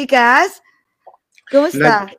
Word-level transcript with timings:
How 0.00 0.16
are 0.16 0.32
you, 0.32 0.48
Jcas? 0.48 0.52
Kumusta? 1.52 2.08
Nag- 2.08 2.16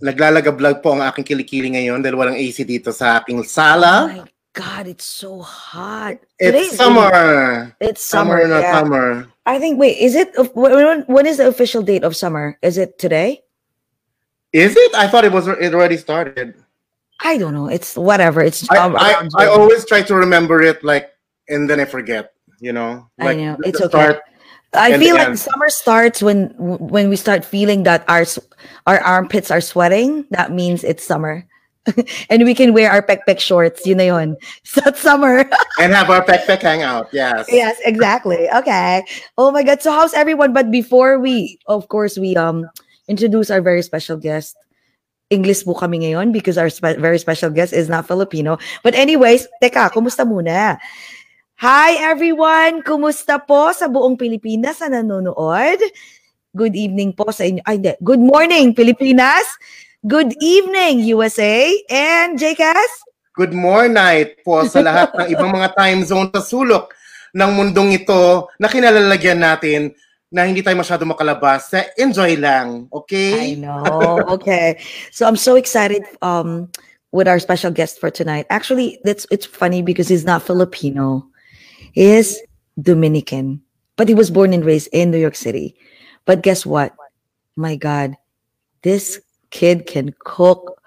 naglalagablog 0.00 0.82
po 0.82 0.92
ang 0.92 1.00
aking 1.08 1.24
kilikili 1.24 1.72
ngayon 1.72 2.04
dahil 2.04 2.16
walang 2.16 2.36
AC 2.36 2.64
dito 2.64 2.92
sa 2.92 3.20
aking 3.20 3.40
sala. 3.44 4.04
Oh 4.04 4.08
my 4.20 4.28
God, 4.52 4.84
it's 4.90 5.06
so 5.06 5.40
hot. 5.40 6.18
It's 6.36 6.52
Today's 6.52 6.76
summer. 6.76 7.72
It's 7.80 8.04
summer. 8.04 8.42
Summer 8.44 8.52
na 8.52 8.58
yeah. 8.60 8.72
summer. 8.74 9.06
I 9.46 9.56
think. 9.56 9.78
Wait, 9.78 9.96
is 9.96 10.12
it? 10.12 10.34
When, 10.52 11.06
when 11.08 11.24
is 11.24 11.38
the 11.38 11.48
official 11.48 11.80
date 11.80 12.04
of 12.04 12.16
summer? 12.16 12.58
Is 12.60 12.76
it 12.76 12.98
today? 12.98 13.40
Is 14.52 14.76
it? 14.76 14.92
I 14.92 15.06
thought 15.06 15.24
it 15.24 15.32
was. 15.32 15.46
It 15.46 15.72
already 15.72 15.96
started. 15.96 16.58
I 17.22 17.38
don't 17.38 17.54
know. 17.54 17.68
It's 17.70 17.96
whatever. 17.96 18.42
It's 18.42 18.66
I, 18.72 18.76
um, 18.76 18.96
I, 18.98 19.28
I 19.38 19.46
always 19.46 19.86
try 19.86 20.02
to 20.02 20.14
remember 20.16 20.60
it 20.60 20.82
like, 20.82 21.12
and 21.48 21.70
then 21.70 21.78
I 21.78 21.84
forget. 21.84 22.34
You 22.58 22.74
know, 22.74 23.08
I 23.16 23.32
know. 23.32 23.56
It's 23.62 23.80
okay. 23.80 23.88
start. 23.88 24.20
I 24.72 24.90
and 24.90 25.02
feel 25.02 25.16
the 25.16 25.24
like 25.24 25.36
summer 25.36 25.68
starts 25.68 26.22
when 26.22 26.54
when 26.58 27.08
we 27.08 27.16
start 27.16 27.44
feeling 27.44 27.82
that 27.84 28.04
our 28.08 28.24
our 28.86 29.00
armpits 29.00 29.50
are 29.50 29.60
sweating. 29.60 30.26
That 30.30 30.52
means 30.52 30.84
it's 30.84 31.02
summer, 31.02 31.44
and 32.30 32.44
we 32.44 32.54
can 32.54 32.72
wear 32.72 32.90
our 32.90 33.02
pek 33.02 33.26
pek 33.26 33.40
shorts. 33.40 33.84
You 33.84 33.94
know, 33.94 34.04
yun. 34.04 34.36
So 34.64 34.82
it's 34.86 35.00
summer. 35.00 35.50
and 35.80 35.92
have 35.92 36.08
our 36.08 36.22
peck 36.24 36.46
peck 36.46 36.62
hangout. 36.62 37.08
Yes. 37.12 37.46
yes, 37.50 37.78
exactly. 37.84 38.48
Okay. 38.50 39.02
Oh 39.36 39.50
my 39.50 39.64
God. 39.64 39.82
So 39.82 39.90
how's 39.90 40.14
everyone? 40.14 40.52
But 40.52 40.70
before 40.70 41.18
we, 41.18 41.58
of 41.66 41.88
course, 41.88 42.16
we 42.16 42.36
um 42.36 42.66
introduce 43.08 43.50
our 43.50 43.60
very 43.60 43.82
special 43.82 44.16
guest. 44.16 44.54
English 45.30 45.62
po 45.62 45.74
kami 45.78 46.02
ngayon 46.02 46.34
because 46.34 46.58
our 46.58 46.70
spe- 46.70 46.98
very 46.98 47.18
special 47.18 47.50
guest 47.50 47.72
is 47.72 47.86
not 47.86 48.06
Filipino. 48.06 48.58
But 48.82 48.98
anyways, 48.98 49.46
teka, 49.62 49.90
kumusta 49.94 50.26
muna? 50.26 50.78
Hi 51.60 52.00
everyone! 52.08 52.80
Kumusta 52.80 53.36
po 53.36 53.68
sa 53.76 53.84
buong 53.84 54.16
Pilipinas 54.16 54.80
na 54.80 54.96
nanonood? 55.04 55.76
Good 56.56 56.72
evening 56.72 57.12
po 57.12 57.28
sa 57.36 57.44
inyo. 57.44 57.60
Ay, 57.68 57.76
hindi. 57.76 57.92
Good 58.00 58.24
morning, 58.24 58.72
Pilipinas! 58.72 59.44
Good 60.00 60.40
evening, 60.40 61.04
USA! 61.12 61.68
And 61.92 62.40
JCas? 62.40 63.04
Good 63.36 63.52
morning 63.52 63.92
night 63.92 64.40
po 64.40 64.64
sa 64.64 64.80
lahat 64.80 65.12
ng 65.12 65.28
ibang 65.36 65.52
mga 65.52 65.76
time 65.76 66.00
zone 66.00 66.32
sa 66.32 66.40
sulok 66.40 66.96
ng 67.36 67.50
mundong 67.52 67.92
ito 67.92 68.48
na 68.56 68.64
kinalalagyan 68.64 69.44
natin 69.44 69.92
na 70.32 70.48
hindi 70.48 70.64
tayo 70.64 70.80
masyado 70.80 71.04
makalabas. 71.04 71.76
Enjoy 72.00 72.40
lang, 72.40 72.88
okay? 72.88 73.52
I 73.52 73.60
know. 73.60 74.16
Okay. 74.40 74.80
So 75.12 75.28
I'm 75.28 75.36
so 75.36 75.60
excited 75.60 76.08
um 76.24 76.72
with 77.12 77.28
our 77.28 77.36
special 77.36 77.68
guest 77.68 78.00
for 78.00 78.08
tonight. 78.08 78.48
Actually, 78.48 78.96
that's 79.04 79.28
it's 79.28 79.44
funny 79.44 79.84
because 79.84 80.08
he's 80.08 80.24
not 80.24 80.40
Filipino. 80.40 81.29
Is 81.94 82.40
Dominican, 82.80 83.62
but 83.96 84.08
he 84.08 84.14
was 84.14 84.30
born 84.30 84.52
and 84.52 84.64
raised 84.64 84.88
in 84.92 85.10
New 85.10 85.18
York 85.18 85.36
City. 85.36 85.74
But 86.24 86.42
guess 86.42 86.64
what? 86.64 86.94
My 87.56 87.76
God, 87.76 88.16
this 88.82 89.20
kid 89.50 89.86
can 89.86 90.14
cook 90.24 90.80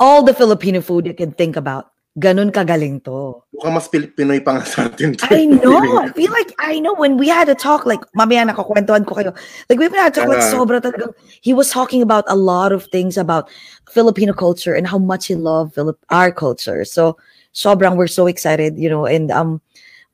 all 0.00 0.22
the 0.22 0.34
Filipino 0.34 0.80
food 0.80 1.06
you 1.06 1.14
can 1.14 1.32
think 1.32 1.56
about. 1.56 1.92
Ganun 2.16 2.48
kagaling 2.48 3.04
to. 3.04 3.44
Mukhang 3.52 3.76
mas 3.76 3.92
Pinoy 3.92 4.40
pa 4.40 4.56
nga 4.56 4.64
sa 4.64 4.88
atin. 4.88 5.20
to. 5.20 5.28
I 5.28 5.44
know. 5.44 6.00
I 6.00 6.08
feel 6.16 6.32
like 6.32 6.48
I 6.58 6.80
know 6.80 6.96
when 6.96 7.20
we 7.20 7.28
had 7.28 7.52
a 7.52 7.54
talk, 7.54 7.84
like 7.84 8.00
mamaya 8.16 8.48
nakakwentuhan 8.48 9.04
ko 9.04 9.20
kayo. 9.20 9.36
Like 9.68 9.78
we 9.78 9.84
had 9.92 10.12
a 10.12 10.14
talk, 10.16 10.28
like 10.32 10.40
sobra 10.40 10.80
talagang. 10.80 11.12
He 11.44 11.52
was 11.52 11.68
talking 11.68 12.00
about 12.00 12.24
a 12.26 12.34
lot 12.34 12.72
of 12.72 12.88
things 12.88 13.20
about 13.20 13.52
Filipino 13.92 14.32
culture 14.32 14.72
and 14.72 14.88
how 14.88 14.96
much 14.96 15.28
he 15.28 15.36
loved 15.36 15.76
Philip 15.76 16.00
our 16.08 16.32
culture. 16.32 16.88
So 16.88 17.20
sobrang 17.52 18.00
we're 18.00 18.08
so 18.08 18.24
excited, 18.26 18.80
you 18.80 18.88
know. 18.88 19.04
And 19.04 19.28
um, 19.28 19.60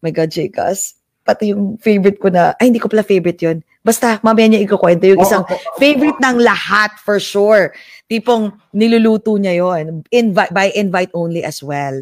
my 0.03 0.11
God, 0.11 0.29
Jcas, 0.29 0.99
pati 1.23 1.55
yung 1.55 1.79
favorite 1.79 2.19
ko 2.19 2.29
na, 2.29 2.59
ay 2.59 2.69
hindi 2.69 2.83
ko 2.83 2.91
pala 2.91 3.07
favorite 3.07 3.39
yun. 3.39 3.63
Basta 3.83 4.19
mamaya 4.23 4.47
niya 4.47 4.63
ikukwento 4.63 5.07
yung 5.07 5.23
isang 5.23 5.43
favorite 5.79 6.19
ng 6.19 6.39
lahat 6.39 6.95
for 7.03 7.19
sure. 7.19 7.75
Tipong 8.11 8.53
niluluto 8.77 9.41
niya 9.41 9.57
yon 9.65 10.05
invite 10.13 10.53
by 10.53 10.69
invite 10.77 11.09
only 11.17 11.41
as 11.41 11.63
well. 11.65 11.97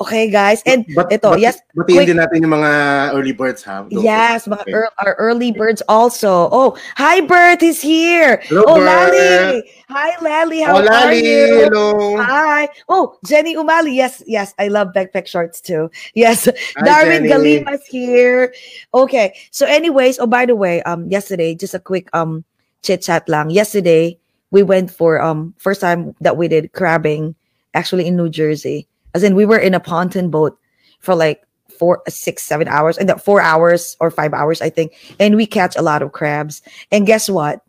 Okay, 0.00 0.26
guys. 0.26 0.58
And 0.66 0.82
But, 0.90 1.12
ito, 1.12 1.30
but, 1.30 1.38
yes, 1.38 1.62
Batiin 1.76 2.02
din 2.08 2.18
natin 2.18 2.42
yung 2.42 2.58
mga 2.58 2.72
early 3.14 3.30
birds, 3.30 3.62
ha? 3.62 3.86
Those- 3.86 4.02
Yes, 4.02 4.50
mga 4.50 4.66
Okay. 4.66 4.72
ear- 4.74 4.90
our 4.98 5.14
early 5.22 5.54
birds 5.54 5.78
also. 5.86 6.50
Oh, 6.50 6.74
hi 6.98 7.22
Bert 7.22 7.62
is 7.62 7.78
here. 7.78 8.42
Hello, 8.50 8.64
oh, 8.66 8.74
Bert. 8.80 9.14
Lally. 9.14 9.62
Hi 9.86 10.10
Lally, 10.18 10.60
how 10.66 10.72
Oh, 10.74 10.82
are 10.82 10.88
Lali, 10.88 11.20
you? 11.22 11.46
hello. 11.70 12.16
Hi. 12.18 12.66
Oh, 12.90 13.14
Jenny 13.22 13.54
Umali. 13.54 13.94
Yes, 13.94 14.18
yes. 14.26 14.56
I 14.58 14.66
love 14.66 14.90
backpack 14.96 15.28
shorts 15.30 15.60
too. 15.62 15.92
Yes. 16.18 16.48
Hi, 16.50 16.82
Darwin 16.82 17.28
Jenny. 17.28 17.62
Galima's 17.62 17.84
here. 17.86 18.50
Okay. 18.90 19.36
So 19.54 19.68
anyways, 19.68 20.18
oh 20.18 20.26
by 20.26 20.42
the 20.48 20.56
way, 20.58 20.82
um 20.88 21.06
yesterday 21.06 21.54
just 21.54 21.76
a 21.76 21.82
quick 21.82 22.08
um 22.16 22.42
chit 22.82 23.02
chat 23.06 23.28
lang. 23.30 23.50
Yesterday 23.54 24.18
we 24.52 24.62
went 24.62 24.90
for 24.90 25.20
um 25.20 25.52
first 25.58 25.80
time 25.80 26.14
that 26.20 26.36
we 26.36 26.46
did 26.46 26.72
crabbing 26.72 27.34
actually 27.74 28.06
in 28.06 28.16
New 28.16 28.28
Jersey. 28.28 28.86
As 29.14 29.24
in 29.24 29.34
we 29.34 29.44
were 29.44 29.58
in 29.58 29.74
a 29.74 29.80
pontoon 29.80 30.30
boat 30.30 30.56
for 31.00 31.16
like 31.16 31.42
four 31.78 32.02
six 32.06 32.44
seven 32.44 32.68
hours 32.68 32.96
and 32.96 33.08
that 33.08 33.24
four 33.24 33.40
hours 33.40 33.96
or 33.98 34.10
five 34.10 34.32
hours 34.32 34.62
I 34.62 34.70
think 34.70 34.92
and 35.18 35.34
we 35.34 35.46
catch 35.46 35.74
a 35.74 35.82
lot 35.82 36.02
of 36.02 36.12
crabs. 36.12 36.62
And 36.92 37.06
guess 37.06 37.28
what? 37.28 37.62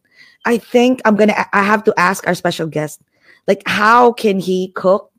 I 0.45 0.57
think 0.59 1.01
I'm 1.05 1.15
gonna 1.15 1.33
I 1.51 1.63
have 1.63 1.83
to 1.85 1.93
ask 1.97 2.27
our 2.27 2.35
special 2.35 2.67
guest 2.67 3.01
like 3.47 3.63
how 3.65 4.11
can 4.11 4.39
he 4.39 4.69
cook 4.75 5.09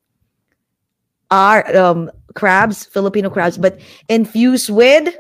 our 1.31 1.77
um 1.77 2.11
crabs, 2.35 2.85
Filipino 2.85 3.31
crabs, 3.31 3.57
but 3.57 3.81
infused 4.09 4.69
with 4.69 5.17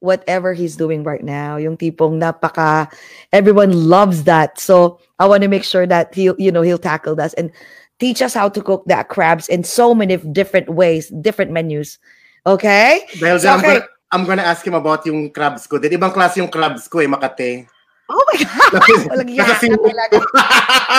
whatever 0.00 0.52
he's 0.52 0.76
doing 0.76 1.04
right 1.04 1.22
now. 1.22 1.56
Yung 1.56 1.76
tipong 1.76 2.20
napaka 2.20 2.90
everyone 3.32 3.88
loves 3.88 4.24
that. 4.24 4.58
So 4.58 4.98
I 5.18 5.26
want 5.28 5.42
to 5.44 5.48
make 5.48 5.64
sure 5.64 5.86
that 5.86 6.14
he'll 6.14 6.36
you 6.38 6.50
know 6.50 6.62
he'll 6.62 6.80
tackle 6.80 7.14
that 7.16 7.32
and 7.38 7.52
teach 8.00 8.20
us 8.24 8.34
how 8.34 8.48
to 8.48 8.60
cook 8.60 8.82
that 8.88 9.08
crabs 9.08 9.46
in 9.48 9.62
so 9.62 9.94
many 9.94 10.16
different 10.16 10.72
ways, 10.72 11.12
different 11.20 11.52
menus. 11.52 12.00
Okay? 12.48 13.04
Dahil 13.20 13.38
So, 13.38 13.52
I'm, 13.52 13.60
okay. 13.60 13.68
gonna, 13.78 13.86
I'm 14.10 14.24
gonna 14.24 14.48
ask 14.48 14.66
him 14.66 14.74
about 14.74 15.04
yung 15.04 15.30
crabs 15.30 15.68
ko. 15.68 15.76
Dahil 15.76 16.00
ibang 16.00 16.10
klase 16.10 16.40
yung 16.40 16.48
crabs 16.48 16.88
ko 16.88 16.98
eh, 17.04 17.06
Makate. 17.06 17.68
Oh 18.10 18.24
my 18.32 18.36
god. 18.42 19.06
Walang 19.14 19.30
iya 19.30 19.44
Nasa 19.46 19.54
ka 19.54 19.62
singko 19.62 19.86
talaga. 19.86 20.18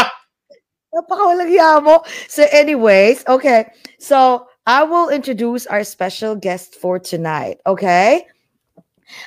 Napaka 0.95 1.23
walang 1.27 1.51
iya 1.51 1.81
mo. 1.81 2.05
So 2.29 2.45
anyways, 2.53 3.25
okay. 3.27 3.67
So 3.99 4.47
I 4.63 4.85
will 4.85 5.09
introduce 5.09 5.65
our 5.67 5.83
special 5.83 6.37
guest 6.37 6.77
for 6.77 7.01
tonight, 7.01 7.59
okay? 7.65 8.29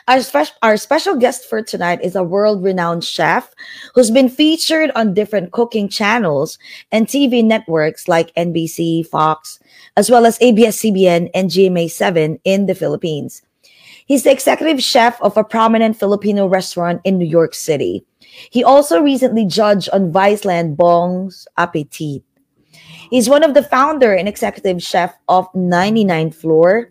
Our, 0.08 0.22
spe- 0.22 0.56
our 0.62 0.76
special 0.76 1.16
guest 1.16 1.48
for 1.48 1.62
tonight 1.62 2.02
is 2.02 2.16
a 2.16 2.22
world-renowned 2.22 3.04
chef 3.04 3.54
who's 3.94 4.10
been 4.10 4.28
featured 4.28 4.90
on 4.94 5.14
different 5.14 5.52
cooking 5.52 5.88
channels 5.88 6.58
and 6.92 7.06
TV 7.06 7.44
networks 7.44 8.08
like 8.08 8.34
NBC, 8.34 9.06
Fox, 9.06 9.58
as 9.96 10.10
well 10.10 10.26
as 10.26 10.38
ABS-CBN 10.40 11.31
and 11.34 11.50
GMA7 11.50 12.40
in 12.44 12.66
the 12.66 12.75
Philippines. 12.75 13.42
He's 14.06 14.25
the 14.25 14.32
executive 14.32 14.82
chef 14.82 15.20
of 15.22 15.36
a 15.36 15.44
prominent 15.44 15.96
Filipino 15.96 16.46
restaurant 16.46 17.00
in 17.04 17.16
New 17.16 17.26
York 17.26 17.54
City. 17.54 18.04
He 18.50 18.62
also 18.62 19.00
recently 19.00 19.46
judged 19.46 19.88
on 19.92 20.12
Viceland 20.12 20.76
Bong's 20.76 21.48
Appetit. 21.56 22.22
He's 23.10 23.28
one 23.28 23.42
of 23.42 23.54
the 23.54 23.62
founder 23.62 24.12
and 24.12 24.28
executive 24.28 24.82
chef 24.82 25.14
of 25.28 25.48
99 25.54 26.32
Floor. 26.32 26.90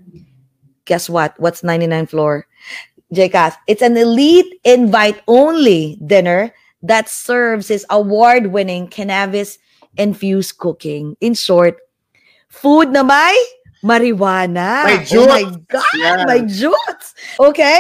Guess 0.86 1.10
what? 1.10 1.40
What's 1.40 1.64
99 1.64 2.08
Floor? 2.08 2.48
JCAS. 3.14 3.56
It's 3.68 3.82
an 3.82 3.96
elite 3.98 4.60
invite 4.64 5.22
only 5.28 5.98
dinner 6.06 6.54
that 6.82 7.08
serves 7.10 7.68
his 7.68 7.86
award 7.90 8.48
winning 8.48 8.88
cannabis 8.88 9.58
infused 9.98 10.58
cooking. 10.58 11.16
In 11.22 11.34
short, 11.34 11.78
food 12.50 12.90
na 12.90 13.04
may 13.04 13.38
marijuana. 13.84 14.84
May 14.86 15.06
Oh 15.18 15.28
my. 15.28 15.44
God, 15.68 15.84
Yes. 15.96 16.26
my 16.28 16.40
juice. 16.40 17.14
Okay. 17.40 17.80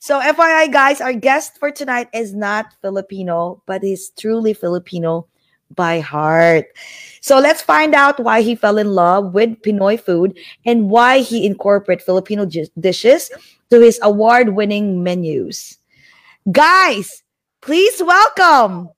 So, 0.00 0.18
FYI, 0.18 0.72
guys, 0.72 1.00
our 1.00 1.12
guest 1.12 1.58
for 1.58 1.70
tonight 1.70 2.08
is 2.12 2.34
not 2.34 2.74
Filipino, 2.82 3.62
but 3.66 3.82
he's 3.82 4.10
truly 4.10 4.52
Filipino 4.52 5.28
by 5.74 6.00
heart. 6.00 6.66
So, 7.20 7.38
let's 7.38 7.62
find 7.62 7.94
out 7.94 8.18
why 8.18 8.42
he 8.42 8.54
fell 8.54 8.78
in 8.78 8.92
love 8.92 9.32
with 9.34 9.62
Pinoy 9.62 10.00
food 10.00 10.36
and 10.66 10.90
why 10.90 11.20
he 11.20 11.46
incorporated 11.46 12.04
Filipino 12.04 12.44
dishes 12.46 13.30
to 13.70 13.80
his 13.80 13.98
award 14.02 14.50
winning 14.50 15.02
menus. 15.02 15.78
Guys, 16.50 17.22
please 17.60 18.02
welcome 18.02 18.90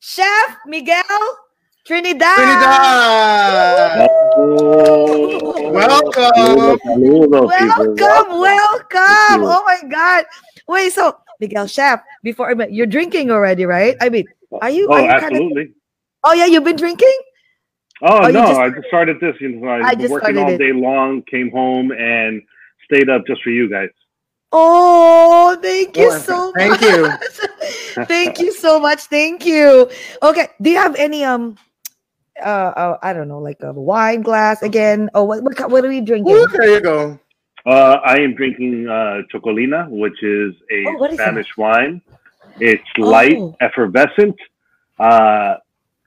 Chef 0.00 0.56
Miguel 0.66 1.04
Trinidad. 1.86 2.34
Trinidad! 2.34 4.10
Welcome! 5.70 6.78
Welcome, 6.96 8.40
welcome. 8.40 9.40
Oh 9.46 9.62
my 9.64 9.88
God. 9.88 10.24
Wait, 10.66 10.92
so 10.92 11.16
Miguel 11.40 11.68
Chef, 11.68 12.00
before 12.24 12.50
I 12.50 12.54
mean, 12.54 12.74
you're 12.74 12.86
drinking 12.86 13.30
already, 13.30 13.64
right? 13.66 13.96
I 14.00 14.08
mean, 14.08 14.26
are 14.60 14.70
you? 14.70 14.88
Oh, 14.90 14.94
are 14.94 15.00
you 15.00 15.20
kinda- 15.20 15.26
absolutely. 15.26 15.72
Oh 16.28 16.32
yeah, 16.32 16.46
you've 16.46 16.64
been 16.64 16.76
drinking. 16.76 17.16
Oh, 18.02 18.18
Oh, 18.24 18.28
no, 18.30 18.32
just- 18.48 18.60
I 18.60 18.70
just 18.70 18.88
started 18.88 19.20
this. 19.20 19.36
You 19.40 19.48
know, 19.50 19.68
I 19.68 19.76
I've 19.76 19.90
been 19.92 20.00
just 20.00 20.12
working 20.12 20.34
started 20.34 20.42
all 20.42 20.54
it. 20.54 20.58
day 20.58 20.72
long, 20.72 21.22
came 21.30 21.50
home 21.52 21.92
and 21.92 22.42
stayed 22.84 23.08
up 23.08 23.22
just 23.28 23.42
for 23.44 23.50
you 23.50 23.70
guys. 23.70 23.90
Oh, 24.52 25.56
thank 25.62 25.96
you 25.96 26.08
Oh, 26.12 26.18
so 26.18 26.52
thank 26.56 26.72
much. 26.72 26.82
you. 26.82 27.10
thank 28.06 28.40
you 28.40 28.52
so 28.52 28.80
much. 28.80 29.02
Thank 29.02 29.46
you. 29.46 29.88
Okay. 30.22 30.48
Do 30.60 30.70
you 30.70 30.78
have 30.78 30.96
any 30.96 31.22
um 31.24 31.56
uh, 32.44 32.72
uh 32.82 32.98
I 33.02 33.12
don't 33.12 33.28
know, 33.28 33.38
like 33.38 33.58
a 33.62 33.72
wine 33.72 34.22
glass 34.22 34.62
again? 34.62 35.08
Oh 35.14 35.22
what 35.24 35.42
what, 35.44 35.70
what 35.70 35.84
are 35.84 35.88
we 35.88 36.00
drinking? 36.00 36.34
Ooh, 36.34 36.46
there 36.48 36.70
you 36.74 36.80
go. 36.80 37.18
Uh, 37.64 37.98
I 38.04 38.16
am 38.20 38.34
drinking 38.34 38.86
uh, 38.88 39.22
Txakolina, 39.32 39.88
which 39.90 40.22
is 40.22 40.54
a 40.70 40.84
Oh, 40.88 40.96
what 40.98 41.10
is 41.12 41.18
Spanish 41.18 41.48
wine. 41.56 42.00
It's 42.60 42.84
light, 42.96 43.36
Oh. 43.38 43.56
effervescent, 43.60 44.36
uh, 45.00 45.56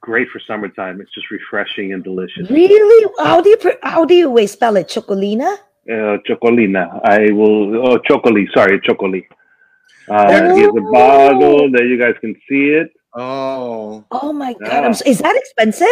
great 0.01 0.27
for 0.29 0.39
summertime. 0.47 1.01
It's 1.01 1.13
just 1.13 1.29
refreshing 1.31 1.93
and 1.93 2.03
delicious. 2.03 2.49
Really? 2.49 3.07
How 3.19 3.41
do 3.41 3.49
you 3.49 3.57
pr- 3.57 3.81
how 3.83 4.05
do 4.05 4.13
you 4.13 4.29
wait 4.29 4.47
spell 4.49 4.75
it? 4.77 4.87
Txakolina? 4.87 5.57
Uh, 5.89 6.17
Txakolina. 6.27 6.99
I 7.03 7.31
will. 7.31 7.87
Oh, 7.87 7.97
Txakoli. 7.99 8.45
Sorry, 8.53 8.79
Txakoli. 8.81 9.23
Uh, 10.09 10.27
Yeah. 10.29 10.55
here's 10.55 10.75
a 10.75 10.81
bottle. 10.91 11.71
There, 11.71 11.85
you 11.85 11.97
guys 11.99 12.15
can 12.21 12.35
see 12.47 12.69
it. 12.81 12.89
Oh, 13.15 14.03
Oh 14.11 14.31
my 14.33 14.53
god. 14.53 14.67
Yeah. 14.67 14.79
I'm 14.81 14.93
so, 14.93 15.03
is 15.05 15.19
that 15.19 15.35
expensive? 15.35 15.87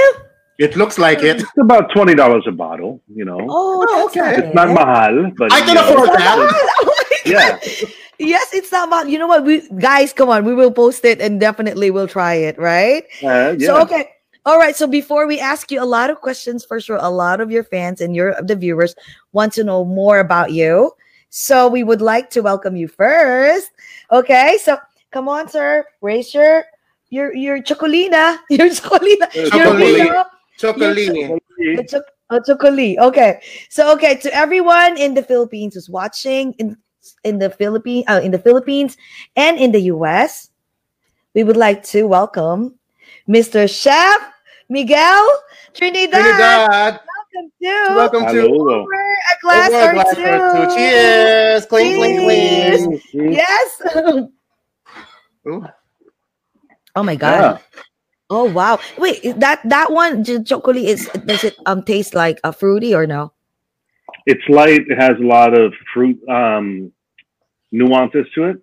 it 0.60 0.75
looks 0.75 0.98
like 0.98 1.19
it. 1.21 1.42
It's 1.42 1.51
about 1.62 1.92
twenty 1.94 2.15
dollars 2.15 2.45
a 2.48 2.51
bottle. 2.51 3.01
You 3.13 3.25
know, 3.25 3.39
Oh, 3.42 3.86
Oh, 3.89 4.10
that's 4.10 4.18
okay. 4.18 4.19
not 4.19 4.39
it's 4.45 4.56
not 4.56 4.69
mahal, 4.69 5.31
but 5.38 5.53
I 5.53 5.60
can 5.60 5.68
you 5.69 5.74
know, 5.75 5.89
afford 5.94 6.10
that. 6.10 6.38
Oh 6.80 6.86
my 6.86 7.31
Yeah. 7.31 7.60
God. 8.19 8.28
Yes, 8.28 8.54
it's 8.54 8.72
not 8.72 8.90
bad. 8.90 9.10
You 9.10 9.19
know 9.19 9.28
what? 9.28 9.44
We 9.46 9.68
guys, 9.80 10.14
come 10.14 10.30
on. 10.30 10.46
We 10.46 10.54
will 10.54 10.72
post 10.72 11.06
it 11.06 11.22
and 11.22 11.40
definitely 11.40 11.92
we'll 11.92 12.08
try 12.08 12.34
it, 12.36 12.58
right? 12.58 13.04
Uh, 13.24 13.56
yeah. 13.58 13.68
So 13.68 13.81
okay. 13.81 14.10
All 14.46 14.58
right. 14.58 14.75
So 14.75 14.88
before 14.88 15.28
we 15.28 15.40
ask 15.40 15.72
you 15.72 15.81
a 15.81 15.86
lot 15.86 16.10
of 16.10 16.22
questions, 16.22 16.64
for 16.66 16.80
sure, 16.80 16.98
a 17.02 17.10
lot 17.10 17.42
of 17.42 17.52
your 17.52 17.64
fans 17.64 18.02
and 18.02 18.16
your 18.16 18.36
the 18.42 18.56
viewers 18.56 18.96
want 19.34 19.54
to 19.54 19.64
know 19.64 19.84
more 19.86 20.19
about 20.19 20.52
you. 20.52 20.92
So 21.30 21.68
we 21.68 21.84
would 21.84 22.02
like 22.02 22.30
to 22.31 22.42
welcome 22.42 22.75
you 22.75 22.88
first. 22.88 23.72
Okay. 24.12 24.58
So 24.63 24.78
come 25.12 25.28
on, 25.28 25.50
sir. 25.50 25.86
Raise 26.02 26.34
your 26.34 26.63
your 27.10 27.34
your 27.36 27.62
txakolina. 27.62 28.40
Your 28.50 28.68
chocolina. 28.70 29.34
Your 29.34 29.50
Txakolina. 29.52 29.98
vino. 29.98 30.24
Chocolini. 30.60 31.40
The 31.75 31.88
choc- 31.90 32.13
uh, 32.30 32.40
txakoli. 32.40 32.98
Okay. 32.98 33.42
So 33.70 33.94
okay, 33.94 34.16
to 34.18 34.34
everyone 34.34 34.98
in 34.98 35.13
the 35.13 35.24
Philippines 35.24 35.75
who's 35.75 35.90
watching 35.90 36.54
in 36.58 36.78
in 37.24 37.39
the 37.39 37.50
Philippines 37.50 38.06
uh, 38.07 38.21
in 38.24 38.31
the 38.31 38.39
Philippines 38.39 38.98
and 39.36 39.57
in 39.57 39.71
the 39.71 39.81
US, 39.94 40.50
we 41.33 41.44
would 41.44 41.57
like 41.57 41.83
to 41.95 42.07
welcome 42.07 42.75
Mr. 43.27 43.69
Chef 43.69 44.19
Miguel 44.69 45.27
Trinidad. 45.74 46.12
Trinidad. 46.12 47.00
Welcome 47.06 47.51
to 47.62 47.95
Welcome 47.95 48.25
to 48.27 48.42
Hello. 48.42 48.83
Over 48.83 48.94
a 48.94 49.36
glass, 49.42 49.69
Over 49.69 49.80
a 49.80 49.88
or, 49.88 49.94
glass 49.94 50.15
two. 50.15 50.24
or 50.25 50.68
two. 50.68 50.75
Cheers. 50.75 51.65
Clink, 51.68 51.95
clink, 51.95 52.18
Cheers. 52.18 52.81
clink. 52.88 53.04
Yes. 53.13 53.81
Ooh. 55.48 55.65
oh 56.95 57.03
my 57.03 57.15
god. 57.15 57.62
Oh 58.30 58.44
wow. 58.45 58.80
Wait, 58.98 59.24
that 59.39 59.62
that 59.69 59.92
one 59.92 60.24
j- 60.24 60.44
chocolate 60.44 60.77
is 60.77 61.10
does 61.25 61.44
it 61.44 61.56
um 61.65 61.83
taste 61.83 62.13
like 62.13 62.39
a 62.44 62.51
fruity 62.51 62.94
or 62.94 63.07
no? 63.07 63.31
It's 64.25 64.44
light. 64.50 64.83
It 64.89 65.00
has 65.00 65.18
a 65.19 65.24
lot 65.24 65.57
of 65.57 65.71
fruit 65.94 66.19
um, 66.27 66.92
nuances 67.72 68.25
to 68.36 68.46
it, 68.46 68.58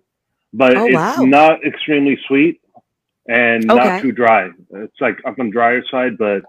but 0.53 0.75
Oh, 0.77 0.85
it's 0.85 0.95
wow. 0.95 1.15
not 1.23 1.65
extremely 1.65 2.17
sweet 2.27 2.59
and 3.27 3.69
Okay. 3.71 3.83
not 3.83 4.01
too 4.01 4.11
dry. 4.11 4.49
It's 4.75 4.99
like 5.01 5.17
up 5.25 5.39
on 5.39 5.47
the 5.47 5.51
drier 5.51 5.83
side, 5.91 6.17
but 6.17 6.41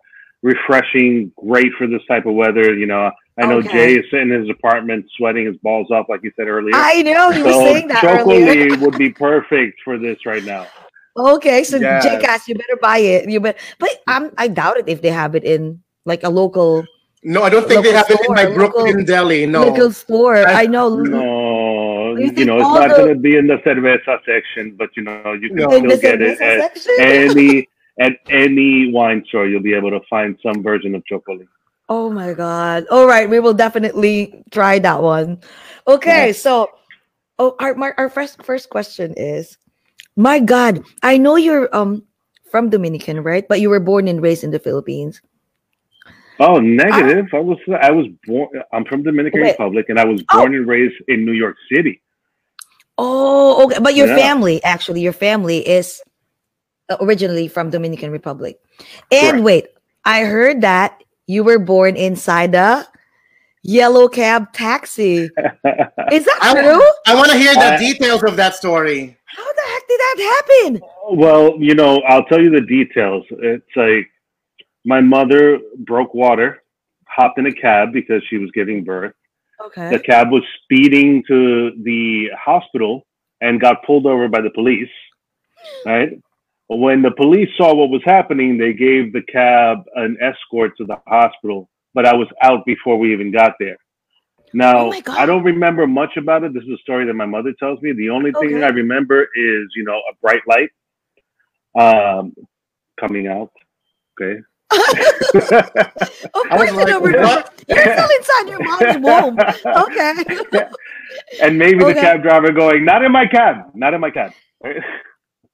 refreshing. 0.42 1.32
Great 1.36 1.72
for 1.78 1.86
this 1.86 2.02
type 2.08 2.26
of 2.26 2.34
weather. 2.34 2.74
You 2.74 2.86
know, 2.86 3.10
I 3.38 3.46
know 3.46 3.58
Okay. 3.58 3.68
Jay 3.72 3.98
is 4.00 4.04
sitting 4.10 4.30
in 4.30 4.40
his 4.40 4.50
apartment 4.50 5.06
sweating 5.16 5.46
his 5.46 5.56
balls 5.58 5.90
off, 5.90 6.06
like 6.08 6.20
you 6.22 6.32
said 6.36 6.48
earlier. 6.48 6.74
I 6.74 7.02
know 7.02 7.30
he 7.30 7.42
was 7.42 7.54
saying 7.54 7.88
that 7.88 8.04
earlier. 8.04 8.46
Txakoli 8.54 8.80
would 8.80 8.98
be 8.98 9.10
perfect 9.10 9.80
for 9.84 9.98
this 9.98 10.24
right 10.26 10.44
now. 10.44 10.66
Okay, 11.18 11.64
so 11.64 11.78
Yes. 11.78 12.04
Jcas, 12.04 12.46
you 12.46 12.54
better 12.54 12.78
buy 12.80 12.98
it. 12.98 13.28
You 13.28 13.40
bet, 13.40 13.58
but 13.78 13.88
I'm 14.06 14.30
I 14.36 14.48
doubt 14.48 14.76
it 14.76 14.84
if 14.88 15.00
they 15.00 15.08
have 15.10 15.34
it 15.34 15.44
in 15.44 15.80
like 16.04 16.22
a 16.24 16.28
local 16.28 16.84
No, 17.22 17.42
I 17.42 17.48
don't 17.50 17.66
think 17.66 17.82
they 17.82 17.92
Local 17.92 17.96
have 17.96 18.10
it 18.20 18.28
in 18.28 18.34
my 18.34 18.54
Brooklyn 18.54 18.86
local- 18.88 19.04
deli. 19.04 19.46
No. 19.46 19.62
local 19.64 19.90
store. 19.90 20.36
I- 20.36 20.62
I 20.62 20.66
know. 20.66 20.94
No, 21.00 21.45
You 22.18 22.44
know, 22.44 22.56
it's 22.56 22.62
not 22.80 22.88
the- 22.90 22.96
going 22.96 23.14
to 23.14 23.20
be 23.20 23.36
in 23.36 23.46
the 23.46 23.56
cerveza 23.58 24.18
section, 24.24 24.74
but 24.76 24.90
you 24.96 25.02
know, 25.04 25.32
you 25.32 25.48
can 25.48 25.56
No. 25.56 25.70
still 25.70 25.98
get 26.00 26.20
it 26.22 26.40
at 26.40 26.72
any 26.98 27.68
at 27.98 28.12
any 28.28 28.90
wine 28.92 29.24
store. 29.28 29.46
You'll 29.46 29.62
be 29.62 29.74
able 29.74 29.90
to 29.90 30.00
find 30.08 30.36
some 30.42 30.62
version 30.62 30.94
of 30.94 31.04
chocolate. 31.06 31.48
Oh 31.88 32.10
my 32.10 32.34
god! 32.34 32.86
All 32.90 33.06
right, 33.06 33.28
we 33.30 33.38
will 33.40 33.54
definitely 33.54 34.42
try 34.50 34.78
that 34.80 35.02
one. 35.02 35.38
Okay, 35.86 36.32
so 36.32 36.68
oh, 37.38 37.54
our 37.60 37.74
my, 37.74 37.92
our 37.96 38.08
first 38.08 38.42
first 38.42 38.70
question 38.70 39.14
is, 39.16 39.56
my 40.16 40.40
God, 40.40 40.82
I 41.02 41.16
know 41.16 41.36
you're 41.36 41.68
um 41.74 42.02
from 42.50 42.70
Dominican, 42.70 43.22
right? 43.22 43.46
But 43.48 43.60
you 43.60 43.70
were 43.70 43.80
born 43.80 44.08
and 44.08 44.20
raised 44.22 44.42
in 44.44 44.50
the 44.50 44.58
Philippines. 44.58 45.20
Oh, 46.38 46.58
negative. 46.60 47.26
I 47.32 47.38
was 47.40 47.58
I 47.80 47.90
was 47.92 48.06
born. 48.26 48.48
I'm 48.72 48.84
from 48.84 49.02
Dominican 49.02 49.40
Wait. 49.42 49.52
Republic, 49.52 49.86
and 49.88 49.98
I 49.98 50.04
was 50.04 50.22
Oh. 50.32 50.40
born 50.40 50.54
and 50.54 50.66
raised 50.66 50.94
in 51.08 51.24
New 51.24 51.32
York 51.32 51.56
City. 51.72 52.02
Oh, 52.98 53.64
okay. 53.66 53.78
But 53.80 53.94
your 53.94 54.06
Yeah. 54.08 54.16
family, 54.16 54.62
actually, 54.64 55.00
your 55.02 55.12
family 55.12 55.58
is 55.66 56.00
uh, 56.88 56.96
originally 57.00 57.48
from 57.48 57.70
Dominican 57.70 58.10
Republic. 58.10 58.58
And 59.10 59.30
Correct. 59.42 59.44
wait, 59.44 59.66
I 60.04 60.24
heard 60.24 60.60
that 60.62 61.02
you 61.26 61.42
were 61.44 61.58
born 61.58 61.96
inside 61.96 62.54
a 62.54 62.86
yellow 63.62 64.08
cab 64.08 64.52
taxi. 64.52 65.24
Is 66.12 66.24
that 66.24 66.38
I- 66.40 66.54
true? 66.62 66.80
I 67.06 67.14
want 67.16 67.32
to 67.32 67.38
hear 67.38 67.52
the 67.54 67.74
I- 67.74 67.78
details 67.78 68.22
of 68.22 68.36
that 68.36 68.54
story. 68.54 69.16
How 69.26 69.52
the 69.52 69.62
heck 69.72 69.88
did 69.88 70.00
that 70.00 70.44
happen? 70.46 70.80
well, 71.10 71.54
you 71.58 71.74
know, 71.74 72.00
I'll 72.08 72.24
tell 72.24 72.40
you 72.40 72.50
the 72.50 72.62
details. 72.62 73.24
It's 73.30 73.64
like 73.76 74.08
my 74.84 75.00
mother 75.00 75.58
broke 75.80 76.14
water, 76.14 76.62
hopped 77.08 77.38
in 77.38 77.46
a 77.46 77.52
cab 77.52 77.92
because 77.92 78.22
she 78.30 78.38
was 78.38 78.50
giving 78.52 78.82
birth. 78.84 79.12
Okay. 79.64 79.90
The 79.90 79.98
cab 79.98 80.30
was 80.30 80.42
speeding 80.62 81.22
to 81.28 81.72
the 81.82 82.28
hospital 82.38 83.06
and 83.40 83.60
got 83.60 83.84
pulled 83.84 84.06
over 84.06 84.28
by 84.28 84.40
the 84.40 84.50
police. 84.50 84.88
Right. 85.84 86.10
When 86.68 87.02
the 87.02 87.12
police 87.12 87.48
saw 87.56 87.74
what 87.74 87.90
was 87.90 88.02
happening, 88.04 88.58
they 88.58 88.72
gave 88.72 89.12
the 89.12 89.22
cab 89.22 89.78
an 89.94 90.16
escort 90.20 90.76
to 90.78 90.84
the 90.84 90.98
hospital, 91.06 91.68
but 91.94 92.06
I 92.06 92.14
was 92.14 92.28
out 92.42 92.64
before 92.66 92.98
we 92.98 93.12
even 93.12 93.32
got 93.32 93.52
there. 93.60 93.76
Now, 94.52 94.90
Oh. 94.90 95.02
I 95.10 95.26
don't 95.26 95.44
remember 95.44 95.86
much 95.86 96.16
about 96.16 96.44
it. 96.44 96.54
This 96.54 96.62
is 96.64 96.70
a 96.70 96.78
story 96.78 97.04
that 97.06 97.14
my 97.14 97.26
mother 97.26 97.52
tells 97.58 97.80
me. 97.82 97.92
The 97.92 98.10
only 98.10 98.32
thing 98.32 98.62
I 98.62 98.68
remember 98.68 99.22
is, 99.22 99.68
you 99.74 99.84
know, 99.84 100.00
a 100.10 100.14
bright 100.22 100.42
light 100.46 100.70
um, 101.78 102.34
coming 102.98 103.26
out. 103.26 103.52
Okay. 104.20 104.40
Of 104.72 106.42
I 106.50 106.56
was 106.56 106.72
like, 106.72 106.88
you 106.88 107.00
what? 107.00 107.55
You're 107.68 107.78
still 107.78 108.08
inside 108.18 108.48
your 108.48 108.60
mom's 108.60 108.96
womb. 108.98 109.38
Okay. 109.66 110.14
and 111.42 111.58
maybe 111.58 111.82
Okay. 111.84 111.94
the 111.94 112.00
cab 112.00 112.22
driver 112.22 112.52
going, 112.52 112.84
not 112.84 113.04
in 113.04 113.12
my 113.12 113.26
cab, 113.26 113.70
not 113.74 113.94
in 113.94 114.00
my 114.00 114.10
cab. 114.10 114.32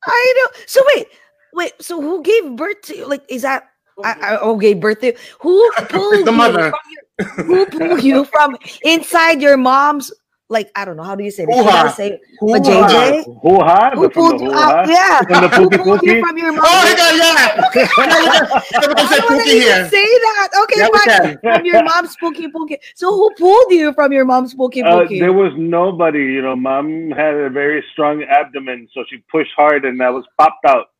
I 0.04 0.34
know. 0.36 0.60
So 0.66 0.82
wait, 0.94 1.06
wait. 1.52 1.72
So 1.80 2.00
who 2.00 2.22
gave 2.22 2.56
birth 2.56 2.82
to 2.82 2.96
you? 2.96 3.08
Like, 3.08 3.24
is 3.28 3.42
that 3.42 3.68
I, 4.02 4.12
I 4.20 4.38
oh, 4.40 4.56
gave 4.56 4.80
birth 4.80 5.00
to 5.00 5.06
you? 5.08 5.16
Who 5.40 5.70
pulled 5.88 6.26
The 6.26 6.30
you 6.30 6.36
mother. 6.36 6.70
from 6.70 6.80
your, 6.90 7.46
who 7.46 7.66
pulled 7.66 8.02
you 8.02 8.24
from 8.24 8.56
inside 8.84 9.40
your 9.42 9.56
mom's? 9.56 10.12
Like, 10.52 10.70
I 10.76 10.84
don't 10.84 10.98
know. 10.98 11.02
How 11.02 11.14
do 11.14 11.24
you 11.24 11.30
say 11.30 11.46
this? 11.46 11.56
I 11.56 11.90
say 11.92 12.20
Hoo-ha. 12.38 12.58
JJ? 12.58 13.24
Hoo-ha, 13.40 13.92
who 13.94 14.10
pulled 14.10 14.40
you 14.42 14.52
out? 14.52 14.86
Yeah. 14.86 15.22
From 15.22 15.40
the 15.40 15.48
who 15.48 15.70
pulled 15.70 16.02
you 16.02 16.20
from 16.24 16.36
your 16.36 16.50
Oh 16.50 16.56
my 16.56 16.94
God! 16.94 17.14
Yeah. 17.16 17.32
Yeah, 17.42 17.62
we 17.62 17.68
can 17.72 17.88
I 17.96 18.80
don't 18.80 18.98
want 18.98 19.10
to 19.10 19.22
Pookie 19.22 19.50
here. 19.50 19.88
say 19.88 20.04
that. 20.04 20.48
Okay, 20.62 20.80
Yeah, 20.80 20.88
we 20.92 21.36
From 21.40 21.64
your 21.64 21.82
mom's 21.84 22.10
spooky 22.12 22.48
pookie. 22.48 22.76
So 22.94 23.10
who 23.12 23.30
pulled 23.38 23.72
you 23.72 23.94
from 23.94 24.12
your 24.12 24.26
mom's 24.26 24.52
spooky 24.52 24.82
Uh, 24.82 25.06
there 25.08 25.32
was 25.32 25.52
nobody, 25.56 26.20
you 26.20 26.42
know. 26.42 26.54
Mom 26.54 27.10
had 27.12 27.34
a 27.34 27.48
very 27.48 27.82
strong 27.92 28.22
abdomen, 28.24 28.88
so 28.92 29.04
she 29.08 29.24
pushed 29.30 29.52
hard, 29.56 29.86
and 29.86 29.98
that 30.00 30.12
was 30.12 30.24
popped 30.38 30.66
out. 30.66 30.90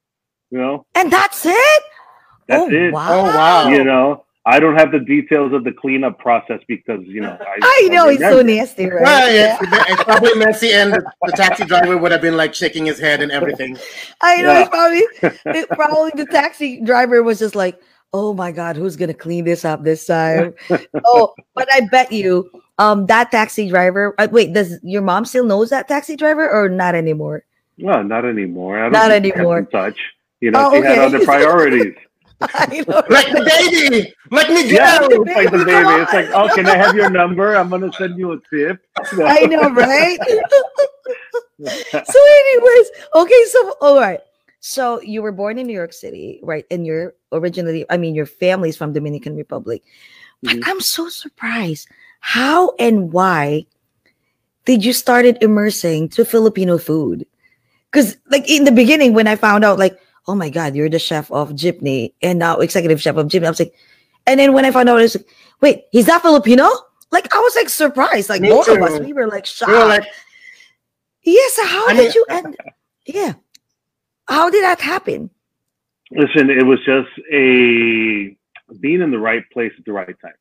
You 0.51 0.59
know, 0.59 0.87
and 0.95 1.13
that's 1.13 1.45
it. 1.45 1.83
that's 2.47 2.63
oh, 2.63 2.71
it. 2.75 2.93
Wow. 2.93 3.09
Oh, 3.11 3.25
wow. 3.25 3.69
You 3.69 3.85
know, 3.85 4.25
I 4.45 4.59
don't 4.59 4.77
have 4.77 4.91
the 4.91 4.99
details 4.99 5.53
of 5.53 5.63
the 5.63 5.71
cleanup 5.73 6.19
process 6.19 6.61
because 6.67 7.01
you 7.05 7.21
know 7.21 7.39
I, 7.41 7.59
I 7.63 7.89
know 7.89 8.07
don't 8.07 8.15
it's 8.15 8.23
so 8.23 8.43
nasty, 8.43 8.87
right? 8.91 9.03
Well, 9.03 9.33
yeah, 9.33 9.57
it's 9.89 10.03
probably 10.03 10.35
messy, 10.35 10.73
and 10.73 10.93
the, 10.93 11.13
the 11.25 11.33
taxi 11.33 11.65
driver 11.65 11.97
would 11.97 12.11
have 12.11 12.21
been 12.21 12.37
like 12.37 12.53
shaking 12.53 12.85
his 12.87 12.99
head 12.99 13.23
and 13.23 13.31
everything. 13.31 13.79
I 14.21 14.43
know 14.43 14.53
Yeah. 14.53 14.61
it's 14.63 14.69
probably 14.71 15.03
it, 15.61 15.69
probably 15.71 16.11
the 16.17 16.27
taxi 16.27 16.81
driver 16.81 17.23
was 17.23 17.39
just 17.39 17.55
like, 17.55 17.81
"Oh 18.13 18.35
my 18.35 18.51
god, 18.51 18.75
who's 18.77 18.97
gonna 18.97 19.15
clean 19.15 19.45
this 19.45 19.65
up 19.65 19.85
this 19.85 20.07
time?" 20.07 20.55
oh, 21.05 21.35
but 21.55 21.69
I 21.73 21.83
bet 21.93 22.11
you, 22.11 22.51
um, 22.79 23.07
that 23.07 23.31
taxi 23.31 23.69
driver. 23.69 24.13
Uh, 24.19 24.27
wait, 24.31 24.53
does 24.55 24.81
your 24.83 25.03
mom 25.03 25.25
still 25.25 25.45
knows 25.47 25.71
that 25.71 25.87
taxi 25.87 26.17
driver 26.17 26.51
or 26.51 26.69
not 26.69 26.97
anymore? 26.97 27.45
No, 27.79 28.03
not 28.03 28.25
anymore. 28.25 28.79
I 28.79 28.83
don't 28.83 28.93
Not 28.93 29.11
think 29.11 29.25
we 29.25 29.31
kept 29.31 29.39
anymore. 29.39 29.59
in 29.61 29.67
touch. 29.67 29.99
You 30.41 30.51
know, 30.51 30.69
Oh, 30.73 30.75
she 30.81 30.87
had 30.87 30.99
other 30.99 31.25
priorities. 31.25 31.95
I 32.55 32.85
know, 32.89 33.03
Like 33.09 33.31
the 33.33 33.45
baby, 33.45 34.15
like 34.31 34.49
Yeah, 34.49 34.99
Miguel. 35.01 35.09
it's 35.11 35.37
like 35.37 35.51
the 35.51 35.65
baby. 35.65 35.91
It's 36.03 36.13
like, 36.13 36.29
oh, 36.35 36.49
can 36.55 36.67
I 36.67 36.77
have 36.77 36.95
your 36.95 37.11
number? 37.11 37.55
I'm 37.57 37.69
gonna 37.71 37.93
send 37.93 38.19
you 38.19 38.33
a 38.33 38.41
tip. 38.51 38.81
I 39.25 39.47
know, 39.47 39.71
right? 39.71 40.19
so, 41.61 42.19
anyways, 42.41 42.91
okay, 43.15 43.45
so 43.49 43.77
all 43.81 44.01
right. 44.01 44.21
So 44.61 45.01
you 45.03 45.23
were 45.23 45.33
born 45.33 45.59
in 45.59 45.67
New 45.67 45.73
York 45.75 45.93
City, 45.93 46.39
right? 46.43 46.65
And 46.71 46.87
you're 46.87 47.15
originally, 47.33 47.85
I 47.91 47.97
mean, 47.97 48.15
your 48.15 48.27
family's 48.27 48.77
from 48.77 48.93
Dominican 48.93 49.35
Republic. 49.37 49.83
But 50.43 50.57
Mhm. 50.57 50.63
I'm 50.67 50.81
so 50.81 51.09
surprised. 51.09 51.89
How 52.21 52.75
and 52.79 53.13
why 53.13 53.67
did 54.65 54.85
you 54.85 54.93
started 54.93 55.39
immersing 55.43 56.09
to 56.11 56.25
Filipino 56.25 56.79
food? 56.79 57.27
Because 57.91 58.17
like 58.31 58.49
in 58.49 58.65
the 58.65 58.73
beginning, 58.73 59.13
when 59.15 59.27
I 59.27 59.37
found 59.37 59.65
out, 59.65 59.79
like, 59.79 59.99
oh 60.27 60.35
my 60.35 60.49
God, 60.51 60.75
you're 60.75 60.89
the 60.89 60.99
chef 60.99 61.31
of 61.31 61.51
Jeepney 61.51 62.13
and 62.23 62.39
now 62.39 62.59
executive 62.59 63.01
chef 63.01 63.17
of 63.17 63.27
Jeepney, 63.29 63.47
I 63.47 63.51
was 63.51 63.59
like, 63.61 63.75
and 64.27 64.39
then 64.39 64.53
when 64.53 64.65
I 64.65 64.71
found 64.71 64.89
out, 64.89 64.99
I 64.99 65.03
was 65.03 65.17
like, 65.17 65.27
wait, 65.61 65.85
he's 65.91 66.07
not 66.07 66.23
Filipino? 66.23 66.69
Like 67.11 67.35
I 67.35 67.39
was 67.39 67.55
like 67.57 67.69
surprised. 67.69 68.29
Like 68.29 68.41
Me 68.41 68.49
both 68.49 68.69
of 68.69 68.81
us, 68.81 69.01
we 69.01 69.13
were 69.13 69.27
like 69.27 69.47
shocked. 69.47 69.71
We 69.73 69.79
were 69.79 69.87
like, 69.87 70.07
Yes. 71.25 71.55
so 71.55 71.67
how 71.67 71.87
I 71.89 71.95
did 71.95 72.03
mean- 72.05 72.13
you 72.15 72.27
end? 72.29 72.57
Yeah. 73.07 73.33
How 74.29 74.49
did 74.49 74.63
that 74.63 74.81
happen? 74.81 75.29
Listen, 76.13 76.51
it 76.51 76.65
was 76.65 76.79
just 76.87 77.09
a 77.33 78.37
being 78.81 79.01
in 79.03 79.11
the 79.11 79.19
right 79.19 79.43
place 79.53 79.73
at 79.77 79.85
the 79.85 79.93
right 79.93 80.15
time. 80.23 80.33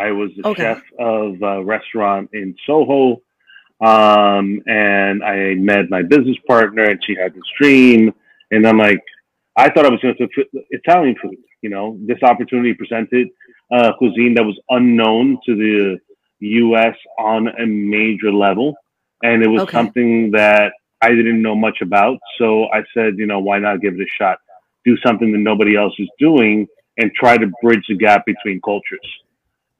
I 0.00 0.12
was 0.12 0.30
the 0.36 0.46
Okay. 0.48 0.62
chef 0.62 0.82
of 0.98 1.42
a 1.42 1.62
restaurant 1.62 2.30
in 2.32 2.56
Soho, 2.66 3.20
um, 3.80 4.62
and 4.66 5.22
I 5.22 5.54
met 5.56 5.90
my 5.90 6.02
business 6.02 6.38
partner, 6.48 6.84
and 6.84 7.04
she 7.04 7.14
had 7.14 7.34
this 7.34 7.44
dream, 7.60 8.14
and 8.50 8.66
I'm 8.66 8.78
like, 8.78 9.02
I 9.56 9.70
thought 9.70 9.86
I 9.86 9.90
was 9.90 10.00
going 10.00 10.16
to 10.16 10.44
Italian 10.70 11.16
food. 11.20 11.36
You 11.62 11.70
know, 11.70 11.98
this 12.04 12.22
opportunity 12.22 12.74
presented 12.74 13.28
uh, 13.72 13.92
cuisine 13.98 14.34
that 14.34 14.44
was 14.44 14.58
unknown 14.68 15.38
to 15.46 15.56
the 15.56 15.98
U.S. 16.40 16.94
on 17.18 17.48
a 17.48 17.66
major 17.66 18.32
level, 18.32 18.74
and 19.22 19.42
it 19.42 19.48
was 19.48 19.62
Okay. 19.62 19.76
something 19.76 20.30
that 20.32 20.72
I 21.00 21.10
didn't 21.10 21.40
know 21.40 21.54
much 21.54 21.78
about. 21.80 22.18
So 22.38 22.66
I 22.72 22.82
said, 22.94 23.16
you 23.16 23.26
know, 23.26 23.38
why 23.40 23.58
not 23.58 23.80
give 23.80 23.94
it 23.94 24.00
a 24.00 24.22
shot? 24.22 24.38
Do 24.84 24.96
something 25.04 25.32
that 25.32 25.38
nobody 25.38 25.76
else 25.76 25.94
is 25.98 26.08
doing, 26.18 26.66
and 26.98 27.10
try 27.14 27.36
to 27.38 27.50
bridge 27.62 27.84
the 27.88 27.96
gap 27.96 28.24
between 28.26 28.60
cultures. 28.60 29.08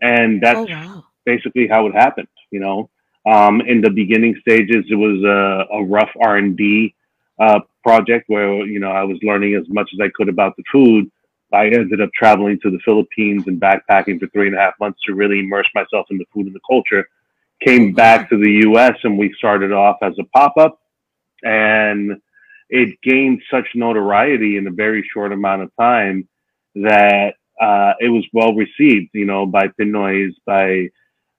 And 0.00 0.42
that's 0.42 0.58
oh 0.58 0.64
wow. 0.64 1.04
basically 1.24 1.68
how 1.68 1.86
it 1.86 1.94
happened. 1.94 2.28
You 2.50 2.60
know, 2.60 2.90
um, 3.30 3.60
in 3.60 3.80
the 3.80 3.90
beginning 3.90 4.36
stages, 4.40 4.84
it 4.88 4.94
was 4.94 5.22
a, 5.22 5.74
a 5.74 5.84
rough 5.84 6.10
R 6.20 6.36
and 6.36 6.56
D 6.56 6.94
uh, 7.38 7.60
project 7.86 8.24
where 8.26 8.66
you 8.66 8.80
know 8.80 8.90
I 8.90 9.04
was 9.04 9.18
learning 9.22 9.54
as 9.54 9.64
much 9.68 9.88
as 9.94 10.00
I 10.02 10.10
could 10.16 10.28
about 10.28 10.56
the 10.56 10.64
food. 10.72 11.08
I 11.52 11.66
ended 11.66 12.00
up 12.00 12.10
traveling 12.12 12.58
to 12.62 12.70
the 12.70 12.80
Philippines 12.84 13.44
and 13.46 13.60
backpacking 13.60 14.18
for 14.18 14.26
three 14.28 14.48
and 14.48 14.56
a 14.56 14.58
half 14.58 14.74
months 14.80 14.98
to 15.06 15.14
really 15.14 15.38
immerse 15.38 15.68
myself 15.72 16.06
in 16.10 16.18
the 16.18 16.24
food 16.34 16.46
and 16.46 16.54
the 16.54 16.60
culture. 16.68 17.08
Came 17.64 17.92
back 17.92 18.28
to 18.30 18.38
the 18.38 18.50
U.S. 18.68 18.96
and 19.04 19.16
we 19.16 19.32
started 19.38 19.72
off 19.72 19.98
as 20.02 20.14
a 20.18 20.24
pop 20.36 20.54
up, 20.58 20.80
and 21.44 22.20
it 22.68 23.00
gained 23.02 23.40
such 23.48 23.68
notoriety 23.76 24.56
in 24.56 24.66
a 24.66 24.72
very 24.72 25.08
short 25.14 25.32
amount 25.32 25.62
of 25.62 25.70
time 25.78 26.28
that 26.74 27.34
uh, 27.60 27.92
it 28.00 28.08
was 28.08 28.26
well 28.32 28.52
received, 28.52 29.10
you 29.14 29.26
know, 29.26 29.46
by 29.46 29.68
Pinoys, 29.80 30.32
by 30.44 30.88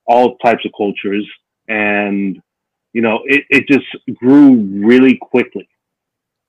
all 0.06 0.38
types 0.38 0.64
of 0.66 0.72
cultures, 0.78 1.28
and 1.68 2.42
you 2.94 3.02
know, 3.02 3.20
it, 3.26 3.44
it 3.50 3.68
just 3.68 3.86
grew 4.16 4.56
really 4.90 5.18
quickly. 5.18 5.68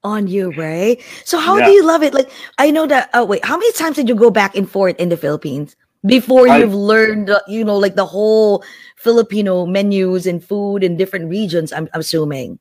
On 0.05 0.29
you, 0.29 0.53
right? 0.53 1.01
So 1.25 1.39
how 1.39 1.57
Yeah. 1.59 1.67
do 1.67 1.71
you 1.73 1.85
love 1.85 2.05
it? 2.05 2.15
Like 2.15 2.31
I 2.59 2.71
know 2.71 2.87
that. 2.87 3.11
Oh 3.15 3.25
wait, 3.25 3.45
how 3.45 3.57
many 3.57 3.73
times 3.73 3.97
did 3.97 4.09
you 4.09 4.15
go 4.15 4.31
back 4.31 4.55
and 4.57 4.71
forth 4.71 4.95
in 5.01 5.09
the 5.09 5.17
Philippines 5.17 5.75
before 6.07 6.49
I- 6.49 6.59
you've 6.59 6.75
learned? 6.75 7.31
You 7.49 7.65
know, 7.65 7.77
like 7.77 7.97
the 7.97 8.07
whole 8.07 8.63
Filipino 8.97 9.67
menus 9.67 10.27
and 10.27 10.43
food 10.43 10.85
in 10.85 10.97
different 10.97 11.29
regions. 11.29 11.73
I'm, 11.73 11.89
I'm 11.95 12.01
assuming. 12.01 12.61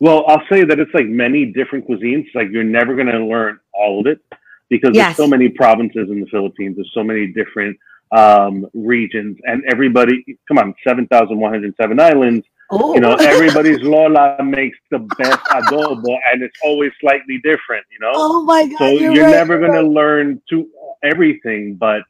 Well, 0.00 0.24
I'll 0.28 0.44
say 0.50 0.62
that 0.64 0.78
it's 0.78 0.94
like 0.94 1.06
many 1.06 1.46
different 1.46 1.88
cuisines. 1.88 2.26
Like 2.32 2.48
you're 2.52 2.62
never 2.62 2.94
going 2.94 3.08
to 3.08 3.24
learn 3.24 3.58
all 3.74 3.98
of 4.00 4.06
it 4.06 4.20
because 4.68 4.92
Yes. 4.94 5.16
there's 5.16 5.26
so 5.26 5.28
many 5.28 5.48
provinces 5.48 6.08
in 6.10 6.20
the 6.20 6.26
Philippines. 6.26 6.76
There's 6.76 6.92
so 6.94 7.02
many 7.02 7.26
different 7.26 7.76
um, 8.16 8.66
regions, 8.72 9.36
and 9.44 9.64
everybody. 9.68 10.24
Come 10.46 10.58
on, 10.58 10.74
seven 10.86 11.08
thousand 11.08 11.38
one 11.40 11.52
hundred 11.52 11.74
seven 11.80 11.98
islands. 11.98 12.46
Oh, 12.70 12.94
You 12.94 13.00
know, 13.00 13.14
everybody's 13.14 13.80
lola 13.80 14.36
makes 14.42 14.76
the 14.90 14.98
best 15.18 15.38
adobo, 15.46 16.16
and 16.32 16.42
it's 16.42 16.56
always 16.62 16.92
slightly 17.00 17.38
different. 17.42 17.84
You 17.90 17.98
know. 18.00 18.12
oh 18.14 18.42
my 18.44 18.66
god! 18.66 18.78
so 18.78 18.86
you're, 18.88 19.12
you're, 19.14 19.24
right, 19.24 19.30
never 19.32 19.58
going 19.58 19.72
to 19.72 19.82
learn 19.88 20.42
to 20.50 20.68
everything 21.04 21.76
but 21.76 22.02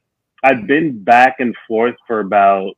i've 0.43 0.65
been 0.65 1.03
back 1.03 1.35
and 1.39 1.55
forth 1.67 1.95
for 2.07 2.21
about 2.21 2.73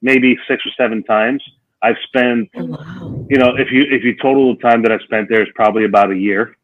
maybe 0.00 0.38
six 0.46 0.62
or 0.64 0.70
seven 0.76 1.02
times 1.02 1.42
i've 1.82 1.96
spent 2.06 2.48
Oh, 2.54 2.64
wow. 2.66 3.26
you 3.28 3.36
know 3.36 3.56
if 3.56 3.72
you 3.72 3.82
if 3.90 4.04
you 4.04 4.14
total 4.22 4.54
the 4.54 4.62
time 4.62 4.80
that 4.82 4.92
i've 4.92 5.02
spent 5.02 5.28
there 5.28 5.42
is 5.42 5.48
probably 5.56 5.84
about 5.84 6.12
a 6.12 6.16
year 6.16 6.56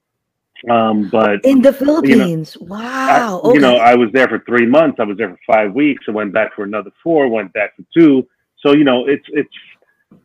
um 0.70 1.08
but 1.08 1.44
In 1.44 1.62
the 1.62 1.72
Philippines. 1.72 2.56
I, 2.60 2.64
wow. 2.64 3.40
okay. 3.42 3.54
you 3.54 3.60
know 3.60 3.76
i 3.78 3.94
was 3.96 4.10
there 4.12 4.28
for 4.28 4.38
three 4.46 4.66
months 4.66 5.00
i 5.00 5.04
was 5.04 5.16
there 5.18 5.30
for 5.30 5.40
five 5.52 5.74
weeks 5.74 6.04
i 6.08 6.12
went 6.12 6.32
back 6.32 6.54
for 6.54 6.62
another 6.62 6.92
four 7.02 7.26
went 7.28 7.52
back 7.52 7.74
for 7.74 7.82
two 7.92 8.26
so 8.60 8.72
you 8.72 8.84
know 8.84 9.06
it's 9.06 9.26
it's 9.32 9.56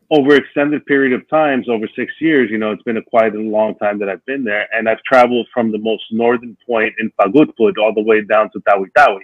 over 0.10 0.36
extended 0.36 0.86
period 0.86 1.14
of 1.14 1.28
times 1.30 1.68
over 1.68 1.88
six 1.96 2.14
years 2.20 2.50
you 2.50 2.58
know 2.58 2.72
it's 2.72 2.84
been 2.84 2.98
a 2.98 3.02
quite 3.04 3.36
a 3.36 3.40
long 3.40 3.76
time 3.76 4.00
that 4.00 4.08
i've 4.08 4.26
been 4.26 4.44
there 4.44 4.68
and 4.74 4.88
i've 4.88 5.02
traveled 5.04 5.48
from 5.54 5.72
the 5.72 5.78
most 5.78 6.04
northern 6.12 6.56
point 6.66 6.94
in 7.00 7.12
pagudpud 7.20 7.78
all 7.78 7.94
the 7.94 8.02
way 8.02 8.22
down 8.22 8.50
to 8.52 8.60
tawi 8.62 8.88
tawi 8.96 9.22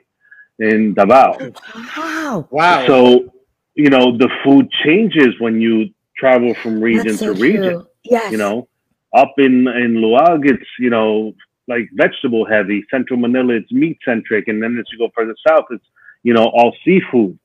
in 0.60 0.94
davao 0.94 1.52
wow. 1.96 2.48
wow. 2.52 2.88
so 2.88 3.34
you 3.76 3.90
know 3.90 4.18
the 4.18 4.30
food 4.44 4.70
changes 4.84 5.34
when 5.40 5.60
you 5.60 5.90
travel 6.18 6.54
from 6.56 6.82
region 6.82 7.16
so 7.18 7.34
to 7.34 7.42
region 7.42 7.74
true. 7.74 7.88
Yes. 8.04 8.32
you 8.32 8.38
know 8.38 8.68
up 9.16 9.34
in 9.38 9.68
in 9.68 9.96
laoag 9.96 10.50
it's 10.50 10.70
you 10.80 10.90
know 10.90 11.34
like 11.68 11.88
vegetable 11.94 12.46
heavy 12.46 12.84
central 12.92 13.18
manila 13.18 13.54
it's 13.54 13.72
meat 13.72 13.98
centric 14.04 14.50
and 14.50 14.62
then 14.62 14.78
as 14.78 14.86
you 14.92 14.98
go 14.98 15.10
further 15.16 15.36
south 15.48 15.66
it's 15.72 15.86
you 16.24 16.34
know 16.34 16.44
all 16.44 16.76
seafood 16.84 17.40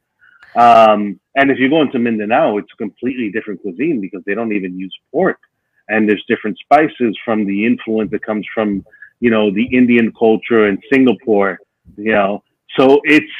um 0.58 1.00
and 1.38 1.50
if 1.52 1.58
you 1.58 1.68
go 1.68 1.80
into 1.82 1.98
mindanao 1.98 2.58
it's 2.58 2.72
a 2.74 2.76
completely 2.76 3.30
different 3.30 3.60
cuisine 3.62 4.00
because 4.00 4.22
they 4.26 4.34
don't 4.34 4.52
even 4.52 4.78
use 4.78 4.94
pork. 5.12 5.38
And 5.90 6.00
there's 6.06 6.24
different 6.28 6.58
spices 6.58 7.12
from 7.24 7.46
the 7.46 7.58
influence 7.70 8.10
that 8.10 8.22
comes 8.30 8.46
from 8.54 8.68
you 9.20 9.30
know 9.34 9.44
the 9.58 9.66
indian 9.80 10.12
culture 10.24 10.62
in 10.68 10.76
singapore 10.92 11.52
you 11.96 12.12
know. 12.12 12.42
So 12.78 13.00
it's 13.04 13.36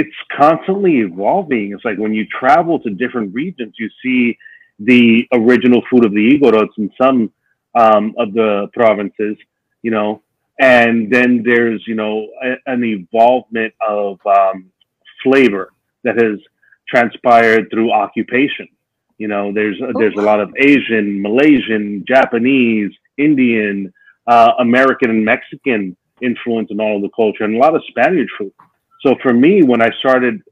it's 0.00 0.16
constantly 0.34 1.00
evolving. 1.00 1.72
It's 1.72 1.84
like 1.84 1.98
when 1.98 2.14
you 2.14 2.24
travel 2.26 2.80
to 2.80 2.90
different 2.90 3.34
regions 3.34 3.74
you 3.78 3.90
see 4.02 4.38
the 4.78 5.26
original 5.32 5.82
food 5.90 6.04
of 6.04 6.12
the 6.12 6.38
igorots 6.38 6.76
in 6.78 6.90
some 7.00 7.32
um, 7.74 8.14
of 8.18 8.32
the 8.32 8.68
provinces, 8.72 9.36
you 9.82 9.90
know, 9.90 10.22
and 10.58 11.12
then 11.12 11.42
there's, 11.44 11.82
you 11.86 11.94
know, 11.94 12.28
a, 12.42 12.54
an 12.66 12.84
evolvement 12.84 13.72
of 13.86 14.18
um, 14.26 14.70
flavor 15.22 15.72
that 16.04 16.20
has 16.20 16.38
transpired 16.92 17.70
through 17.70 17.92
occupation. 17.92 18.68
You 19.18 19.28
know, 19.28 19.52
there's 19.52 19.80
there's 19.98 20.16
a 20.16 20.22
lot 20.22 20.40
of 20.40 20.52
Asian, 20.58 21.22
Malaysian, 21.22 22.04
Japanese, 22.06 22.92
Indian, 23.16 23.92
uh, 24.26 24.52
American, 24.58 25.10
and 25.10 25.24
Mexican 25.24 25.96
influence 26.20 26.68
in 26.70 26.80
all 26.80 26.96
of 26.96 27.02
the 27.02 27.10
culture, 27.10 27.44
and 27.44 27.54
a 27.56 27.58
lot 27.58 27.74
of 27.74 27.82
Spanish 27.88 28.28
food. 28.38 28.52
So 29.04 29.16
for 29.22 29.32
me, 29.32 29.62
when 29.62 29.82
I 29.82 29.90
started 29.98 30.42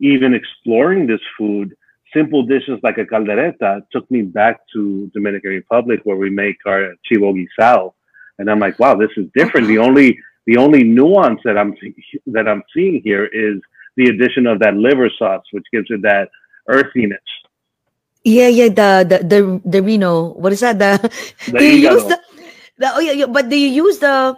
even 0.00 0.34
exploring 0.34 1.06
this 1.06 1.20
food, 1.38 1.74
simple 2.14 2.42
dishes 2.42 2.78
like 2.82 2.98
a 2.98 3.04
caldereta 3.04 3.82
took 3.92 4.10
me 4.10 4.22
back 4.22 4.60
to 4.72 5.10
Dominican 5.14 5.50
Republic 5.50 6.00
where 6.04 6.16
we 6.16 6.30
make 6.30 6.56
our 6.66 6.94
chivo 7.06 7.28
guisado, 7.38 7.94
and 8.38 8.50
I'm 8.50 8.58
like, 8.58 8.78
wow, 8.78 8.94
this 8.94 9.10
is 9.16 9.26
different. 9.34 9.68
The 9.68 9.78
only 9.78 10.18
the 10.46 10.56
only 10.56 10.82
nuance 10.84 11.40
that 11.44 11.56
I'm 11.56 11.74
that 12.26 12.46
I'm 12.48 12.62
seeing 12.74 13.00
here 13.02 13.26
is 13.26 13.58
the 13.96 14.06
addition 14.08 14.46
of 14.46 14.58
that 14.60 14.74
liver 14.74 15.10
sauce, 15.18 15.44
which 15.52 15.64
gives 15.72 15.86
it 15.90 16.02
that 16.02 16.28
earthiness. 16.68 17.20
Yeah, 18.24 18.48
yeah. 18.48 18.68
The 18.68 18.90
the 19.08 19.18
the 19.26 19.40
the 19.64 19.80
Reno. 19.82 20.32
What 20.38 20.52
is 20.52 20.60
that? 20.60 20.78
The, 20.78 20.98
The 21.50 21.58
do 21.58 21.64
you 21.76 21.90
use 21.90 22.04
the, 22.06 22.18
the 22.78 22.88
oh 22.94 23.00
yeah, 23.00 23.12
yeah, 23.12 23.26
but 23.26 23.48
do 23.48 23.56
you 23.56 23.68
use 23.68 23.98
the 23.98 24.36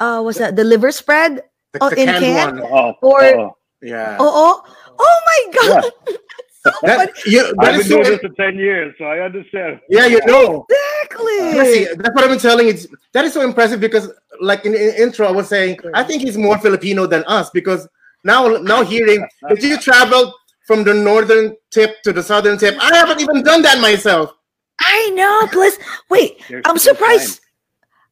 uh 0.00 0.20
what's 0.22 0.38
that? 0.38 0.56
The 0.56 0.64
liver 0.64 0.90
spread? 0.90 1.42
the, 1.72 1.78
oh, 1.80 1.90
the 1.90 2.00
in 2.02 2.06
canned 2.08 2.24
can? 2.24 2.58
one. 2.58 2.68
Oh, 2.72 2.94
Or- 3.00 3.24
oh. 3.24 3.56
Yeah. 3.82 4.16
Oh 4.20 4.30
oh 4.30 4.74
oh 4.98 5.16
my 5.26 5.40
god! 5.58 5.82
so 6.62 6.70
That, 6.86 6.96
funny. 6.98 7.12
you, 7.26 7.42
that 7.42 7.74
I've 7.74 7.80
is 7.80 7.88
been 7.88 7.90
so, 7.90 8.02
doing 8.02 8.10
this 8.10 8.20
for 8.20 8.34
ten 8.38 8.54
years, 8.56 8.94
so 8.98 9.04
I 9.06 9.18
understand. 9.20 9.80
yeah, 9.90 10.06
you 10.06 10.20
know. 10.24 10.64
Exactly. 10.70 11.82
Yeah, 11.82 11.94
that's 11.98 12.14
what 12.14 12.22
I've 12.24 12.30
been 12.30 12.38
telling 12.38 12.68
you. 12.68 12.74
That 13.12 13.24
is 13.24 13.32
so 13.34 13.42
impressive 13.42 13.80
because, 13.80 14.10
like 14.40 14.64
in 14.64 14.72
the 14.72 15.02
intro, 15.02 15.26
I 15.26 15.32
was 15.32 15.48
saying, 15.48 15.78
I 15.94 16.04
think 16.04 16.22
he's 16.22 16.38
more 16.38 16.58
Filipino 16.58 17.06
than 17.06 17.24
us 17.26 17.50
because 17.50 17.88
now, 18.24 18.48
now 18.48 18.82
hearing 18.82 19.26
that 19.42 19.62
you 19.62 19.78
traveled 19.78 20.32
from 20.66 20.84
the 20.84 20.94
northern 20.94 21.56
tip 21.70 22.02
to 22.02 22.12
the 22.12 22.22
southern 22.22 22.58
tip, 22.58 22.76
I 22.80 22.96
haven't 22.96 23.20
even 23.20 23.42
done 23.42 23.62
that 23.62 23.80
myself. 23.80 24.32
I 24.80 25.10
know. 25.10 25.48
Plus, 25.50 25.78
wait, 26.10 26.42
There's 26.48 26.62
I'm 26.66 26.78
still 26.78 26.94
surprised. 26.94 27.40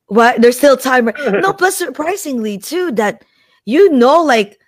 What? 0.06 0.40
There's 0.40 0.58
still 0.58 0.76
time. 0.76 1.06
right? 1.06 1.40
no, 1.40 1.52
plus 1.58 1.76
surprisingly 1.76 2.58
too 2.58 2.90
that 2.92 3.24
you 3.64 3.92
know 3.92 4.22
like 4.22 4.58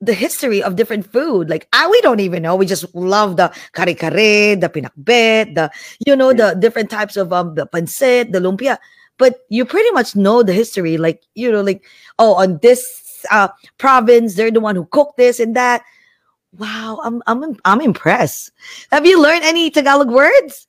the 0.00 0.14
history 0.14 0.62
of 0.62 0.76
different 0.76 1.10
food. 1.10 1.50
Like 1.50 1.68
I 1.72 1.86
we 1.88 2.00
don't 2.00 2.20
even 2.20 2.42
know. 2.42 2.56
We 2.56 2.66
just 2.66 2.94
love 2.94 3.36
the 3.36 3.52
kare 3.74 3.94
kare, 3.94 4.56
the 4.56 4.68
pinakbet, 4.68 5.54
the 5.54 5.70
you 6.06 6.16
know 6.16 6.32
the 6.32 6.56
different 6.58 6.90
types 6.90 7.16
of 7.16 7.32
um 7.32 7.54
the 7.54 7.66
pancit, 7.66 8.32
the 8.32 8.40
lumpia. 8.40 8.78
But 9.18 9.40
you 9.50 9.66
pretty 9.66 9.90
much 9.90 10.16
know 10.16 10.42
the 10.42 10.54
history. 10.54 10.96
Like 10.96 11.22
you 11.34 11.52
know, 11.52 11.60
like 11.60 11.84
oh, 12.18 12.34
on 12.34 12.58
this 12.62 12.80
uh 13.30 13.48
province, 13.78 14.34
they're 14.34 14.50
the 14.50 14.60
one 14.60 14.76
who 14.76 14.86
cooked 14.86 15.16
this 15.16 15.40
and 15.40 15.54
that. 15.56 15.82
Wow, 16.56 17.00
I'm 17.04 17.22
I'm 17.26 17.56
I'm 17.64 17.80
impressed. 17.80 18.52
Have 18.90 19.06
you 19.06 19.20
learned 19.22 19.44
any 19.44 19.70
Tagalog 19.70 20.10
words? 20.10 20.66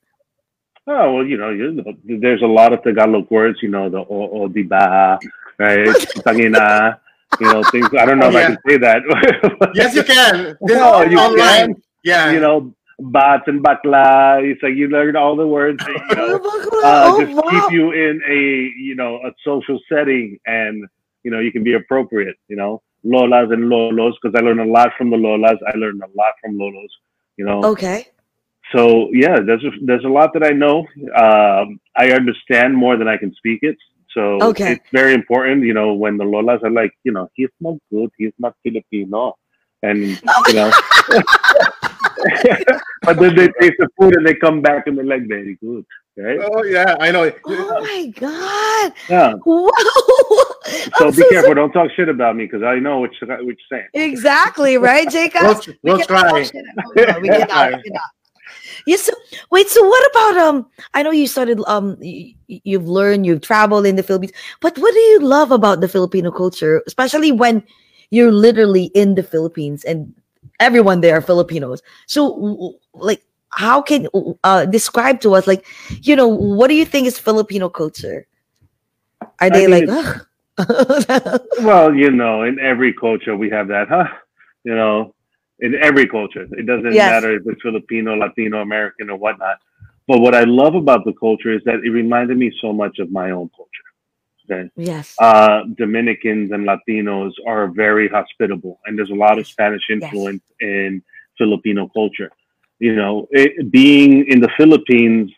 Oh 0.86 1.14
well, 1.14 1.24
you 1.26 1.36
know, 1.36 1.50
you, 1.50 1.82
there's 2.20 2.42
a 2.42 2.46
lot 2.46 2.72
of 2.72 2.82
Tagalog 2.82 3.30
words. 3.30 3.58
You 3.62 3.68
know, 3.70 3.88
the 3.88 3.98
o, 3.98 4.28
o 4.42 4.48
di 4.48 4.62
ba, 4.62 5.18
right? 5.58 5.86
Tangina, 6.26 6.98
you 7.40 7.46
know, 7.46 7.62
things. 7.70 7.88
I 7.98 8.04
don't 8.04 8.18
know 8.18 8.26
Oh, 8.26 8.28
if 8.28 8.34
yeah. 8.34 8.40
I 8.40 8.46
can 8.46 8.58
say 8.68 8.76
that. 8.78 9.02
Yes, 9.74 9.94
you 9.94 10.02
can. 10.04 10.56
This 10.62 10.78
Oh, 10.80 11.02
you 11.02 11.18
online. 11.18 11.74
can? 11.74 11.82
Yeah. 12.04 12.30
you 12.32 12.40
know, 12.40 12.74
bats 12.98 13.44
and 13.46 13.62
bakla. 13.62 14.42
It's 14.42 14.62
like 14.62 14.74
you 14.74 14.88
learn 14.88 15.14
all 15.16 15.36
the 15.36 15.46
words. 15.46 15.78
that, 15.78 16.00
You 16.10 16.16
know, 16.16 16.36
uh, 16.82 17.12
oh, 17.14 17.20
just 17.24 17.32
wow. 17.34 17.42
keep 17.50 17.72
you 17.72 17.92
in 17.92 18.20
a 18.28 18.40
you 18.82 18.94
know 18.96 19.16
a 19.24 19.30
social 19.44 19.78
setting, 19.88 20.38
and 20.46 20.84
you 21.24 21.30
know 21.30 21.40
you 21.40 21.52
can 21.52 21.64
be 21.64 21.74
appropriate. 21.74 22.36
You 22.48 22.56
know, 22.56 22.82
lolas 23.04 23.52
and 23.52 23.64
lolos 23.64 24.14
because 24.20 24.34
I 24.38 24.44
learned 24.44 24.60
a 24.60 24.64
lot 24.64 24.90
from 24.96 25.10
the 25.10 25.16
lolas. 25.16 25.58
I 25.66 25.76
learned 25.76 26.02
a 26.02 26.10
lot 26.16 26.34
from 26.40 26.56
lolos. 26.58 26.92
You 27.36 27.46
know, 27.46 27.64
Okay. 27.64 28.08
so 28.74 29.08
yeah, 29.12 29.38
there's 29.40 29.64
a, 29.64 29.70
there's 29.84 30.04
a 30.04 30.08
lot 30.08 30.32
that 30.34 30.44
I 30.44 30.50
know. 30.50 30.80
Um, 31.16 31.80
I 31.96 32.12
understand 32.12 32.74
more 32.76 32.96
than 32.96 33.08
I 33.08 33.16
can 33.16 33.34
speak 33.34 33.60
it. 33.62 33.76
So 34.14 34.38
Okay. 34.42 34.72
it's 34.72 34.88
very 34.92 35.14
important, 35.14 35.64
you 35.64 35.72
know, 35.72 35.94
when 35.94 36.18
the 36.18 36.24
lolas 36.24 36.62
are 36.62 36.70
like, 36.70 36.92
you 37.02 37.12
know, 37.12 37.30
he's 37.34 37.48
not 37.60 37.76
good, 37.90 38.10
he's 38.18 38.34
not 38.38 38.54
Filipino, 38.62 39.36
and 39.82 40.00
you 40.48 40.54
know, 40.54 40.70
but 43.02 43.18
then 43.18 43.34
they 43.34 43.48
taste 43.60 43.76
the 43.78 43.88
food 43.98 44.16
and 44.16 44.26
they 44.26 44.34
come 44.34 44.60
back 44.60 44.86
and 44.86 44.98
they're 44.98 45.04
like, 45.04 45.26
very 45.26 45.56
good, 45.62 45.84
right? 46.16 46.38
Oh 46.52 46.62
yeah, 46.64 46.96
I 47.00 47.10
know. 47.10 47.30
Oh 47.46 47.80
my 47.80 48.06
god. 48.16 48.92
Yeah. 49.08 49.34
Wow. 49.44 49.70
So 50.96 51.08
I'm 51.08 51.14
be 51.14 51.24
careful, 51.28 51.54
don't 51.54 51.72
talk 51.72 51.90
shit 51.96 52.08
about 52.08 52.36
me 52.36 52.44
because 52.44 52.62
I 52.62 52.78
know 52.78 53.00
what 53.00 53.10
you're, 53.20 53.28
what 53.28 53.40
you're 53.46 53.56
saying. 53.70 53.88
Exactly, 53.94 54.78
right, 54.78 55.08
Jacob? 55.10 55.42
We'll, 55.82 55.96
we'll 55.96 55.96
We 55.98 56.04
cannot 56.04 56.30
try. 56.30 56.42
talk 56.44 56.54
about- 56.54 56.64
no, 56.76 57.20
we 57.20 57.28
cannot, 57.28 57.72
we 57.72 57.82
cannot. 57.82 58.02
Yes. 58.86 59.02
so, 59.02 59.12
wait. 59.50 59.68
So, 59.68 59.82
what 59.86 60.10
about 60.10 60.36
um? 60.38 60.66
I 60.94 61.02
know 61.02 61.10
you 61.10 61.26
started 61.26 61.60
um. 61.66 61.96
y- 62.00 62.34
y- 62.48 62.60
You've 62.64 62.88
learned, 62.88 63.26
you've 63.26 63.40
traveled 63.42 63.86
in 63.86 63.96
the 63.96 64.02
Philippines, 64.02 64.32
but 64.60 64.76
what 64.78 64.92
do 64.94 65.00
you 65.00 65.20
love 65.20 65.50
about 65.52 65.80
the 65.80 65.88
Filipino 65.88 66.30
culture, 66.30 66.82
especially 66.86 67.32
when 67.32 67.62
you're 68.10 68.32
literally 68.32 68.84
in 68.94 69.14
the 69.14 69.22
Philippines 69.22 69.84
and 69.84 70.12
everyone 70.60 71.00
there 71.00 71.16
are 71.16 71.20
Filipinos? 71.22 71.82
So, 72.06 72.34
w- 72.34 72.54
w- 72.54 72.78
like, 72.94 73.22
how 73.52 73.82
can 73.82 74.08
uh 74.44 74.66
describe 74.66 75.20
to 75.20 75.34
us, 75.34 75.46
like, 75.46 75.66
you 76.02 76.16
know, 76.16 76.28
what 76.28 76.68
do 76.68 76.74
you 76.74 76.84
think 76.84 77.06
is 77.06 77.18
Filipino 77.18 77.68
culture? 77.68 78.26
Are 79.40 79.50
they 79.50 79.66
think 79.66 79.88
like? 79.88 79.88
Well, 81.58 81.94
you 81.94 82.10
know, 82.10 82.42
in 82.42 82.58
every 82.58 82.92
culture 82.94 83.36
we 83.36 83.50
have 83.50 83.68
that, 83.68 83.88
huh? 83.88 84.08
You 84.64 84.74
know, 84.74 85.14
in 85.60 85.74
every 85.76 86.06
culture, 86.06 86.46
it 86.52 86.66
doesn't 86.66 86.94
Yes. 86.94 87.10
matter 87.12 87.34
if 87.36 87.42
it's 87.46 87.62
Filipino, 87.62 88.14
Latino, 88.16 88.60
American, 88.62 89.10
or 89.10 89.16
whatnot. 89.16 89.58
But 90.08 90.20
what 90.20 90.34
I 90.34 90.44
love 90.44 90.74
about 90.74 91.04
the 91.04 91.12
culture 91.14 91.52
is 91.54 91.62
that 91.64 91.76
it 91.84 91.90
reminded 91.90 92.36
me 92.38 92.52
so 92.60 92.72
much 92.72 92.98
of 92.98 93.10
my 93.10 93.30
own 93.30 93.50
culture. 93.56 93.68
Okay, 94.50 94.70
yes. 94.76 95.14
uh, 95.20 95.62
Dominicans 95.78 96.50
and 96.52 96.66
Latinos 96.66 97.32
are 97.46 97.68
very 97.68 98.08
hospitable, 98.08 98.80
and 98.86 98.98
there's 98.98 99.10
a 99.10 99.14
lot 99.14 99.38
of 99.38 99.46
Spanish 99.46 99.82
influence 99.90 100.42
in 100.60 101.02
Filipino 101.38 101.88
culture. 101.88 102.30
You 102.82 102.96
know, 102.96 103.28
it, 103.30 103.70
being 103.70 104.26
in 104.26 104.40
the 104.40 104.50
Philippines, 104.56 105.30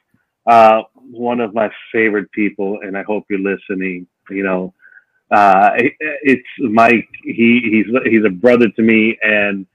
uh, 0.46 0.80
one 0.94 1.40
of 1.40 1.52
my 1.52 1.68
favorite 1.92 2.32
people, 2.32 2.78
and 2.82 2.96
I 2.96 3.02
hope 3.02 3.26
you're 3.28 3.38
listening. 3.38 4.06
You 4.30 4.44
know, 4.44 4.74
uh, 5.30 5.72
it, 5.76 5.92
it's 6.00 6.48
Mike. 6.58 7.06
He 7.22 7.50
he's 7.72 7.86
he's 8.10 8.24
a 8.24 8.30
brother 8.30 8.70
to 8.70 8.82
me, 8.82 9.18
and 9.20 9.66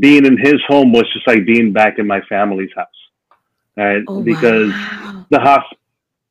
being 0.00 0.24
in 0.24 0.38
his 0.38 0.58
home 0.66 0.90
was 0.90 1.04
just 1.12 1.26
like 1.26 1.44
being 1.44 1.70
back 1.70 1.98
in 1.98 2.06
my 2.06 2.22
family's 2.30 2.72
house, 2.74 3.00
right? 3.76 4.02
Oh, 4.08 4.22
because 4.22 4.70
wow. 4.70 5.26
the 5.28 5.38
hosp 5.38 5.76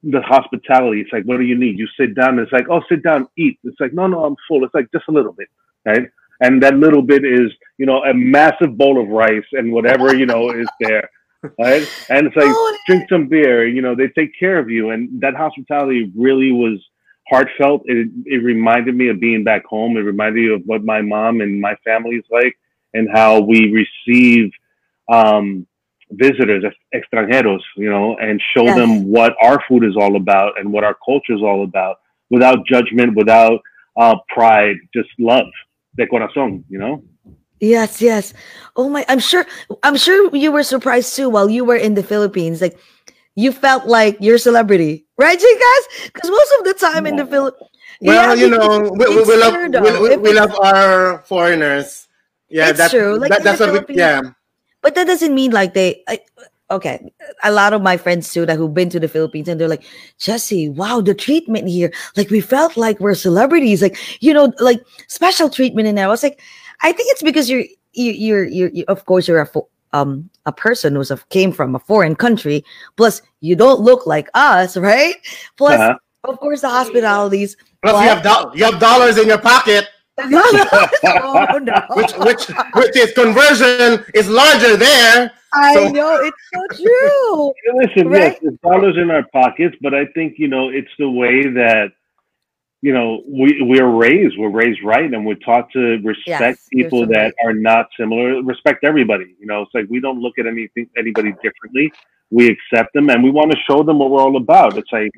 the 0.01 0.21
hospitality. 0.21 1.01
It's 1.01 1.13
like, 1.13 1.25
what 1.25 1.37
do 1.37 1.43
you 1.43 1.59
need? 1.59 1.77
You 1.77 1.87
sit 1.95 2.15
down. 2.15 2.39
It's 2.39 2.51
like, 2.51 2.65
oh, 2.71 2.81
sit 2.89 3.03
down, 3.03 3.27
eat. 3.37 3.59
It's 3.63 3.79
like, 3.79 3.93
no, 3.93 4.07
no, 4.07 4.25
I'm 4.25 4.35
full. 4.47 4.65
It's 4.65 4.73
like 4.73 4.91
just 4.91 5.05
a 5.09 5.11
little 5.11 5.33
bit, 5.33 5.49
right? 5.85 6.09
And 6.41 6.61
that 6.63 6.75
little 6.75 7.01
bit 7.03 7.23
is, 7.25 7.51
you 7.77 7.85
know, 7.85 8.03
a 8.03 8.13
massive 8.13 8.77
bowl 8.77 9.01
of 9.01 9.09
rice 9.09 9.45
and 9.53 9.71
whatever 9.71 10.13
you 10.13 10.25
know 10.27 10.51
is 10.51 10.69
there, 10.79 11.09
right? 11.59 11.87
And 12.09 12.27
it's 12.27 12.35
like, 12.35 12.57
Oh, 12.57 12.77
drink 12.85 13.05
some 13.09 13.27
beer. 13.29 13.67
You 13.67 13.81
know, 13.81 13.95
they 13.95 14.09
take 14.09 14.31
care 14.39 14.59
of 14.59 14.69
you, 14.69 14.91
and 14.91 15.21
that 15.21 15.35
hospitality 15.35 16.11
really 16.17 16.51
was 16.51 16.79
heartfelt. 17.29 17.83
It 17.85 18.09
it 18.25 18.43
reminded 18.43 18.95
me 18.95 19.09
of 19.09 19.19
being 19.19 19.43
back 19.43 19.65
home. 19.65 19.97
It 19.97 20.01
reminded 20.01 20.35
me 20.49 20.53
of 20.53 20.61
what 20.65 20.83
my 20.83 21.01
mom 21.01 21.41
and 21.41 21.61
my 21.61 21.75
family 21.85 22.15
is 22.17 22.25
like, 22.31 22.57
and 22.93 23.09
how 23.13 23.39
we 23.41 23.85
receive 24.07 24.51
um, 25.11 25.67
visitors, 26.11 26.63
extranjeros, 26.93 27.61
you 27.77 27.89
know, 27.89 28.17
and 28.17 28.41
show 28.55 28.65
Yes. 28.65 28.73
them 28.73 29.05
what 29.11 29.33
our 29.41 29.59
food 29.67 29.83
is 29.85 29.95
all 29.97 30.15
about 30.15 30.59
and 30.59 30.71
what 30.71 30.83
our 30.83 30.95
culture 31.05 31.33
is 31.33 31.41
all 31.41 31.63
about, 31.63 31.97
without 32.29 32.65
judgment, 32.65 33.15
without 33.15 33.59
uh, 33.99 34.15
pride, 34.29 34.75
just 34.93 35.09
love, 35.19 35.45
de 35.95 36.07
corazón, 36.07 36.63
you 36.69 36.79
know. 36.79 37.03
Yes, 37.59 38.01
yes. 38.01 38.33
Oh 38.75 38.89
my, 38.89 39.05
I'm 39.07 39.19
sure 39.19 39.45
I'm 39.83 39.95
sure 39.95 40.35
you 40.35 40.51
were 40.51 40.63
surprised 40.63 41.15
too 41.15 41.29
while 41.29 41.49
you 41.49 41.63
were 41.63 41.75
in 41.75 41.93
the 41.93 42.03
Philippines. 42.03 42.61
Like 42.61 42.77
you 43.35 43.51
felt 43.51 43.85
like 43.85 44.17
you're 44.19 44.35
a 44.35 44.39
celebrity, 44.39 45.05
right, 45.17 45.39
you 45.39 45.59
guys? 45.59 46.11
Because 46.11 46.29
most 46.29 46.51
of 46.59 46.65
the 46.65 46.73
time 46.73 47.05
in 47.05 47.15
the 47.15 47.23
No. 47.23 47.29
Philippines, 47.29 47.69
Well, 48.01 48.35
you 48.35 48.49
know, 48.49 48.89
we, 48.97 49.05
we, 49.15 49.21
we 49.23 49.37
love 49.37 49.53
we, 49.53 50.09
we, 50.09 50.17
we 50.17 50.33
love 50.33 50.57
our 50.59 51.19
foreigners. 51.19 52.07
Yeah, 52.49 52.69
It's 52.69 52.79
that's 52.79 52.91
true. 52.91 53.17
Like, 53.17 53.29
that, 53.29 53.43
that's 53.43 53.59
what 53.59 53.87
we. 53.87 53.95
Yeah, 53.95 54.21
but 54.81 54.95
that 54.95 55.05
doesn't 55.05 55.33
mean 55.33 55.51
like 55.51 55.73
they. 55.73 56.03
I, 56.07 56.19
okay, 56.71 57.11
a 57.43 57.51
lot 57.51 57.73
of 57.73 57.81
my 57.81 57.97
friends 57.97 58.31
too 58.33 58.45
that 58.45 58.57
who've 58.57 58.73
been 58.73 58.89
to 58.89 58.99
the 58.99 59.07
Philippines 59.07 59.47
and 59.47 59.59
they're 59.59 59.67
like, 59.67 59.83
Jesse, 60.17 60.69
wow, 60.69 61.01
the 61.01 61.13
treatment 61.13 61.67
here, 61.69 61.91
like 62.17 62.29
we 62.29 62.41
felt 62.41 62.77
like 62.77 62.99
we're 62.99 63.13
celebrities, 63.15 63.81
like 63.81 63.97
you 64.21 64.33
know, 64.33 64.51
like 64.59 64.81
special 65.07 65.49
treatment 65.49 65.87
in 65.87 65.95
there. 65.95 66.05
I 66.05 66.09
was 66.09 66.23
like, 66.23 66.41
I 66.81 66.91
think 66.91 67.11
it's 67.11 67.23
because 67.23 67.49
you're 67.49 67.65
you, 67.93 68.11
you're 68.11 68.45
you're, 68.45 68.69
you 68.69 68.85
of 68.87 69.05
course 69.05 69.27
you're 69.27 69.41
a 69.41 69.45
fo- 69.45 69.67
um 69.93 70.29
a 70.45 70.51
person 70.51 70.95
who's 70.95 71.11
a, 71.11 71.17
came 71.29 71.51
from 71.51 71.75
a 71.75 71.79
foreign 71.79 72.15
country. 72.15 72.63
Plus, 72.97 73.21
you 73.41 73.55
don't 73.55 73.81
look 73.81 74.07
like 74.07 74.29
us, 74.33 74.77
right? 74.89 75.15
Plus, 75.57 75.79
Uh-huh. 75.79 75.97
of 76.31 76.39
course, 76.39 76.61
the 76.61 76.69
hospitalities. 76.69 77.57
plus 77.83 77.93
What? 77.93 78.03
you 78.03 78.09
have 78.09 78.23
do- 78.23 78.57
you 78.57 78.63
have 78.65 78.79
dollars 78.79 79.17
in 79.17 79.27
your 79.27 79.37
pocket, 79.39 79.85
oh 80.19 81.59
no! 81.63 81.81
which 81.95 82.11
which 82.17 82.43
which 82.75 82.95
is 82.97 83.11
conversion 83.13 84.03
is 84.13 84.29
larger 84.29 84.77
there. 84.77 85.31
I 85.53 85.73
so- 85.73 85.89
know 85.89 86.15
it's 86.21 86.37
so 86.53 86.83
true. 86.83 87.53
Listen, 87.75 88.09
Right? 88.09 88.33
yes, 88.33 88.39
there's 88.41 88.57
dollars 88.63 88.97
in 88.97 89.09
our 89.11 89.23
pockets, 89.33 89.75
but 89.81 89.93
I 89.93 90.05
think 90.13 90.35
you 90.37 90.47
know 90.47 90.69
it's 90.69 90.91
the 90.99 91.09
way 91.09 91.43
that 91.43 91.91
you 92.81 92.93
know 92.93 93.23
we 93.27 93.61
we're 93.61 93.87
raised. 93.89 94.37
We're 94.37 94.49
raised 94.49 94.83
right, 94.83 95.11
and 95.11 95.25
we're 95.25 95.35
taught 95.35 95.71
to 95.73 95.97
respect 96.03 96.59
Yes, 96.59 96.67
people 96.73 97.01
so 97.01 97.05
that 97.07 97.17
right. 97.23 97.33
are 97.45 97.53
not 97.53 97.87
similar. 97.97 98.41
Respect 98.43 98.83
everybody. 98.83 99.35
You 99.39 99.47
know, 99.47 99.61
it's 99.63 99.71
like 99.73 99.85
we 99.89 99.99
don't 99.99 100.19
look 100.19 100.37
at 100.39 100.45
anything 100.45 100.87
anybody 100.97 101.31
differently. 101.43 101.91
We 102.31 102.47
accept 102.49 102.93
them, 102.93 103.09
and 103.09 103.23
we 103.23 103.31
want 103.31 103.51
to 103.51 103.57
show 103.69 103.83
them 103.83 103.99
what 103.99 104.09
we're 104.11 104.21
all 104.21 104.37
about. 104.37 104.77
It's 104.77 104.91
like 104.91 105.11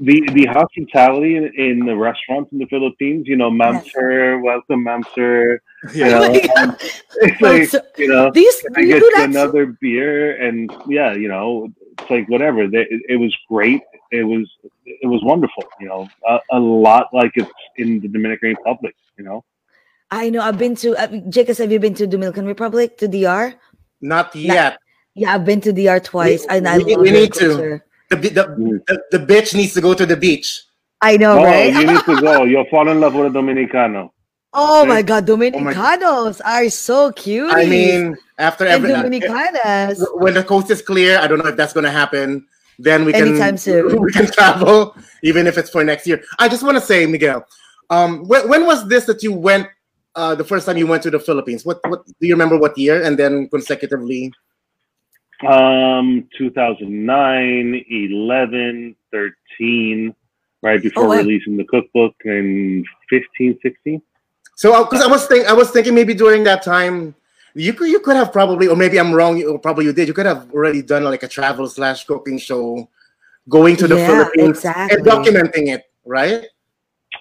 the 0.00 0.20
the 0.32 0.46
hospitality 0.46 1.36
in, 1.36 1.52
in 1.56 1.78
the 1.86 1.96
restaurants 1.96 2.52
in 2.52 2.58
the 2.58 2.66
Philippines. 2.66 3.26
You 3.26 3.36
know, 3.36 3.50
ma'am 3.50 3.74
Yes. 3.74 3.92
sir, 3.92 4.38
welcome, 4.38 4.82
ma'am 4.84 5.02
sir. 5.14 5.60
You 5.94 6.04
know, 6.04 6.22
Oh 6.56 6.76
it's 7.22 7.40
Well, 7.40 7.52
like 7.58 7.68
so- 7.68 7.80
you 7.96 8.08
know. 8.08 8.30
Do 8.30 8.40
you, 8.40 8.52
do 8.52 8.68
I 8.76 8.80
you 8.80 8.86
get 8.88 8.98
do 9.00 9.04
you 9.06 9.10
that? 9.16 9.26
too? 9.26 9.30
another 9.30 9.66
beer, 9.80 10.40
and 10.46 10.70
yeah, 10.88 11.12
you 11.14 11.28
know, 11.28 11.68
it's 11.98 12.10
like 12.10 12.28
whatever. 12.28 12.66
They, 12.68 12.82
it, 12.82 13.02
it 13.10 13.16
was 13.16 13.34
great. 13.48 13.82
It 14.10 14.24
was 14.24 14.48
it 14.86 15.06
was 15.06 15.22
wonderful. 15.24 15.64
You 15.80 15.88
know, 15.88 16.08
a, 16.28 16.38
a 16.52 16.58
lot 16.60 17.08
like 17.12 17.32
it's 17.36 17.50
in 17.76 18.00
the 18.00 18.08
Dominican 18.08 18.50
Republic. 18.50 18.94
You 19.18 19.24
know, 19.24 19.44
I 20.10 20.30
know. 20.30 20.40
I've 20.40 20.58
been 20.58 20.74
to. 20.76 20.96
Uh, 20.96 21.06
Jacobs, 21.28 21.58
have 21.58 21.70
you 21.72 21.78
been 21.80 21.94
to 21.94 22.06
Dominican 22.06 22.46
Republic 22.46 22.96
to 22.98 23.08
DR? 23.08 23.54
Not 24.00 24.34
yet. 24.34 24.78
Yeah, 25.14 25.32
I've 25.34 25.44
been 25.44 25.60
to 25.62 25.72
DR 25.72 26.00
twice, 26.00 26.44
and 26.50 26.66
I 26.66 26.78
we- 26.78 26.94
love 26.94 27.02
we 27.02 27.10
their 27.10 27.20
need 27.20 27.32
to. 27.34 27.48
culture. 27.48 27.84
The, 28.10 28.16
the, 28.16 28.30
the 28.30 29.02
the 29.18 29.18
bitch 29.18 29.54
needs 29.54 29.74
to 29.74 29.80
go 29.80 29.94
to 29.94 30.04
the 30.06 30.16
beach. 30.16 30.62
I 31.00 31.16
know, 31.16 31.38
oh, 31.38 31.44
right? 31.44 31.72
you 31.72 31.86
need 31.86 32.04
to 32.04 32.20
go. 32.20 32.44
You'll 32.50 32.66
fall 32.66 32.88
in 32.88 33.00
love 33.00 33.14
with 33.14 33.34
a 33.34 33.38
Dominicano. 33.38 34.10
oh 34.52 34.84
my 34.86 35.02
God, 35.02 35.28
my- 35.28 35.50
Dominicanos 35.50 36.40
are 36.44 36.68
so 36.70 37.12
cute. 37.12 37.50
I 37.52 37.66
mean, 37.66 38.16
after 38.38 38.64
and 38.64 38.84
every 38.84 38.90
Dominicanas. 38.90 40.02
when 40.14 40.34
the 40.34 40.44
coast 40.44 40.70
is 40.70 40.80
clear, 40.82 41.18
I 41.18 41.26
don't 41.26 41.38
know 41.38 41.48
if 41.48 41.56
that's 41.56 41.72
going 41.72 41.84
to 41.84 41.90
happen. 41.90 42.46
Then 42.78 43.04
we 43.04 43.12
can 43.12 43.28
Anytime 43.28 43.56
soon. 43.66 44.00
we 44.00 44.12
can 44.12 44.30
travel, 44.30 44.96
even 45.22 45.46
if 45.46 45.58
it's 45.58 45.70
for 45.70 45.84
next 45.84 46.06
year. 46.06 46.22
I 46.38 46.48
just 46.48 46.62
want 46.62 46.76
to 46.76 46.80
say, 46.80 47.06
Miguel, 47.06 47.46
um, 47.90 48.26
when, 48.26 48.48
when 48.48 48.66
was 48.66 48.88
this 48.88 49.04
that 49.06 49.22
you 49.22 49.32
went 49.32 49.68
uh, 50.14 50.34
the 50.34 50.44
first 50.44 50.66
time 50.66 50.76
you 50.76 50.86
went 50.86 51.02
to 51.04 51.10
the 51.10 51.20
Philippines? 51.20 51.64
What 51.64 51.80
what 51.88 52.06
do 52.06 52.26
you 52.26 52.34
remember? 52.34 52.56
What 52.58 52.76
year? 52.78 53.02
And 53.02 53.18
then 53.18 53.48
consecutively. 53.48 54.32
Um, 55.42 56.28
2009, 56.38 57.84
11, 57.90 58.96
13, 59.10 60.14
right 60.62 60.82
before 60.82 61.04
Oh, 61.04 61.08
wow. 61.08 61.16
releasing 61.16 61.56
the 61.56 61.64
cookbook, 61.64 62.14
and 62.24 62.86
15, 63.10 63.58
16. 63.60 64.02
So, 64.56 64.84
because 64.84 65.02
I 65.02 65.08
was 65.08 65.26
think 65.26 65.46
I 65.46 65.52
was 65.52 65.70
thinking 65.70 65.94
maybe 65.94 66.14
during 66.14 66.44
that 66.44 66.62
time, 66.62 67.14
you 67.54 67.72
could 67.72 67.90
you 67.90 68.00
could 68.00 68.16
have 68.16 68.32
probably, 68.32 68.68
or 68.68 68.76
maybe 68.76 68.98
I'm 68.98 69.12
wrong. 69.12 69.36
You, 69.36 69.58
probably 69.58 69.84
you 69.84 69.92
did. 69.92 70.06
You 70.08 70.14
could 70.14 70.26
have 70.26 70.50
already 70.52 70.82
done 70.82 71.04
like 71.04 71.24
a 71.24 71.28
travel 71.28 71.68
slash 71.68 72.04
cooking 72.04 72.38
show, 72.38 72.88
going 73.48 73.76
to 73.76 73.88
the 73.88 73.96
Yeah, 73.96 74.06
Philippines 74.06 74.58
exactly. 74.58 74.96
and 74.96 75.06
documenting 75.06 75.74
it, 75.74 75.82
right? 76.04 76.46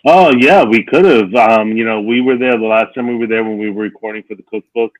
Oh 0.06 0.32
yeah, 0.38 0.64
we 0.64 0.84
could 0.84 1.06
have. 1.06 1.34
Um, 1.34 1.72
you 1.76 1.86
know, 1.86 2.02
we 2.02 2.22
were 2.22 2.38
there 2.38 2.58
the 2.58 2.66
last 2.66 2.94
time 2.94 3.08
we 3.08 3.16
were 3.16 3.28
there 3.28 3.44
when 3.44 3.58
we 3.58 3.70
were 3.72 3.84
recording 3.84 4.24
for 4.28 4.36
the 4.36 4.44
cookbook. 4.44 4.92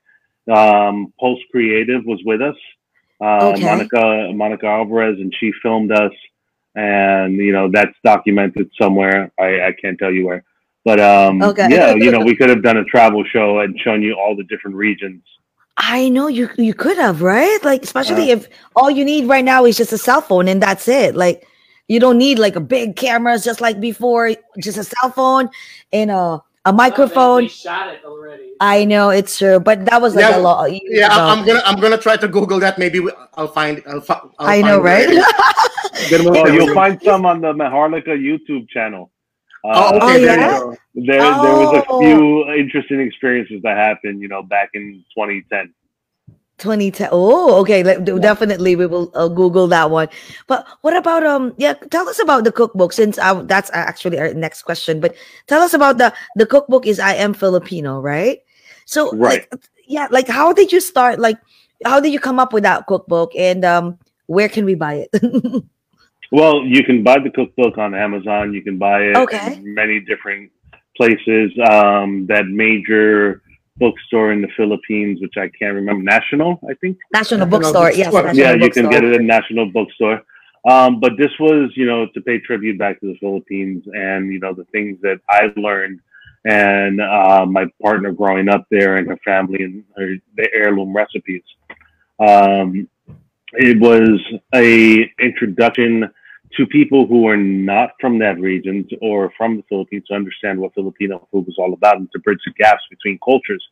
Um, 0.52 1.12
Pulse 1.20 1.40
Creative 1.50 2.04
was 2.04 2.20
with 2.24 2.42
us. 2.42 2.56
Uh, 3.24 3.52
Okay. 3.52 3.64
Monica 3.64 4.02
Monica 4.34 4.66
Alvarez, 4.66 5.16
and 5.18 5.32
she 5.38 5.52
filmed 5.62 5.92
us. 5.92 6.12
And 6.76 7.36
you 7.36 7.52
know 7.52 7.70
that's 7.72 7.96
documented 8.04 8.68
somewhere. 8.80 9.30
I, 9.38 9.48
I 9.68 9.72
can't 9.80 9.96
tell 9.96 10.12
you 10.12 10.26
where, 10.26 10.42
but 10.84 10.98
um, 10.98 11.40
Okay. 11.40 11.68
yeah, 11.70 11.94
you 11.94 12.10
know 12.10 12.18
we 12.30 12.34
could 12.34 12.48
have 12.50 12.62
done 12.64 12.78
a 12.78 12.84
travel 12.84 13.22
show 13.32 13.60
and 13.60 13.78
shown 13.84 14.02
you 14.02 14.14
all 14.14 14.34
the 14.36 14.42
different 14.52 14.76
regions. 14.76 15.22
I 15.76 16.08
know 16.08 16.26
you 16.26 16.48
you 16.58 16.74
could 16.74 16.98
have, 16.98 17.22
right? 17.22 17.58
Like 17.62 17.82
especially 17.84 18.32
Uh. 18.32 18.36
if 18.36 18.48
all 18.74 18.90
you 18.90 19.04
need 19.04 19.28
right 19.28 19.44
now 19.44 19.64
is 19.66 19.76
just 19.76 19.92
a 19.92 19.98
cell 19.98 20.20
phone 20.20 20.48
and 20.48 20.60
that's 20.60 20.88
it. 20.88 21.14
Like 21.14 21.46
you 21.86 22.00
don't 22.00 22.18
need 22.18 22.38
like 22.40 22.56
a 22.56 22.60
big 22.76 22.96
cameras 22.96 23.44
just 23.44 23.60
like 23.60 23.78
before, 23.80 24.32
just 24.60 24.78
a 24.78 24.84
cell 24.84 25.10
phone 25.10 25.48
and 25.92 26.10
a 26.10 26.40
a 26.64 26.72
microphone. 26.72 27.42
They 27.42 27.48
shot 27.48 27.88
it 27.94 28.04
already. 28.04 28.52
I 28.60 28.84
know 28.84 29.10
it's 29.10 29.38
true, 29.38 29.60
but 29.60 29.84
that 29.86 30.00
was 30.00 30.14
like 30.14 30.22
Yeah, 30.30 30.38
a 30.38 30.40
lot. 30.40 30.70
Yeah, 30.72 31.06
ago. 31.06 31.14
I- 31.14 31.32
I'm 31.32 31.44
gonna 31.46 31.62
I'm 31.66 31.80
gonna 31.80 31.98
try 31.98 32.16
to 32.16 32.28
Google 32.28 32.58
that. 32.60 32.78
Maybe 32.78 33.00
I'll 33.34 33.48
find. 33.48 33.82
I'll, 33.86 34.00
fi- 34.00 34.20
I'll 34.38 34.48
I 34.48 34.60
know, 34.62 34.82
find 34.82 34.84
right? 34.84 35.08
it. 35.10 35.24
Then 36.10 36.24
we'll- 36.24 36.36
Oh, 36.36 36.44
then 36.44 36.54
you'll 36.54 36.74
find 36.74 37.00
some 37.02 37.24
on 37.26 37.40
the 37.40 37.52
Maharlika 37.52 38.08
YouTube 38.08 38.68
channel. 38.68 39.10
Oh, 39.64 39.70
Uh, 39.70 39.96
okay. 39.96 39.98
Oh, 40.02 40.08
there 40.08 40.38
yeah? 40.38 40.54
you 40.54 40.60
go. 40.60 40.76
there, 40.94 41.20
there 41.20 41.56
was 41.62 41.76
a 41.76 41.84
Oh. 41.88 42.00
few 42.00 42.52
interesting 42.52 43.00
experiences 43.00 43.62
that 43.62 43.76
happened, 43.76 44.20
you 44.20 44.28
know, 44.28 44.42
back 44.42 44.70
in 44.74 45.04
2010. 45.16 45.72
2010. 46.58 47.08
Oh, 47.12 47.60
okay. 47.60 47.82
Let, 47.82 48.04
Definitely, 48.04 48.76
we 48.76 48.86
will 48.86 49.10
uh, 49.14 49.28
Google 49.28 49.66
that 49.68 49.90
one. 49.90 50.08
But 50.46 50.66
what 50.82 50.96
about 50.96 51.24
um? 51.24 51.54
Yeah, 51.58 51.74
tell 51.74 52.08
us 52.08 52.20
about 52.22 52.44
the 52.44 52.52
cookbook 52.52 52.92
since 52.92 53.18
I, 53.18 53.34
that's 53.42 53.70
actually 53.74 54.18
our 54.18 54.32
next 54.34 54.62
question. 54.62 55.00
But 55.00 55.16
tell 55.46 55.62
us 55.62 55.74
about 55.74 55.98
the 55.98 56.12
the 56.36 56.46
cookbook. 56.46 56.86
Is 56.86 56.98
I 57.00 57.14
am 57.14 57.34
Filipino, 57.34 58.00
right? 58.00 58.40
So, 58.86 59.12
Right. 59.12 59.46
like, 59.50 59.66
yeah, 59.86 60.08
like 60.10 60.28
how 60.28 60.52
did 60.52 60.72
you 60.72 60.80
start? 60.80 61.18
Like, 61.18 61.38
how 61.84 62.00
did 62.00 62.12
you 62.12 62.20
come 62.20 62.38
up 62.38 62.52
with 62.52 62.62
that 62.64 62.86
cookbook? 62.86 63.34
And 63.36 63.64
um, 63.64 63.98
where 64.26 64.48
can 64.48 64.64
we 64.64 64.74
buy 64.74 65.06
it? 65.08 65.10
Well, 66.32 66.64
you 66.64 66.82
can 66.82 67.04
buy 67.04 67.18
the 67.20 67.30
cookbook 67.30 67.78
on 67.78 67.94
Amazon. 67.94 68.52
You 68.52 68.62
can 68.62 68.76
buy 68.78 69.02
it 69.02 69.16
Okay. 69.16 69.54
in 69.54 69.74
many 69.74 70.00
different 70.00 70.50
places. 70.96 71.52
Um, 71.70 72.26
that 72.26 72.46
major 72.48 73.42
bookstore 73.76 74.32
in 74.32 74.40
the 74.40 74.48
Philippines, 74.56 75.20
which 75.20 75.34
I 75.36 75.48
can't 75.48 75.74
remember, 75.74 76.02
National, 76.02 76.60
I 76.68 76.74
think. 76.74 76.98
National 77.12 77.40
National 77.40 77.46
Bookstore. 77.46 77.92
Yes. 77.92 78.10
Bookstore. 78.10 78.22
National 78.34 78.58
yeah, 78.58 78.64
you 78.64 78.70
can 78.70 78.90
get 78.90 79.04
it 79.04 79.14
at 79.14 79.22
National 79.22 79.70
Bookstore. 79.70 80.22
Um, 80.66 80.98
but 80.98 81.12
this 81.18 81.30
was, 81.38 81.70
you 81.76 81.84
know, 81.84 82.06
to 82.14 82.20
pay 82.22 82.38
tribute 82.38 82.78
back 82.78 83.00
to 83.00 83.06
the 83.06 83.18
Philippines 83.18 83.84
and 83.92 84.32
you 84.32 84.40
know 84.40 84.54
the 84.54 84.64
things 84.66 84.98
that 85.02 85.20
I 85.28 85.52
learned 85.56 86.00
and 86.44 87.00
uh, 87.00 87.46
my 87.46 87.66
partner 87.82 88.12
growing 88.12 88.48
up 88.48 88.66
there 88.70 88.96
and 88.96 89.08
her 89.08 89.18
family 89.24 89.62
and 89.62 89.84
her 89.96 90.16
the 90.36 90.48
heirloom 90.54 90.94
recipes. 90.94 91.42
Um, 92.18 92.88
it 93.54 93.78
was 93.78 94.20
a 94.54 95.10
introduction 95.20 96.10
to 96.56 96.66
people 96.66 97.06
who 97.06 97.26
are 97.26 97.36
not 97.36 97.90
from 98.00 98.18
that 98.18 98.38
region 98.38 98.86
or 99.00 99.32
from 99.36 99.56
the 99.56 99.64
Philippines 99.68 100.04
to 100.08 100.14
understand 100.14 100.58
what 100.58 100.74
Filipino 100.74 101.26
food 101.30 101.46
was 101.46 101.56
all 101.58 101.72
about 101.72 101.96
and 101.96 102.10
to 102.12 102.18
bridge 102.20 102.38
the 102.46 102.52
gaps 102.52 102.82
between 102.90 103.18
cultures. 103.24 103.64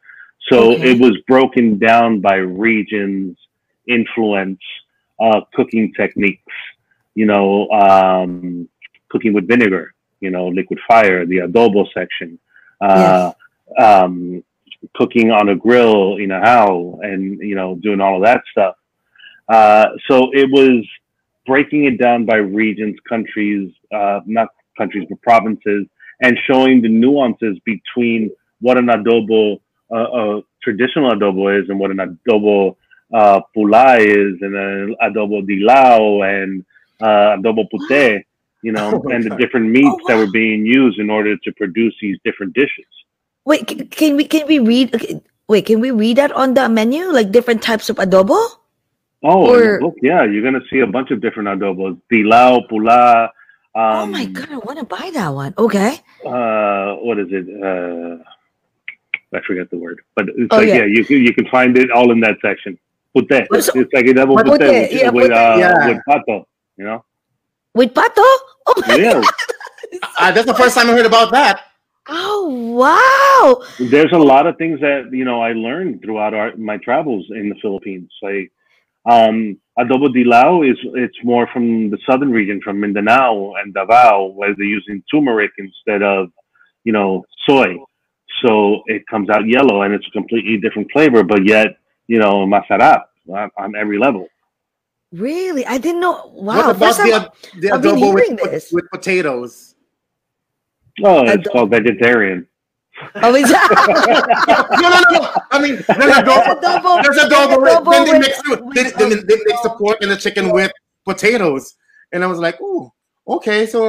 So 0.50 0.72
Okay. 0.72 0.90
it 0.90 1.00
was 1.00 1.16
broken 1.28 1.78
down 1.78 2.20
by 2.20 2.36
regions, 2.36 3.38
influence, 3.86 4.60
uh, 5.20 5.42
cooking 5.54 5.92
techniques, 5.94 6.52
you 7.14 7.26
know, 7.26 7.68
um, 7.70 8.68
cooking 9.08 9.32
with 9.32 9.46
vinegar, 9.46 9.94
you 10.20 10.30
know, 10.30 10.48
liquid 10.48 10.80
fire, 10.88 11.24
the 11.26 11.38
adobo 11.38 11.86
section, 11.94 12.38
uh, 12.80 13.32
um, 13.78 14.42
cooking 14.96 15.30
on 15.30 15.50
a 15.50 15.54
grill, 15.54 16.18
you 16.18 16.26
know, 16.26 16.40
how, 16.42 16.98
and, 17.02 17.38
you 17.40 17.54
know, 17.54 17.76
doing 17.76 18.00
all 18.00 18.16
of 18.16 18.24
that 18.24 18.42
stuff. 18.50 18.74
Uh, 19.48 19.86
so 20.08 20.30
it 20.32 20.50
was 20.50 20.84
breaking 21.46 21.84
it 21.84 21.98
down 21.98 22.24
by 22.24 22.36
regions, 22.36 22.96
countries, 23.08 23.72
uh, 23.94 24.20
not 24.26 24.48
countries, 24.76 25.06
but 25.08 25.20
provinces, 25.22 25.86
and 26.20 26.38
showing 26.46 26.82
the 26.82 26.88
nuances 26.88 27.58
between 27.64 28.30
what 28.60 28.78
an 28.78 28.86
adobo, 28.86 29.60
uh, 29.90 29.94
uh, 29.94 30.40
traditional 30.62 31.10
adobo 31.12 31.60
is 31.60 31.68
and 31.68 31.78
what 31.78 31.90
an 31.90 31.98
adobo 31.98 32.76
uh, 33.12 33.40
pula 33.54 33.98
is 33.98 34.38
and 34.40 34.54
an 34.54 34.96
adobo 35.02 35.42
dilao 35.42 36.22
and 36.24 36.64
uh, 37.00 37.36
adobo 37.36 37.68
pute, 37.70 38.24
you 38.62 38.72
know, 38.72 39.02
oh, 39.04 39.10
and 39.12 39.24
the 39.24 39.36
different 39.36 39.68
meats 39.70 39.88
Oh, 39.88 40.08
that 40.08 40.16
were 40.16 40.30
being 40.30 40.64
used 40.64 40.98
in 40.98 41.10
order 41.10 41.36
to 41.36 41.52
produce 41.52 41.94
these 42.00 42.18
different 42.24 42.54
dishes. 42.54 42.86
Wait, 43.44 43.66
can, 43.66 43.88
can 43.88 44.16
we 44.16 44.24
can 44.24 44.46
we 44.46 44.60
read? 44.60 44.94
okay, 44.94 45.20
Wait, 45.48 45.66
can 45.66 45.80
we 45.80 45.90
read 45.90 46.16
that 46.16 46.32
on 46.32 46.54
the 46.54 46.68
menu? 46.68 47.10
Like 47.12 47.32
different 47.32 47.62
types 47.62 47.90
of 47.90 47.96
adobo? 47.96 48.38
Oh, 49.24 49.54
in 49.54 49.60
Or- 49.60 49.72
the 49.74 49.78
book, 49.80 49.94
yeah, 50.02 50.24
you're 50.24 50.42
gonna 50.42 50.64
see 50.70 50.80
a 50.80 50.86
bunch 50.86 51.10
of 51.10 51.20
different 51.20 51.48
adobos: 51.48 52.00
dilao, 52.12 52.68
pula. 52.68 53.28
Um, 53.74 53.82
oh 54.02 54.06
my 54.06 54.24
god, 54.26 54.50
I 54.52 54.58
want 54.58 54.78
to 54.80 54.84
buy 54.84 55.10
that 55.14 55.28
one. 55.32 55.54
Okay. 55.56 55.92
uh 56.26 56.94
what 57.06 57.18
is 57.18 57.28
it 57.38 57.46
uh 57.70 58.22
i 59.34 59.40
forget 59.46 59.66
the 59.70 59.78
word 59.84 59.98
but 60.14 60.24
it's 60.28 60.48
Oh, 60.52 60.58
like 60.58 60.68
yeah. 60.68 60.74
yeah. 60.84 60.84
you 60.96 61.02
can 61.08 61.18
you 61.26 61.32
can 61.32 61.46
find 61.48 61.72
it 61.82 61.90
all 61.90 62.08
in 62.14 62.20
that 62.20 62.36
section 62.46 62.78
pute 63.16 63.32
so- 63.64 63.72
it's 63.80 63.92
like 63.96 64.06
a 64.06 64.14
double 64.18 64.36
Pute, 64.36 64.46
pute, 64.46 64.60
with, 64.60 64.92
yeah, 64.92 65.10
with, 65.18 65.24
pute. 65.30 65.32
uh, 65.32 65.56
Yeah. 65.62 65.88
with 65.88 66.00
pato 66.08 66.36
you 66.76 66.84
know 66.84 66.98
With 67.74 67.90
pato? 67.94 68.26
Oh 68.68 68.78
my 68.86 68.96
yeah 68.96 69.20
Uh, 70.20 70.30
that's 70.32 70.46
the 70.52 70.58
first 70.62 70.74
time 70.76 70.88
I 70.90 70.92
heard 70.98 71.06
about 71.14 71.30
that. 71.32 71.56
Oh 72.08 72.42
wow. 72.80 73.44
there's 73.94 74.12
a 74.12 74.18
lot 74.32 74.46
of 74.46 74.54
things 74.62 74.78
that 74.86 75.00
you 75.18 75.24
know 75.28 75.38
i 75.48 75.52
learned 75.68 76.02
throughout 76.02 76.34
our, 76.34 76.48
my 76.70 76.76
travels 76.88 77.24
in 77.40 77.48
the 77.52 77.56
philippines 77.62 78.10
like 78.28 78.52
um 79.10 79.56
adobo 79.78 80.06
dilao 80.08 80.68
is 80.70 80.76
it's 80.94 81.16
more 81.24 81.48
from 81.52 81.90
the 81.90 81.98
southern 82.08 82.30
region 82.30 82.60
from 82.62 82.78
mindanao 82.80 83.54
and 83.54 83.74
davao 83.74 84.26
where 84.26 84.54
they're 84.56 84.66
using 84.66 85.02
turmeric 85.10 85.50
instead 85.58 86.02
of 86.02 86.28
you 86.84 86.92
know 86.92 87.24
soy 87.48 87.74
so 88.44 88.82
it 88.86 89.02
comes 89.10 89.28
out 89.30 89.46
yellow 89.46 89.82
and 89.82 89.92
it's 89.94 90.06
a 90.06 90.10
completely 90.10 90.56
different 90.58 90.88
flavor 90.92 91.22
but 91.24 91.44
yet 91.44 91.68
you 92.06 92.18
know 92.18 92.46
masarap 92.46 93.02
on, 93.28 93.50
on 93.58 93.74
every 93.76 93.98
level 93.98 94.26
Really? 95.14 95.66
I 95.66 95.76
didn't 95.76 96.00
know. 96.00 96.30
Wow, 96.32 96.56
what 96.56 96.64
Wow. 96.64 96.70
about 96.70 96.96
the, 96.96 97.12
ad- 97.12 97.60
the 97.60 97.68
adobo 97.68 97.96
hearing 97.98 98.38
with, 98.40 98.50
this. 98.50 98.72
with 98.72 98.88
potatoes? 98.90 99.74
oh 101.04 101.22
it's 101.24 101.46
Adobo. 101.48 101.52
called 101.52 101.70
vegetarian 101.70 102.46
oh, 103.16 103.34
is 103.34 103.48
that? 103.48 103.68
no, 104.80 104.88
no, 104.88 105.00
no, 105.00 105.24
no. 105.24 105.42
I 105.50 105.60
mean, 105.62 105.76
there's 105.98 106.14
adobo. 106.20 106.60
adobo. 106.60 107.02
There's 107.02 107.18
adobo. 107.18 107.56
adobo 107.58 107.90
then 107.92 108.04
they 108.06 108.18
mix 108.18 108.38
it. 108.38 108.48
with, 108.48 108.74
They, 108.74 108.82
they, 108.90 109.04
um, 109.04 109.26
they 109.26 109.36
mix 109.46 109.62
the 109.62 109.70
pork 109.78 109.98
and 110.02 110.10
the 110.10 110.16
chicken 110.16 110.50
with 110.52 110.72
potatoes, 111.04 111.74
and 112.12 112.22
I 112.22 112.26
was 112.26 112.38
like, 112.38 112.60
"Ooh, 112.60 112.90
okay." 113.28 113.66
So, 113.66 113.84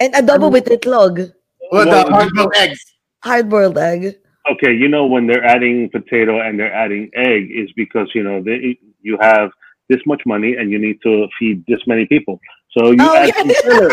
And 0.00 0.14
adobo 0.14 0.50
with 0.50 0.66
itlog. 0.66 1.32
well, 1.72 1.86
Well, 1.86 2.04
the 2.06 2.12
hard-boiled 2.12 2.54
eggs. 2.56 2.80
Hard 3.22 3.48
boiled 3.50 3.76
egg. 3.78 4.16
okay 4.50 4.72
you 4.72 4.88
know 4.88 5.04
when 5.04 5.26
they're 5.26 5.44
adding 5.44 5.90
potato 5.92 6.40
and 6.40 6.58
they're 6.58 6.72
adding 6.72 7.10
egg 7.14 7.50
is 7.52 7.68
because 7.76 8.08
you 8.14 8.22
know 8.22 8.42
they, 8.42 8.78
you 9.02 9.18
have 9.20 9.50
this 9.90 10.00
much 10.06 10.22
money 10.24 10.56
and 10.58 10.70
you 10.72 10.78
need 10.78 10.96
to 11.02 11.28
feed 11.38 11.62
this 11.68 11.82
many 11.86 12.06
people 12.06 12.40
so 12.72 12.92
you 12.92 12.98
Oh, 13.00 13.16
add 13.16 13.32
yeah. 13.34 13.88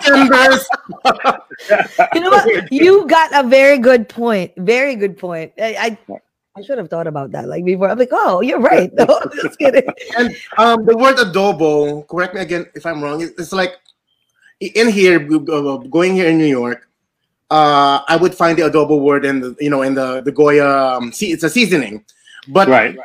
some 0.00 0.16
You 2.14 2.20
know 2.20 2.30
what? 2.30 2.72
You 2.72 3.06
got 3.06 3.44
a 3.44 3.46
very 3.46 3.78
good 3.78 4.08
point. 4.08 4.52
Very 4.56 4.96
good 4.96 5.18
point. 5.18 5.52
I, 5.60 5.98
I, 6.08 6.18
I 6.56 6.62
should 6.62 6.78
have 6.78 6.88
thought 6.88 7.06
about 7.06 7.30
that 7.32 7.46
like 7.46 7.64
before. 7.64 7.90
I'm 7.90 7.98
like, 7.98 8.08
oh, 8.12 8.40
you're 8.40 8.60
right. 8.60 8.90
No, 8.94 9.06
just 9.42 9.58
kidding. 9.58 9.84
And 10.16 10.34
um, 10.56 10.86
the 10.86 10.96
word 10.96 11.16
adobo, 11.16 12.08
correct 12.08 12.34
me 12.34 12.40
again 12.40 12.66
if 12.74 12.86
I'm 12.86 13.02
wrong. 13.02 13.20
It's 13.20 13.52
like 13.52 13.74
in 14.60 14.88
here, 14.88 15.20
uh, 15.30 15.76
going 15.76 16.14
here 16.14 16.28
in 16.28 16.38
New 16.38 16.46
York, 16.46 16.88
uh, 17.50 18.00
I 18.08 18.16
would 18.16 18.34
find 18.34 18.56
the 18.58 18.62
adobo 18.62 18.98
word 19.00 19.26
in 19.26 19.40
the 19.40 19.56
you 19.60 19.68
know 19.68 19.82
in 19.82 19.94
the 19.94 20.22
the 20.22 20.32
Goya. 20.32 20.96
Um, 20.96 21.12
see, 21.12 21.32
it's 21.32 21.44
a 21.44 21.50
seasoning, 21.50 22.04
but 22.48 22.68
right 22.68 22.96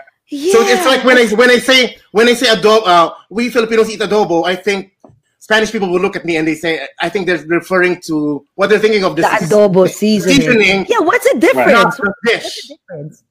so 0.51 0.61
it's 0.61 0.85
like 0.85 1.03
when 1.03 1.17
I 1.17 1.27
when 1.35 1.49
I 1.49 1.59
say 1.59 1.97
when 2.11 2.27
I 2.27 2.33
say 2.33 2.47
adobo, 2.47 2.87
uh, 2.87 3.13
we 3.29 3.49
Filipinos 3.49 3.89
eat 3.89 3.99
adobo. 3.99 4.45
I 4.45 4.55
think 4.55 4.93
Spanish 5.39 5.71
people 5.71 5.89
will 5.89 5.99
look 5.99 6.15
at 6.15 6.25
me 6.25 6.37
and 6.37 6.47
they 6.47 6.55
say, 6.55 6.87
I 7.01 7.09
think 7.09 7.27
they're 7.27 7.43
referring 7.47 7.99
to 8.03 8.45
what 8.55 8.69
they're 8.69 8.79
thinking 8.79 9.03
of 9.03 9.15
The 9.15 9.23
this 9.23 9.51
adobo 9.51 9.89
seasoning. 9.89 10.37
seasoning, 10.37 10.85
Yeah, 10.87 10.99
what's 10.99 11.31
the 11.31 11.39
difference? 11.39 11.97
the 11.97 12.13
What's 12.23 12.67
the 12.67 12.77
difference? 12.77 13.23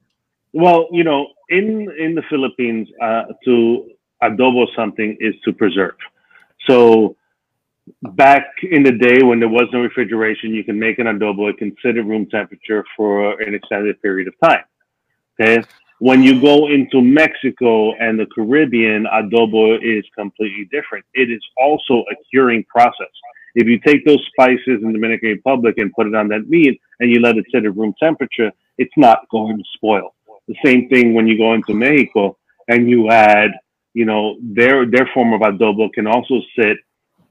Well, 0.53 0.89
you 0.93 1.05
know, 1.05 1.29
in 1.49 1.91
in 1.99 2.15
the 2.15 2.23
Philippines, 2.29 2.89
uh, 3.01 3.25
to 3.47 3.91
adobo 4.23 4.67
something 4.77 5.17
is 5.21 5.35
to 5.45 5.53
preserve. 5.53 5.97
So 6.67 7.17
back 8.03 8.47
in 8.71 8.83
the 8.83 8.93
day 8.93 9.23
when 9.23 9.41
there 9.41 9.49
was 9.49 9.69
no 9.73 9.81
refrigeration, 9.81 10.55
you 10.55 10.65
can 10.65 10.79
make 10.79 10.99
an 10.99 11.07
adobo 11.07 11.49
at 11.49 11.57
considered 11.59 12.07
room 12.07 12.27
temperature 12.27 12.85
for 12.97 13.41
an 13.41 13.55
extended 13.55 14.01
period 14.03 14.29
of 14.29 14.35
time. 14.41 14.65
Okay. 15.41 15.65
When 16.03 16.21
you 16.21 16.41
go 16.41 16.67
into 16.67 17.01
Mexico 17.01 17.95
and 17.95 18.19
the 18.19 18.27
Caribbean, 18.35 19.07
adobo 19.07 19.79
is 19.81 20.05
completely 20.19 20.69
different. 20.73 21.05
It 21.15 21.31
is 21.31 21.41
also 21.57 22.03
a 22.11 22.17
curing 22.29 22.65
process. 22.65 23.07
If 23.55 23.69
you 23.69 23.79
take 23.79 24.05
those 24.05 24.19
spices 24.33 24.83
in 24.83 24.89
the 24.89 24.95
Dominican 24.95 25.29
Republic 25.29 25.77
and 25.79 25.93
put 25.93 26.09
it 26.09 26.17
on 26.17 26.27
that 26.27 26.49
meat 26.49 26.81
and 26.99 27.09
you 27.09 27.21
let 27.21 27.37
it 27.37 27.45
sit 27.55 27.65
at 27.65 27.77
room 27.77 27.95
temperature, 28.01 28.51
it's 28.79 28.91
not 28.97 29.29
going 29.31 29.57
to 29.57 29.63
spoil. 29.77 30.17
The 30.49 30.57
same 30.65 30.89
thing 30.89 31.15
when 31.15 31.29
you 31.29 31.39
go 31.39 31.55
into 31.55 31.73
Mexico 31.73 32.37
and 32.67 32.91
you 32.91 33.09
add, 33.09 33.53
you 33.95 34.05
know, 34.05 34.39
their 34.43 34.85
their 34.91 35.09
form 35.15 35.33
of 35.33 35.43
adobo 35.43 35.93
can 35.93 36.09
also 36.09 36.41
sit 36.59 36.79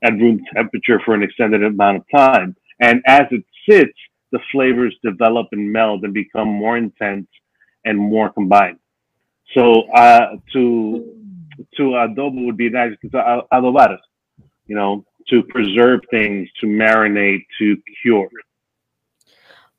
at 0.01 0.13
room 0.13 0.39
temperature 0.55 1.01
for 1.03 1.13
an 1.13 1.23
extended 1.23 1.62
amount 1.62 1.97
of 1.97 2.03
time. 2.15 2.55
And 2.79 3.01
as 3.05 3.23
it 3.31 3.43
sits, 3.69 3.99
the 4.31 4.39
flavors 4.49 4.95
develop 5.03 5.47
and 5.51 5.73
meld 5.73 6.05
and 6.05 6.13
become 6.13 6.47
more 6.47 6.77
intense 6.77 7.27
and 7.86 7.98
more 7.98 8.30
combined. 8.30 8.80
So 9.54 9.84
uh, 9.91 10.38
to 10.54 11.17
to 11.78 11.84
adobo 11.84 12.46
would 12.46 12.58
be 12.58 12.70
nice 12.70 12.94
to 13.02 13.17
a- 13.17 13.48
adobar, 13.54 13.98
you 14.67 14.76
know, 14.76 15.06
to 15.30 15.44
preserve 15.44 16.02
things, 16.10 16.50
to 16.60 16.67
marinate, 16.67 17.44
to 17.60 17.78
cure. 18.02 18.30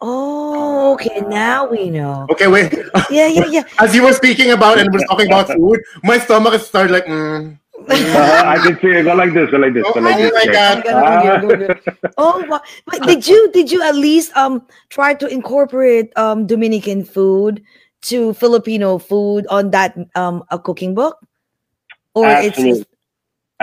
Oh, 0.01 0.93
okay. 0.95 1.21
Now 1.29 1.67
we 1.67 1.89
know. 1.89 2.27
Okay, 2.31 2.49
wait. 2.49 2.73
Yeah, 3.09 3.29
yeah, 3.29 3.47
yeah. 3.47 3.63
As 3.79 3.95
you 3.95 4.03
were 4.03 4.13
speaking 4.13 4.51
about 4.51 4.79
and 4.79 4.93
we're 4.93 5.07
talking 5.07 5.27
about 5.27 5.47
food, 5.47 5.81
my 6.03 6.19
stomach 6.19 6.53
has 6.53 6.67
started 6.67 6.93
like, 6.93 7.07
mm. 7.07 7.57
Uh, 7.89 8.43
I 8.47 8.59
can 8.59 8.79
see 8.81 8.89
it. 8.89 9.05
Go 9.05 9.15
like 9.15 9.33
this. 9.33 9.51
Go 9.51 9.59
like 9.59 9.75
this. 9.75 9.83
Go 9.83 10.01
like 10.01 10.17
Oh 10.17 10.19
this. 10.19 10.33
my 10.33 10.43
Okay. 10.43 10.53
God. 10.53 10.83
Ah. 10.87 12.11
Oh, 12.19 12.45
wow. 12.47 12.61
but 12.87 13.03
did 13.03 13.27
you 13.27 13.51
did 13.53 13.73
you 13.73 13.83
at 13.83 13.95
least 13.97 14.37
um 14.37 14.67
try 14.91 15.15
to 15.15 15.27
incorporate 15.27 16.13
um 16.17 16.47
Dominican 16.47 17.05
food 17.05 17.63
to 18.03 18.35
Filipino 18.35 18.99
food 18.99 19.47
on 19.49 19.71
that 19.71 19.97
um 20.15 20.45
a 20.51 20.59
cooking 20.59 20.95
book, 20.95 21.19
or 22.15 22.31
it's 22.31 22.57
Absolutely. 22.57 22.81
just 22.81 22.89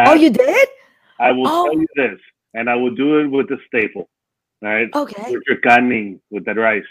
oh 0.06 0.13
you 0.13 0.30
did 0.30 0.69
I 1.19 1.32
will 1.32 1.47
Oh. 1.47 1.65
tell 1.65 1.80
you 1.80 1.88
this, 1.95 2.19
and 2.54 2.69
I 2.69 2.75
will 2.75 2.95
do 2.95 3.19
it 3.19 3.28
with 3.28 3.49
the 3.49 3.58
staple, 3.67 4.10
right? 4.62 4.89
okay 4.95 5.32
With 5.32 5.43
your 5.47 5.58
kaning, 5.58 6.19
with 6.32 6.45
that 6.45 6.58
rice. 6.58 6.84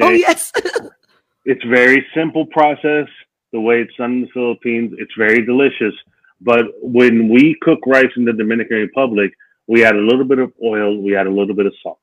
oh 0.00 0.10
yes 0.10 0.52
it's 1.44 1.64
very 1.64 2.04
simple 2.14 2.46
process. 2.46 3.08
The 3.52 3.60
way 3.60 3.80
it's 3.80 3.94
done 3.96 4.12
in 4.12 4.20
the 4.22 4.28
Philippines, 4.34 4.94
it's 4.98 5.14
very 5.16 5.44
delicious. 5.44 5.94
But 6.40 6.66
when 6.82 7.28
we 7.28 7.56
cook 7.62 7.80
rice 7.86 8.12
in 8.16 8.24
the 8.24 8.32
Dominican 8.32 8.76
Republic, 8.78 9.32
we 9.66 9.84
add 9.84 9.96
a 9.96 10.00
little 10.00 10.24
bit 10.24 10.38
of 10.38 10.52
oil, 10.62 11.00
we 11.00 11.16
add 11.16 11.26
a 11.26 11.30
little 11.30 11.54
bit 11.54 11.66
of 11.66 11.74
salt. 11.82 12.00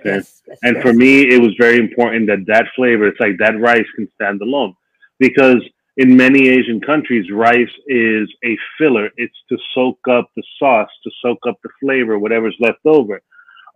Okay. 0.00 0.16
yes, 0.16 0.42
yes, 0.46 0.58
And 0.62 0.76
yes. 0.76 0.82
for 0.82 0.92
me, 0.92 1.22
it 1.34 1.40
was 1.40 1.54
very 1.58 1.78
important 1.78 2.26
that 2.28 2.44
that 2.46 2.66
flavor, 2.76 3.06
it's 3.08 3.20
like 3.20 3.38
that 3.38 3.58
rice 3.60 3.86
can 3.96 4.08
stand 4.14 4.40
alone. 4.42 4.74
Because 5.18 5.62
in 5.96 6.16
many 6.16 6.48
Asian 6.48 6.80
countries, 6.80 7.30
rice 7.30 7.74
is 7.88 8.28
a 8.44 8.56
filler. 8.78 9.10
It's 9.16 9.36
to 9.50 9.58
soak 9.74 9.98
up 10.10 10.30
the 10.36 10.42
sauce, 10.58 10.90
to 11.04 11.10
soak 11.22 11.38
up 11.48 11.56
the 11.62 11.70
flavor, 11.80 12.18
whatever's 12.18 12.56
left 12.60 12.80
over. 12.86 13.20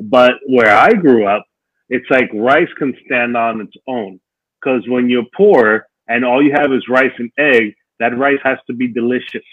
But 0.01 0.35
where 0.49 0.75
I 0.75 0.93
grew 0.93 1.27
up, 1.27 1.45
it's 1.89 2.09
like 2.11 2.31
rice 2.35 2.69
can 2.79 2.95
stand 3.07 3.37
on 3.37 3.61
its 3.61 3.77
own. 3.89 4.21
Because 4.61 4.83
when 4.89 5.09
you're 5.11 5.27
poor 5.37 5.87
and 6.09 6.25
all 6.25 6.43
you 6.43 6.53
have 6.53 6.73
is 6.73 6.85
rice 6.89 7.13
and 7.19 7.31
egg, 7.39 7.75
that 8.01 8.17
rice 8.17 8.41
has 8.45 8.59
to 8.67 8.75
be 8.75 8.89
delicious. 8.89 9.45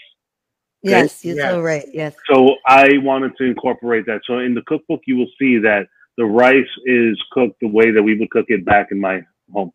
yes 0.82 1.24
you're 1.24 1.36
Yeah. 1.36 1.50
so 1.50 1.60
right 1.62 1.86
yes 1.92 2.14
So 2.30 2.54
I 2.66 2.98
wanted 2.98 3.32
to 3.38 3.44
incorporate 3.44 4.06
that. 4.06 4.20
So 4.26 4.38
in 4.38 4.54
the 4.54 4.62
cookbook, 4.62 5.00
you 5.06 5.16
will 5.16 5.30
see 5.38 5.58
that 5.58 5.86
the 6.18 6.24
rice 6.26 6.72
is 6.84 7.14
cooked 7.32 7.58
the 7.64 7.68
way 7.78 7.88
that 7.94 8.02
we 8.02 8.12
would 8.18 8.30
cook 8.36 8.46
it 8.56 8.62
back 8.72 8.86
in 8.94 8.98
my 9.00 9.16
home. 9.56 9.72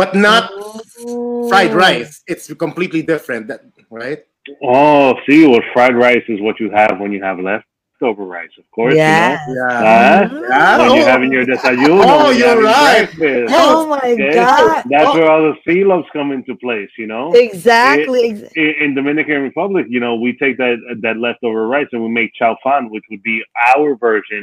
but 0.00 0.14
not 0.14 0.48
oh. 0.54 1.48
fried 1.50 1.72
Oh. 1.72 1.82
rice. 1.86 2.22
It's 2.32 2.46
completely 2.66 3.02
different, 3.12 3.42
that, 3.48 3.60
right? 3.90 4.20
Oh, 4.64 5.14
see, 5.28 5.46
what 5.52 5.62
fried 5.74 5.94
rice 6.06 6.24
is 6.34 6.40
what 6.40 6.56
you 6.62 6.68
have 6.80 6.94
when 7.00 7.12
you 7.12 7.22
have 7.28 7.36
leftover 7.38 8.24
rice, 8.24 8.54
of 8.58 8.66
course. 8.76 8.94
Yeah. 8.94 9.36
You 9.46 9.54
know? 9.54 9.68
Yeah. 9.68 10.28
Huh? 10.28 10.40
Yeah. 10.48 10.78
When 10.80 10.90
you're 10.96 11.04
Oh. 11.10 11.14
having 11.14 11.30
your 11.36 11.44
desayuno. 11.52 12.02
Oh, 12.08 12.28
when 12.28 12.38
you're 12.40 12.62
right. 12.62 13.08
breakfast, 13.18 13.54
Oh, 13.54 13.68
oh 13.76 13.86
my 13.96 14.08
okay? 14.16 14.34
god! 14.34 14.82
That's 14.92 15.10
Oh. 15.10 15.14
where 15.18 15.28
all 15.30 15.42
the 15.50 15.56
silos 15.66 16.06
come 16.16 16.32
into 16.36 16.52
place, 16.66 16.90
you 17.02 17.06
know? 17.12 17.26
Exactly. 17.48 18.22
ex- 18.30 18.52
in, 18.64 18.70
in 18.84 18.88
Dominican 19.00 19.42
Republic, 19.50 19.84
you 19.94 20.00
know, 20.04 20.14
we 20.24 20.30
take 20.42 20.56
that 20.62 20.76
that 21.04 21.16
leftover 21.26 21.60
rice 21.76 21.90
and 21.92 22.00
we 22.06 22.10
make 22.20 22.30
chow 22.40 22.56
fan, 22.64 22.82
which 22.94 23.04
would 23.10 23.22
be 23.32 23.36
our 23.76 23.88
version 24.08 24.42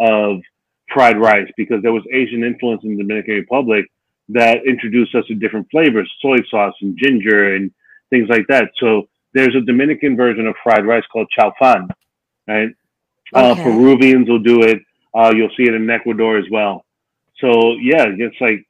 of 0.00 0.40
fried 0.92 1.18
rice, 1.18 1.48
because 1.56 1.82
there 1.82 1.92
was 1.92 2.02
Asian 2.12 2.44
influence 2.44 2.82
in 2.84 2.96
the 2.96 3.02
Dominican 3.02 3.34
Republic 3.34 3.84
that 4.30 4.58
introduced 4.66 5.14
us 5.14 5.24
to 5.26 5.34
different 5.34 5.66
flavors, 5.70 6.10
soy 6.20 6.36
sauce 6.50 6.74
and 6.80 6.96
ginger 6.98 7.54
and 7.54 7.70
things 8.10 8.28
like 8.28 8.46
that. 8.48 8.70
So 8.78 9.08
there's 9.34 9.54
a 9.54 9.60
Dominican 9.60 10.16
version 10.16 10.46
of 10.46 10.54
fried 10.62 10.86
rice 10.86 11.04
called 11.12 11.28
chow 11.30 11.52
fan, 11.58 11.88
right? 12.46 12.70
Uh, 13.34 13.54
Peruvians 13.54 14.28
will 14.28 14.38
do 14.38 14.62
it. 14.62 14.78
Uh, 15.14 15.32
you'll 15.34 15.50
see 15.56 15.64
it 15.64 15.74
in 15.74 15.88
Ecuador 15.90 16.38
as 16.38 16.44
well. 16.50 16.84
So 17.40 17.74
yeah, 17.80 18.06
it's 18.08 18.40
like 18.40 18.66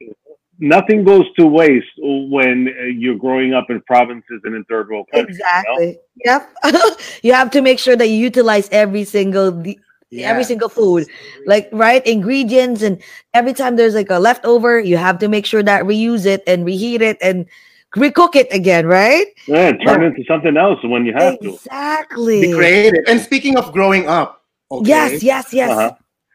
nothing 0.59 1.03
goes 1.03 1.25
to 1.37 1.45
waste 1.45 1.87
when 1.97 2.67
uh, 2.67 2.83
you're 2.85 3.15
growing 3.17 3.53
up 3.53 3.69
in 3.69 3.81
provinces 3.81 4.41
and 4.43 4.55
in 4.55 4.63
third 4.65 4.89
world 4.89 5.07
countries. 5.13 5.37
you 5.37 5.43
know? 5.43 5.85
Exactly. 5.85 6.51
Yep. 6.63 6.99
you 7.23 7.33
have 7.33 7.51
to 7.51 7.61
make 7.61 7.79
sure 7.79 7.95
that 7.95 8.07
you 8.07 8.15
utilize 8.15 8.69
every 8.71 9.05
single 9.05 9.51
the, 10.11 10.23
every 10.23 10.43
single 10.43 10.69
food, 10.69 11.07
like 11.45 11.69
right 11.71 12.05
ingredients, 12.05 12.81
and 12.81 13.01
every 13.33 13.53
time 13.53 13.75
there's 13.75 13.95
like 13.95 14.09
a 14.09 14.19
leftover, 14.19 14.79
you 14.79 14.97
have 14.97 15.19
to 15.19 15.27
make 15.27 15.45
sure 15.45 15.61
that 15.63 15.83
reuse 15.83 16.25
it 16.25 16.43
and 16.47 16.65
reheat 16.65 17.01
it 17.01 17.17
and 17.21 17.45
recook 17.95 18.35
it 18.35 18.47
again, 18.51 18.85
right? 18.87 19.27
Yeah, 19.47 19.71
turn 19.73 20.03
into 20.03 20.23
something 20.25 20.57
else 20.57 20.79
when 20.83 21.05
you 21.05 21.13
have 21.13 21.39
to. 21.39 21.49
Exactly. 21.49 22.41
Be 22.41 22.53
creative. 22.53 23.03
And 23.07 23.19
speaking 23.21 23.57
of 23.57 23.71
growing 23.71 24.07
up, 24.07 24.43
okay, 24.71 24.87
Yes, 24.87 25.23
yes, 25.23 25.53
yes. 25.53 25.69
Uh-huh. 25.69 25.91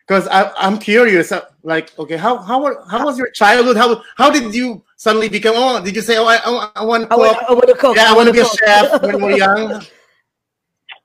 because 0.06 0.28
I'm 0.30 0.78
curious. 0.78 1.32
uh, 1.32 1.40
Like, 1.64 1.96
okay, 1.98 2.16
how 2.16 2.36
how 2.38 2.62
were- 2.62 2.84
how 2.90 3.04
was 3.04 3.16
your 3.18 3.30
childhood? 3.30 3.76
How 3.76 4.02
how 4.16 4.28
did 4.30 4.54
you 4.54 4.82
suddenly 4.96 5.28
become? 5.30 5.54
Oh, 5.56 5.82
did 5.82 5.96
you 5.96 6.02
say, 6.02 6.16
oh, 6.18 6.26
I, 6.26 6.36
I, 6.44 6.70
I 6.76 6.84
want 6.84 7.02
to 7.04 7.08
cook? 7.08 7.36
I 7.48 7.52
want 7.54 7.68
to 7.68 7.74
cook. 7.74 7.96
yeah, 7.96 8.10
I 8.10 8.14
want 8.14 8.26
to 8.28 8.34
be 8.34 8.40
a 8.40 8.44
chef 8.44 9.00
when 9.02 9.16
we 9.16 9.22
were 9.24 9.36
young. 9.38 9.82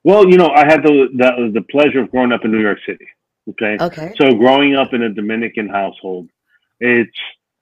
Well, 0.03 0.29
you 0.29 0.37
know, 0.37 0.49
I 0.49 0.65
had 0.65 0.81
the, 0.83 1.07
the 1.15 1.51
the 1.53 1.61
pleasure 1.63 2.01
of 2.01 2.11
growing 2.11 2.31
up 2.31 2.45
in 2.45 2.51
New 2.51 2.61
York 2.61 2.79
City. 2.85 3.07
Okay, 3.49 3.77
Okay. 3.79 4.13
so 4.19 4.33
growing 4.33 4.75
up 4.75 4.93
in 4.93 5.01
a 5.03 5.09
Dominican 5.09 5.67
household, 5.67 6.29
it's 6.79 7.17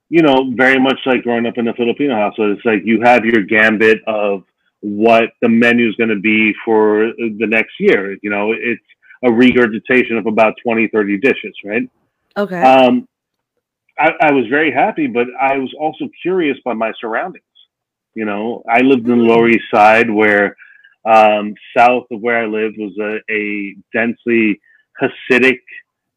you 0.10 0.22
know 0.22 0.52
very 0.56 0.80
much 0.80 1.00
like 1.06 1.24
growing 1.24 1.46
up 1.46 1.58
in 1.58 1.68
a 1.68 1.74
Filipino 1.74 2.16
household. 2.16 2.58
It's 2.58 2.66
like 2.66 2.82
you 2.86 3.02
have 3.02 3.26
your 3.26 3.44
gambit 3.44 4.00
of 4.08 4.44
what 4.82 5.32
the 5.42 5.50
menu 5.50 5.90
is 5.90 5.96
going 5.96 6.10
to 6.10 6.20
be 6.20 6.54
for 6.64 7.12
the 7.18 7.48
next 7.48 7.74
year. 7.80 8.16
You 8.22 8.30
know, 8.30 8.52
it's 8.52 8.84
a 9.26 9.32
regurgitation 9.32 10.18
of 10.18 10.28
about 10.28 10.54
20, 10.64 10.88
30 10.90 11.18
dishes, 11.18 11.56
right? 11.66 11.90
Okay. 12.38 12.62
Um, 12.62 13.08
I, 13.98 14.12
I 14.22 14.32
was 14.32 14.46
very 14.48 14.72
happy, 14.72 15.08
but 15.08 15.26
I 15.42 15.58
was 15.58 15.74
also 15.80 16.08
curious 16.22 16.58
by 16.64 16.74
my 16.74 16.94
surroundings. 17.02 17.44
You 18.14 18.26
know, 18.26 18.64
I 18.70 18.82
lived 18.82 19.08
in 19.10 19.18
the 19.18 19.24
Lower 19.24 19.50
East 19.50 19.66
Side, 19.74 20.10
where 20.10 20.56
um, 21.08 21.56
south 21.76 22.06
of 22.12 22.22
where 22.22 22.44
I 22.44 22.46
lived 22.46 22.78
was 22.78 22.96
a, 23.00 23.20
a 23.32 23.76
densely 23.94 24.60
Hasidic 25.02 25.62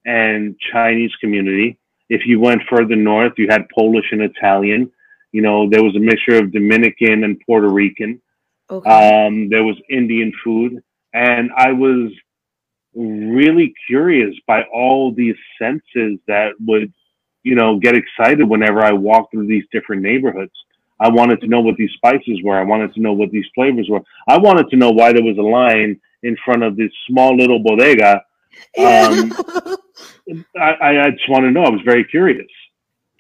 and 0.05 0.57
Chinese 0.73 1.13
community. 1.21 1.79
If 2.09 2.23
you 2.27 2.41
went 2.41 2.63
further 2.69 2.97
north, 2.97 3.35
you 3.37 3.47
had 3.49 3.69
Polish 3.69 4.07
and 4.11 4.23
Italian. 4.23 4.91
You 5.33 5.43
know, 5.43 5.69
there 5.71 5.85
was 5.85 5.95
a 5.95 6.01
mixture 6.01 6.39
of 6.39 6.53
Dominican 6.53 7.23
and 7.23 7.41
Puerto 7.47 7.69
Rican. 7.69 8.21
okay. 8.69 9.27
Um, 9.27 9.49
there 9.49 9.63
was 9.63 9.77
Indian 9.89 10.33
food, 10.43 10.83
and 11.15 11.51
I 11.57 11.71
was 11.73 12.11
really 12.95 13.73
curious 13.87 14.35
by 14.49 14.63
all 14.75 15.15
these 15.15 15.37
senses 15.61 16.19
that 16.27 16.55
would, 16.67 16.93
you 17.45 17.55
know, 17.55 17.79
get 17.79 17.95
excited 17.95 18.49
whenever 18.49 18.81
I 18.81 18.93
walked 18.93 19.31
through 19.31 19.47
these 19.47 19.65
different 19.71 20.03
neighborhoods. 20.03 20.53
I 21.01 21.09
wanted 21.09 21.41
to 21.41 21.47
know 21.47 21.61
what 21.61 21.77
these 21.77 21.91
spices 21.93 22.41
were. 22.45 22.59
I 22.59 22.65
wanted 22.65 22.93
to 22.95 23.01
know 23.01 23.13
what 23.13 23.31
these 23.31 23.47
flavors 23.55 23.89
were. 23.89 24.01
I 24.29 24.39
wanted 24.39 24.69
to 24.71 24.77
know 24.77 24.91
why 24.91 25.13
there 25.13 25.23
was 25.23 25.39
a 25.39 25.43
line 25.43 26.01
in 26.23 26.37
front 26.45 26.63
of 26.63 26.77
this 26.77 26.91
small 27.09 27.37
little 27.37 27.59
bodega. 27.59 28.23
Um, 28.79 29.33
I, 30.61 30.75
I, 30.83 31.11
just 31.11 31.29
wanted 31.29 31.49
to 31.49 31.53
know. 31.53 31.65
I 31.65 31.71
was 31.71 31.81
very 31.85 32.05
curious, 32.05 32.51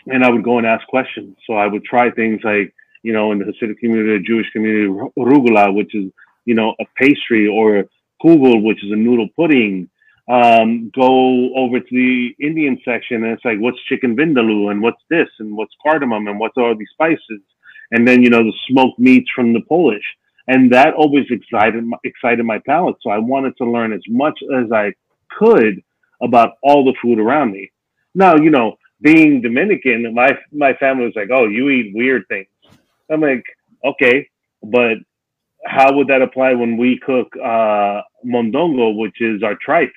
and 0.06 0.24
I 0.24 0.30
would 0.30 0.44
go 0.44 0.58
and 0.58 0.66
ask 0.66 0.86
questions. 0.88 1.36
So 1.46 1.54
I 1.54 1.66
would 1.66 1.84
try 1.84 2.10
things 2.10 2.40
like, 2.44 2.74
you 3.02 3.12
know, 3.12 3.32
in 3.32 3.38
the 3.38 3.46
Hasidic 3.46 3.78
community, 3.78 4.18
the 4.18 4.24
Jewish 4.24 4.50
community, 4.52 4.86
rugula, 5.18 5.74
which 5.74 5.94
is, 5.94 6.12
you 6.44 6.54
know, 6.54 6.74
a 6.80 6.84
pastry 6.96 7.48
or 7.48 7.84
kugel, 8.22 8.62
which 8.62 8.84
is 8.84 8.92
a 8.92 8.96
noodle 8.96 9.28
pudding. 9.36 9.88
Um, 10.28 10.92
go 10.94 11.54
over 11.56 11.80
to 11.80 11.90
the 11.90 12.34
Indian 12.38 12.78
section 12.84 13.24
and 13.24 13.32
it's 13.32 13.44
like, 13.44 13.58
what's 13.58 13.82
chicken 13.88 14.14
vindaloo 14.14 14.70
and 14.70 14.80
what's 14.80 15.02
this 15.08 15.26
and 15.40 15.56
what's 15.56 15.74
cardamom 15.82 16.28
and 16.28 16.38
what's 16.38 16.56
all 16.56 16.76
these 16.76 16.90
spices, 16.92 17.40
and 17.92 18.06
then 18.06 18.22
you 18.22 18.30
know 18.30 18.42
the 18.42 18.52
smoked 18.68 18.98
meats 18.98 19.30
from 19.34 19.52
the 19.52 19.60
Polish, 19.68 20.04
and 20.48 20.72
that 20.72 20.94
always 20.94 21.26
excited 21.30 21.84
my, 21.84 21.96
excited 22.04 22.44
my 22.44 22.58
palate. 22.66 22.96
So 23.02 23.10
I 23.10 23.18
wanted 23.18 23.56
to 23.58 23.64
learn 23.64 23.92
as 23.92 24.02
much 24.08 24.38
as 24.56 24.70
I 24.72 24.92
could 25.30 25.82
about 26.22 26.54
all 26.62 26.84
the 26.84 26.94
food 27.00 27.18
around 27.18 27.52
me. 27.52 27.70
Now, 28.14 28.36
you 28.36 28.50
know, 28.50 28.76
being 29.00 29.40
Dominican, 29.40 30.14
my 30.14 30.36
my 30.52 30.74
family 30.74 31.06
was 31.06 31.16
like, 31.16 31.30
"Oh, 31.32 31.46
you 31.46 31.70
eat 31.70 31.92
weird 31.94 32.24
things." 32.28 32.48
I'm 33.10 33.20
like, 33.20 33.44
"Okay, 33.84 34.28
but 34.62 34.98
how 35.66 35.92
would 35.94 36.08
that 36.08 36.22
apply 36.22 36.54
when 36.54 36.76
we 36.76 36.98
cook 36.98 37.28
uh, 37.36 38.02
mondongo, 38.24 38.96
which 38.96 39.20
is 39.20 39.42
our 39.42 39.54
tripe? 39.56 39.92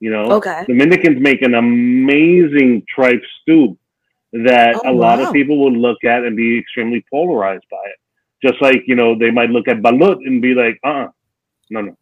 You 0.00 0.10
know, 0.10 0.32
Okay. 0.32 0.64
Dominicans 0.68 1.20
make 1.20 1.42
an 1.42 1.54
amazing 1.54 2.84
tripe 2.94 3.22
stew 3.42 3.76
that 4.32 4.76
Oh, 4.84 4.90
a 4.90 4.92
lot 4.92 5.18
wow. 5.18 5.26
of 5.26 5.32
people 5.32 5.58
would 5.64 5.74
look 5.74 6.04
at 6.04 6.24
and 6.24 6.36
be 6.36 6.58
extremely 6.58 7.04
polarized 7.10 7.64
by 7.70 7.82
it. 7.86 7.96
Just 8.46 8.60
like 8.62 8.82
you 8.86 8.94
know, 8.94 9.18
they 9.18 9.30
might 9.30 9.50
look 9.50 9.68
at 9.68 9.78
balut 9.78 10.16
and 10.26 10.40
be 10.40 10.54
like, 10.54 10.78
"Uh, 10.84 10.88
uh 10.88 11.08
no, 11.70 11.80
no." 11.82 11.96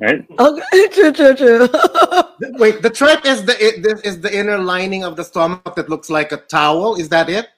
Right? 0.00 0.24
Okay. 0.38 0.88
True. 0.92 1.12
True. 1.12 1.34
True. 1.34 1.68
Wait, 2.58 2.82
the 2.82 2.90
tripe 2.90 3.24
is 3.26 3.44
the 3.44 3.54
it, 3.62 3.82
this 3.82 4.00
is 4.02 4.20
the 4.20 4.34
inner 4.34 4.58
lining 4.58 5.04
of 5.04 5.16
the 5.16 5.24
stomach 5.24 5.74
that 5.76 5.88
looks 5.88 6.08
like 6.10 6.32
a 6.32 6.38
towel. 6.38 6.96
Is 6.96 7.08
that 7.10 7.28
it? 7.28 7.48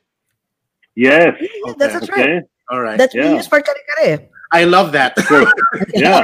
Yes. 0.95 1.35
Yeah, 1.41 1.73
that's 1.79 1.95
a 1.95 1.99
Okay. 1.99 2.07
tripe. 2.07 2.21
Okay. 2.27 2.41
All 2.71 2.81
right. 2.81 2.99
That's 2.99 3.15
what 3.15 3.25
we 3.25 3.31
Yeah. 3.31 3.37
use 3.37 3.47
for 3.47 3.61
kare 3.61 3.75
kare. 3.99 4.29
I 4.53 4.65
love 4.65 4.93
that. 4.93 5.17
Yeah. 5.95 6.23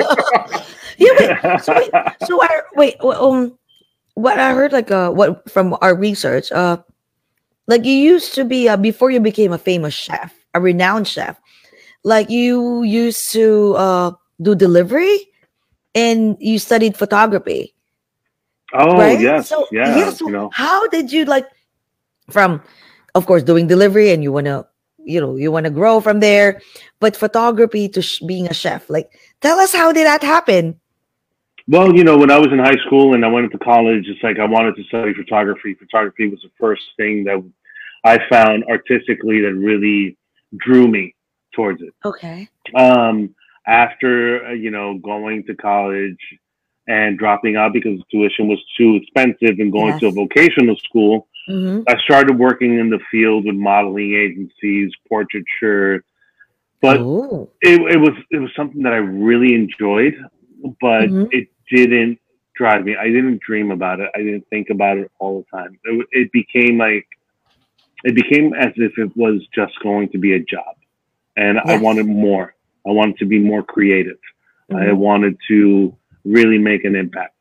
Yeah. 0.98 1.12
Wait. 1.18 1.60
So 1.62 1.74
wait. 1.74 1.90
So 2.26 2.42
I 2.42 2.60
wait. 2.74 2.96
Um, 3.02 3.58
what 4.14 4.38
I 4.38 4.52
heard 4.52 4.72
like 4.72 4.90
uh 4.90 5.10
what 5.10 5.48
from 5.50 5.76
our 5.80 5.94
research 5.96 6.52
uh 6.52 6.78
like 7.66 7.84
you 7.84 7.94
used 7.94 8.34
to 8.34 8.44
be 8.44 8.68
uh, 8.68 8.76
before 8.76 9.10
you 9.10 9.20
became 9.20 9.52
a 9.52 9.58
famous 9.58 9.94
chef, 9.94 10.34
a 10.54 10.60
renowned 10.60 11.08
chef. 11.08 11.40
Like 12.04 12.30
you 12.30 12.82
used 12.82 13.30
to 13.32 13.74
uh 13.76 14.10
do 14.40 14.54
delivery, 14.54 15.28
and 15.94 16.36
you 16.40 16.58
studied 16.58 16.96
photography. 16.96 17.74
Oh 18.72 18.96
right? 18.98 19.18
yes, 19.18 19.48
So, 19.48 19.66
yeah. 19.70 19.96
yeah, 19.96 20.10
so 20.10 20.26
you 20.26 20.32
know, 20.32 20.50
how 20.52 20.86
did 20.88 21.12
you 21.12 21.24
like 21.24 21.46
from 22.30 22.62
of 23.14 23.26
course 23.26 23.42
doing 23.42 23.66
delivery 23.66 24.10
and 24.10 24.22
you 24.22 24.32
want 24.32 24.46
to 24.46 24.66
you 25.04 25.20
know 25.20 25.36
you 25.36 25.50
want 25.50 25.64
to 25.64 25.70
grow 25.70 26.00
from 26.00 26.20
there 26.20 26.60
but 27.00 27.16
photography 27.16 27.88
to 27.88 28.00
sh- 28.00 28.22
being 28.26 28.46
a 28.46 28.54
chef 28.54 28.88
like 28.88 29.10
tell 29.40 29.58
us 29.58 29.74
how 29.74 29.92
did 29.92 30.06
that 30.06 30.22
happen 30.22 30.78
well, 31.68 31.94
you 31.94 32.04
know, 32.04 32.16
when 32.16 32.30
I 32.30 32.38
was 32.38 32.48
in 32.52 32.58
high 32.58 32.78
school 32.86 33.14
and 33.14 33.24
I 33.24 33.28
went 33.28 33.44
into 33.46 33.58
college, 33.58 34.04
it's 34.08 34.22
like 34.22 34.38
I 34.38 34.46
wanted 34.46 34.76
to 34.76 34.84
study 34.84 35.14
photography. 35.14 35.74
Photography 35.74 36.28
was 36.28 36.40
the 36.42 36.50
first 36.58 36.82
thing 36.96 37.24
that 37.24 37.42
I 38.04 38.18
found 38.28 38.64
artistically 38.64 39.40
that 39.42 39.54
really 39.54 40.16
drew 40.56 40.88
me 40.88 41.14
towards 41.54 41.80
it. 41.82 41.94
okay 42.04 42.48
Um, 42.74 43.34
after 43.66 44.46
uh, 44.46 44.52
you 44.52 44.70
know 44.70 44.98
going 44.98 45.44
to 45.44 45.54
college 45.54 46.18
and 46.88 47.16
dropping 47.18 47.56
out 47.56 47.72
because 47.72 48.00
tuition 48.10 48.48
was 48.48 48.58
too 48.76 48.96
expensive 48.96 49.58
and 49.60 49.70
going 49.70 49.98
to 50.00 50.06
a 50.08 50.12
vocational 50.12 50.76
school, 50.88 51.28
hmm 51.48 51.82
I 51.88 51.96
started 52.04 52.38
working 52.38 52.78
in 52.78 52.90
the 52.90 52.98
field 53.10 53.44
with 53.46 53.54
modeling 53.54 54.14
agencies, 54.14 54.90
portraiture, 55.08 56.04
but 56.80 56.98
it, 57.60 57.80
it 57.80 57.98
was 57.98 58.14
it 58.30 58.38
was 58.38 58.50
something 58.56 58.82
that 58.82 58.92
I 58.92 58.96
really 58.96 59.54
enjoyed, 59.54 60.14
but 60.80 61.08
Mhm. 61.08 61.28
it 61.30 61.48
didn't 61.76 62.18
drive 62.54 62.84
me. 62.84 62.96
I 62.96 63.06
didn't 63.06 63.40
dream 63.40 63.70
about 63.70 64.00
it. 64.00 64.10
I 64.14 64.18
didn't 64.18 64.46
think 64.50 64.68
about 64.70 64.98
it 64.98 65.10
all 65.18 65.40
the 65.40 65.58
time. 65.58 65.78
It, 65.84 66.06
it 66.12 66.32
became 66.32 66.78
like 66.78 67.06
it 68.04 68.14
became 68.14 68.54
as 68.54 68.72
if 68.76 68.98
it 68.98 69.16
was 69.16 69.40
just 69.54 69.72
going 69.82 70.08
to 70.10 70.18
be 70.18 70.32
a 70.34 70.40
job, 70.40 70.76
and 71.36 71.58
I 71.58 71.76
wanted 71.78 72.06
more. 72.06 72.54
I 72.86 72.90
wanted 72.90 73.18
to 73.18 73.26
be 73.26 73.38
more 73.38 73.62
creative. 73.62 74.18
I 74.70 74.74
Mhm. 74.74 74.96
wanted 74.96 75.36
to 75.48 75.96
really 76.24 76.58
make 76.58 76.84
an 76.84 76.96
impact. 76.96 77.34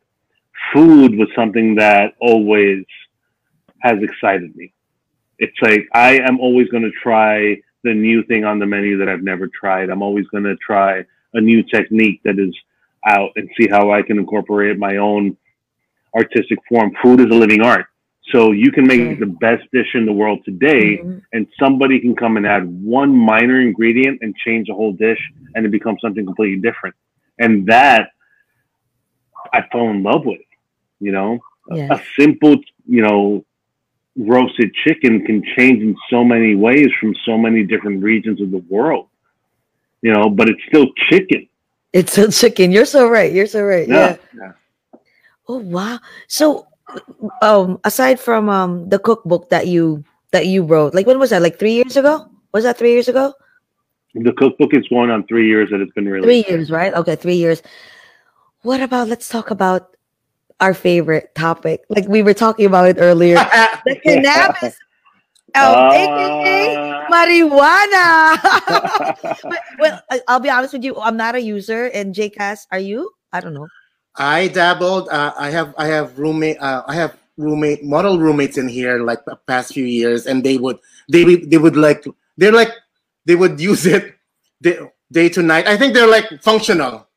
Food 0.73 1.15
was 1.15 1.29
something 1.35 1.75
that 1.75 2.13
always 2.19 2.85
has 3.79 4.01
excited 4.01 4.55
me. 4.55 4.73
It's 5.39 5.59
like 5.61 5.87
I 5.93 6.19
am 6.19 6.39
always 6.39 6.67
going 6.69 6.83
to 6.83 6.91
try 6.91 7.57
the 7.83 7.93
new 7.93 8.23
thing 8.23 8.45
on 8.45 8.59
the 8.59 8.67
menu 8.67 8.97
that 8.99 9.09
I've 9.09 9.23
never 9.23 9.47
tried. 9.47 9.89
I'm 9.89 10.03
always 10.03 10.27
going 10.27 10.43
to 10.43 10.55
try 10.57 11.03
a 11.33 11.41
new 11.41 11.63
technique 11.63 12.21
that 12.23 12.37
is 12.37 12.55
out 13.07 13.31
and 13.35 13.49
see 13.59 13.67
how 13.67 13.91
I 13.91 14.01
can 14.01 14.17
incorporate 14.19 14.77
my 14.77 14.97
own 14.97 15.37
artistic 16.15 16.59
form. 16.67 16.91
Food 17.01 17.21
is 17.21 17.27
a 17.27 17.39
living 17.39 17.61
art. 17.61 17.85
So 18.31 18.51
you 18.51 18.71
can 18.71 18.85
make 18.85 19.01
Okay. 19.01 19.13
the 19.15 19.25
best 19.25 19.63
dish 19.73 19.95
in 19.95 20.05
the 20.05 20.13
world 20.13 20.45
today 20.45 20.97
Mhm. 20.97 21.21
and 21.33 21.47
somebody 21.59 21.99
can 21.99 22.15
come 22.15 22.37
and 22.37 22.45
add 22.45 22.65
one 22.83 23.15
minor 23.15 23.59
ingredient 23.59 24.19
and 24.21 24.35
change 24.37 24.67
the 24.67 24.73
whole 24.73 24.93
dish 24.93 25.19
and 25.55 25.65
it 25.65 25.69
becomes 25.71 25.99
something 26.01 26.25
completely 26.25 26.59
different. 26.59 26.95
And 27.39 27.65
that 27.65 28.11
I 29.53 29.63
fell 29.71 29.89
in 29.89 30.03
love 30.03 30.25
with, 30.25 30.41
you 30.99 31.11
know, 31.11 31.39
Yes. 31.69 31.89
a 31.91 32.21
simple, 32.21 32.57
you 32.87 33.01
know, 33.01 33.45
roasted 34.17 34.73
chicken 34.73 35.25
can 35.25 35.41
change 35.55 35.81
in 35.81 35.95
so 36.09 36.23
many 36.23 36.55
ways 36.55 36.91
from 36.99 37.15
so 37.25 37.37
many 37.37 37.63
different 37.63 38.03
regions 38.03 38.41
of 38.41 38.51
the 38.51 38.63
world, 38.69 39.07
you 40.01 40.11
know, 40.11 40.29
but 40.29 40.49
it's 40.49 40.63
still 40.65 40.91
chicken. 41.09 41.47
It's 41.93 42.17
a 42.17 42.31
chicken 42.31 42.71
you're 42.71 42.85
so 42.85 43.07
right 43.07 43.33
you're 43.33 43.47
so 43.47 43.63
right 43.63 43.87
yeah, 43.87 44.15
oh 45.47 45.57
wow 45.57 45.99
so 46.27 46.67
um 47.41 47.79
aside 47.83 48.19
from 48.19 48.49
um 48.49 48.87
the 48.89 48.99
cookbook 48.99 49.49
that 49.49 49.67
you 49.67 50.03
that 50.31 50.47
you 50.47 50.63
wrote 50.63 50.93
like 50.93 51.07
when 51.07 51.19
was 51.19 51.29
that 51.29 51.41
like 51.41 51.59
three 51.59 51.73
years 51.73 51.97
ago 51.97 52.27
was 52.53 52.63
that 52.63 52.77
three 52.77 52.91
years 52.91 53.07
ago 53.07 53.33
The 54.13 54.33
cookbook 54.33 54.73
is 54.73 54.87
going 54.89 55.09
on 55.09 55.25
three 55.27 55.47
years 55.47 55.69
that 55.71 55.79
it's 55.79 55.93
been 55.93 56.03
released. 56.03 56.27
Three 56.27 56.43
years, 56.43 56.67
right? 56.69 56.91
Okay, 56.93 57.15
three 57.15 57.39
years. 57.39 57.63
What 58.67 58.81
about 58.83 59.07
let's 59.07 59.29
talk 59.31 59.51
about 59.51 59.95
our 60.61 60.73
favorite 60.73 61.33
topic. 61.35 61.83
Like 61.89 62.07
we 62.07 62.21
were 62.21 62.35
talking 62.35 62.65
about 62.65 62.87
it 62.87 62.97
earlier. 62.99 63.35
The 63.83 63.99
cannabis. 64.05 64.77
Oh, 65.55 65.91
aka 65.91 66.75
Ah. 66.77 67.07
marijuana. 67.11 68.07
well, 69.79 70.01
I'll 70.27 70.39
be 70.39 70.49
honest 70.49 70.73
with 70.73 70.83
you. 70.83 70.95
I'm 70.97 71.17
not 71.17 71.35
a 71.35 71.41
user, 71.41 71.87
and 71.93 72.15
JCast, 72.15 72.67
are 72.71 72.79
you? 72.79 73.11
I 73.33 73.39
don't 73.41 73.53
know. 73.53 73.67
I 74.15 74.47
dabbled. 74.47 75.07
Uh, 75.09 75.33
I 75.37 75.49
have 75.51 75.73
I 75.77 75.87
have 75.87 76.19
roommate. 76.19 76.59
Uh, 76.59 76.83
I 76.87 76.95
have 76.95 77.15
roommate 77.37 77.83
model 77.83 78.19
roommates 78.19 78.57
in 78.57 78.67
here 78.67 78.99
like 79.03 79.23
the 79.25 79.35
past 79.47 79.73
few 79.73 79.85
years, 79.85 80.25
and 80.27 80.43
they 80.43 80.57
would 80.57 80.79
they 81.11 81.23
would 81.23 81.49
they 81.49 81.57
would 81.57 81.75
like 81.75 82.03
they're 82.37 82.51
like 82.51 82.71
they 83.25 83.35
would 83.35 83.59
use 83.59 83.85
it 83.85 84.15
day, 84.61 84.79
day 85.11 85.29
to 85.29 85.41
night. 85.41 85.67
I 85.67 85.77
think 85.77 85.93
they're 85.93 86.09
like 86.11 86.27
functional. 86.41 87.07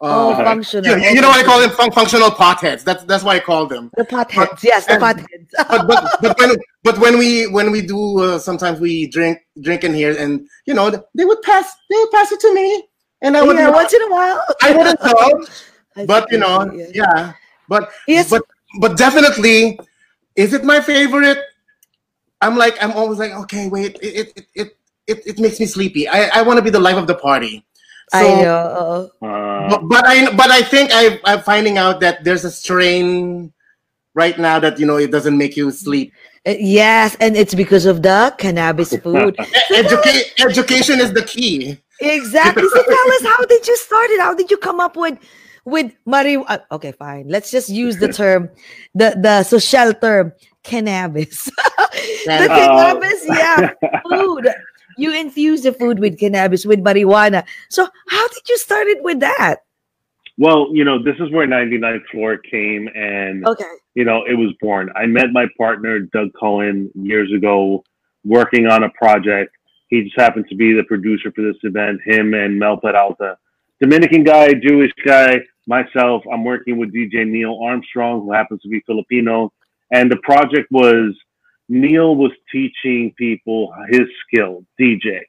Oh, 0.00 0.32
Uh, 0.32 0.44
functional. 0.44 0.96
you, 0.98 1.08
you 1.14 1.20
know 1.20 1.28
what 1.28 1.40
I 1.40 1.42
call 1.44 1.60
them? 1.60 1.70
Fun- 1.70 1.90
functional 1.90 2.30
potheads. 2.30 2.84
That's 2.84 3.02
that's 3.04 3.24
why 3.24 3.36
I 3.36 3.40
call 3.40 3.66
them. 3.66 3.90
The 3.96 4.04
potheads. 4.04 4.62
Yes, 4.62 4.86
the 4.86 4.92
and- 4.94 5.02
potheads. 5.02 5.48
But 5.68 5.86
but, 5.88 6.18
but 6.22 6.38
when 6.38 6.56
but 6.84 6.98
when 6.98 7.18
we 7.18 7.46
when 7.48 7.72
we 7.72 7.82
do 7.82 8.20
uh, 8.20 8.38
sometimes 8.38 8.78
we 8.80 9.08
drink 9.08 9.38
drink 9.60 9.82
in 9.84 9.92
here, 9.94 10.14
and 10.16 10.46
you 10.66 10.74
know 10.74 10.90
they 11.16 11.24
would 11.24 11.42
pass 11.42 11.66
they 11.90 11.96
would 11.96 12.10
pass 12.12 12.30
it 12.30 12.38
to 12.40 12.54
me, 12.54 12.84
and 13.22 13.36
I 13.36 13.42
would 13.42 13.56
yeah, 13.56 13.70
once 13.70 13.92
in 13.92 14.02
a 14.02 14.10
while. 14.10 14.44
I 14.62 14.70
wouldn't 14.76 15.02
know. 15.02 15.46
I 15.96 16.06
but 16.06 16.30
you 16.30 16.38
know, 16.38 16.70
yeah. 16.72 16.86
yeah. 16.94 17.32
But 17.68 17.90
Yes. 18.06 18.30
but 18.30 18.42
but 18.80 18.96
definitely, 18.96 19.78
is 20.36 20.52
it 20.54 20.62
my 20.64 20.80
favorite? 20.80 21.38
I'm 22.40 22.56
like 22.56 22.80
I'm 22.82 22.92
always 22.92 23.18
like 23.18 23.32
okay, 23.32 23.68
wait, 23.68 23.98
it 24.00 24.30
it 24.36 24.46
it 24.54 24.68
it, 25.08 25.18
it 25.26 25.38
makes 25.40 25.58
me 25.58 25.66
sleepy. 25.66 26.06
I 26.06 26.28
I 26.38 26.42
want 26.42 26.58
to 26.58 26.62
be 26.62 26.70
the 26.70 26.78
life 26.78 26.96
of 26.96 27.06
the 27.08 27.16
party. 27.16 27.64
So, 28.10 28.18
I 28.18 28.42
know. 28.42 29.10
Uh, 29.20 29.68
But, 29.68 29.80
but 29.88 30.04
I 30.06 30.30
but 30.34 30.50
I 30.50 30.62
think 30.62 30.90
I 30.92 31.20
I'm 31.24 31.42
finding 31.42 31.76
out 31.78 32.00
that 32.00 32.24
there's 32.24 32.44
a 32.44 32.50
strain 32.50 33.52
right 34.14 34.38
now 34.38 34.58
that 34.58 34.78
you 34.80 34.86
know 34.86 34.96
it 34.96 35.10
doesn't 35.10 35.36
make 35.36 35.56
you 35.56 35.70
sleep. 35.70 36.12
Uh, 36.46 36.54
Yes, 36.58 37.16
and 37.20 37.36
it's 37.36 37.54
because 37.54 37.84
of 37.84 38.00
the 38.02 38.32
cannabis 38.38 38.96
food. 39.04 39.36
Educa- 39.70 40.24
education 40.40 41.00
is 41.00 41.12
the 41.12 41.22
key. 41.22 41.76
Exactly. 42.00 42.64
So 42.68 42.82
tell 42.96 43.08
us 43.12 43.22
how 43.24 43.44
did 43.44 43.66
you 43.66 43.76
start 43.76 44.08
it? 44.10 44.20
How 44.20 44.34
did 44.34 44.50
you 44.50 44.56
come 44.56 44.80
up 44.80 44.96
with 44.96 45.18
with 45.66 45.92
marijuana? 46.08 46.64
Okay, 46.72 46.92
fine. 46.92 47.28
Let's 47.28 47.50
just 47.50 47.68
use 47.68 47.98
the 47.98 48.08
term, 48.08 48.48
the 48.94 49.12
the 49.20 49.42
social 49.44 49.92
term, 49.92 50.32
cannabis. 50.64 51.44
the 52.24 52.48
Can- 52.48 52.72
cannabis, 52.72 53.20
yeah, 53.26 53.68
food. 54.08 54.48
You 54.98 55.14
infuse 55.18 55.62
the 55.62 55.72
food 55.72 55.98
with 55.98 56.18
cannabis 56.18 56.66
with 56.66 56.80
marijuana. 56.84 57.44
So 57.70 57.88
how 58.08 58.28
did 58.28 58.48
you 58.48 58.58
start 58.58 58.86
it 58.88 59.02
with 59.02 59.20
that? 59.20 59.56
well, 60.40 60.68
you 60.72 60.84
know, 60.84 61.02
this 61.02 61.16
is 61.18 61.28
where 61.32 61.48
99th 61.48 62.06
Floor 62.12 62.38
came 62.38 62.88
and 62.94 63.44
Okay. 63.44 63.72
you 63.96 64.04
know, 64.04 64.24
it 64.24 64.34
was 64.34 64.52
born. 64.60 64.88
I 64.94 65.04
met 65.06 65.32
my 65.32 65.46
partner, 65.58 65.98
Doug 65.98 66.28
Cohen, 66.38 66.90
years 66.94 67.32
ago, 67.32 67.82
working 68.24 68.66
on 68.68 68.84
a 68.84 68.90
project. 68.90 69.50
He 69.88 70.02
just 70.04 70.16
happened 70.16 70.46
to 70.50 70.54
be 70.54 70.72
the 70.74 70.84
producer 70.84 71.32
for 71.34 71.42
this 71.42 71.56
event. 71.64 72.00
Him 72.04 72.34
and 72.34 72.56
Mel 72.58 72.76
Peralta 72.76 73.36
Dominican 73.80 74.22
guy, 74.24 74.54
Jewish 74.54 74.92
guy, 75.04 75.38
myself. 75.66 76.22
I'm 76.32 76.44
working 76.44 76.78
with 76.78 76.92
DJ 76.94 77.26
Neil 77.26 77.58
Armstrong, 77.62 78.20
who 78.22 78.32
happens 78.32 78.60
to 78.62 78.68
be 78.68 78.80
Filipino, 78.86 79.52
and 79.92 80.10
the 80.10 80.16
project 80.18 80.68
was 80.70 81.16
Neil 81.68 82.16
was 82.16 82.32
teaching 82.50 83.12
people 83.16 83.72
his 83.90 84.08
skill, 84.26 84.64
DJ, 84.80 85.20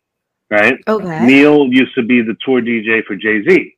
right? 0.50 0.76
Okay. 0.88 1.26
Neil 1.26 1.68
used 1.68 1.94
to 1.96 2.04
be 2.04 2.22
the 2.22 2.36
tour 2.46 2.62
DJ 2.62 3.04
for 3.06 3.16
Jay 3.16 3.44
Z. 3.48 3.76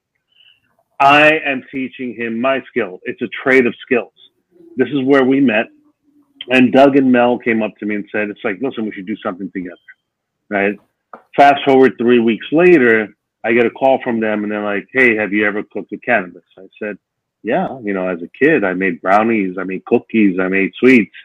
I 0.99 1.39
am 1.45 1.63
teaching 1.71 2.15
him 2.15 2.39
my 2.39 2.61
skill. 2.69 2.99
It's 3.03 3.21
a 3.23 3.29
trade 3.43 3.65
of 3.65 3.73
skills. 3.81 4.13
This 4.77 4.89
is 4.89 5.03
where 5.03 5.23
we 5.23 5.39
met. 5.39 5.65
And 6.49 6.71
Doug 6.71 6.95
and 6.95 7.11
Mel 7.11 7.39
came 7.39 7.63
up 7.63 7.71
to 7.79 7.85
me 7.85 7.95
and 7.95 8.05
said, 8.11 8.29
It's 8.29 8.39
like, 8.43 8.59
listen, 8.61 8.85
we 8.85 8.91
should 8.91 9.07
do 9.07 9.17
something 9.23 9.51
together. 9.51 9.75
Right? 10.49 10.75
Fast 11.35 11.61
forward 11.65 11.93
three 11.97 12.19
weeks 12.19 12.45
later, 12.51 13.15
I 13.43 13.53
get 13.53 13.65
a 13.65 13.71
call 13.71 13.99
from 14.03 14.19
them 14.19 14.43
and 14.43 14.51
they're 14.51 14.63
like, 14.63 14.87
Hey, 14.93 15.15
have 15.15 15.33
you 15.33 15.47
ever 15.47 15.63
cooked 15.63 15.91
with 15.91 16.03
cannabis? 16.03 16.43
I 16.57 16.67
said, 16.79 16.97
Yeah, 17.41 17.79
you 17.83 17.93
know, 17.93 18.07
as 18.07 18.19
a 18.21 18.29
kid, 18.43 18.63
I 18.63 18.73
made 18.73 19.01
brownies, 19.01 19.57
I 19.59 19.63
made 19.63 19.85
cookies, 19.85 20.37
I 20.39 20.47
made 20.49 20.71
sweets. 20.79 21.15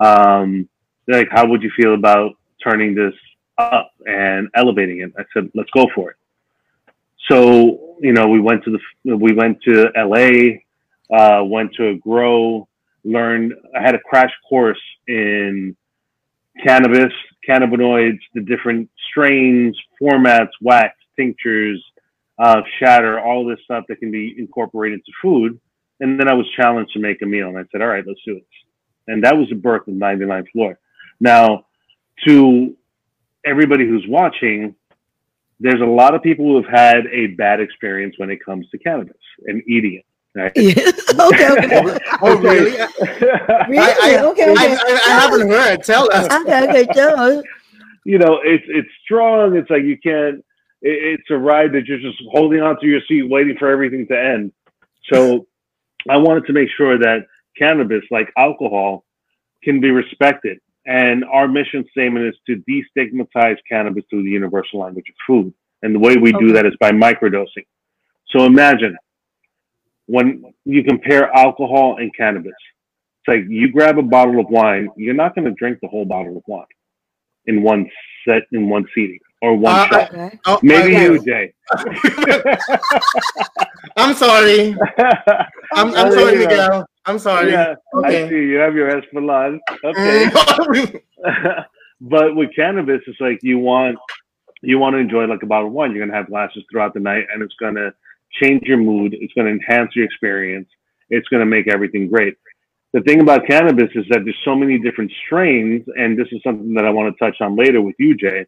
Um, 0.00 0.68
like, 1.06 1.28
How 1.30 1.46
would 1.46 1.62
you 1.62 1.70
feel 1.76 1.94
about 1.94 2.32
turning 2.62 2.94
this 2.94 3.14
up 3.58 3.90
and 4.06 4.48
elevating 4.54 5.00
it? 5.00 5.12
I 5.18 5.24
said, 5.34 5.50
Let's 5.54 5.70
go 5.70 5.86
for 5.94 6.10
it. 6.10 6.16
So, 7.30 7.96
you 8.00 8.12
know, 8.12 8.28
we 8.28 8.40
went 8.40 8.64
to 8.64 8.70
the 9.04 9.16
we 9.16 9.32
went 9.34 9.60
to 9.62 9.90
LA, 9.96 10.58
uh, 11.14 11.44
went 11.44 11.74
to 11.74 11.88
a 11.88 11.94
grow, 11.96 12.68
learned 13.04 13.54
I 13.76 13.82
had 13.82 13.94
a 13.94 13.98
crash 13.98 14.32
course 14.48 14.80
in 15.06 15.76
cannabis, 16.64 17.12
cannabinoids, 17.48 18.18
the 18.34 18.40
different 18.40 18.88
strains, 19.10 19.78
formats, 20.00 20.50
wax, 20.60 20.94
tinctures, 21.16 21.82
uh, 22.38 22.62
shatter, 22.78 23.20
all 23.20 23.46
this 23.46 23.58
stuff 23.64 23.84
that 23.88 23.96
can 23.96 24.10
be 24.10 24.34
incorporated 24.38 25.04
to 25.04 25.12
food. 25.20 25.60
And 26.00 26.18
then 26.18 26.28
I 26.28 26.34
was 26.34 26.46
challenged 26.56 26.92
to 26.92 27.00
make 27.00 27.20
a 27.22 27.26
meal, 27.26 27.48
and 27.48 27.58
I 27.58 27.64
said, 27.72 27.82
"All 27.82 27.88
right, 27.88 28.06
let's 28.06 28.20
do 28.24 28.36
it." 28.36 28.46
And 29.08 29.24
that 29.24 29.36
was 29.36 29.48
the 29.48 29.56
birth 29.56 29.88
of 29.88 29.94
99 29.94 30.46
Floor. 30.52 30.78
Now, 31.18 31.66
to 32.26 32.76
everybody 33.44 33.86
who's 33.86 34.04
watching, 34.06 34.74
there's 35.58 35.80
a 35.80 35.86
lot 35.86 36.14
of 36.14 36.22
people 36.22 36.44
who 36.44 36.62
have 36.62 36.70
had 36.70 37.06
a 37.12 37.28
bad 37.28 37.60
experience 37.60 38.14
when 38.18 38.30
it 38.30 38.44
comes 38.44 38.68
to 38.70 38.78
cannabis 38.78 39.16
and 39.46 39.62
eating 39.66 39.94
it. 39.94 40.04
Right? 40.34 40.52
okay, 40.56 41.50
okay. 41.50 41.98
Oh, 42.20 42.32
oh, 42.32 42.36
really? 42.38 42.70
Really? 42.72 43.78
I, 43.78 43.96
I, 44.02 44.24
okay, 44.24 44.44
I, 44.48 44.52
okay. 44.52 44.76
I, 44.76 45.00
I 45.06 45.20
haven't 45.20 45.48
heard. 45.48 45.82
Tell 45.82 46.12
us. 46.12 46.26
okay, 46.42 46.68
okay, 46.68 46.86
tell 46.92 47.18
us. 47.18 47.44
you 48.04 48.18
know, 48.18 48.38
it's 48.44 48.64
it's 48.68 48.88
strong. 49.04 49.56
It's 49.56 49.70
like 49.70 49.82
you 49.82 49.96
can't. 49.98 50.44
It, 50.82 51.18
it's 51.20 51.30
a 51.30 51.36
ride 51.36 51.72
that 51.72 51.86
you're 51.86 51.98
just 51.98 52.18
holding 52.30 52.60
onto 52.60 52.86
your 52.86 53.00
seat, 53.08 53.22
waiting 53.22 53.56
for 53.58 53.68
everything 53.68 54.06
to 54.08 54.18
end. 54.18 54.52
So, 55.12 55.46
I 56.08 56.16
wanted 56.16 56.46
to 56.46 56.52
make 56.52 56.68
sure 56.76 56.98
that 56.98 57.26
cannabis, 57.56 58.02
like 58.10 58.32
alcohol, 58.36 59.04
can 59.62 59.80
be 59.80 59.90
respected. 59.90 60.58
And 60.86 61.24
our 61.24 61.48
mission 61.48 61.84
statement 61.90 62.26
is 62.26 62.34
to 62.46 62.62
destigmatize 62.68 63.56
cannabis 63.68 64.04
through 64.08 64.22
the 64.22 64.30
universal 64.30 64.80
language 64.80 65.06
of 65.08 65.14
food. 65.26 65.52
And 65.82 65.94
the 65.94 65.98
way 65.98 66.16
we 66.16 66.32
do 66.32 66.52
that 66.52 66.66
is 66.66 66.74
by 66.80 66.90
microdosing. 66.90 67.66
So 68.30 68.44
imagine 68.44 68.96
when 70.06 70.42
you 70.64 70.82
compare 70.82 71.30
alcohol 71.36 71.96
and 71.98 72.14
cannabis. 72.16 72.52
It's 72.52 73.28
like 73.28 73.40
you 73.48 73.70
grab 73.70 73.98
a 73.98 74.02
bottle 74.02 74.40
of 74.40 74.46
wine, 74.48 74.88
you're 74.96 75.14
not 75.14 75.34
going 75.34 75.44
to 75.44 75.52
drink 75.52 75.78
the 75.82 75.88
whole 75.88 76.04
bottle 76.04 76.36
of 76.36 76.42
wine 76.46 76.64
in 77.46 77.62
one 77.62 77.90
set, 78.26 78.42
in 78.52 78.68
one 78.68 78.86
seating 78.94 79.20
or 79.42 79.56
one 79.56 79.74
Uh, 79.74 79.86
shot. 79.86 80.14
Okay. 80.14 80.38
Oh, 80.46 80.58
Maybe 80.62 80.94
okay. 80.96 81.02
you, 81.04 81.24
Jay. 81.24 81.52
I'm 83.96 84.14
sorry. 84.14 84.76
I'm, 85.72 85.94
I'm 85.94 86.12
sorry, 86.12 86.32
you 86.32 86.44
go. 86.44 86.48
Miguel. 86.48 86.86
I'm 87.06 87.18
sorry. 87.18 87.52
yeah, 87.52 87.74
I 88.04 88.28
see. 88.28 88.34
You 88.36 88.56
have 88.56 88.74
your 88.74 88.88
Esplanade. 88.96 89.60
Okay. 89.84 90.24
Mm. 90.26 91.00
but 92.02 92.36
with 92.36 92.54
cannabis, 92.54 93.00
it's 93.06 93.20
like 93.20 93.38
you 93.42 93.58
want 93.58 93.98
you 94.62 94.78
want 94.78 94.94
to 94.94 94.98
enjoy 94.98 95.24
like 95.26 95.42
a 95.42 95.46
bottle 95.46 95.68
of 95.68 95.72
wine. 95.72 95.92
You're 95.92 96.04
gonna 96.06 96.16
have 96.16 96.28
glasses 96.28 96.64
throughout 96.70 96.94
the 96.94 97.00
night, 97.00 97.24
and 97.32 97.42
it's 97.42 97.54
gonna 97.60 97.92
change 98.42 98.62
your 98.64 98.76
mood. 98.76 99.14
It's 99.18 99.32
gonna 99.34 99.50
enhance 99.50 99.94
your 99.96 100.04
experience. 100.04 100.68
It's 101.10 101.28
gonna 101.28 101.46
make 101.46 101.68
everything 101.68 102.08
great. 102.08 102.36
The 102.92 103.00
thing 103.02 103.20
about 103.20 103.46
cannabis 103.46 103.90
is 103.94 104.04
that 104.10 104.24
there's 104.24 104.38
so 104.44 104.54
many 104.54 104.78
different 104.78 105.12
strains, 105.26 105.86
and 105.96 106.18
this 106.18 106.28
is 106.32 106.42
something 106.42 106.74
that 106.74 106.84
I 106.84 106.90
want 106.90 107.14
to 107.14 107.18
touch 107.24 107.36
on 107.40 107.56
later 107.56 107.80
with 107.80 107.94
you, 107.98 108.14
Jay. 108.16 108.46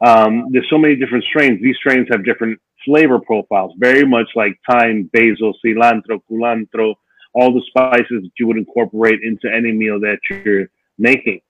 Um, 0.00 0.46
there's 0.50 0.68
so 0.68 0.78
many 0.78 0.96
different 0.96 1.24
strains. 1.24 1.60
These 1.62 1.76
strains 1.76 2.08
have 2.10 2.24
different 2.24 2.60
flavor 2.84 3.18
profiles, 3.18 3.72
very 3.78 4.06
much 4.06 4.28
like 4.34 4.58
thyme, 4.70 5.10
basil, 5.12 5.54
cilantro, 5.64 6.20
culantro, 6.30 6.94
all 7.34 7.52
the 7.52 7.62
spices 7.66 8.22
that 8.22 8.30
you 8.38 8.46
would 8.46 8.56
incorporate 8.56 9.22
into 9.22 9.52
any 9.52 9.72
meal 9.72 9.98
that 10.00 10.18
you're 10.30 10.68
making. 10.98 11.40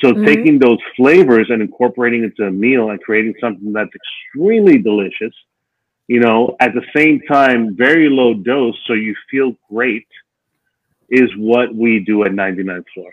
So 0.00 0.12
Mhm. 0.14 0.24
taking 0.24 0.58
those 0.58 0.78
flavors 0.96 1.48
and 1.50 1.62
incorporating 1.62 2.24
into 2.24 2.46
a 2.46 2.50
meal 2.50 2.90
and 2.90 3.00
creating 3.00 3.34
something 3.40 3.72
that's 3.72 3.94
extremely 3.94 4.78
delicious, 4.78 5.34
you 6.08 6.20
know, 6.20 6.56
at 6.60 6.74
the 6.74 6.84
same 6.94 7.20
time, 7.22 7.76
very 7.76 8.08
low 8.08 8.34
dose, 8.34 8.78
so 8.86 8.94
you 8.94 9.14
feel 9.30 9.56
great, 9.70 10.06
is 11.08 11.30
what 11.36 11.74
we 11.74 12.00
do 12.00 12.24
at 12.24 12.34
99 12.34 12.84
Floor. 12.94 13.10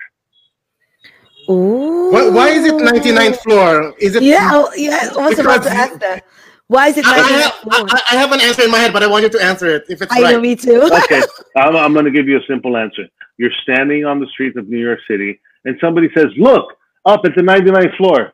Ooh. 1.50 2.12
Why, 2.12 2.30
why 2.30 2.50
is 2.50 2.66
it 2.66 2.74
99th 2.74 3.38
floor? 3.41 3.93
Is 4.00 4.16
it? 4.16 4.24
Yeah, 4.24 4.50
oh, 4.54 4.72
yeah. 4.76 5.10
I 5.18 5.28
was 5.30 5.39
about 5.39 5.64
to 5.64 5.70
Because- 5.70 5.74
ask 5.74 6.00
that. 6.00 6.26
Why 6.68 6.89
is 6.89 6.97
it 7.00 7.06
I, 7.08 7.14
I, 7.14 7.18
have, 7.41 7.54
floor? 7.56 7.88
I, 7.89 8.02
I 8.12 8.16
have 8.18 8.32
an 8.32 8.41
answer 8.41 8.62
in 8.62 8.70
my 8.70 8.78
head, 8.78 8.93
but 8.93 9.02
I 9.02 9.08
want 9.08 9.24
you 9.24 9.30
to 9.30 9.43
answer 9.43 9.66
it 9.66 9.86
if 9.89 10.04
it's 10.04 10.14
I 10.16 10.20
know, 10.22 10.39
me 10.39 10.56
too. 10.56 10.82
Okay, 11.04 11.24
I'm, 11.58 11.76
I'm 11.76 11.93
going 11.93 12.06
to 12.06 12.12
give 12.12 12.28
you 12.28 12.38
a 12.38 12.43
simple 12.47 12.78
answer. 12.78 13.08
You're 13.38 13.50
standing 13.64 14.06
on 14.06 14.20
the 14.20 14.28
streets 14.28 14.56
of 14.56 14.70
New 14.70 14.78
York 14.78 15.00
City, 15.10 15.39
and 15.66 15.76
somebody 15.82 16.10
says, 16.16 16.28
"Look 16.38 16.66
up 17.06 17.22
at 17.26 17.34
the 17.36 17.41
99th 17.41 17.97
floor." 17.97 18.34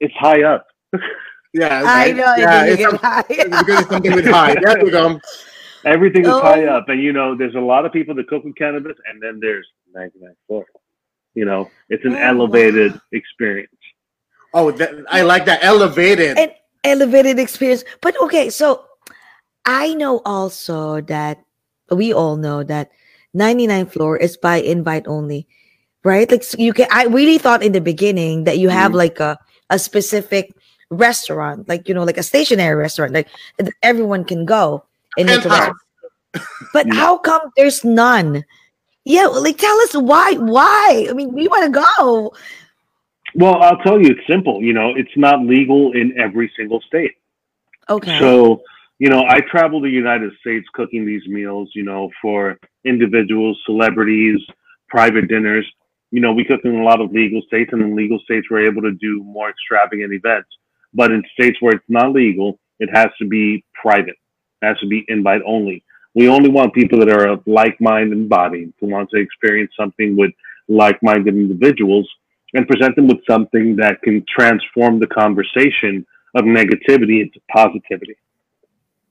It's 0.00 0.14
high 0.18 0.42
up. 0.44 0.66
Yeah, 1.52 1.82
I 1.84 2.06
right. 2.06 2.16
know. 2.16 2.34
Yeah, 2.38 2.64
it's 2.64 2.76
get 2.76 2.90
some- 2.90 2.98
high. 3.00 3.22
because 3.28 3.80
it's 3.80 3.88
something 3.90 4.14
with 4.14 4.24
high. 4.26 4.54
There 4.54 4.84
we 4.84 4.90
go. 4.92 5.18
Everything 5.84 6.22
is 6.22 6.28
Oh. 6.28 6.40
high 6.40 6.64
up, 6.66 6.88
and 6.88 7.02
you 7.02 7.12
know, 7.12 7.36
there's 7.36 7.56
a 7.56 7.60
lot 7.60 7.84
of 7.84 7.92
people 7.92 8.14
that 8.14 8.28
cook 8.28 8.44
with 8.44 8.54
cannabis, 8.54 8.96
and 9.10 9.20
then 9.20 9.40
there's 9.40 9.66
99th 9.94 10.36
floor. 10.46 10.64
You 11.34 11.44
know, 11.44 11.70
it's 11.88 12.04
an 12.04 12.14
Oh, 12.14 12.18
elevated 12.18 12.92
wow. 12.94 13.00
experience. 13.12 13.72
Oh, 14.52 14.70
that, 14.72 14.90
I 15.08 15.22
like 15.22 15.44
that 15.46 15.62
elevated. 15.62 16.36
And- 16.38 16.52
elevated 16.82 17.38
experience. 17.38 17.84
But 18.00 18.18
okay, 18.22 18.48
so 18.50 18.84
I 19.66 19.94
know 19.94 20.22
also 20.24 21.00
that 21.02 21.38
we 21.90 22.12
all 22.12 22.36
know 22.36 22.62
that 22.64 22.90
99 23.34 23.86
floor 23.86 24.16
is 24.16 24.36
by 24.36 24.56
invite 24.56 25.06
only, 25.06 25.46
right? 26.02 26.28
Like 26.30 26.42
so 26.42 26.56
you 26.58 26.72
can 26.72 26.88
I 26.90 27.04
really 27.04 27.38
thought 27.38 27.62
in 27.62 27.72
the 27.72 27.80
beginning 27.80 28.44
that 28.44 28.58
you 28.58 28.70
have 28.70 28.92
Mhm. 28.92 28.96
like 29.06 29.20
a 29.20 29.38
a 29.68 29.78
specific 29.78 30.50
restaurant, 30.90 31.68
like 31.68 31.86
you 31.86 31.94
know, 31.94 32.02
like 32.02 32.18
a 32.18 32.22
stationary 32.24 32.74
restaurant, 32.74 33.12
like 33.12 33.28
that 33.58 33.70
everyone 33.84 34.24
can 34.24 34.44
go 34.46 34.82
and 35.16 35.26
make 35.28 35.44
a 35.44 35.48
Penthouse. 35.48 35.76
But 36.72 36.86
No. 36.90 36.96
how 36.96 37.18
come 37.18 37.42
there's 37.56 37.84
none? 37.84 38.42
Yeah, 39.10 39.26
like 39.26 39.58
tell 39.58 39.76
us 39.80 39.94
why. 39.94 40.34
Why? 40.34 41.08
I 41.10 41.12
mean, 41.14 41.32
we 41.32 41.48
want 41.48 41.64
to 41.64 41.80
go. 41.80 42.32
Well, 43.34 43.60
I'll 43.60 43.78
tell 43.78 44.00
you, 44.00 44.10
it's 44.10 44.26
simple. 44.28 44.62
You 44.62 44.72
know, 44.72 44.94
it's 44.94 45.16
not 45.16 45.40
legal 45.44 45.90
in 45.92 46.16
every 46.16 46.52
single 46.56 46.80
state. 46.82 47.14
Okay. 47.88 48.20
So, 48.20 48.62
you 49.00 49.08
know, 49.08 49.24
I 49.26 49.40
travel 49.40 49.80
the 49.80 49.90
United 49.90 50.30
States 50.40 50.64
cooking 50.74 51.04
these 51.04 51.26
meals, 51.26 51.70
you 51.74 51.82
know, 51.82 52.08
for 52.22 52.56
individuals, 52.84 53.60
celebrities, 53.66 54.38
private 54.88 55.26
dinners. 55.26 55.66
You 56.12 56.20
know, 56.20 56.32
we 56.32 56.44
cook 56.44 56.60
in 56.62 56.76
a 56.76 56.84
lot 56.84 57.00
of 57.00 57.10
legal 57.10 57.42
states, 57.48 57.70
and 57.72 57.82
in 57.82 57.96
legal 57.96 58.20
states, 58.20 58.46
we're 58.48 58.68
able 58.70 58.82
to 58.82 58.92
do 58.92 59.24
more 59.24 59.50
extravagant 59.50 60.12
events. 60.12 60.48
But 60.94 61.10
in 61.10 61.24
states 61.32 61.56
where 61.60 61.74
it's 61.74 61.84
not 61.88 62.12
legal, 62.12 62.60
it 62.78 62.90
has 62.92 63.08
to 63.18 63.26
be 63.26 63.64
private, 63.74 64.16
it 64.62 64.66
has 64.66 64.78
to 64.78 64.86
be 64.86 65.04
invite 65.08 65.42
only. 65.44 65.82
We 66.14 66.28
only 66.28 66.50
want 66.50 66.74
people 66.74 66.98
that 66.98 67.08
are 67.08 67.28
of 67.28 67.42
like 67.46 67.80
mind 67.80 68.12
and 68.12 68.28
body 68.28 68.72
who 68.80 68.88
want 68.88 69.10
to 69.10 69.20
experience 69.20 69.72
something 69.78 70.16
with 70.16 70.32
like 70.68 71.00
minded 71.02 71.34
individuals 71.34 72.08
and 72.54 72.66
present 72.66 72.96
them 72.96 73.06
with 73.06 73.18
something 73.28 73.76
that 73.76 74.02
can 74.02 74.24
transform 74.28 74.98
the 74.98 75.06
conversation 75.06 76.04
of 76.34 76.44
negativity 76.44 77.22
into 77.22 77.40
positivity. 77.52 78.16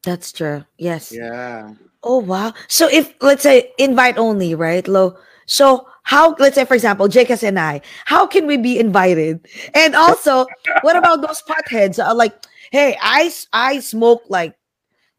That's 0.04 0.32
true. 0.32 0.66
Yes. 0.78 1.14
yeah. 1.16 1.74
Oh 2.04 2.20
wow. 2.20 2.54
So 2.68 2.88
if 2.90 3.14
let's 3.22 3.44
say 3.44 3.74
invite 3.78 4.18
only, 4.18 4.56
right? 4.56 4.88
Low. 4.88 5.18
So 5.46 5.88
how 6.04 6.36
let's 6.40 6.56
say 6.56 6.66
for 6.66 6.74
example, 6.74 7.08
Jacob 7.08 7.40
and 7.44 7.60
I, 7.60 7.82
how 8.06 8.26
can 8.26 8.48
we 8.48 8.58
be 8.58 8.80
invited? 8.80 9.46
And 9.74 9.96
also, 9.96 10.48
what 10.82 10.96
about 10.96 11.22
those 11.22 11.42
potheads? 11.42 12.04
Are 12.04 12.16
like, 12.16 12.34
hey, 12.72 12.98
I 13.02 13.32
I 13.52 13.80
smoke 13.80 14.24
like 14.30 14.56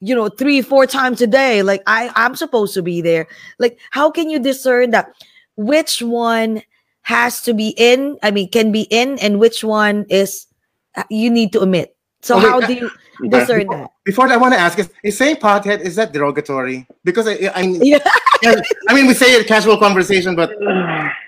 you 0.01 0.15
know 0.15 0.29
three 0.29 0.63
four 0.63 0.87
times 0.87 1.21
a 1.21 1.27
day. 1.27 1.63
Like 1.63 1.83
I 1.87 2.11
I'm 2.17 2.35
supposed 2.35 2.75
to 2.75 2.83
be 2.83 3.01
there. 3.01 3.27
Like 3.59 3.79
how 3.91 4.11
can 4.11 4.31
you 4.31 4.39
discern 4.39 4.91
that 4.91 5.13
which 5.57 6.03
one 6.03 6.63
has 7.03 7.43
to 7.43 7.55
be 7.55 7.75
in? 7.77 8.19
I 8.23 8.31
mean, 8.31 8.49
can 8.51 8.73
be 8.73 8.83
in, 8.91 9.19
and 9.19 9.39
which 9.39 9.63
one 9.63 10.07
is 10.09 10.47
uh, 10.97 11.05
you 11.11 11.31
need 11.31 11.53
to 11.53 11.63
omit. 11.63 11.97
So 12.23 12.37
Okay, 12.39 12.47
how 12.47 12.61
uh, 12.61 12.67
do 12.67 12.75
you 12.75 12.91
discern 13.29 13.67
that. 13.69 13.91
Before 14.05 14.29
that, 14.29 14.35
I 14.35 14.37
want 14.39 14.55
to 14.55 14.61
ask: 14.61 14.79
Is, 14.79 14.91
is 15.05 15.17
saying 15.17 15.37
pothead 15.37 15.81
is 15.81 15.97
that 15.97 16.13
derogatory? 16.13 16.87
Because 17.05 17.29
I, 17.29 17.51
I 17.55 17.67
mean, 17.67 17.81
Yeah, 17.83 17.99
I 18.89 18.95
mean, 18.95 19.07
we 19.07 19.15
say 19.15 19.35
it 19.35 19.47
casual 19.47 19.77
conversation, 19.77 20.35
but 20.35 20.51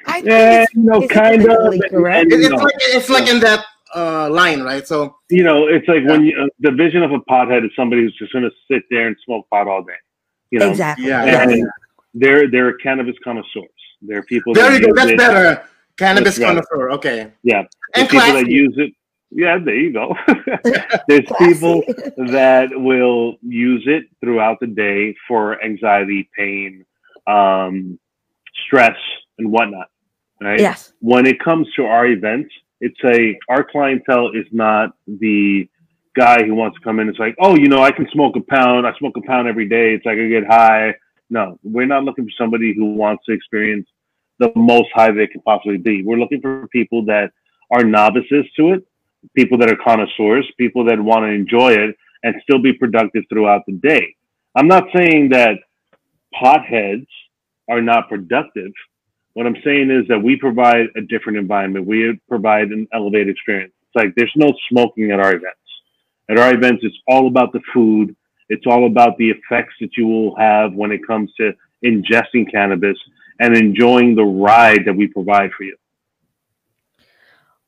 I 0.07 0.21
think 0.21 0.27
Yeah, 0.27 0.63
it's, 0.63 0.75
you 0.75 0.83
know, 0.83 1.03
it's 1.03 1.13
kind 1.13 1.43
of. 1.43 1.49
politically 1.49 1.89
correct. 1.91 2.33
and, 2.33 2.43
it's 2.43 2.63
like 2.63 2.75
it's 2.79 3.09
like 3.09 3.29
in 3.29 3.41
that 3.41 3.65
uh, 3.95 4.31
line, 4.31 4.63
right? 4.63 4.87
So 4.87 5.17
you 5.31 5.43
know, 5.43 5.67
it's 5.67 5.87
like 5.89 6.05
when 6.05 6.25
you, 6.25 6.41
uh, 6.41 6.47
the 6.61 6.73
vision 6.73 7.03
of 7.03 7.13
a 7.13 7.21
pothead 7.21 7.65
is 7.65 7.71
somebody 7.77 8.03
who's 8.03 8.17
just 8.19 8.33
going 8.33 8.45
to 8.45 8.51
sit 8.71 8.83
there 8.91 9.07
and 9.07 9.17
smoke 9.25 9.49
pot 9.51 9.69
all 9.69 9.83
day. 9.83 9.93
You 10.51 10.59
know, 10.59 10.71
exactly. 10.71 11.07
Yeah, 11.07 11.25
yes. 11.25 11.51
and 11.51 11.71
they're 12.15 12.51
they're 12.51 12.75
cannabis 12.79 13.17
connoisseurs. 13.25 13.69
They're 14.03 14.23
people. 14.23 14.55
there 14.55 14.71
that 14.71 14.81
you 14.81 14.89
go. 14.89 14.95
That's 14.95 15.11
it- 15.11 15.19
better. 15.19 15.65
Cannabis 15.97 16.37
That's 16.37 16.39
right. 16.39 16.47
connoisseur. 16.49 16.91
Okay. 16.93 17.33
Yeah, 17.43 17.59
And 17.95 18.09
There's 18.09 18.09
people 18.09 18.33
that 18.33 18.49
use 18.49 18.75
it. 18.79 18.93
Yeah, 19.31 19.59
there 19.59 19.77
you 19.77 19.93
go. 19.93 20.15
There's 21.09 21.27
people 21.39 21.83
that 22.17 22.71
will 22.73 23.37
use 23.43 23.85
it 23.87 24.05
throughout 24.21 24.59
the 24.61 24.67
day 24.67 25.15
for 25.29 25.63
anxiety, 25.63 26.29
pain, 26.37 26.85
um, 27.27 27.99
stress, 28.67 28.97
and 29.39 29.51
whatnot. 29.51 29.89
Right. 30.41 30.59
Yes. 30.59 30.93
When 31.01 31.27
it 31.27 31.39
comes 31.39 31.73
to 31.77 31.85
our 31.85 32.07
events, 32.07 32.53
it's 32.83 32.99
a 33.05 33.39
our 33.49 33.65
clientele 33.65 34.31
is 34.35 34.47
not 34.51 34.91
the 35.07 35.69
guy 36.17 36.43
who 36.45 36.55
wants 36.55 36.77
to 36.77 36.85
come 36.85 36.99
in. 36.99 37.09
It's 37.09 37.19
like, 37.19 37.37
oh, 37.41 37.57
you 37.57 37.69
know, 37.69 37.83
I 37.83 37.93
can 37.93 38.09
smoke 38.13 38.35
a 38.37 38.41
pound. 38.41 38.87
I 38.87 38.93
smoke 38.99 39.17
a 39.17 39.23
pound 39.23 39.49
every 39.49 39.69
day. 39.69 39.95
It's 39.95 40.05
like 40.05 40.19
I 40.19 40.29
get 40.29 40.47
high. 40.47 40.95
No, 41.31 41.59
we're 41.63 41.87
not 41.87 42.03
looking 42.03 42.25
for 42.25 42.33
somebody 42.37 42.75
who 42.75 42.93
wants 42.95 43.25
to 43.27 43.33
experience 43.33 43.87
the 44.41 44.53
most 44.57 44.89
high 44.95 45.13
they 45.13 45.29
can 45.29 45.41
possibly 45.43 45.79
be. 45.79 46.03
We're 46.05 46.19
looking 46.19 46.41
for 46.41 46.67
people 46.69 47.05
that 47.07 47.31
are 47.71 47.85
novices 47.85 48.45
to 48.57 48.73
it, 48.73 48.85
people 49.37 49.57
that 49.59 49.71
are 49.71 49.79
connoisseurs, 49.83 50.51
people 50.59 50.85
that 50.87 51.01
want 51.01 51.23
to 51.23 51.29
enjoy 51.29 51.73
it 51.73 51.97
and 52.25 52.35
still 52.43 52.61
be 52.61 52.73
productive 52.73 53.25
throughout 53.29 53.63
the 53.67 53.75
day. 53.75 54.15
I'm 54.57 54.69
not 54.69 54.85
saying 54.95 55.31
that 55.31 55.55
potheads 56.35 57.07
are 57.71 57.81
not 57.81 58.09
productive. 58.09 58.73
What 59.35 59.47
I'm 59.47 59.57
saying 59.65 59.91
is 59.91 60.07
that 60.09 60.19
we 60.23 60.37
provide 60.37 60.87
a 60.97 61.01
different 61.01 61.39
environment. 61.39 61.87
We 61.87 62.21
provide 62.29 62.69
an 62.69 62.87
elevated 62.93 63.31
experience. 63.31 63.73
It's 63.87 64.05
like 64.05 64.15
there's 64.17 64.33
no 64.37 64.53
smoking 64.69 65.11
at 65.11 65.21
our 65.21 65.35
events. 65.35 65.59
At 66.31 66.39
our 66.39 66.55
events, 66.55 66.83
it's 66.83 66.97
all 67.09 67.29
about 67.29 67.53
the 67.53 67.61
food. 67.73 68.15
It's 68.49 68.67
all 68.67 68.87
about 68.87 69.17
the 69.17 69.31
effects 69.31 69.75
that 69.81 69.97
you 69.97 70.07
will 70.07 70.37
have 70.37 70.75
when 70.75 70.93
it 70.93 71.07
comes 71.07 71.33
to 71.39 71.53
ingesting 71.85 72.51
cannabis 72.51 72.99
and 73.41 73.57
enjoying 73.57 74.15
the 74.15 74.25
ride 74.25 74.85
that 74.87 74.95
we 74.95 75.07
provide 75.07 75.51
for 75.57 75.65
you. 75.65 75.77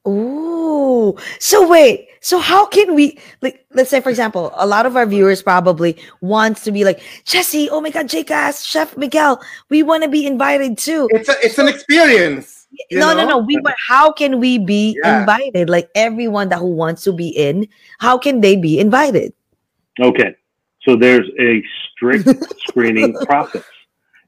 Ooh. 0.06 1.16
So 1.40 1.66
wait. 1.68 2.08
So 2.20 2.38
how 2.38 2.64
can 2.66 2.94
we 2.94 3.18
like 3.42 3.66
let's 3.74 3.90
say 3.90 4.00
for 4.00 4.10
example, 4.10 4.52
a 4.56 4.66
lot 4.66 4.86
of 4.86 4.96
our 4.96 5.06
viewers 5.06 5.42
probably 5.42 5.96
wants 6.20 6.64
to 6.64 6.72
be 6.72 6.84
like, 6.84 7.02
Jesse, 7.24 7.68
oh 7.70 7.80
my 7.80 7.90
god, 7.90 8.08
Jake 8.08 8.30
asked 8.30 8.66
Chef 8.66 8.96
Miguel, 8.96 9.42
we 9.68 9.82
want 9.82 10.02
to 10.02 10.08
be 10.08 10.26
invited 10.26 10.78
too. 10.78 11.08
It's 11.12 11.28
a, 11.28 11.34
it's 11.42 11.58
an 11.58 11.68
experience. 11.68 12.66
No, 12.90 13.14
no, 13.14 13.22
know? 13.22 13.28
no. 13.28 13.38
We 13.38 13.56
want 13.58 13.76
how 13.86 14.12
can 14.12 14.40
we 14.40 14.58
be 14.58 14.98
Yeah. 15.02 15.20
invited? 15.20 15.68
Like 15.70 15.88
everyone 15.94 16.48
that 16.48 16.58
who 16.58 16.68
wants 16.74 17.04
to 17.04 17.12
be 17.12 17.28
in, 17.28 17.68
how 18.00 18.18
can 18.18 18.40
they 18.40 18.56
be 18.56 18.78
invited? 18.78 19.32
Okay. 20.00 20.34
So 20.82 20.96
there's 20.96 21.28
a 21.38 21.62
strict 21.92 22.28
screening 22.68 23.14
process. 23.26 23.64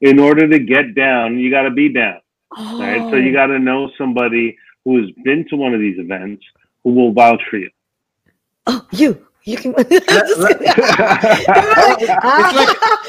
In 0.00 0.18
order 0.18 0.46
to 0.48 0.58
get 0.58 0.94
down, 0.94 1.38
you 1.38 1.50
got 1.50 1.62
to 1.62 1.70
be 1.70 1.88
down. 1.92 2.20
Oh, 2.56 2.80
Right. 2.80 3.10
So 3.10 3.16
you 3.16 3.30
oh. 3.30 3.34
got 3.34 3.46
to 3.46 3.58
know 3.58 3.90
somebody 3.98 4.56
who 4.86 5.00
has 5.02 5.10
been 5.24 5.44
to 5.50 5.56
one 5.56 5.74
of 5.74 5.80
these 5.80 5.98
events 5.98 6.42
who 6.84 6.92
will 6.94 7.12
vouch 7.12 7.42
for 7.50 7.58
you. 7.58 7.68
oh 8.68 8.86
you. 8.92 9.20
You 9.44 9.56
can 9.58 9.72
let- 9.76 9.88
Just 9.90 10.38
let- 10.38 10.58
kidding. 10.58 10.74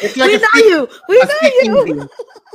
It's 0.03 0.17
like 0.17 0.17
it's 0.17 0.17
like 0.17 0.29
we 0.29 0.35
a 0.35 0.39
know 0.39 0.47
speak- 0.51 0.65
you. 0.65 0.89
We 1.09 1.21
a 1.21 1.67
know 1.69 1.85
you. 1.85 2.09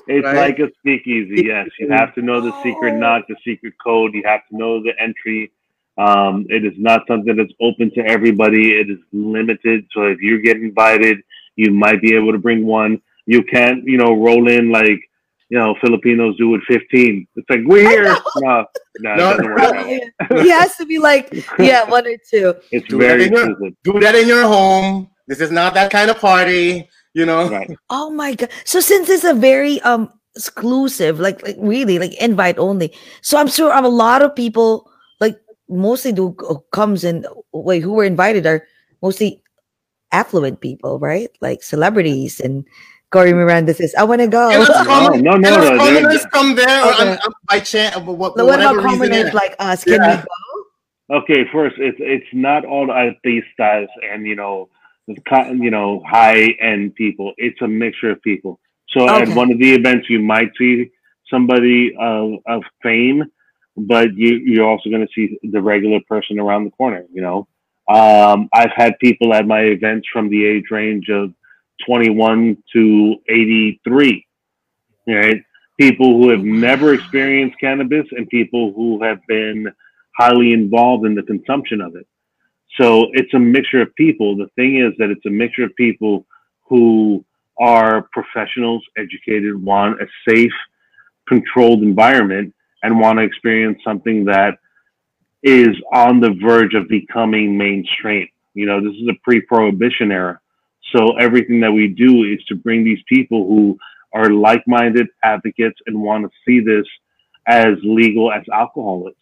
It's 0.09 0.25
Right. 0.25 0.37
like 0.37 0.59
a 0.59 0.69
speakeasy. 0.79 1.45
Yes, 1.47 1.69
you 1.79 1.89
have 1.91 2.15
to 2.17 2.23
know 2.23 2.41
the 2.41 2.53
secret 2.63 2.95
Oh. 2.95 2.99
knock, 2.99 3.27
the 3.29 3.37
secret 3.45 3.75
code. 3.85 4.15
You 4.15 4.23
have 4.25 4.41
to 4.51 4.57
know 4.57 4.83
the 4.83 4.93
entry. 5.01 5.53
Um, 5.99 6.47
it 6.49 6.65
is 6.65 6.75
not 6.77 7.07
something 7.07 7.37
that's 7.37 7.53
open 7.61 7.91
to 7.95 8.01
everybody. 8.07 8.73
It 8.81 8.91
is 8.91 8.99
limited. 9.13 9.87
So 9.93 10.05
if 10.07 10.21
you 10.21 10.41
get 10.43 10.57
invited, 10.57 11.19
you 11.57 11.71
might 11.71 12.01
be 12.01 12.15
able 12.15 12.33
to 12.33 12.39
bring 12.39 12.65
one. 12.67 13.01
You 13.27 13.45
can't, 13.45 13.85
you 13.85 13.99
know, 13.99 14.13
roll 14.15 14.49
in 14.49 14.71
like 14.73 15.01
you 15.53 15.59
know 15.61 15.75
Filipinos 15.85 16.33
do 16.39 16.49
with 16.49 16.63
fifteen. 16.75 17.27
It's 17.37 17.49
like 17.53 17.61
we're 17.71 17.89
here. 17.89 18.09
No, 18.41 18.55
no, 18.57 18.61
it 18.61 19.03
No. 19.03 19.17
doesn't 19.17 19.47
work 19.53 19.59
that 19.59 20.41
he 20.45 20.49
has 20.49 20.75
to 20.81 20.87
be 20.87 20.99
like, 20.99 21.27
yeah, 21.59 21.85
one 21.97 22.07
or 22.07 22.17
two. 22.31 22.55
It's 22.73 22.89
Do 22.89 22.97
very 22.99 23.29
that 23.29 23.37
in 23.45 23.57
your- 23.61 23.71
Do 23.85 24.01
that 24.01 24.15
in 24.17 24.27
your 24.27 24.45
home. 24.57 25.11
This 25.29 25.41
is 25.45 25.51
not 25.53 25.75
that 25.75 25.91
kind 25.93 26.09
of 26.11 26.17
party. 26.19 26.89
You 27.15 27.27
know. 27.29 27.49
Right. 27.51 27.71
Oh 27.91 28.09
my 28.11 28.35
god! 28.35 28.49
So 28.65 28.81
since 28.81 29.11
it's 29.13 29.25
a 29.29 29.35
very 29.37 29.77
um 29.83 30.09
exclusive, 30.35 31.21
like 31.21 31.45
like 31.47 31.57
really 31.61 31.99
like 32.01 32.15
invite 32.17 32.57
only, 32.59 32.89
so 33.21 33.37
I'm 33.37 33.49
sure 33.49 33.69
um, 33.77 33.85
a 33.85 33.93
lot 33.93 34.23
of 34.25 34.35
people 34.35 34.89
like 35.21 35.37
mostly 35.69 36.13
do 36.17 36.33
comes 36.73 37.05
and 37.05 37.27
wait 37.53 37.83
who 37.85 37.93
were 37.93 38.09
invited 38.09 38.47
are 38.49 38.65
mostly 39.05 39.45
affluent 40.13 40.61
people, 40.65 40.99
right? 40.99 41.29
Like 41.45 41.63
celebrities 41.63 42.41
and 42.41 42.65
Corey 43.13 43.33
Miranda 43.33 43.75
says, 43.75 43.95
"I 43.97 44.05
want 44.05 44.21
to 44.23 44.27
go." 44.27 44.51
And 44.51 44.63
us 44.63 44.87
common- 44.87 45.23
no, 45.23 45.33
no, 45.33 45.37
and 45.37 45.47
us 45.47 45.53
no, 45.53 45.61
they're- 45.71 45.79
commoners 46.03 46.27
come 46.27 46.55
there 46.55 46.81
Okay. 46.91 47.03
un- 47.11 47.19
un- 47.25 47.33
by 47.49 47.59
chance, 47.61 47.95
what, 47.97 48.17
What 48.19 48.37
whatever 48.37 48.63
about 48.63 48.77
reason. 48.85 48.91
commoners 49.11 49.35
like 49.35 49.55
us? 49.59 49.85
Can 49.85 49.95
Yeah. 49.95 50.17
we 50.17 50.23
go? 50.23 51.19
Okay, 51.19 51.45
first, 51.53 51.77
it's 51.79 51.99
it's 52.01 52.27
not 52.33 52.65
all 52.65 52.87
artistas 52.89 53.87
and 54.11 54.27
you 54.27 54.35
know, 54.35 54.69
the 55.09 55.17
you 55.61 55.71
know, 55.71 56.03
high 56.09 56.55
end 56.61 56.95
people. 56.95 57.33
It's 57.37 57.61
a 57.61 57.69
mixture 57.69 58.11
of 58.11 58.23
people. 58.23 58.59
So 58.89 59.05
Okay. 59.09 59.23
at 59.31 59.37
one 59.37 59.51
of 59.53 59.59
the 59.59 59.73
events, 59.75 60.09
you 60.09 60.21
might 60.21 60.51
see 60.57 60.91
somebody 61.31 61.95
of 61.99 62.35
of 62.47 62.63
fame, 62.83 63.25
but 63.77 64.15
you 64.17 64.37
you're 64.51 64.67
also 64.73 64.89
going 64.91 65.07
to 65.07 65.13
see 65.15 65.39
the 65.43 65.61
regular 65.61 66.01
person 66.09 66.39
around 66.39 66.65
the 66.65 66.71
corner. 66.71 67.05
You 67.13 67.23
know, 67.27 67.39
um, 67.89 68.49
I've 68.55 68.73
had 68.75 68.99
people 68.99 69.35
at 69.35 69.47
my 69.47 69.61
events 69.77 70.09
from 70.13 70.29
the 70.31 70.45
age 70.47 70.69
range 70.71 71.09
of 71.11 71.33
21 71.87 72.63
to 72.75 73.17
83. 73.29 74.27
Right, 75.07 75.43
people 75.79 76.19
who 76.19 76.31
have 76.31 76.45
never 76.45 76.95
experienced 76.95 77.59
cannabis 77.59 78.07
and 78.13 78.29
people 78.29 78.73
who 78.73 79.03
have 79.03 79.19
been 79.27 79.67
highly 80.17 80.53
involved 80.53 81.07
in 81.07 81.15
the 81.15 81.23
consumption 81.23 81.81
of 81.81 81.97
it. 81.97 82.07
So 82.79 83.09
it's 83.13 83.35
a 83.35 83.39
mixture 83.39 83.83
of 83.83 83.95
people. 83.97 84.37
The 84.37 84.49
thing 84.57 84.79
is 84.79 84.93
that 84.99 85.11
it's 85.11 85.27
a 85.27 85.31
mixture 85.31 85.65
of 85.65 85.75
people 85.77 86.27
who 86.69 87.25
are 87.59 88.09
professionals, 88.13 88.85
educated, 88.97 89.63
want 89.63 90.01
a 90.01 90.07
safe, 90.29 90.53
controlled 91.29 91.83
environment, 91.83 92.55
and 92.83 92.99
want 92.99 93.19
to 93.19 93.25
experience 93.25 93.79
something 93.85 94.25
that 94.25 94.59
is 95.43 95.77
on 95.93 96.21
the 96.21 96.35
verge 96.43 96.75
of 96.75 96.89
becoming 96.89 97.59
mainstream. 97.59 98.29
You 98.55 98.67
know, 98.67 98.81
this 98.81 98.95
is 98.95 99.09
a 99.09 99.19
pre 99.25 99.41
prohibition 99.41 100.13
era. 100.13 100.41
So 100.93 101.17
everything 101.17 101.61
that 101.61 101.73
we 101.73 101.89
do 101.89 102.25
is 102.25 102.45
to 102.49 102.55
bring 102.55 102.85
these 102.85 103.03
people 103.09 103.47
who 103.47 103.79
are 104.13 104.31
like 104.31 104.63
minded 104.67 105.09
advocates 105.23 105.79
and 105.87 106.01
want 106.01 106.25
to 106.25 106.31
see 106.47 106.61
this 106.61 106.87
as 107.47 107.75
legal 107.83 108.33
as 108.33 108.43
alcohol 108.53 109.09
is. 109.09 109.15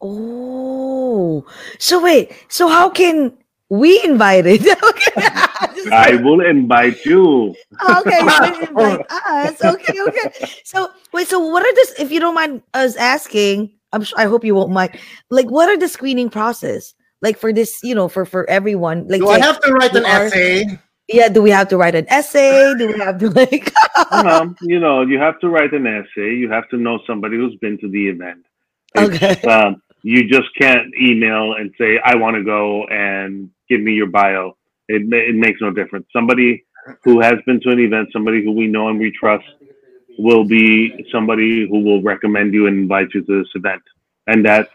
Oh, 0.00 1.44
so 1.78 2.02
wait, 2.02 2.32
so 2.48 2.68
how 2.68 2.88
can 2.88 3.36
we 3.68 4.02
invite 4.02 4.46
it? 4.46 4.62
okay, 4.84 5.12
I 5.92 6.16
will 6.22 6.40
invite 6.40 7.04
you. 7.04 7.54
okay, 7.88 8.20
you 8.20 8.62
invite 8.68 9.06
us. 9.10 9.62
Okay, 9.62 10.00
okay. 10.08 10.32
So 10.64 10.90
wait, 11.12 11.28
so 11.28 11.38
what 11.38 11.64
are 11.64 11.74
this? 11.74 12.00
If 12.00 12.10
you 12.10 12.18
don't 12.18 12.34
mind 12.34 12.62
us 12.72 12.96
asking, 12.96 13.72
I'm 13.92 14.02
sure, 14.02 14.18
I 14.18 14.24
hope 14.24 14.44
you 14.44 14.54
won't 14.54 14.72
mind. 14.72 14.98
Like, 15.28 15.50
what 15.50 15.68
are 15.68 15.76
the 15.76 15.88
screening 15.88 16.30
process? 16.30 16.94
Like 17.22 17.38
for 17.38 17.52
this, 17.52 17.80
you 17.82 17.94
know, 17.94 18.08
for 18.08 18.24
for 18.24 18.48
everyone. 18.48 19.06
Like, 19.08 19.20
Do 19.20 19.28
I 19.28 19.36
say- 19.40 19.46
have 19.46 19.60
to 19.60 19.72
write 19.72 19.94
an 19.94 20.04
are- 20.06 20.24
essay? 20.26 20.64
yeah, 21.08 21.28
do 21.28 21.42
we 21.42 21.50
have 21.50 21.68
to 21.68 21.76
write 21.76 21.94
an 21.94 22.06
essay? 22.08 22.74
Do 22.78 22.86
we 22.88 22.98
have 22.98 23.18
to 23.18 23.28
like? 23.40 23.72
Um, 24.12 24.56
you 24.62 24.80
know, 24.80 25.02
you 25.02 25.18
have 25.18 25.38
to 25.40 25.48
write 25.48 25.72
an 25.72 25.86
essay. 25.86 26.34
You 26.34 26.50
have 26.50 26.68
to 26.70 26.76
know 26.76 26.98
somebody 27.06 27.36
who's 27.36 27.56
been 27.56 27.78
to 27.78 27.88
the 27.88 28.08
event. 28.08 28.44
It's, 28.94 29.22
Okay. 29.22 29.40
Um, 29.48 29.82
you 30.02 30.26
just 30.28 30.48
can't 30.58 30.88
email 31.00 31.54
and 31.54 31.70
say, 31.78 32.00
"I 32.04 32.14
want 32.16 32.36
to 32.36 32.42
go," 32.42 32.84
and 32.86 33.50
give 33.68 33.80
me 33.82 33.92
your 33.92 34.06
bio. 34.08 34.56
It 34.88 35.02
it 35.12 35.34
makes 35.36 35.60
no 35.60 35.70
difference. 35.70 36.06
Somebody 36.12 36.64
who 37.04 37.20
has 37.20 37.34
been 37.44 37.60
to 37.60 37.68
an 37.70 37.78
event, 37.80 38.08
somebody 38.12 38.42
who 38.42 38.52
we 38.52 38.66
know 38.66 38.88
and 38.88 38.98
we 38.98 39.10
trust, 39.12 39.44
will 40.18 40.44
be 40.44 41.04
somebody 41.12 41.68
who 41.68 41.80
will 41.84 42.02
recommend 42.02 42.54
you 42.54 42.66
and 42.66 42.78
invite 42.78 43.08
you 43.14 43.22
to 43.24 43.38
this 43.40 43.48
event. 43.54 43.82
And 44.26 44.44
that's 44.44 44.70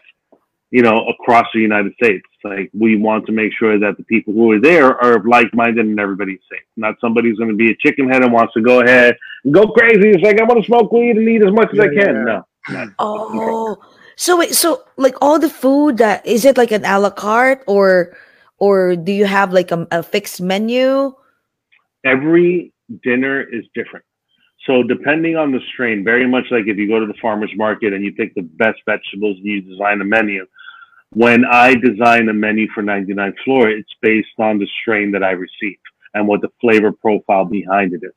you 0.70 0.82
know 0.82 1.06
across 1.08 1.46
the 1.52 1.60
United 1.60 1.92
States. 1.94 2.24
Like 2.48 2.70
we 2.72 2.96
want 2.96 3.26
to 3.26 3.32
make 3.32 3.52
sure 3.58 3.78
that 3.78 3.96
the 3.96 4.04
people 4.04 4.32
who 4.32 4.52
are 4.52 4.60
there 4.60 4.96
are 5.02 5.22
like-minded 5.22 5.84
and 5.84 5.98
everybody's 6.00 6.40
safe. 6.50 6.66
Not 6.76 6.94
somebody 7.00 7.28
who's 7.28 7.38
going 7.38 7.50
to 7.50 7.56
be 7.56 7.70
a 7.70 7.76
chicken 7.76 8.08
head 8.08 8.22
and 8.22 8.32
wants 8.32 8.54
to 8.54 8.62
go 8.62 8.80
ahead 8.80 9.16
and 9.44 9.52
go 9.52 9.66
crazy. 9.68 10.10
It's 10.10 10.22
like 10.22 10.40
I 10.40 10.44
want 10.44 10.60
to 10.60 10.66
smoke 10.66 10.92
weed 10.92 11.16
and 11.16 11.28
eat 11.28 11.42
as 11.42 11.52
much 11.52 11.72
as 11.72 11.80
I 11.80 11.88
can. 11.88 12.26
yeah. 12.26 12.42
No. 12.68 12.90
Oh, 12.98 13.76
so 14.16 14.38
wait, 14.38 14.54
so 14.54 14.84
like 14.96 15.14
all 15.20 15.38
the 15.38 15.50
food 15.50 15.98
that 15.98 16.26
is 16.26 16.44
it 16.44 16.56
like 16.56 16.72
an 16.72 16.84
a 16.84 16.98
la 16.98 17.10
carte 17.10 17.62
or 17.66 18.16
or 18.58 18.96
do 18.96 19.12
you 19.12 19.26
have 19.26 19.52
like 19.52 19.70
a, 19.70 19.86
a 19.90 20.02
fixed 20.02 20.40
menu? 20.40 21.14
every 22.06 22.72
dinner 23.02 23.42
is 23.42 23.64
different. 23.74 24.04
So 24.66 24.82
depending 24.82 25.36
on 25.36 25.52
the 25.52 25.60
strain, 25.72 26.02
very 26.04 26.26
much 26.26 26.44
like 26.50 26.64
if 26.66 26.76
you 26.76 26.88
go 26.88 26.98
to 26.98 27.06
the 27.06 27.18
farmer's 27.20 27.52
market 27.56 27.92
and 27.92 28.04
you 28.04 28.12
pick 28.12 28.34
the 28.34 28.42
best 28.42 28.78
vegetables 28.86 29.36
and 29.36 29.46
you 29.46 29.60
design 29.62 30.00
a 30.00 30.04
menu. 30.04 30.46
When 31.10 31.44
I 31.44 31.74
design 31.74 32.28
a 32.28 32.34
menu 32.34 32.68
for 32.74 32.82
99 32.82 33.34
Floor, 33.44 33.70
it's 33.70 33.92
based 34.02 34.28
on 34.38 34.58
the 34.58 34.68
strain 34.82 35.10
that 35.12 35.22
I 35.22 35.30
receive 35.30 35.78
and 36.14 36.26
what 36.26 36.40
the 36.40 36.50
flavor 36.60 36.92
profile 36.92 37.44
behind 37.44 37.92
it 37.92 38.00
is. 38.02 38.12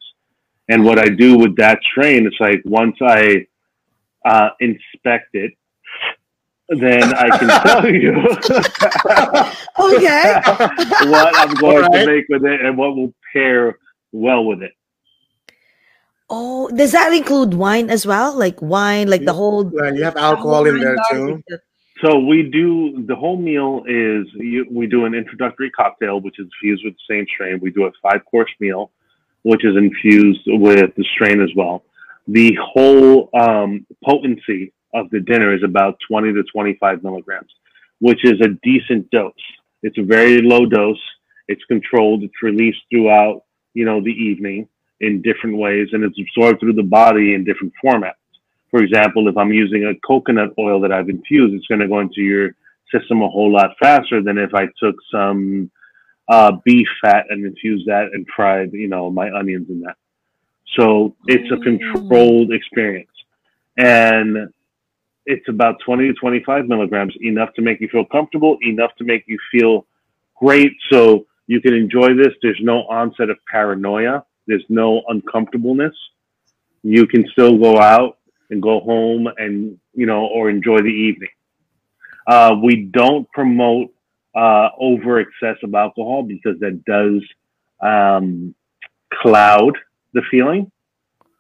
And 0.70 0.84
what 0.86 1.00
I 1.00 1.10
do 1.10 1.38
with 1.38 1.56
that 1.58 1.80
strain, 1.92 2.26
it's 2.28 2.40
like 2.40 2.62
once 2.66 2.96
I 3.02 3.46
uh, 4.26 4.50
inspect 4.60 5.30
it, 5.34 5.54
then 6.70 7.04
I 7.16 7.38
can 7.38 7.48
tell 7.66 7.90
you 7.90 8.12
Okay. 9.80 10.34
what 11.10 11.36
I'm 11.36 11.54
going 11.56 11.84
Alright. 11.86 12.06
to 12.06 12.06
make 12.06 12.26
with 12.30 12.46
it 12.46 12.62
and 12.62 12.78
what 12.78 12.96
will 12.96 13.14
pair 13.34 13.78
well 14.12 14.44
with 14.46 14.62
it. 14.62 14.72
Oh, 16.30 16.70
does 16.70 16.92
that 16.92 17.12
include 17.12 17.56
wine 17.56 17.90
as 17.90 18.06
well? 18.06 18.38
Like 18.38 18.62
wine, 18.62 19.08
like 19.08 19.26
the 19.26 19.34
whole 19.34 19.72
Yeah, 19.74 19.92
you 19.92 20.04
have 20.04 20.16
alcohol 20.16 20.68
in 20.68 20.80
there 20.80 20.98
too. 21.10 21.42
So 22.04 22.20
we 22.20 22.44
do 22.44 23.06
the 23.08 23.16
whole 23.16 23.38
meal 23.38 23.84
is 23.86 24.26
you, 24.36 24.66
we 24.72 24.88
do 24.88 25.06
an 25.06 25.14
introductory 25.14 25.70
cocktail, 25.72 26.22
which 26.22 26.40
is 26.40 26.46
infused 26.46 26.86
with 26.86 26.94
the 26.94 27.14
same 27.14 27.26
strain. 27.34 27.60
We 27.62 27.72
do 27.72 27.86
a 27.86 27.92
five 28.02 28.24
course 28.26 28.52
meal, 28.60 28.92
which 29.44 29.66
is 29.66 29.76
infused 29.76 30.42
with 30.46 30.96
the 30.96 31.06
strain 31.16 31.42
as 31.42 31.50
well. 31.56 31.84
The 32.28 32.58
whole 32.62 33.30
um, 33.34 33.86
potency 34.06 34.72
of 34.94 35.10
the 35.10 35.20
dinner 35.20 35.54
is 35.54 35.64
about 35.64 35.98
20 36.08 36.34
to 36.34 36.44
25 36.44 37.04
milligrams, 37.04 37.52
which 38.00 38.24
is 38.24 38.40
a 38.42 38.50
decent 38.64 39.10
dose. 39.12 39.34
It's 39.84 39.98
a 39.98 40.04
very 40.04 40.42
low 40.42 40.66
dose. 40.66 41.02
It's 41.48 41.64
controlled. 41.66 42.24
It's 42.24 42.42
released 42.42 42.80
throughout, 42.92 43.44
you 43.74 43.84
know, 43.86 44.02
the 44.02 44.12
evening 44.12 44.70
in 45.02 45.22
different 45.22 45.58
ways, 45.58 45.90
and 45.92 46.04
it's 46.04 46.20
absorbed 46.20 46.60
through 46.60 46.74
the 46.74 46.84
body 46.84 47.34
in 47.34 47.44
different 47.44 47.74
formats. 47.84 48.14
For 48.72 48.82
example, 48.84 49.28
if 49.28 49.38
I'm 49.38 49.52
using 49.52 49.86
a 49.86 49.96
coconut 50.08 50.52
oil 50.60 50.80
that 50.82 50.92
I've 50.92 51.10
infused, 51.10 51.54
it's 51.54 51.68
going 51.68 51.82
to 51.82 51.88
go 51.88 52.00
into 52.00 52.22
your 52.22 52.52
system 52.94 53.22
a 53.22 53.30
whole 53.30 53.52
lot 53.52 53.72
faster 53.80 54.22
than 54.22 54.38
if 54.38 54.54
I 54.54 54.68
took 54.82 54.96
some 55.12 55.72
uh, 56.28 56.54
beef 56.64 56.88
fat 57.02 57.26
and 57.30 57.46
infused 57.46 57.88
that 57.88 58.10
and 58.14 58.26
fried, 58.36 58.72
you 58.74 58.88
know, 58.88 59.10
my 59.10 59.32
onions 59.32 59.70
in 59.70 59.82
that. 59.82 59.96
So 60.78 61.16
it's 61.28 61.50
a 61.52 61.56
Oh. 61.56 61.62
controlled 61.62 62.52
experience. 62.54 63.10
And 63.78 64.50
it's 65.26 65.48
about 65.48 65.80
20 65.86 66.08
to 66.08 66.14
25 66.14 66.68
milligrams, 66.68 67.16
enough 67.22 67.54
to 67.56 67.62
make 67.62 67.82
you 67.82 67.88
feel 67.88 68.06
comfortable, 68.06 68.58
enough 68.62 68.96
to 68.98 69.04
make 69.04 69.24
you 69.28 69.38
feel 69.52 69.88
great. 70.36 70.74
So 70.92 71.26
you 71.48 71.60
can 71.62 71.74
enjoy 71.74 72.14
this. 72.14 72.34
There's 72.44 72.60
no 72.62 72.84
onset 72.84 73.30
of 73.32 73.38
paranoia. 73.52 74.24
There's 74.46 74.66
no 74.70 75.02
uncomfortableness. 75.08 75.96
You 76.84 77.08
can 77.08 77.28
still 77.32 77.58
go 77.58 77.80
out 77.80 78.19
and 78.50 78.62
go 78.62 78.80
home 78.80 79.28
and, 79.38 79.78
you 79.94 80.06
know, 80.06 80.26
or 80.26 80.50
enjoy 80.50 80.80
the 80.82 80.88
evening. 80.88 81.30
Uh, 82.28 82.56
we 82.62 82.84
don't 82.84 83.30
promote 83.32 83.94
uh, 84.36 84.70
over 84.80 85.20
excess 85.20 85.58
of 85.64 85.74
alcohol 85.74 86.24
because 86.24 86.60
that 86.60 86.84
does 86.86 87.22
um, 87.82 88.54
cloud 89.14 89.78
the 90.14 90.22
feeling. 90.30 90.72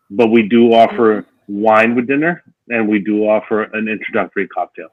But 0.09 0.27
we 0.31 0.47
do 0.47 0.73
offer 0.73 1.25
wine 1.47 1.95
with 1.95 2.07
dinner 2.07 2.43
and 2.69 2.87
we 2.87 2.99
do 2.99 3.23
offer 3.23 3.63
an 3.63 3.87
introductory 3.87 4.47
cocktail. 4.47 4.89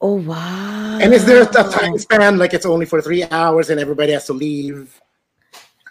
Oh 0.00 0.14
wow. 0.14 0.98
And 1.00 1.12
is 1.12 1.24
there 1.24 1.42
a 1.42 1.46
time 1.46 1.98
span 1.98 2.38
like 2.38 2.54
it's 2.54 2.66
only 2.66 2.86
for 2.86 3.02
three 3.02 3.24
hours 3.24 3.70
and 3.70 3.78
everybody 3.78 4.12
has 4.12 4.26
to 4.26 4.32
leave? 4.32 5.00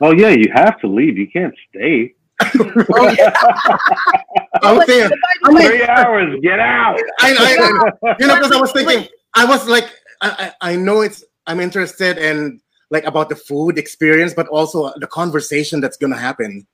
Oh, 0.02 0.14
yeah, 0.14 0.30
you 0.30 0.50
have 0.54 0.80
to 0.82 0.88
leave. 0.88 1.18
You 1.18 1.30
can't 1.30 1.54
stay. 1.70 2.16
Oh, 2.42 3.10
yeah. 3.18 3.34
I 4.62 4.72
was 4.74 4.86
thinking, 4.86 5.18
I'm 5.44 5.54
like, 5.54 5.68
Three 5.68 5.84
hours, 5.86 6.40
get 6.42 6.60
out. 6.60 6.98
I, 7.20 7.34
I, 7.38 8.10
I, 8.10 8.16
you 8.20 8.28
know, 8.28 8.36
because 8.36 8.52
I 8.52 8.60
was 8.60 8.72
thinking, 8.72 9.08
I 9.36 9.46
was 9.46 9.68
like, 9.68 9.86
I, 10.22 10.52
I 10.62 10.74
I 10.74 10.76
know 10.76 11.02
it's, 11.02 11.24
I'm 11.48 11.60
interested 11.60 12.18
in 12.18 12.60
like 12.92 13.04
about 13.06 13.30
the 13.30 13.36
food 13.36 13.78
experience, 13.78 14.34
but 14.34 14.48
also 14.48 14.92
the 14.98 15.08
conversation 15.08 15.80
that's 15.82 15.98
gonna 15.98 16.18
happen 16.18 16.66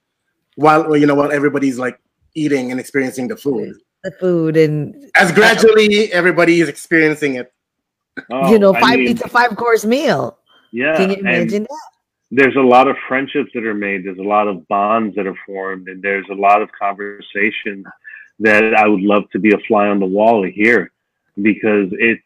while 0.55 0.95
you 0.95 1.05
know 1.05 1.16
while 1.16 1.32
everybody's 1.32 1.78
like 1.78 1.99
eating 2.36 2.72
and 2.72 2.80
experiencing 2.80 3.28
the 3.28 3.36
food. 3.38 3.76
the 4.03 4.11
food 4.20 4.57
and 4.57 4.95
As 5.16 5.32
gradually 5.32 6.11
everybody 6.13 6.61
is 6.61 6.70
experiencing 6.70 7.36
it. 7.36 7.51
Oh, 8.32 8.51
you 8.51 8.59
know, 8.59 8.70
oh, 8.70 8.76
I 8.76 8.82
five 8.82 8.99
mean, 8.99 9.09
it's 9.09 9.22
a 9.22 9.30
five 9.30 9.55
course 9.57 9.84
meal. 9.86 10.38
yeah, 10.72 10.95
Can 10.95 11.09
you 11.09 11.18
and 11.18 11.28
imagine 11.28 11.63
that? 11.63 11.89
There's 12.32 12.55
a 12.55 12.61
lot 12.61 12.88
of 12.88 12.95
friendships 13.07 13.51
that 13.53 13.65
are 13.65 13.73
made. 13.73 14.03
There's 14.03 14.17
a 14.17 14.23
lot 14.23 14.47
of 14.47 14.67
bonds 14.67 15.15
that 15.15 15.28
are 15.28 15.38
formed, 15.45 15.88
and 15.88 16.01
there's 16.01 16.26
a 16.32 16.36
lot 16.36 16.61
of 16.61 16.69
conversation 16.71 17.86
that 18.39 18.73
I 18.76 18.88
would 18.88 19.01
love 19.01 19.30
to 19.32 19.39
be 19.39 19.53
a 19.53 19.59
fly 19.67 19.88
on 19.88 19.99
the 19.99 20.05
wall 20.05 20.43
hear 20.43 20.91
because 21.41 21.89
it's 21.91 22.21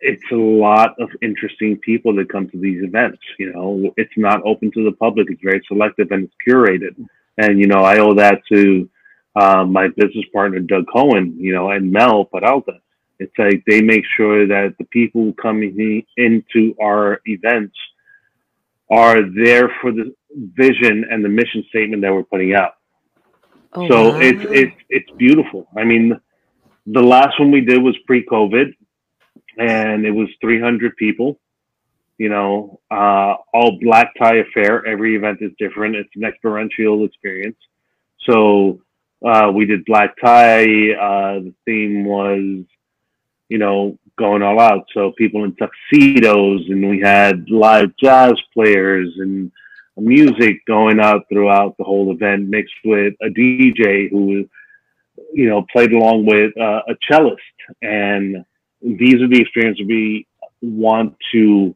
it's 0.00 0.32
a 0.32 0.36
lot 0.36 0.96
of 1.00 1.08
interesting 1.22 1.78
people 1.78 2.14
that 2.16 2.28
come 2.28 2.50
to 2.50 2.58
these 2.58 2.82
events. 2.82 3.22
You 3.38 3.52
know, 3.52 3.94
it's 3.96 4.12
not 4.16 4.42
open 4.44 4.72
to 4.72 4.84
the 4.84 4.96
public. 4.96 5.28
It's 5.30 5.40
very 5.42 5.62
selective 5.68 6.10
and 6.10 6.24
it's 6.24 6.34
curated. 6.46 6.96
And 7.38 7.58
you 7.60 7.68
know, 7.68 7.84
I 7.84 7.98
owe 7.98 8.14
that 8.14 8.42
to 8.52 8.90
uh, 9.36 9.64
my 9.64 9.88
business 9.96 10.26
partner 10.32 10.58
Doug 10.58 10.86
Cohen. 10.92 11.36
You 11.38 11.54
know, 11.54 11.70
and 11.70 11.90
Mel 11.90 12.24
Peralta. 12.24 12.80
It's 13.20 13.32
like 13.38 13.62
they 13.68 13.80
make 13.80 14.04
sure 14.16 14.48
that 14.48 14.74
the 14.78 14.84
people 14.86 15.32
coming 15.40 16.04
into 16.16 16.74
our 16.82 17.20
events 17.26 17.76
are 18.92 19.22
there 19.22 19.72
for 19.80 19.90
the 19.90 20.14
vision 20.36 21.06
and 21.10 21.24
the 21.24 21.28
mission 21.28 21.64
statement 21.70 22.02
that 22.02 22.12
we're 22.12 22.22
putting 22.22 22.54
out. 22.54 22.72
Oh, 23.72 23.88
so 23.88 24.10
wow. 24.10 24.20
it's 24.20 24.44
it's 24.50 24.76
it's 24.90 25.10
beautiful. 25.16 25.66
I 25.74 25.84
mean, 25.84 26.20
the 26.86 27.02
last 27.02 27.40
one 27.40 27.50
we 27.50 27.62
did 27.62 27.82
was 27.82 27.96
pre-COVID, 28.06 28.74
and 29.58 30.04
it 30.04 30.10
was 30.10 30.28
300 30.42 30.94
people. 30.96 31.40
You 32.18 32.28
know, 32.28 32.80
uh, 32.90 33.34
all 33.54 33.78
black 33.80 34.12
tie 34.18 34.36
affair. 34.36 34.86
Every 34.86 35.16
event 35.16 35.38
is 35.40 35.52
different. 35.58 35.96
It's 35.96 36.14
an 36.14 36.24
experiential 36.24 37.04
experience. 37.06 37.56
So 38.28 38.82
uh, 39.26 39.50
we 39.54 39.64
did 39.64 39.86
black 39.86 40.16
tie. 40.22 40.64
Uh, 40.92 41.40
the 41.40 41.54
theme 41.64 42.04
was, 42.04 42.64
you 43.48 43.58
know, 43.58 43.98
going 44.18 44.42
all 44.42 44.60
out. 44.60 44.86
So 44.94 45.12
people 45.12 45.44
in 45.44 45.56
tuxedos, 45.56 46.68
and 46.68 46.88
we 46.88 47.00
had 47.00 47.48
live 47.50 47.92
jazz 48.02 48.34
players 48.52 49.12
and 49.18 49.50
music 49.96 50.64
going 50.66 51.00
out 51.00 51.28
throughout 51.28 51.76
the 51.78 51.84
whole 51.84 52.12
event, 52.12 52.48
mixed 52.48 52.74
with 52.84 53.14
a 53.22 53.28
DJ 53.28 54.10
who, 54.10 54.48
you 55.32 55.48
know, 55.48 55.64
played 55.72 55.92
along 55.92 56.26
with 56.26 56.56
uh, 56.58 56.82
a 56.88 56.94
cellist. 57.10 57.36
And 57.82 58.44
these 58.80 59.20
are 59.22 59.28
the 59.28 59.40
experiences 59.40 59.84
we 59.86 60.26
want 60.60 61.16
to 61.32 61.74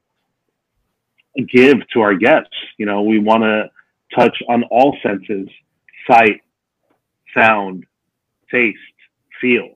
give 1.52 1.76
to 1.92 2.00
our 2.00 2.14
guests. 2.14 2.54
You 2.78 2.86
know, 2.86 3.02
we 3.02 3.18
want 3.18 3.42
to 3.42 3.70
touch 4.14 4.36
on 4.48 4.64
all 4.64 4.96
senses 5.02 5.48
sight, 6.10 6.40
sound, 7.36 7.84
taste, 8.50 8.78
feel. 9.40 9.75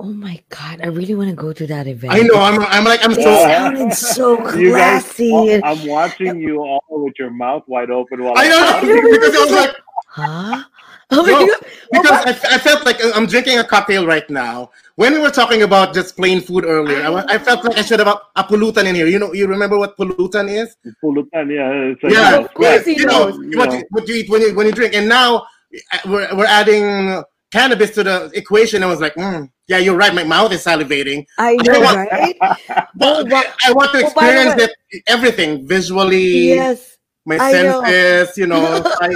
Oh 0.00 0.12
my 0.12 0.40
god, 0.48 0.80
I 0.80 0.86
really 0.86 1.14
want 1.14 1.28
to 1.30 1.34
go 1.34 1.52
to 1.52 1.66
that 1.66 1.88
event. 1.88 2.12
I 2.14 2.22
know. 2.22 2.36
I'm. 2.40 2.60
I'm 2.66 2.84
like. 2.84 3.04
I'm 3.04 3.12
It 3.12 3.22
so. 3.22 3.34
sounded 3.42 3.92
so 3.92 4.36
You 4.56 4.70
guys, 4.70 5.02
classy. 5.02 5.60
I'm 5.64 5.86
watching 5.86 6.38
you 6.40 6.58
all 6.60 6.84
with 6.88 7.14
your 7.18 7.30
mouth 7.30 7.64
wide 7.66 7.90
open 7.90 8.22
while 8.22 8.34
I 8.36 8.46
I'm 8.46 8.86
know 8.86 9.10
because 9.10 9.34
I 9.34 9.40
was 9.44 9.50
like, 9.50 9.76
huh? 10.08 10.62
Oh 11.10 11.22
my 11.22 11.32
No, 11.32 11.46
god. 11.46 11.60
because 11.90 12.20
I, 12.26 12.54
I 12.54 12.58
felt 12.58 12.84
like 12.84 12.98
I'm 13.16 13.24
drinking 13.26 13.58
a 13.58 13.64
cocktail 13.64 14.06
right 14.06 14.28
now. 14.28 14.70
When 14.96 15.14
we 15.14 15.20
were 15.20 15.30
talking 15.30 15.62
about 15.62 15.94
just 15.94 16.16
plain 16.16 16.42
food 16.42 16.66
earlier, 16.66 17.00
I, 17.02 17.24
I 17.34 17.38
felt 17.38 17.64
like 17.64 17.78
I 17.78 17.82
should 17.82 17.98
have 17.98 18.08
a, 18.08 18.20
a 18.36 18.44
pulutan 18.44 18.84
in 18.84 18.94
here. 18.94 19.06
You 19.06 19.18
know, 19.18 19.32
you 19.32 19.46
remember 19.46 19.78
what 19.78 19.96
pulutan 19.96 20.50
is? 20.50 20.76
Pulutan, 21.02 21.48
yeah, 21.48 21.72
it's 21.90 22.02
like, 22.02 22.12
Yeah, 22.12 22.36
you 22.36 22.36
know, 22.36 22.44
Of 22.44 22.54
course 22.54 22.84
he 22.84 22.98
you 22.98 23.06
know, 23.06 23.26
knows. 23.32 23.56
what 23.56 23.72
you, 23.72 23.84
what 23.90 24.06
you 24.06 24.14
eat 24.16 24.28
when 24.30 24.42
you 24.42 24.54
when 24.54 24.66
you 24.66 24.72
drink. 24.72 24.92
And 24.94 25.08
now 25.08 25.46
uh, 25.92 25.98
we're 26.06 26.28
we're 26.36 26.46
adding 26.46 27.24
cannabis 27.52 27.90
to 27.90 28.02
the 28.04 28.30
equation. 28.34 28.82
I 28.82 28.86
was 28.86 29.00
like, 29.00 29.14
mm, 29.14 29.50
yeah, 29.68 29.78
you're 29.78 29.96
right. 29.96 30.14
My 30.14 30.24
mouth 30.24 30.52
is 30.52 30.64
salivating. 30.64 31.24
I 31.38 31.54
know, 31.56 31.72
I 31.74 31.78
want- 31.78 32.10
right? 32.12 32.36
But 32.94 33.28
wow. 33.30 33.42
I 33.66 33.72
want 33.72 33.92
to 33.92 34.00
experience 34.00 34.72
everything 35.06 35.66
visually, 35.66 36.48
Yes. 36.54 36.96
my 37.26 37.38
I 37.38 37.52
know. 37.62 37.82
senses. 37.84 38.36
You 38.38 38.46
know, 38.46 38.82
I, 39.00 39.14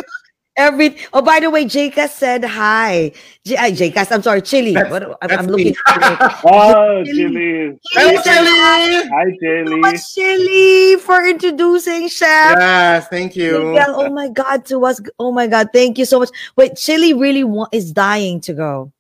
Every 0.56 0.96
oh, 1.14 1.22
by 1.22 1.40
the 1.40 1.48
way, 1.48 1.64
Jaka 1.64 2.08
said 2.10 2.44
hi. 2.44 3.12
J- 3.44 3.56
uh, 3.56 3.70
Jaka, 3.70 4.12
I'm 4.12 4.22
sorry, 4.22 4.42
Chili. 4.42 4.74
That's- 4.74 4.90
What, 4.92 5.02
I'm, 5.22 5.28
that's 5.28 5.42
I'm 5.42 5.46
looking 5.46 5.68
me. 5.68 5.74
for. 5.74 6.30
Oh, 6.52 7.02
Chili. 7.04 7.22
Jilly. 7.22 7.78
Hello, 7.92 8.20
said 8.22 8.44
hi. 8.44 9.02
Shelly. 9.02 9.08
Hi, 9.40 9.64
So 9.66 9.76
much, 9.78 10.14
Chili, 10.14 10.96
for 11.00 11.26
introducing 11.26 12.08
Chef. 12.08 12.56
Yes, 12.58 13.08
thank 13.08 13.34
you. 13.34 13.72
Miguel, 13.72 13.94
oh 13.96 14.10
my 14.10 14.28
God, 14.28 14.66
to 14.66 14.84
us. 14.84 15.00
Oh 15.18 15.32
my 15.32 15.46
God, 15.46 15.68
thank 15.72 15.96
you 15.96 16.04
so 16.04 16.18
much. 16.20 16.28
Wait, 16.56 16.76
Chili 16.76 17.14
really 17.14 17.44
wa- 17.44 17.68
is 17.72 17.90
dying 17.90 18.40
to 18.42 18.52
go. 18.52 18.92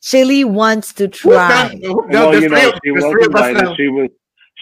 Chili 0.00 0.44
wants 0.44 0.94
to 0.94 1.04
Who's 1.04 1.18
try. 1.20 1.48
that? 1.48 1.74
Well, 1.82 2.30
there's 2.30 2.44
you 2.44 2.48
know, 2.48 2.72
she 2.82 2.90
was 2.92 3.04
three 3.04 3.26
of 3.26 3.34
us 3.34 3.48
invited. 3.48 3.64
now. 3.64 3.74
She 3.76 3.88
was 3.88 4.08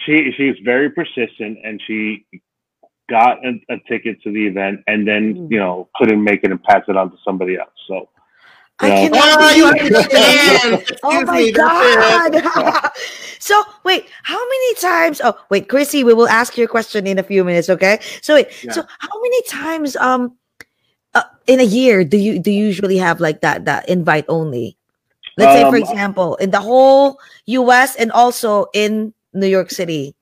she 0.05 0.31
she's 0.35 0.55
very 0.65 0.89
persistent, 0.89 1.59
and 1.63 1.81
she 1.87 2.25
got 3.09 3.37
a, 3.45 3.59
a 3.69 3.77
ticket 3.87 4.21
to 4.23 4.31
the 4.31 4.45
event, 4.47 4.81
and 4.87 5.07
then 5.07 5.33
Mm. 5.35 5.51
you 5.51 5.59
know 5.59 5.89
couldn't 5.95 6.23
make 6.23 6.43
it 6.43 6.51
and 6.51 6.61
pass 6.63 6.83
it 6.87 6.95
on 6.97 7.11
to 7.11 7.17
somebody 7.23 7.57
else. 7.57 7.69
So 7.87 8.09
I 8.79 8.87
Yeah. 8.87 9.09
cannot 9.09 9.23
Oh, 9.41 9.55
you 9.55 9.65
understand. 9.65 10.85
Oh 11.03 11.21
my 11.25 11.37
me, 11.39 11.51
god! 11.51 12.91
so 13.39 13.63
wait, 13.83 14.05
how 14.23 14.37
many 14.37 14.73
times? 14.75 15.21
Oh 15.23 15.33
wait, 15.49 15.67
Chrissy, 15.69 16.03
we 16.03 16.13
will 16.13 16.27
ask 16.29 16.57
your 16.57 16.67
question 16.67 17.07
in 17.07 17.17
a 17.19 17.23
few 17.23 17.43
minutes. 17.43 17.69
Okay. 17.69 17.99
So 18.21 18.35
wait, 18.35 18.47
so 18.71 18.83
how 18.99 19.21
many 19.21 19.41
times 19.43 19.95
um 19.97 20.35
uh, 21.15 21.23
in 21.47 21.59
a 21.59 21.63
year 21.63 22.03
do 22.03 22.17
you 22.17 22.39
do 22.39 22.51
you 22.51 22.65
usually 22.65 22.97
have 22.97 23.19
like 23.19 23.41
that 23.41 23.65
that 23.65 23.87
invite 23.89 24.25
only? 24.27 24.77
Let's 25.37 25.53
say, 25.53 25.61
for 25.69 25.77
Um, 25.77 25.83
example, 25.83 26.35
in 26.37 26.49
the 26.49 26.59
whole 26.59 27.19
U.S. 27.45 27.95
and 27.95 28.11
also 28.11 28.65
in 28.73 29.13
New 29.33 29.45
York 29.47 29.69
City 29.69 30.15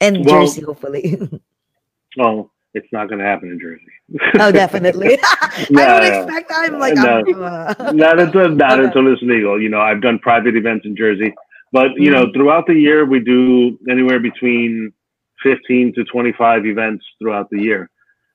and 0.00 0.26
Well- 0.26 0.42
Jersey, 0.42 0.62
hopefully. 0.62 1.16
well, 2.18 2.52
it's 2.74 2.88
not 2.92 3.08
going 3.08 3.20
to 3.20 3.26
happen 3.26 3.50
in 3.52 3.60
Jersey. 3.60 3.84
oh, 4.38 4.52
definitely. 4.52 5.18
I 5.76 5.86
No, 5.86 5.86
don't 5.86 6.04
expect. 6.04 6.50
I'm 6.54 6.78
like, 6.78 6.96
No. 6.96 7.24
I'm, 7.28 7.42
uh, 7.42 7.74
not 7.88 8.20
until 8.20 8.50
not 8.50 8.80
Okay. 8.80 8.80
until 8.80 9.12
it's 9.12 9.22
legal. 9.22 9.60
You 9.60 9.70
know, 9.70 9.80
I've 9.80 10.02
done 10.02 10.20
private 10.20 10.56
events 10.56 10.86
in 10.86 10.96
Jersey, 10.96 11.34
but 11.72 11.92
you 11.96 12.10
Mm-hmm. 12.10 12.12
know, 12.12 12.26
throughout 12.34 12.66
the 12.66 12.74
year 12.74 13.06
we 13.06 13.20
do 13.20 13.78
anywhere 13.90 14.20
between 14.20 14.92
fifteen 15.42 15.94
to 15.96 16.04
twenty 16.04 16.32
five 16.38 16.66
events 16.66 17.04
throughout 17.20 17.48
the 17.50 17.60
year, 17.62 17.90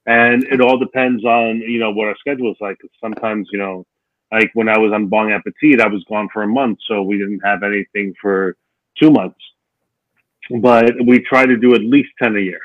and 0.08 0.44
it 0.46 0.62
all 0.62 0.80
depends 0.80 1.26
on 1.26 1.58
you 1.58 1.80
know 1.80 1.92
what 1.92 2.08
our 2.10 2.18
schedule 2.20 2.52
is 2.52 2.58
like. 2.62 2.78
sometimes 3.02 3.50
you 3.54 3.60
know, 3.60 3.86
like 4.32 4.52
when 4.56 4.70
I 4.70 4.78
was 4.80 4.94
on 4.94 5.08
Bong 5.08 5.32
Appetit, 5.34 5.82
I 5.82 5.88
was 5.88 6.04
gone 6.10 6.30
for 6.34 6.44
a 6.44 6.48
month, 6.48 6.80
so 6.88 7.04
we 7.04 7.18
didn't 7.20 7.42
have 7.46 7.64
anything 7.64 8.14
for 8.22 8.58
two 9.00 9.12
months. 9.12 9.40
But 10.62 10.96
we 11.06 11.20
try 11.20 11.46
to 11.46 11.58
do 11.58 11.76
at 11.76 11.82
least 11.82 12.10
ten 12.22 12.36
a 12.36 12.40
year. 12.42 12.62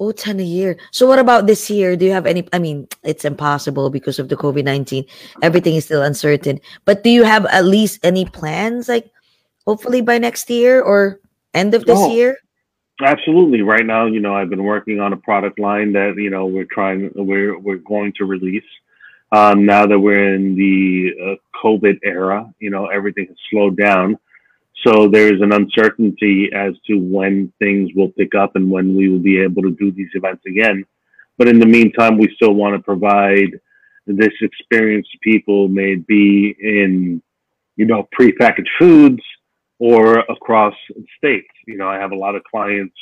Oh, 0.00 0.12
10 0.12 0.40
a 0.40 0.42
year. 0.42 0.78
So 0.92 1.06
what 1.06 1.18
about 1.18 1.46
this 1.46 1.68
year? 1.68 1.94
Do 1.94 2.06
you 2.06 2.12
have 2.12 2.24
any 2.24 2.48
I 2.52 2.58
mean, 2.58 2.88
it's 3.04 3.24
impossible 3.26 3.90
because 3.90 4.18
of 4.18 4.28
the 4.30 4.36
COVID-19. 4.36 5.04
Everything 5.42 5.76
is 5.76 5.84
still 5.84 6.02
uncertain. 6.02 6.58
But 6.86 7.04
do 7.04 7.10
you 7.10 7.22
have 7.22 7.44
at 7.46 7.66
least 7.66 8.00
any 8.02 8.24
plans 8.24 8.88
like 8.88 9.10
hopefully 9.66 10.00
by 10.00 10.16
next 10.16 10.48
year 10.48 10.80
or 10.80 11.20
end 11.52 11.74
of 11.74 11.84
this 11.84 11.98
Oh. 12.00 12.10
year? 12.10 12.38
Absolutely. 13.02 13.62
Right 13.62 13.84
now, 13.84 14.06
you 14.06 14.20
know, 14.20 14.34
I've 14.34 14.50
been 14.50 14.64
working 14.64 15.00
on 15.00 15.12
a 15.12 15.16
product 15.16 15.58
line 15.58 15.92
that 15.92 16.14
you 16.16 16.30
know 16.30 16.46
we're 16.46 16.68
trying, 16.70 17.10
we're 17.14 17.58
we're 17.58 17.76
going 17.84 18.12
to 18.18 18.24
release. 18.24 18.64
Um, 19.32 19.64
now 19.64 19.86
that 19.86 19.98
we're 19.98 20.34
in 20.34 20.56
the 20.56 21.12
uh, 21.24 21.34
COVID 21.62 22.00
era, 22.02 22.52
you 22.58 22.68
know, 22.70 22.86
everything 22.86 23.26
has 23.28 23.36
slowed 23.48 23.76
down, 23.76 24.18
so 24.86 25.08
there's 25.08 25.40
an 25.40 25.52
uncertainty 25.52 26.50
as 26.54 26.74
to 26.86 26.96
when 26.96 27.52
things 27.58 27.90
will 27.94 28.10
pick 28.10 28.34
up 28.34 28.56
and 28.56 28.70
when 28.70 28.96
we 28.96 29.08
will 29.08 29.18
be 29.18 29.40
able 29.40 29.62
to 29.62 29.72
do 29.72 29.90
these 29.92 30.10
events 30.14 30.42
again. 30.46 30.84
But 31.36 31.48
in 31.48 31.58
the 31.58 31.66
meantime, 31.66 32.18
we 32.18 32.32
still 32.34 32.54
want 32.54 32.76
to 32.76 32.82
provide 32.82 33.60
this 34.06 34.32
experience 34.40 35.06
to 35.12 35.18
people, 35.22 35.68
may 35.68 35.94
be 35.96 36.54
in, 36.58 37.22
you 37.76 37.86
know, 37.86 38.08
prepackaged 38.18 38.68
foods 38.78 39.22
or 39.78 40.20
across 40.20 40.74
states. 41.16 41.48
You 41.66 41.78
know, 41.78 41.88
I 41.88 41.96
have 41.96 42.12
a 42.12 42.16
lot 42.16 42.34
of 42.34 42.42
clients 42.44 42.94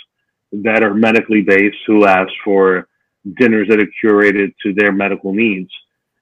that 0.52 0.82
are 0.82 0.94
medically 0.94 1.42
based 1.42 1.78
who 1.86 2.06
ask 2.06 2.32
for 2.44 2.88
dinners 3.38 3.68
that 3.68 3.80
are 3.80 3.88
curated 4.04 4.54
to 4.62 4.72
their 4.72 4.92
medical 4.92 5.32
needs. 5.32 5.70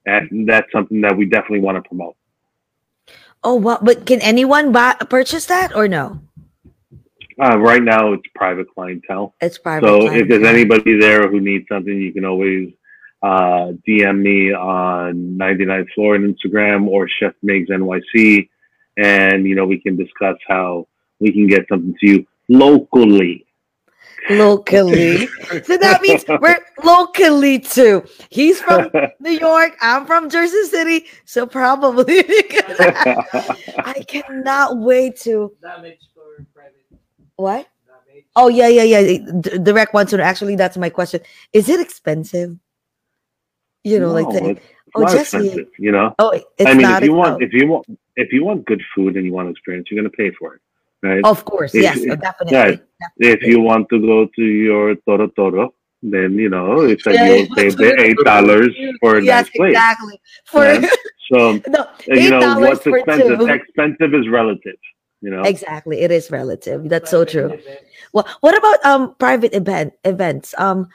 And 0.05 0.49
that's 0.49 0.71
something 0.73 1.01
that 1.01 1.17
we 1.17 1.27
definitely 1.27 1.61
want 1.61 1.83
to 1.83 1.89
promote. 1.89 2.17
Oh, 3.45 3.55
wow. 3.55 3.79
But 3.81 4.07
can 4.07 4.21
anyone 4.21 4.73
buy 4.73 4.95
purchase 4.95 5.47
that 5.47 5.75
or 5.75 5.89
no? 5.89 6.21
Uh, 7.41 7.59
right 7.59 7.83
now, 7.83 8.13
it's 8.13 8.25
private 8.35 8.67
clientele. 8.75 9.35
It's 9.41 9.59
private. 9.59 9.87
So 9.87 10.11
if 10.11 10.29
there's 10.29 10.47
anybody 10.47 10.99
there 10.99 11.29
who 11.29 11.41
needs 11.41 11.67
something, 11.69 11.95
you 12.01 12.13
can 12.13 12.25
always 12.25 12.73
uh, 13.23 13.73
DM 13.87 14.21
me 14.23 14.53
on 14.53 15.37
99th 15.39 15.89
floor 15.95 16.15
on 16.15 16.35
Instagram 16.35 16.87
or 16.87 17.09
Chef 17.09 17.35
Migs 17.45 17.69
NYC, 17.71 18.49
and 18.97 19.47
you 19.47 19.55
know 19.55 19.67
we 19.67 19.81
can 19.81 19.97
discuss 19.97 20.37
how 20.49 20.87
we 21.21 21.33
can 21.33 21.47
get 21.47 21.67
something 21.69 21.95
to 22.01 22.07
you 22.07 22.27
locally. 22.49 23.46
Locally. 24.31 25.27
so 25.65 25.77
that 25.77 26.01
means 26.03 26.25
we're 26.41 26.59
locally 26.83 27.59
too. 27.59 28.05
He's 28.31 28.61
from 28.61 28.91
New 29.21 29.33
York. 29.33 29.77
I'm 29.81 30.07
from 30.07 30.31
Jersey 30.31 30.65
City. 30.65 31.07
So 31.25 31.47
probably 31.47 32.25
I 32.29 34.05
cannot 34.07 34.79
wait 34.79 35.17
to 35.21 35.53
Damage 35.63 36.01
for 36.15 36.45
private. 36.55 36.85
what? 37.37 37.69
Oh 38.35 38.49
yeah, 38.49 38.69
yeah, 38.69 38.83
yeah. 38.83 39.19
D- 39.41 39.59
direct 39.59 39.95
one. 39.95 40.07
So 40.07 40.19
actually, 40.21 40.57
that's 40.57 40.77
my 40.77 40.91
question. 40.91 41.21
Is 41.53 41.69
it 41.69 41.81
expensive? 41.81 42.57
You 43.83 44.01
know, 44.01 44.13
like 44.13 44.29
the, 44.29 44.51
it's 44.51 44.61
oh, 44.95 45.01
not 45.01 45.13
Jesse. 45.13 45.39
expensive. 45.39 45.69
You 45.79 45.93
know, 45.93 46.15
oh, 46.19 46.33
it's 46.59 46.69
I 46.69 46.75
mean, 46.75 46.83
not. 46.83 47.03
if 47.03 47.09
you 47.09 47.15
ex- 47.15 47.19
want, 47.19 47.43
if 47.43 47.53
you 47.53 47.67
want, 47.67 47.87
if 48.17 48.33
you 48.33 48.45
want 48.45 48.65
good 48.67 48.83
food 48.95 49.17
and 49.17 49.25
you 49.25 49.33
want 49.33 49.49
experience, 49.49 49.89
you're 49.91 50.03
gonna 50.03 50.11
pay 50.11 50.31
for 50.39 50.55
it, 50.55 50.61
right? 51.07 51.25
of 51.25 51.45
course, 51.45 51.75
if- 51.75 51.83
yes, 51.83 51.99
if- 51.99 52.13
uh, 52.13 52.17
definitely. 52.17 52.81
If 53.19 53.43
you 53.43 53.61
want 53.61 53.89
to 53.91 53.99
go 54.01 54.27
to 54.37 54.43
your 54.43 54.95
Toro 55.05 55.29
Toro, 55.29 55.75
then 56.03 56.35
you 56.43 56.49
know 56.49 56.81
it's 56.83 57.05
like 57.07 57.17
Yeah, 57.17 57.29
you'll 57.35 57.55
pay 57.55 57.69
the 57.71 57.91
eight 58.05 58.17
dollars 58.25 58.73
for 59.01 59.19
a 59.19 59.23
yes, 59.23 59.47
nice 59.47 59.51
place. 59.57 59.71
exactly. 59.77 60.21
For 60.47 60.65
Yeah. 60.65 60.89
So 61.33 61.39
no, 61.67 61.83
you 62.07 62.15
eight 62.23 62.31
know 62.31 62.39
dollars 62.41 62.69
what's 62.69 62.87
expensive? 62.87 63.39
two. 63.41 63.47
Expensive 63.49 64.15
is 64.15 64.29
relative. 64.29 64.79
You 65.23 65.31
know. 65.33 65.43
Exactly, 65.43 65.97
it 66.07 66.13
is 66.13 66.31
relative. 66.31 66.89
That's 66.89 67.11
so 67.11 67.25
true. 67.25 67.47
events. 67.47 67.83
Well, 68.13 68.27
what 68.43 68.55
about 68.57 68.79
um 68.87 69.03
private 69.19 69.53
event 69.53 69.95
events? 70.05 70.55
Um, 70.57 70.79
th- 70.85 70.91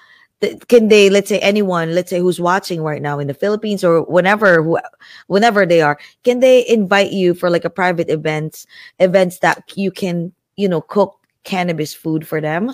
can 0.67 0.87
they 0.87 1.09
let's 1.09 1.29
say 1.29 1.39
anyone, 1.39 1.93
let's 1.93 2.09
say 2.09 2.19
who's 2.19 2.39
watching 2.39 2.81
right 2.81 3.01
now 3.01 3.19
in 3.19 3.27
the 3.27 3.33
Philippines 3.33 3.83
or 3.83 4.01
whenever 4.03 4.63
wh- 4.63 5.29
whenever 5.29 5.65
they 5.65 5.81
are, 5.81 5.99
can 6.23 6.39
they 6.39 6.67
invite 6.67 7.11
you 7.11 7.33
for 7.33 7.49
like 7.49 7.65
a 7.65 7.69
private 7.69 8.09
events 8.09 8.65
events 8.99 9.39
that 9.39 9.63
you 9.75 9.91
can 9.91 10.33
you 10.55 10.67
know 10.67 10.81
cook 10.81 11.17
cannabis 11.43 11.93
food 11.93 12.27
for 12.27 12.41
them? 12.41 12.73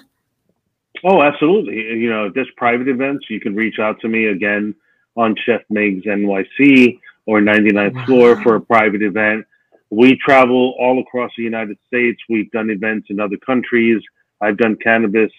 Oh, 1.04 1.22
absolutely. 1.22 1.76
You 1.76 2.10
know, 2.10 2.30
just 2.30 2.56
private 2.56 2.88
events, 2.88 3.26
you 3.30 3.40
can 3.40 3.56
reach 3.56 3.80
out 3.80 4.00
to 4.02 4.08
me 4.08 4.28
again 4.28 4.74
on 5.16 5.36
Chef 5.46 5.62
Migs 5.72 6.06
NYC 6.06 7.00
or 7.26 7.40
99th 7.40 8.06
floor 8.06 8.42
for 8.42 8.56
a 8.56 8.62
private 8.62 9.04
event. 9.04 9.46
We 9.90 10.18
travel 10.18 10.76
all 10.80 11.00
across 11.00 11.32
the 11.38 11.44
United 11.44 11.78
States. 11.88 12.20
We've 12.30 12.50
done 12.52 12.70
events 12.70 13.08
in 13.10 13.20
other 13.20 13.38
countries. 13.38 14.02
I've 14.42 14.58
done 14.58 14.76
cannabis 14.84 15.32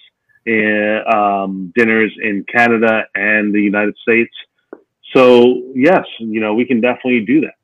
in, 0.49 1.03
um, 1.12 1.72
dinners 1.76 2.12
in 2.22 2.44
Canada 2.51 3.05
and 3.14 3.55
the 3.55 3.61
United 3.61 3.96
States. 3.99 4.34
So 5.14 5.62
yes, 5.74 6.05
you 6.18 6.40
know, 6.40 6.55
we 6.55 6.64
can 6.64 6.80
definitely 6.80 7.24
do 7.24 7.42
that. 7.42 7.55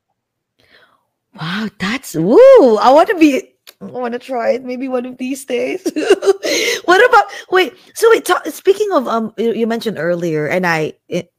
Wow, 1.40 1.68
that's 1.78 2.14
woo! 2.14 2.76
I 2.76 2.90
want 2.90 3.08
to 3.08 3.18
be. 3.18 3.50
I 3.80 3.86
want 3.86 4.12
to 4.12 4.18
try 4.20 4.50
it. 4.50 4.64
Maybe 4.64 4.88
one 4.88 5.04
of 5.04 5.18
these 5.18 5.44
days. 5.44 5.82
what 6.84 7.08
about 7.08 7.24
wait? 7.50 7.74
So 7.94 8.08
wait. 8.10 8.24
Talk, 8.24 8.46
speaking 8.46 8.88
of 8.92 9.08
um, 9.08 9.34
you, 9.36 9.52
you 9.52 9.66
mentioned 9.66 9.98
earlier, 9.98 10.46
and 10.46 10.66
I 10.66 10.94
it, 11.08 11.32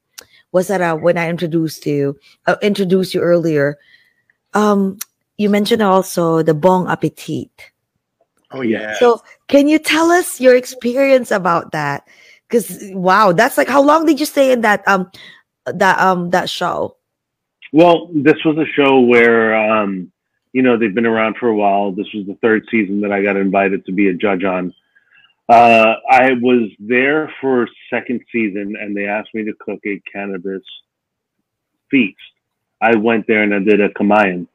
was 0.52 0.68
that 0.68 0.82
uh, 0.82 0.96
when 0.96 1.18
I 1.18 1.30
introduced 1.30 1.86
you, 1.86 2.18
uh, 2.46 2.58
introduced 2.62 3.14
you 3.14 3.22
earlier. 3.22 3.78
Um, 4.54 4.98
you 5.38 5.50
mentioned 5.50 5.82
also 5.82 6.44
the 6.44 6.54
Bong 6.54 6.88
Appetit. 6.88 7.52
Oh 8.52 8.62
yeah. 8.62 8.96
So 9.00 9.22
can 9.48 9.68
you 9.68 9.80
tell 9.80 10.12
us 10.12 10.40
your 10.40 10.56
experience 10.56 11.32
about 11.32 11.72
that? 11.72 12.08
Because 12.48 12.80
wow, 12.94 13.32
that's 13.32 13.58
like 13.58 13.68
how 13.68 13.82
long 13.82 14.06
did 14.06 14.20
you 14.20 14.26
stay 14.26 14.52
in 14.52 14.62
that 14.62 14.88
um 14.88 15.12
that 15.66 16.00
um 16.00 16.30
that 16.30 16.50
show? 16.50 16.96
Well, 17.76 18.10
this 18.14 18.38
was 18.46 18.58
a 18.58 18.72
show 18.74 19.02
where, 19.02 19.54
um, 19.54 20.10
you 20.54 20.62
know, 20.62 20.78
they've 20.78 20.96
been 20.96 21.06
around 21.06 21.36
for 21.38 21.50
a 21.50 21.56
while. 21.56 21.92
This 21.92 22.08
was 22.14 22.26
the 22.26 22.38
third 22.42 22.66
season 22.72 23.02
that 23.02 23.12
I 23.12 23.22
got 23.22 23.36
invited 23.36 23.86
to 23.86 23.92
be 23.92 24.08
a 24.08 24.14
judge 24.14 24.46
on. 24.46 24.74
Uh, 25.50 25.96
I 26.10 26.32
was 26.42 26.70
there 26.80 27.32
for 27.42 27.68
second 27.90 28.22
season, 28.32 28.76
and 28.80 28.96
they 28.96 29.08
asked 29.08 29.34
me 29.34 29.44
to 29.44 29.54
cook 29.60 29.80
a 29.86 30.02
cannabis 30.12 30.64
feast. 31.92 32.16
I 32.82 32.96
went 32.96 33.28
there 33.28 33.44
and 33.44 33.54
I 33.54 33.60
did 33.60 33.82
a 33.82 33.90
kamayan. 33.90 34.48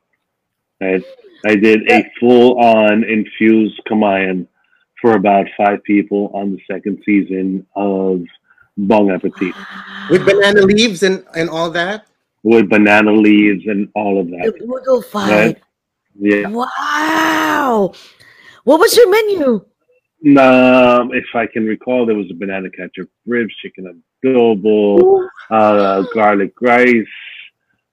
Right? 0.81 1.03
I 1.47 1.55
did 1.57 1.91
a 1.91 2.11
full-on 2.19 3.05
infused 3.05 3.81
kamayan 3.89 4.47
for 5.01 5.15
about 5.15 5.47
five 5.57 5.83
people 5.85 6.31
on 6.35 6.53
the 6.53 6.61
second 6.71 7.03
season 7.07 7.67
of 7.77 8.23
Bong 8.77 9.11
Appetit 9.11 9.55
With 10.11 10.25
banana 10.27 10.63
leaves 10.63 11.03
and 11.03 11.25
and 11.35 11.49
all 11.51 11.71
that. 11.71 12.07
with 12.43 12.69
banana 12.71 13.13
leaves 13.13 13.65
and 13.67 13.89
all 13.95 14.19
of 14.21 14.29
that. 14.31 14.45
It 14.47 14.67
would 14.67 14.85
go 14.85 15.01
fine. 15.01 15.31
Right. 15.31 15.59
Yeah. 16.19 16.49
Wow. 16.49 17.93
What 18.65 18.81
was 18.81 18.97
your 18.97 19.11
menu? 19.11 19.65
Um, 20.39 21.13
if 21.15 21.25
I 21.35 21.47
can 21.47 21.65
recall, 21.65 22.05
there 22.05 22.17
was 22.17 22.31
a 22.31 22.35
banana 22.35 22.69
ketchup, 22.71 23.09
ribs, 23.27 23.55
chicken 23.63 24.03
adobo, 24.25 25.29
uh, 25.51 26.03
garlic 26.15 26.53
rice, 26.61 27.07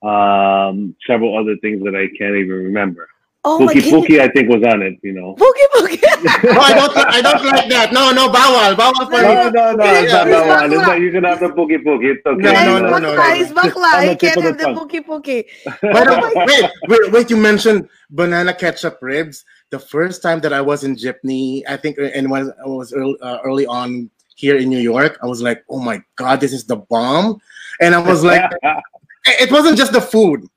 um, 0.03 0.95
several 1.05 1.37
other 1.37 1.55
things 1.57 1.83
that 1.83 1.95
I 1.95 2.07
can't 2.17 2.35
even 2.35 2.63
remember. 2.71 3.09
Oh 3.45 3.59
my 3.59 3.73
Pookie 3.73 3.83
goodness. 3.83 3.93
Pookie, 3.93 4.19
I 4.19 4.27
think, 4.27 4.49
was 4.49 4.61
on 4.63 4.81
it. 4.81 4.99
You 5.03 5.13
know. 5.13 5.35
Pookie 5.35 5.67
Pookie. 5.75 6.03
No, 6.43 6.59
I 6.59 6.73
don't. 6.73 6.97
I 6.97 7.21
don't 7.21 7.45
like 7.45 7.69
that. 7.69 7.93
No, 7.93 8.11
no, 8.11 8.27
bawal, 8.27 8.75
bawal 8.75 9.05
for 9.05 9.21
No, 9.21 9.29
me. 9.29 9.35
No, 9.35 9.49
no, 9.49 9.75
no, 9.75 9.85
it's 9.85 10.11
not 10.11 10.27
It's 10.27 10.35
that 10.35 10.47
one. 10.47 10.73
It's 10.73 10.81
not, 10.81 10.99
you 10.99 11.11
can 11.11 11.23
have 11.23 11.39
the 11.39 11.49
Pookie 11.49 11.77
Pookie. 11.83 12.15
It's 12.15 12.25
okay. 12.25 12.41
No, 12.41 12.51
Guys, 12.51 12.65
no, 12.65 12.79
no, 12.79 12.97
no, 12.97 13.15
bakla 13.15 13.29
no. 13.29 13.35
is 13.35 13.51
bakla. 13.51 13.93
On 13.93 14.05
the 14.05 14.11
You 14.11 14.17
can't 14.17 14.41
have 14.41 14.57
the 14.57 14.63
tongue. 14.65 14.75
Pookie 14.75 15.05
Pookie. 15.05 15.45
By 15.81 16.03
the 16.03 16.19
Oh 16.19 16.45
wait, 16.45 16.71
wait, 16.89 17.11
wait. 17.11 17.29
You 17.29 17.37
mentioned 17.37 17.87
banana 18.09 18.53
ketchup 18.53 18.97
ribs. 19.01 19.45
The 19.69 19.79
first 19.79 20.21
time 20.21 20.41
that 20.41 20.51
I 20.51 20.61
was 20.61 20.83
in 20.83 20.95
Jeepney, 20.95 21.63
I 21.69 21.77
think, 21.77 21.97
and 21.99 22.29
when 22.29 22.51
I 22.63 22.67
was 22.67 22.91
early, 22.91 23.15
uh, 23.21 23.37
early 23.45 23.65
on 23.67 24.09
here 24.35 24.57
in 24.57 24.69
New 24.69 24.79
York, 24.79 25.19
I 25.21 25.27
was 25.27 25.41
like, 25.41 25.63
"Oh 25.69 25.79
my 25.79 26.01
god, 26.15 26.41
this 26.41 26.51
is 26.51 26.65
the 26.65 26.77
bomb!" 26.77 27.39
And 27.79 27.93
I 27.93 27.99
was 27.99 28.23
like, 28.23 28.49
it 29.39 29.51
wasn't 29.51 29.77
just 29.77 29.93
the 29.93 30.01
food. 30.01 30.47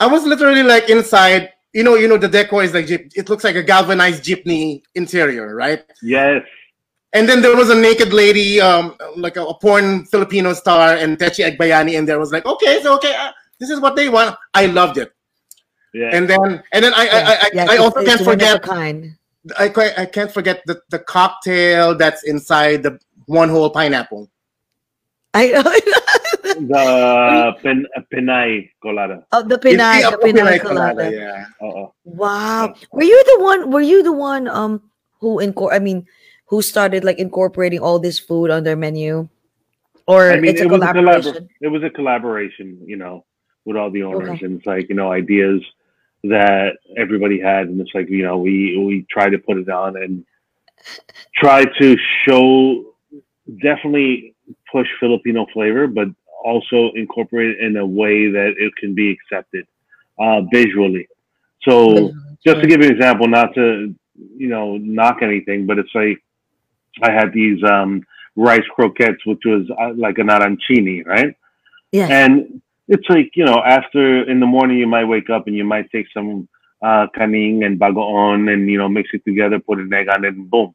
I 0.00 0.06
was 0.06 0.24
literally 0.24 0.62
like 0.62 0.90
inside. 0.90 1.50
You 1.72 1.82
know, 1.82 1.94
you 1.94 2.08
know, 2.08 2.16
the 2.16 2.28
decor 2.28 2.62
is 2.62 2.74
like. 2.74 2.90
It 2.90 3.28
looks 3.28 3.44
like 3.44 3.56
a 3.56 3.62
galvanized 3.62 4.24
jeepney 4.24 4.82
interior, 4.94 5.54
right? 5.54 5.84
yes. 6.02 6.42
And 7.12 7.26
then 7.26 7.40
there 7.40 7.56
was 7.56 7.70
a 7.70 7.74
naked 7.74 8.12
lady, 8.12 8.60
um, 8.60 8.94
like 9.16 9.36
a, 9.36 9.42
a 9.42 9.58
porn 9.58 10.04
Filipino 10.06 10.52
star, 10.52 10.96
and 10.96 11.16
Techie 11.16 11.50
Agbayani, 11.50 11.96
and 11.98 12.06
there 12.06 12.18
was 12.18 12.30
like, 12.30 12.44
okay, 12.44 12.82
so 12.82 12.94
okay, 12.96 13.14
uh, 13.14 13.32
this 13.58 13.70
is 13.70 13.80
what 13.80 13.96
they 13.96 14.10
want. 14.10 14.36
I 14.52 14.66
loved 14.66 14.98
it. 14.98 15.12
Yeah. 15.94 16.10
And 16.12 16.28
then, 16.28 16.62
and 16.72 16.84
then 16.84 16.92
I, 16.94 17.06
I, 17.06 17.32
I, 17.32 17.50
Yes, 17.54 17.70
I 17.70 17.76
also 17.78 18.04
can't 18.04 18.20
one 18.20 18.34
of 18.34 18.42
a 18.42 18.52
forget, 18.52 18.62
kind. 18.62 19.16
I, 19.58 19.92
I 19.96 20.04
can't 20.04 20.30
forget 20.30 20.62
the, 20.66 20.82
the 20.90 20.98
cocktail 20.98 21.96
that's 21.96 22.24
inside 22.24 22.82
the 22.82 22.98
one 23.26 23.48
whole 23.48 23.70
pineapple. 23.70 24.28
I 25.32 25.52
the 26.60 27.54
pen, 27.62 27.86
Pinay 28.12 28.70
Colada. 28.82 29.24
oh, 29.32 29.42
the 29.42 29.58
Pinay, 29.58 30.00
It's 30.00 30.10
the 30.10 30.16
Pinay 30.18 30.58
Pinay 30.58 30.60
colada. 30.60 31.10
yeah. 31.12 31.46
Uh-oh. 31.60 31.94
Wow. 32.04 32.74
Were 32.92 33.02
you 33.02 33.22
the 33.24 33.44
one? 33.44 33.70
Were 33.70 33.80
you 33.80 34.02
the 34.02 34.12
one? 34.12 34.48
Um, 34.48 34.82
who 35.20 35.38
incor? 35.40 35.72
I 35.72 35.78
mean, 35.78 36.06
who 36.46 36.62
started 36.62 37.04
like 37.04 37.18
incorporating 37.18 37.80
all 37.80 37.98
this 37.98 38.18
food 38.18 38.50
on 38.50 38.64
their 38.64 38.76
menu, 38.76 39.28
or 40.06 40.30
I 40.32 40.40
mean, 40.40 40.50
it's 40.52 40.60
a 40.60 40.64
it 40.64 40.70
was 40.70 40.82
a 40.82 40.92
collaboration? 40.92 41.32
collabor- 41.34 41.48
It 41.60 41.68
was 41.68 41.82
a 41.82 41.90
collaboration, 41.90 42.78
you 42.86 42.96
know, 42.96 43.24
with 43.64 43.76
all 43.76 43.90
the 43.90 44.02
owners, 44.04 44.40
and 44.42 44.58
it's 44.58 44.66
like 44.66 44.88
you 44.88 44.94
know 44.94 45.10
ideas 45.12 45.62
that 46.24 46.76
everybody 46.96 47.40
had, 47.40 47.68
and 47.68 47.80
it's 47.80 47.94
like 47.94 48.08
you 48.08 48.22
know 48.22 48.38
we 48.38 48.76
we 48.78 49.06
try 49.10 49.28
to 49.28 49.38
put 49.38 49.58
it 49.58 49.68
on 49.68 49.96
and 49.96 50.24
try 51.34 51.64
to 51.64 51.96
show 52.26 52.92
definitely 53.62 54.34
push 54.70 54.86
Filipino 55.00 55.46
flavor, 55.52 55.86
but 55.86 56.08
also 56.46 56.92
incorporate 56.94 57.50
it 57.56 57.60
in 57.66 57.76
a 57.76 57.84
way 57.84 58.30
that 58.30 58.54
it 58.56 58.72
can 58.76 58.94
be 58.94 59.10
accepted 59.10 59.66
uh, 60.18 60.40
visually. 60.52 61.08
So 61.68 62.12
just 62.44 62.60
to 62.60 62.66
give 62.66 62.80
you 62.80 62.88
an 62.88 62.94
example, 62.94 63.26
not 63.26 63.54
to 63.54 63.94
you 64.14 64.48
know 64.48 64.76
knock 64.76 65.18
anything, 65.22 65.66
but 65.66 65.78
it's 65.78 65.94
like 65.94 66.22
I 67.02 67.10
had 67.12 67.32
these 67.32 67.62
um, 67.64 68.02
rice 68.36 68.66
croquettes, 68.74 69.26
which 69.26 69.42
was 69.44 69.68
uh, 69.80 69.92
like 69.96 70.18
an 70.18 70.28
arancini, 70.28 71.04
right? 71.04 71.34
Yes. 71.92 72.10
And 72.10 72.62
it's 72.88 73.08
like 73.08 73.32
you 73.34 73.44
know, 73.44 73.60
after 73.64 74.28
in 74.30 74.38
the 74.40 74.46
morning 74.46 74.78
you 74.78 74.86
might 74.86 75.04
wake 75.04 75.30
up 75.30 75.46
and 75.48 75.56
you 75.56 75.64
might 75.64 75.90
take 75.90 76.06
some 76.14 76.48
uh, 76.82 77.06
kaning 77.16 77.64
and 77.64 77.80
bagoong 77.80 78.52
and 78.52 78.70
you 78.70 78.78
know 78.78 78.88
mix 78.88 79.10
it 79.12 79.24
together, 79.24 79.58
put 79.58 79.78
an 79.78 79.92
egg 79.92 80.08
on 80.08 80.24
it, 80.24 80.34
and 80.34 80.48
boom. 80.48 80.74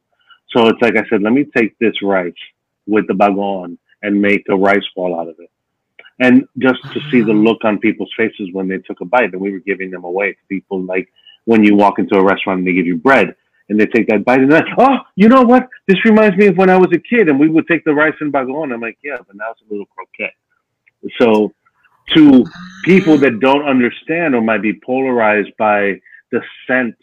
So 0.50 0.66
it's 0.68 0.82
like 0.82 0.96
I 0.96 1.08
said, 1.08 1.22
let 1.22 1.32
me 1.32 1.46
take 1.56 1.78
this 1.78 2.02
rice 2.02 2.42
with 2.86 3.06
the 3.08 3.14
bagoong 3.14 3.78
and 4.02 4.20
make 4.20 4.44
a 4.50 4.56
rice 4.56 4.88
ball 4.94 5.18
out 5.18 5.28
of 5.28 5.36
it. 5.38 5.50
And 6.22 6.46
just 6.58 6.80
to 6.92 7.00
see 7.10 7.20
the 7.20 7.32
ah. 7.32 7.46
look 7.46 7.64
on 7.64 7.78
people's 7.78 8.12
faces 8.16 8.48
when 8.52 8.68
they 8.68 8.78
took 8.78 9.00
a 9.00 9.04
bite, 9.04 9.32
and 9.32 9.40
we 9.40 9.52
were 9.52 9.58
giving 9.58 9.90
them 9.90 10.04
away 10.04 10.32
to 10.32 10.38
people 10.48 10.80
like 10.82 11.08
when 11.44 11.64
you 11.64 11.74
walk 11.74 11.98
into 11.98 12.16
a 12.16 12.22
restaurant 12.22 12.58
and 12.60 12.66
they 12.66 12.72
give 12.72 12.86
you 12.86 12.96
bread 12.96 13.34
and 13.68 13.80
they 13.80 13.86
take 13.86 14.06
that 14.06 14.24
bite 14.24 14.40
and 14.40 14.50
they're 14.52 14.60
like, 14.60 14.78
oh, 14.78 14.98
you 15.16 15.28
know 15.28 15.42
what? 15.42 15.68
This 15.88 16.04
reminds 16.04 16.36
me 16.36 16.46
of 16.46 16.56
when 16.56 16.70
I 16.70 16.76
was 16.76 16.90
a 16.92 16.98
kid 16.98 17.28
and 17.28 17.40
we 17.40 17.48
would 17.48 17.66
take 17.66 17.84
the 17.84 17.92
rice 17.92 18.14
and 18.20 18.32
bagoong. 18.32 18.72
I'm 18.72 18.80
like, 18.80 18.98
yeah, 19.02 19.16
but 19.26 19.34
now 19.34 19.50
it's 19.50 19.60
a 19.68 19.72
little 19.72 19.86
croquette. 19.86 20.34
So 21.18 21.52
to 22.14 22.46
people 22.84 23.18
that 23.18 23.40
don't 23.40 23.66
understand 23.66 24.36
or 24.36 24.40
might 24.40 24.62
be 24.62 24.78
polarized 24.84 25.50
by 25.58 26.00
the 26.30 26.40
scent 26.66 26.96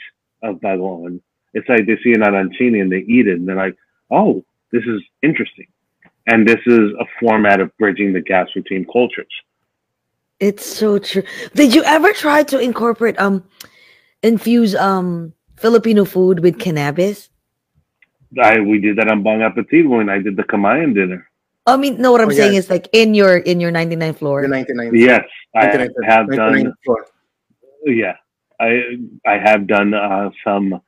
of 0.43 0.57
bagoong, 0.57 1.20
it's 1.53 1.67
like 1.67 1.86
they 1.86 1.97
see 2.03 2.13
an 2.13 2.22
arancini 2.22 2.82
and 2.82 2.91
they 2.91 2.99
eat 2.99 3.28
it 3.28 3.39
and 3.39 3.47
they're 3.47 3.55
like, 3.55 3.76
oh, 4.11 4.45
this 4.72 4.84
is 4.84 5.01
interesting. 5.22 5.67
And 6.30 6.48
this 6.48 6.62
is 6.68 6.92
a 7.00 7.06
format 7.20 7.60
of 7.60 7.76
bridging 7.78 8.14
the 8.14 8.22
gaps 8.22 8.52
between 8.54 8.86
cultures. 8.86 9.34
It's 10.40 10.66
so 10.66 11.00
true. 11.00 11.24
Did 11.56 11.74
you 11.74 11.84
ever 11.84 12.14
try 12.14 12.44
to 12.44 12.60
incorporate 12.60 13.20
um 13.20 13.44
infuse 14.22 14.76
um 14.76 15.34
Filipino 15.58 16.06
food 16.06 16.40
with 16.40 16.60
cannabis? 16.60 17.30
I 18.42 18.60
we 18.60 18.80
did 18.80 18.96
that 18.98 19.10
on 19.10 19.24
Bong 19.24 19.42
Appetit 19.42 19.90
when 19.90 20.08
I 20.08 20.20
did 20.20 20.38
the 20.38 20.44
Kamayan 20.44 20.94
dinner. 20.94 21.26
I 21.66 21.78
mean, 21.78 22.00
no, 22.00 22.12
what 22.12 22.22
I'm 22.22 22.30
Oh, 22.30 22.32
saying 22.32 22.54
yes. 22.54 22.66
is 22.66 22.70
like 22.70 22.88
in 22.94 23.14
your 23.14 23.38
in 23.38 23.60
your 23.60 23.72
99 23.72 24.14
floor. 24.14 24.42
The 24.44 24.48
99. 24.48 24.96
Yes, 24.96 25.26
I 25.56 25.66
99 25.66 25.90
have 26.06 26.28
99 26.28 26.64
done. 26.64 26.74
floor. 26.86 27.06
Yeah, 27.86 28.16
I 28.60 28.72
I 29.26 29.38
have 29.44 29.66
done 29.68 29.94
uh, 29.94 30.30
some 30.46 30.80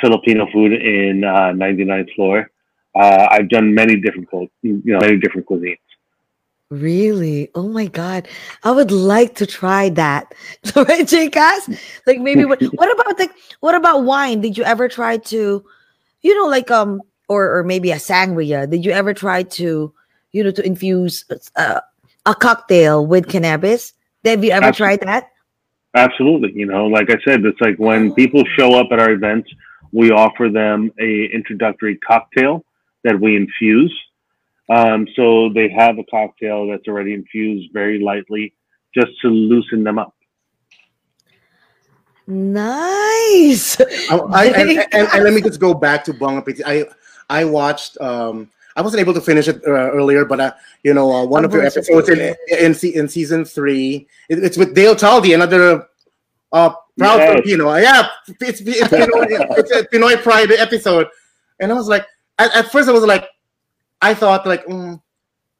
Filipino 0.00 0.46
food 0.52 0.72
in 0.72 1.24
uh, 1.24 1.52
99th 1.52 2.14
floor. 2.14 2.50
Uh, 2.94 3.28
I've 3.30 3.48
done 3.48 3.74
many 3.74 3.96
different 3.96 4.28
you 4.62 4.82
know 4.84 4.98
many 5.00 5.18
different 5.18 5.46
cuisines. 5.46 5.78
Really? 6.70 7.50
Oh 7.54 7.68
my 7.68 7.86
god. 7.86 8.28
I 8.62 8.72
would 8.72 8.90
like 8.90 9.34
to 9.36 9.46
try 9.46 9.88
that. 9.90 10.34
So 10.64 10.84
right, 10.88 11.06
Jcas? 11.06 11.78
Like 12.06 12.20
maybe 12.20 12.44
what 12.44 12.60
what 12.74 12.92
about 12.92 13.18
like 13.18 13.32
what 13.60 13.74
about 13.74 14.04
wine? 14.04 14.40
Did 14.40 14.58
you 14.58 14.64
ever 14.64 14.88
try 14.88 15.16
to, 15.16 15.64
you 16.22 16.34
know, 16.34 16.48
like 16.48 16.70
um 16.70 17.00
or 17.28 17.58
or 17.58 17.64
maybe 17.64 17.90
a 17.90 17.96
sangria? 17.96 18.68
Did 18.68 18.84
you 18.84 18.92
ever 18.92 19.14
try 19.14 19.44
to, 19.44 19.92
you 20.32 20.44
know, 20.44 20.50
to 20.50 20.66
infuse 20.66 21.24
uh, 21.56 21.80
a 22.26 22.34
cocktail 22.34 23.06
with 23.06 23.28
cannabis? 23.28 23.94
Have 24.24 24.44
you 24.44 24.50
ever 24.50 24.66
Absol- 24.66 24.76
tried 24.76 25.00
that? 25.00 25.30
Absolutely, 25.94 26.52
you 26.54 26.66
know, 26.66 26.84
like 26.86 27.10
I 27.10 27.16
said, 27.24 27.42
it's 27.46 27.60
like 27.62 27.78
when 27.78 28.12
people 28.12 28.44
show 28.58 28.78
up 28.78 28.88
at 28.92 29.00
our 29.00 29.10
events, 29.10 29.50
we 29.90 30.10
offer 30.10 30.50
them 30.50 30.92
a 31.00 31.24
introductory 31.32 31.96
cocktail 31.96 32.62
that 33.04 33.18
we 33.18 33.36
infuse. 33.36 33.94
Um, 34.70 35.06
so 35.16 35.50
they 35.54 35.68
have 35.70 35.98
a 35.98 36.04
cocktail 36.10 36.68
that's 36.68 36.86
already 36.88 37.14
infused 37.14 37.72
very 37.72 38.00
lightly, 38.00 38.54
just 38.94 39.08
to 39.22 39.28
loosen 39.28 39.82
them 39.82 39.98
up. 39.98 40.14
Nice. 42.26 43.80
I, 43.80 44.16
I, 44.16 44.44
and, 44.46 44.70
and, 44.92 45.08
and 45.14 45.24
let 45.24 45.32
me 45.32 45.40
just 45.40 45.58
go 45.60 45.72
back 45.72 46.04
to 46.04 46.12
Bong 46.12 46.36
Appetit. 46.36 46.64
I 46.66 46.84
I 47.30 47.44
watched. 47.44 47.98
Um, 48.00 48.50
I 48.76 48.82
wasn't 48.82 49.00
able 49.00 49.14
to 49.14 49.20
finish 49.20 49.48
it 49.48 49.56
uh, 49.66 49.70
earlier, 49.70 50.24
but 50.26 50.38
uh, 50.38 50.52
you 50.84 50.92
know, 50.92 51.10
uh, 51.10 51.24
one 51.24 51.44
Oh, 51.44 51.48
of 51.48 51.54
your 51.54 51.64
episodes 51.64 52.10
in 52.10 52.36
in, 52.50 52.76
in 52.94 53.08
season 53.08 53.44
three, 53.46 54.06
it, 54.28 54.44
it's 54.44 54.58
with 54.58 54.74
Dale 54.74 54.94
Talde, 54.94 55.32
another 55.32 55.88
uh, 56.52 56.70
proud 56.98 57.18
Yes. 57.18 57.32
Filipino. 57.32 57.74
Yeah, 57.76 58.08
it's 58.28 58.60
it's, 58.60 58.60
Pinoy, 58.60 59.26
it's 59.58 59.70
a 59.70 59.84
Pinoy 59.84 60.22
Pride 60.22 60.52
episode, 60.52 61.08
and 61.60 61.72
I 61.72 61.74
was 61.74 61.88
like, 61.88 62.06
at, 62.38 62.54
at 62.54 62.72
first 62.72 62.88
I 62.88 62.92
was 62.92 63.04
like, 63.04 63.26
I 64.00 64.14
thought 64.14 64.46
like, 64.46 64.64
mm, 64.66 65.00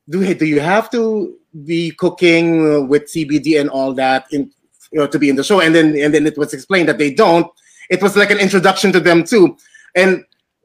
do 0.09 0.35
do 0.35 0.47
you 0.47 0.61
have 0.61 0.91
to 0.91 1.37
be 1.64 1.91
cooking 1.93 2.89
with 2.89 3.05
CBD 3.05 3.61
and 3.61 3.68
all 3.68 3.93
that 3.95 4.26
in 4.33 4.51
you 4.93 5.01
know 5.01 5.07
to 5.07 5.18
be 5.18 5.29
in 5.29 5.37
the 5.37 5.45
show? 5.45 5.61
And 5.61 5.74
then 5.74 5.97
and 5.97 6.14
then 6.14 6.26
it 6.26 6.39
was 6.39 6.55
explained 6.55 6.89
that 6.89 6.99
they 6.99 7.12
don't. 7.12 7.51
It 7.91 8.03
was 8.03 8.16
like 8.16 8.31
an 8.31 8.39
introduction 8.39 8.93
to 8.93 9.01
them 9.01 9.24
too, 9.24 9.57
and 9.95 10.24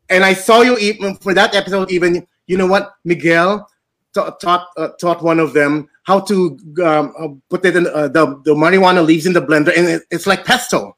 and 0.10 0.24
I 0.24 0.34
saw 0.34 0.62
you 0.62 0.78
even 0.78 1.16
for 1.16 1.34
that 1.34 1.56
episode. 1.56 1.92
Even 1.92 2.26
you 2.48 2.58
know 2.58 2.68
what, 2.68 2.94
Miguel 3.04 3.68
ta- 4.14 4.32
taught 4.32 4.68
uh, 4.78 4.90
taught 5.00 5.24
one 5.24 5.40
of 5.40 5.54
them 5.54 5.90
how 6.04 6.20
to 6.20 6.58
um, 6.84 7.14
uh, 7.18 7.28
put 7.50 7.66
it 7.66 7.76
in 7.76 7.88
uh, 7.88 8.08
the 8.08 8.42
the 8.46 8.54
marijuana 8.54 9.06
leaves 9.06 9.26
in 9.26 9.34
the 9.34 9.42
blender, 9.42 9.76
and 9.76 9.88
it, 9.88 10.04
it's 10.12 10.28
like 10.28 10.46
pesto. 10.46 10.96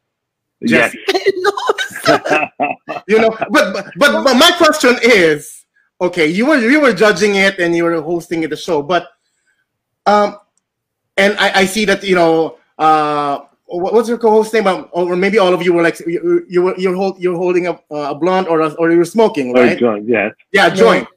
Yes. 0.62 0.96
no, 1.38 1.52
You 3.08 3.20
know, 3.20 3.30
but, 3.52 3.74
but 3.74 3.86
but 3.98 4.24
but 4.24 4.34
my 4.36 4.52
question 4.58 4.98
is, 5.04 5.66
okay, 6.02 6.28
you 6.28 6.46
were 6.46 6.58
you 6.58 6.80
were 6.82 6.94
judging 6.94 7.36
it 7.36 7.60
and 7.60 7.76
you 7.76 7.84
were 7.84 8.02
hosting 8.02 8.44
it 8.44 8.50
the 8.50 8.58
show, 8.58 8.82
but 8.82 9.08
um, 10.06 10.38
and 11.18 11.36
I, 11.38 11.62
I 11.62 11.66
see 11.66 11.86
that 11.86 12.04
you 12.04 12.16
know 12.16 12.58
uh. 12.78 13.40
what- 13.40 13.94
What's 13.94 14.08
your 14.08 14.20
co-host 14.20 14.54
name? 14.54 14.68
Um, 14.68 14.88
or 14.94 15.16
maybe 15.18 15.40
all 15.40 15.52
of 15.54 15.62
you 15.66 15.74
were 15.74 15.82
like 15.82 16.00
you, 16.06 16.46
you 16.48 16.62
were 16.62 16.76
you're 16.78 16.94
hold, 16.96 17.18
you're 17.20 17.36
holding 17.36 17.66
a, 17.68 17.74
a 17.90 18.14
blunt 18.14 18.48
or 18.48 18.62
a, 18.62 18.70
or 18.78 18.92
you're 18.92 19.04
smoking, 19.10 19.58
Or 19.58 19.64
right? 19.64 19.78
joint, 19.80 20.08
yes. 20.08 20.34
Yeah, 20.54 20.68
Yeah. 20.68 20.76
joint. 20.76 21.08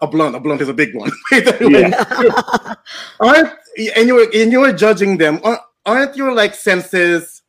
A 0.00 0.06
blunt. 0.06 0.36
A 0.36 0.40
blunt 0.40 0.60
is 0.62 0.68
a 0.68 0.74
big 0.74 0.94
one. 0.94 1.10
Yeah. 1.60 1.90
aren't 3.20 3.50
and 3.96 4.06
you 4.06 4.14
were 4.14 4.26
and 4.32 4.52
you 4.52 4.60
were 4.60 4.72
judging 4.72 5.18
them? 5.18 5.40
Aren't, 5.42 5.60
aren't 5.84 6.16
your 6.16 6.32
like 6.32 6.54
senses 6.54 7.41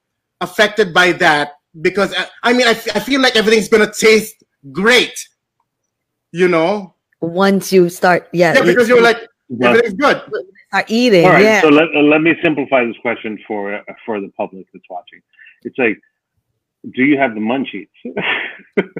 affected 0.44 0.94
by 0.94 1.12
that? 1.14 1.54
Because 1.82 2.14
uh, 2.14 2.26
I 2.44 2.54
mean, 2.54 2.68
I, 2.68 2.72
f- 2.72 2.96
I 2.96 3.00
feel 3.00 3.22
like 3.22 3.36
everything's 3.36 3.68
gonna 3.70 3.92
taste 3.92 4.44
great. 4.72 5.18
You 6.32 6.48
know? 6.48 6.96
Once 7.22 7.72
you 7.72 7.90
start, 7.90 8.28
yeah, 8.34 8.54
Yeah, 8.56 8.64
because 8.64 8.88
you're 8.90 9.02
like 9.02 9.20
But- 9.50 9.68
everything's 9.70 9.94
good. 9.96 10.22
start 10.68 10.86
eating, 10.90 11.26
All 11.26 11.32
right, 11.32 11.44
yeah. 11.44 11.62
so 11.62 11.70
let, 11.70 11.88
uh, 11.96 12.02
let 12.02 12.22
me 12.22 12.34
simplify 12.44 12.84
this 12.86 12.98
question 13.02 13.38
for 13.48 13.76
uh, 13.76 13.82
for 14.06 14.20
the 14.20 14.30
public 14.38 14.66
that's 14.74 14.86
watching. 14.90 15.22
It's 15.64 15.78
like 15.78 15.98
do 16.96 17.04
you 17.04 17.18
have 17.18 17.34
the 17.34 17.40
munchies? 17.40 17.88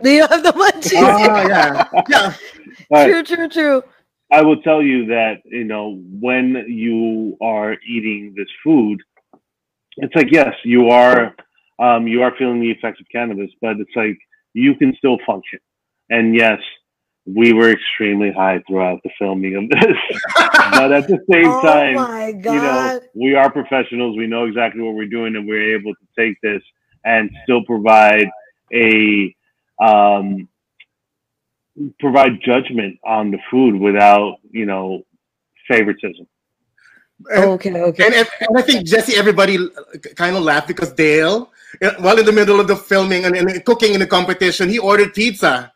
Do 0.04 0.10
you 0.10 0.26
have 0.28 0.42
the 0.44 0.54
munchies? 0.54 1.02
Oh 1.04 1.48
yeah, 1.48 1.90
yeah. 2.10 2.34
All 2.92 2.98
right. 2.98 3.08
True, 3.10 3.24
true, 3.24 3.50
true. 3.50 3.84
I 4.32 4.42
will 4.42 4.62
tell 4.62 4.82
you 4.82 5.06
that 5.08 5.42
you 5.46 5.66
know 5.66 6.00
when 6.28 6.64
you 6.68 7.38
are 7.42 7.74
eating 7.88 8.34
this 8.38 8.48
food, 8.64 9.02
it's 9.98 10.16
like 10.16 10.32
yes, 10.32 10.54
you 10.64 10.90
are 10.90 11.36
um, 11.80 12.08
you 12.08 12.22
are 12.22 12.34
feeling 12.38 12.62
the 12.62 12.72
effects 12.72 13.00
of 13.00 13.08
cannabis, 13.12 13.52
but 13.62 13.78
it's 13.80 13.96
like 13.96 14.18
you 14.54 14.76
can 14.76 14.94
still 14.98 15.18
function. 15.26 15.60
And 16.10 16.36
yes, 16.36 16.60
we 17.26 17.54
were 17.54 17.72
extremely 17.72 18.32
high 18.32 18.62
throughout 18.68 19.00
the 19.04 19.10
filming 19.18 19.56
of 19.56 19.70
this, 19.70 19.98
but 20.72 20.92
at 20.92 21.08
the 21.08 21.20
same 21.32 21.46
Oh 21.46 21.62
time, 21.62 21.96
you 22.46 22.62
know, 22.62 23.02
we 23.16 23.36
are 23.36 23.52
professionals. 23.52 24.18
We 24.18 24.28
know 24.28 24.46
exactly 24.46 24.82
what 24.82 24.96
we're 24.96 25.08
doing, 25.08 25.36
and 25.36 25.48
we're 25.48 25.76
able 25.76 25.94
to 25.94 26.08
take 26.18 26.40
this 26.42 26.62
and 27.06 27.30
still 27.44 27.64
provide 27.64 28.28
a 28.74 29.36
um, 29.82 30.48
provide 32.00 32.42
judgment 32.46 33.00
on 33.06 33.32
the 33.32 33.40
food 33.50 33.76
without 33.76 34.38
you 34.52 34.66
know 34.66 35.04
favoritism. 35.70 36.28
And, 37.32 37.44
okay, 37.52 37.82
okay. 37.82 38.06
and, 38.06 38.14
and 38.16 38.58
I 38.58 38.62
think 38.62 38.86
Jesse, 38.86 39.16
everybody 39.16 39.58
kind 40.16 40.36
of 40.36 40.44
laughed 40.44 40.68
because 40.68 40.92
Dale, 40.94 41.52
uh, 41.82 41.92
while 42.00 42.20
in 42.20 42.26
the 42.26 42.32
middle 42.32 42.60
of 42.60 42.68
the 42.68 42.76
filming 42.76 43.26
and, 43.26 43.36
and 43.36 43.66
cooking 43.66 43.94
in 43.94 44.00
the 44.00 44.08
competition, 44.08 44.70
he 44.70 44.80
ordered 44.80 45.14
pizza. 45.14 45.72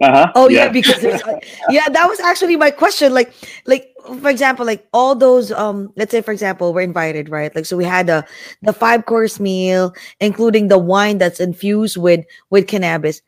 Uh 0.00 0.10
huh. 0.10 0.32
Oh 0.34 0.48
yeah, 0.48 0.68
because 0.68 1.00
there's 1.02 1.22
like, 1.24 1.46
yeah, 1.68 1.88
that 1.88 2.06
was 2.06 2.20
actually 2.20 2.56
my 2.56 2.70
question. 2.70 3.12
Like, 3.12 3.34
like 3.66 3.92
for 4.20 4.30
example, 4.30 4.64
like 4.64 4.88
all 4.94 5.14
those 5.14 5.52
um, 5.52 5.92
let's 5.96 6.10
say 6.10 6.22
for 6.22 6.32
example, 6.32 6.72
we're 6.72 6.80
invited, 6.80 7.28
right? 7.28 7.54
Like, 7.54 7.66
so 7.66 7.76
we 7.76 7.84
had 7.84 8.06
the 8.06 8.26
the 8.62 8.72
five 8.72 9.04
course 9.04 9.38
meal, 9.38 9.94
including 10.18 10.68
the 10.68 10.78
wine 10.78 11.18
that's 11.18 11.38
infused 11.38 11.98
with 11.98 12.24
with 12.48 12.66
cannabis. 12.66 13.20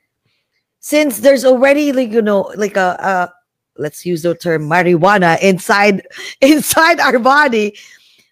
Since 0.80 1.20
there's 1.20 1.44
already 1.44 1.92
like 1.92 2.10
you 2.10 2.22
know 2.22 2.50
like 2.56 2.76
a, 2.78 2.96
a 2.98 3.34
let's 3.82 4.06
use 4.06 4.22
the 4.22 4.34
term 4.34 4.68
marijuana 4.68 5.40
inside 5.42 6.06
inside 6.40 7.00
our 7.00 7.18
body, 7.18 7.76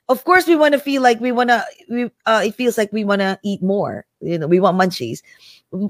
of 0.08 0.24
course 0.24 0.46
we 0.46 0.56
want 0.56 0.72
to 0.72 0.80
feel 0.80 1.02
like 1.02 1.20
we 1.20 1.32
want 1.32 1.50
to. 1.50 1.64
We 1.90 2.04
uh, 2.26 2.42
it 2.46 2.54
feels 2.54 2.78
like 2.78 2.92
we 2.92 3.04
want 3.04 3.20
to 3.20 3.38
eat 3.42 3.62
more. 3.62 4.06
You 4.20 4.38
know, 4.38 4.46
we 4.46 4.60
want 4.60 4.78
munchies. 4.78 5.20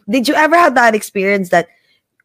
Did 0.09 0.27
you 0.27 0.35
ever 0.35 0.57
have 0.57 0.75
that 0.75 0.95
experience 0.95 1.51
that? 1.51 1.69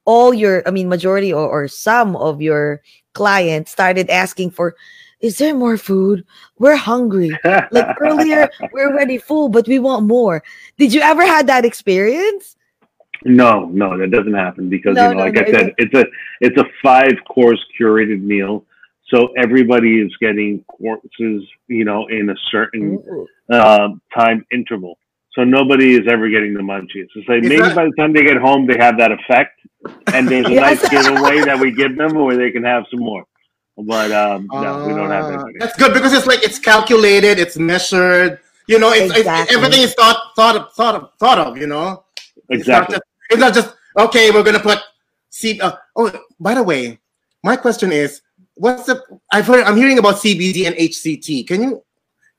all 0.05 0.33
your 0.33 0.63
i 0.67 0.71
mean 0.71 0.87
majority 0.87 1.33
or, 1.33 1.47
or 1.47 1.67
some 1.67 2.15
of 2.15 2.41
your 2.41 2.81
clients 3.13 3.71
started 3.71 4.09
asking 4.09 4.49
for 4.49 4.75
is 5.19 5.37
there 5.37 5.53
more 5.53 5.77
food 5.77 6.23
we're 6.59 6.75
hungry 6.75 7.31
like 7.71 7.87
earlier 7.99 8.49
we're 8.71 8.91
already 8.91 9.17
full 9.17 9.49
but 9.49 9.67
we 9.67 9.79
want 9.79 10.05
more 10.05 10.43
did 10.77 10.93
you 10.93 11.01
ever 11.01 11.25
had 11.25 11.47
that 11.47 11.65
experience 11.65 12.54
no, 13.25 13.65
no, 13.65 13.97
that 13.97 14.11
doesn't 14.11 14.33
happen 14.33 14.69
because 14.69 14.95
No, 14.95 15.03
you 15.03 15.07
know, 15.09 15.13
no, 15.15 15.25
like 15.25 15.33
no, 15.35 15.41
I 15.41 15.51
said, 15.51 15.73
it's 15.77 15.93
a 15.93 16.05
it's 16.41 16.57
a 16.61 16.65
five 16.83 17.13
course 17.27 17.63
curated 17.79 18.21
meal, 18.21 18.63
so 19.09 19.29
everybody 19.37 19.99
is 19.99 20.15
getting 20.21 20.63
courses, 20.67 21.43
you 21.67 21.85
know, 21.85 22.07
in 22.07 22.29
a 22.29 22.35
certain 22.51 23.03
Ooh. 23.09 23.27
um, 23.55 24.01
time 24.15 24.45
interval. 24.51 24.97
So 25.33 25.43
nobody 25.43 25.95
is 25.95 26.07
ever 26.09 26.29
getting 26.29 26.53
the 26.53 26.61
munchies. 26.61 27.07
It's 27.15 27.27
like 27.27 27.43
Is 27.43 27.49
maybe 27.49 27.61
that- 27.63 27.75
by 27.75 27.85
the 27.85 27.91
time 27.97 28.13
they 28.13 28.23
get 28.23 28.37
home, 28.37 28.65
they 28.67 28.77
have 28.77 28.97
that 28.99 29.11
effect, 29.11 29.59
and 30.13 30.29
there's 30.29 30.47
a 30.47 30.51
Yes. 30.53 30.81
nice 30.81 30.89
giveaway 30.89 31.41
that 31.41 31.59
we 31.59 31.71
give 31.71 31.97
them 31.97 32.13
where 32.13 32.37
they 32.37 32.51
can 32.51 32.63
have 32.63 32.85
some 32.89 33.01
more. 33.01 33.25
But 33.77 34.11
um, 34.13 34.47
no, 34.53 34.85
we 34.87 34.93
don't 34.93 35.11
have 35.11 35.25
Ah, 35.25 35.29
anybody. 35.33 35.55
That's 35.59 35.75
good 35.77 35.93
because 35.93 36.13
it's 36.13 36.25
like 36.27 36.41
it's 36.43 36.59
calculated, 36.59 37.39
it's 37.39 37.57
measured. 37.57 38.39
You 38.67 38.79
know, 38.79 38.91
it's, 38.93 39.13
Exactly. 39.17 39.43
it's 39.43 39.53
everything 39.53 39.81
is 39.83 39.93
thought 39.95 40.17
thought 40.35 40.55
of 40.55 40.71
thought 40.73 40.95
of 40.95 41.09
thought 41.19 41.37
of. 41.39 41.57
You 41.57 41.67
know, 41.67 42.05
Exactly. 42.49 42.97
It's 43.29 43.39
not 43.39 43.53
just, 43.53 43.67
it's 43.69 43.77
not 43.95 44.13
just 44.13 44.15
okay. 44.15 44.31
We're 44.31 44.43
gonna 44.43 44.59
put 44.59 44.79
C. 45.29 45.59
Uh, 45.59 45.73
oh, 45.95 46.11
by 46.39 46.53
the 46.55 46.63
way, 46.63 46.99
my 47.43 47.55
question 47.55 47.91
is, 47.91 48.21
what's 48.55 48.85
the? 48.85 49.01
I've 49.31 49.47
heard 49.47 49.63
I'm 49.65 49.77
hearing 49.77 49.97
about 49.99 50.15
CBD 50.15 50.65
and 50.67 50.75
HCT. 50.75 51.47
Can 51.47 51.61
you 51.63 51.83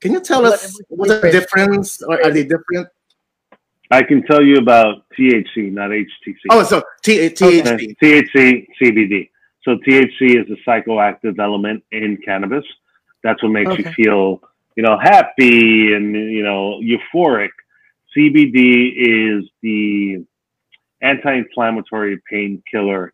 can 0.01 0.13
you 0.13 0.19
tell 0.21 0.41
What- 0.43 0.53
us 0.53 0.79
what's 0.89 1.21
the 1.21 1.31
difference? 1.31 2.01
Or 2.03 2.23
are 2.23 2.31
they 2.31 2.43
different? 2.43 2.87
I 3.89 4.03
can 4.03 4.21
tell 4.23 4.43
you 4.43 4.57
about 4.57 5.05
THC, 5.17 5.71
not 5.71 5.91
HTC. 5.91 6.35
Oh, 6.49 6.61
so 6.63 6.83
T- 7.03 7.29
THC. 7.29 7.61
Okay. 7.65 7.95
THC, 8.03 8.67
CBD. 8.81 9.29
So 9.63 9.77
THC 9.77 10.35
is 10.41 10.45
a 10.51 10.69
psychoactive 10.69 11.39
element 11.39 11.83
in 11.93 12.17
cannabis. 12.17 12.65
That's 13.23 13.41
what 13.41 13.49
makes 13.53 13.71
Okay. 13.71 13.83
you 13.83 13.91
feel, 13.93 14.41
you 14.75 14.83
know, 14.83 14.97
happy 14.99 15.93
and 15.93 16.13
you 16.15 16.43
know 16.43 16.81
euphoric. 16.81 17.49
CBD 18.15 18.93
is 18.97 19.49
the 19.61 20.25
anti-inflammatory 21.01 22.21
painkiller 22.29 23.13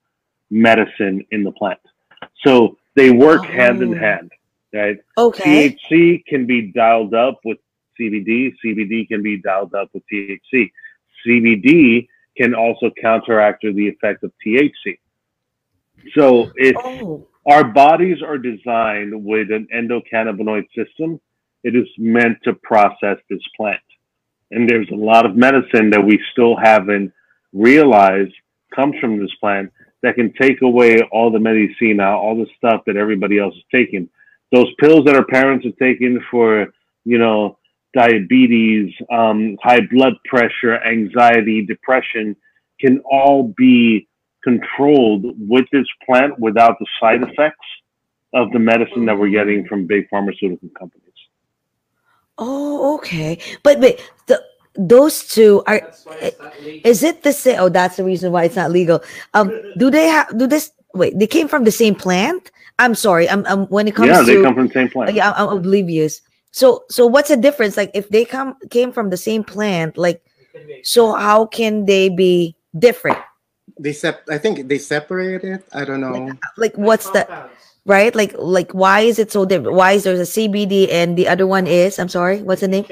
medicine 0.49 1.25
in 1.31 1.43
the 1.43 1.51
plant. 1.51 1.79
So 2.45 2.77
they 2.95 3.11
work 3.11 3.41
oh. 3.41 3.43
hand 3.43 3.81
in 3.81 3.93
Oh. 3.93 3.97
hand, 3.97 4.31
right? 4.73 4.97
okay 5.17 5.69
THC 5.69 6.25
can 6.25 6.45
be 6.45 6.71
dialed 6.71 7.13
up 7.13 7.39
with 7.43 7.57
CBD. 7.99 8.53
CBD 8.63 9.07
can 9.07 9.21
be 9.21 9.37
dialed 9.37 9.73
up 9.73 9.89
with 9.93 10.03
THC. 10.11 10.71
CBD 11.25 12.07
can 12.37 12.55
also 12.55 12.91
counteract 12.99 13.61
the 13.61 13.87
effect 13.87 14.23
of 14.23 14.31
THC. 14.45 14.97
So 16.15 16.51
if 16.55 16.75
oh 16.77 17.27
our 17.45 17.63
bodies 17.65 18.21
are 18.21 18.37
designed 18.37 19.23
with 19.23 19.51
an 19.51 19.67
endocannabinoid 19.73 20.65
system, 20.75 21.19
it 21.63 21.75
is 21.75 21.87
meant 21.97 22.37
to 22.43 22.53
process 22.53 23.17
this 23.29 23.41
plant. 23.55 23.81
And 24.51 24.69
there's 24.69 24.89
a 24.91 24.95
lot 24.95 25.25
of 25.25 25.35
medicine 25.35 25.89
that 25.89 26.03
we 26.03 26.19
still 26.31 26.55
haven't 26.55 27.11
realized 27.53 28.33
comes 28.75 28.95
from 28.99 29.19
this 29.19 29.33
plant 29.39 29.71
that 30.01 30.15
can 30.15 30.33
take 30.33 30.61
away 30.61 30.97
all 31.11 31.31
the 31.31 31.39
medicina, 31.39 32.03
all 32.03 32.35
the 32.35 32.47
stuff 32.57 32.81
that 32.85 32.97
everybody 32.97 33.39
else 33.39 33.55
is 33.55 33.63
taking. 33.71 34.09
Those 34.51 34.67
pills 34.79 35.05
that 35.05 35.15
our 35.15 35.25
parents 35.25 35.65
are 35.65 35.71
taking 35.85 36.19
for, 36.29 36.67
you 37.05 37.17
know, 37.17 37.57
diabetes, 37.93 38.93
um, 39.11 39.57
high 39.61 39.81
blood 39.91 40.13
pressure, 40.25 40.83
anxiety, 40.83 41.65
depression 41.65 42.35
can 42.79 42.99
all 43.09 43.53
be 43.55 44.07
controlled 44.43 45.23
with 45.37 45.65
this 45.71 45.87
plant 46.05 46.37
without 46.37 46.77
the 46.79 46.85
side 46.99 47.23
effects 47.23 47.65
of 48.33 48.51
the 48.51 48.59
medicine 48.59 49.05
that 49.05 49.17
we're 49.17 49.29
getting 49.29 49.65
from 49.67 49.87
big 49.87 50.09
pharmaceutical 50.09 50.67
companies. 50.77 50.99
oh 52.39 52.95
okay 52.95 53.37
but 53.61 53.79
wait 53.79 54.11
the 54.25 54.43
those 54.75 55.27
two 55.27 55.63
are 55.67 55.81
is 56.83 57.03
it 57.03 57.23
the 57.23 57.33
same? 57.33 57.57
Oh 57.59 57.69
that's 57.69 57.97
the 57.97 58.03
reason 58.03 58.31
why 58.31 58.45
it's 58.45 58.55
not 58.55 58.71
legal. 58.71 59.03
Um 59.33 59.51
do 59.77 59.89
they 59.89 60.07
have 60.07 60.37
do 60.37 60.47
this 60.47 60.71
wait 60.93 61.17
they 61.17 61.27
came 61.27 61.47
from 61.47 61.63
the 61.63 61.71
same 61.71 61.95
plant? 61.95 62.51
I'm 62.79 62.95
sorry 62.95 63.29
i'm, 63.29 63.45
I'm 63.45 63.65
when 63.67 63.87
it 63.87 63.95
comes 63.95 64.07
yeah, 64.07 64.21
they 64.21 64.35
to 64.35 64.43
come 64.43 64.55
from 64.55 64.67
the 64.67 64.73
same 64.73 64.89
plant. 64.89 65.13
yeah 65.13 65.31
I'm, 65.31 65.49
I'm 65.49 65.57
oblivious. 65.57 66.21
So 66.51 66.85
so 66.89 67.05
what's 67.05 67.29
the 67.29 67.37
difference? 67.37 67.77
Like 67.77 67.91
if 67.93 68.09
they 68.09 68.25
come 68.25 68.55
came 68.69 68.91
from 68.91 69.09
the 69.09 69.17
same 69.17 69.43
plant 69.43 69.97
like 69.97 70.23
so 70.83 71.13
how 71.13 71.45
can 71.45 71.85
they 71.85 72.09
be 72.09 72.55
different? 72.77 73.19
They 73.79 73.93
sep- 73.93 74.27
I 74.29 74.37
think 74.37 74.67
they 74.67 74.77
separate 74.77 75.43
it. 75.43 75.63
I 75.73 75.85
don't 75.85 76.01
know. 76.01 76.29
like 76.57 76.75
what's 76.77 77.09
the 77.11 77.27
right? 77.85 78.13
Like 78.15 78.33
like 78.37 78.71
why 78.71 79.01
is 79.01 79.19
it 79.19 79.31
so 79.31 79.45
different? 79.45 79.75
Why 79.77 79.93
is 79.93 80.03
there 80.03 80.13
a 80.13 80.19
cbd 80.19 80.91
and 80.91 81.17
the 81.17 81.27
other 81.27 81.45
one 81.47 81.67
is 81.67 81.99
i'm 81.99 82.09
sorry 82.09 82.41
what's 82.41 82.61
the 82.61 82.67
name 82.67 82.85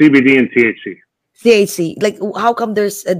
CBD 0.00 0.38
and 0.38 0.50
THC. 0.50 0.98
thc 1.42 2.00
like 2.00 2.16
how 2.36 2.54
come 2.54 2.74
there's 2.74 3.04
a 3.06 3.16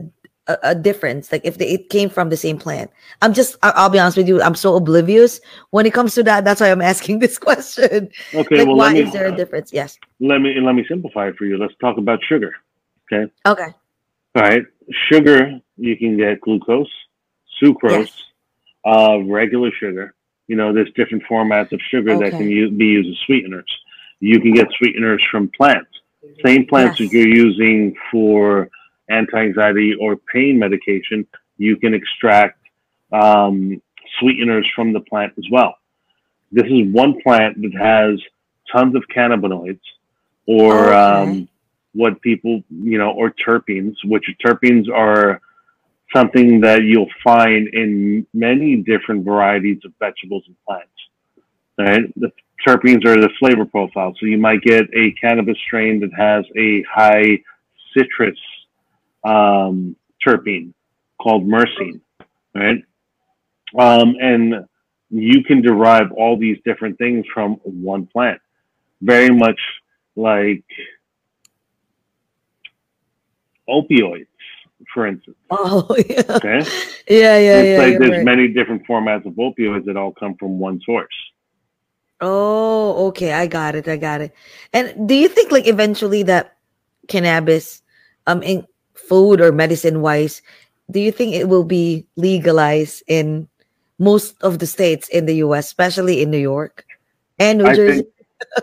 a, 0.46 0.56
a 0.70 0.74
difference 0.74 1.32
like 1.32 1.44
if 1.44 1.58
they, 1.58 1.68
it 1.68 1.88
came 1.90 2.08
from 2.08 2.28
the 2.30 2.36
same 2.36 2.56
plant 2.56 2.88
i'm 3.22 3.32
just 3.34 3.56
i'll 3.62 3.88
be 3.90 3.98
honest 3.98 4.16
with 4.16 4.28
you 4.28 4.40
i'm 4.40 4.54
so 4.54 4.76
oblivious 4.76 5.40
when 5.70 5.84
it 5.84 5.92
comes 5.92 6.14
to 6.14 6.22
that 6.22 6.44
that's 6.44 6.60
why 6.60 6.70
i'm 6.70 6.80
asking 6.92 7.18
this 7.18 7.38
question 7.38 8.08
Okay, 8.32 8.58
like 8.58 8.66
well 8.68 8.76
why 8.76 8.92
me, 8.92 9.00
is 9.00 9.12
there 9.12 9.26
a 9.26 9.34
difference 9.36 9.72
yes 9.72 9.98
let 10.20 10.38
me 10.40 10.54
let 10.60 10.74
me 10.76 10.84
simplify 10.88 11.26
it 11.28 11.34
for 11.36 11.44
you. 11.44 11.58
Let's 11.58 11.74
talk 11.80 11.98
about 11.98 12.20
sugar. 12.24 12.52
okay 13.12 13.30
Okay. 13.46 13.70
All 14.36 14.42
right, 14.42 14.64
sugar 15.08 15.60
you 15.76 15.96
can 15.96 16.16
get 16.16 16.40
glucose, 16.40 16.92
sucrose, 17.60 18.06
Yes. 18.06 18.12
uh, 18.84 19.18
regular 19.40 19.70
sugar. 19.80 20.14
You 20.46 20.56
know, 20.56 20.72
there's 20.72 20.90
different 20.94 21.24
formats 21.30 21.72
of 21.72 21.80
sugar 21.90 22.16
that 22.18 22.30
can 22.38 22.48
u- 22.48 22.70
be 22.70 22.86
used 22.86 23.10
as 23.10 23.18
sweeteners. 23.26 23.70
You 24.20 24.40
can 24.40 24.52
get 24.54 24.68
sweeteners 24.78 25.22
from 25.30 25.50
plants. 25.56 25.90
Same 26.44 26.66
plants 26.66 26.98
Yes. 27.00 27.10
that 27.10 27.16
you're 27.16 27.28
using 27.28 27.94
for 28.10 28.68
anti-anxiety 29.08 29.94
or 30.00 30.16
pain 30.16 30.58
medication, 30.58 31.26
you 31.58 31.76
can 31.76 31.94
extract 31.94 32.58
um, 33.12 33.80
sweeteners 34.18 34.66
from 34.74 34.92
the 34.92 35.00
plant 35.00 35.32
as 35.38 35.44
well. 35.50 35.76
This 36.52 36.66
is 36.66 36.92
one 36.92 37.20
plant 37.22 37.60
that 37.62 37.74
has 37.74 38.20
tons 38.72 38.94
of 38.96 39.02
cannabinoids, 39.14 39.80
or 40.46 40.86
Okay. 40.86 40.96
um, 40.96 41.48
what 41.94 42.20
people 42.22 42.62
you 42.70 42.98
know, 42.98 43.10
or 43.10 43.30
terpenes, 43.46 43.94
which 44.04 44.24
terpenes 44.44 44.88
are 44.92 45.40
something 46.14 46.60
that 46.60 46.82
you'll 46.82 47.10
find 47.22 47.68
in 47.68 48.26
many 48.34 48.76
different 48.76 49.24
varieties 49.24 49.78
of 49.84 49.92
vegetables 49.98 50.44
and 50.46 50.56
plants. 50.66 50.90
Right? 51.78 52.02
The 52.16 52.30
terpenes 52.66 53.04
are 53.04 53.20
the 53.20 53.30
flavor 53.38 53.64
profile. 53.64 54.14
So 54.18 54.26
you 54.26 54.38
might 54.38 54.62
get 54.62 54.84
a 54.94 55.12
cannabis 55.20 55.56
strain 55.66 56.00
that 56.00 56.10
has 56.16 56.44
a 56.56 56.82
high 56.82 57.38
citrus 57.96 58.38
um, 59.24 59.96
terpene 60.24 60.72
called 61.20 61.46
myrcene, 61.46 62.00
right? 62.54 62.84
Um, 63.78 64.14
and 64.20 64.66
you 65.10 65.42
can 65.44 65.62
derive 65.62 66.12
all 66.12 66.38
these 66.38 66.58
different 66.64 66.98
things 66.98 67.24
from 67.32 67.54
one 67.64 68.06
plant. 68.06 68.40
Very 69.00 69.30
much 69.30 69.60
like 70.16 70.64
opioids, 73.68 74.26
for 74.92 75.06
instance. 75.06 75.36
Oh 75.50 75.86
yeah. 76.08 76.22
Okay. 76.28 76.62
Yeah, 77.08 77.38
yeah, 77.38 77.58
it's 77.58 77.68
yeah. 77.68 77.78
like 77.78 77.98
there's 77.98 78.10
right. 78.18 78.24
many 78.24 78.48
different 78.48 78.86
formats 78.86 79.26
of 79.26 79.34
opioids 79.34 79.84
that 79.86 79.96
all 79.96 80.12
come 80.12 80.36
from 80.36 80.58
one 80.58 80.80
source. 80.84 81.14
Oh, 82.24 83.08
okay. 83.08 83.32
I 83.34 83.46
got 83.46 83.74
it. 83.74 83.86
I 83.86 83.96
got 83.96 84.22
it. 84.22 84.34
And 84.72 85.06
do 85.06 85.14
you 85.14 85.28
think 85.28 85.52
like 85.52 85.68
eventually 85.68 86.22
that 86.24 86.56
cannabis 87.06 87.82
um 88.26 88.42
in 88.42 88.66
food 88.94 89.40
or 89.40 89.52
medicine 89.52 90.00
wise, 90.00 90.40
do 90.90 91.00
you 91.00 91.12
think 91.12 91.34
it 91.34 91.48
will 91.48 91.64
be 91.64 92.06
legalized 92.16 93.02
in 93.06 93.46
most 93.98 94.40
of 94.42 94.58
the 94.58 94.66
states 94.66 95.08
in 95.08 95.26
the 95.26 95.36
US, 95.44 95.66
especially 95.66 96.22
in 96.22 96.30
New 96.30 96.40
York 96.40 96.86
and 97.38 97.58
New 97.58 97.68
I 97.68 97.76
Jersey? 97.76 98.02
think, 98.02 98.08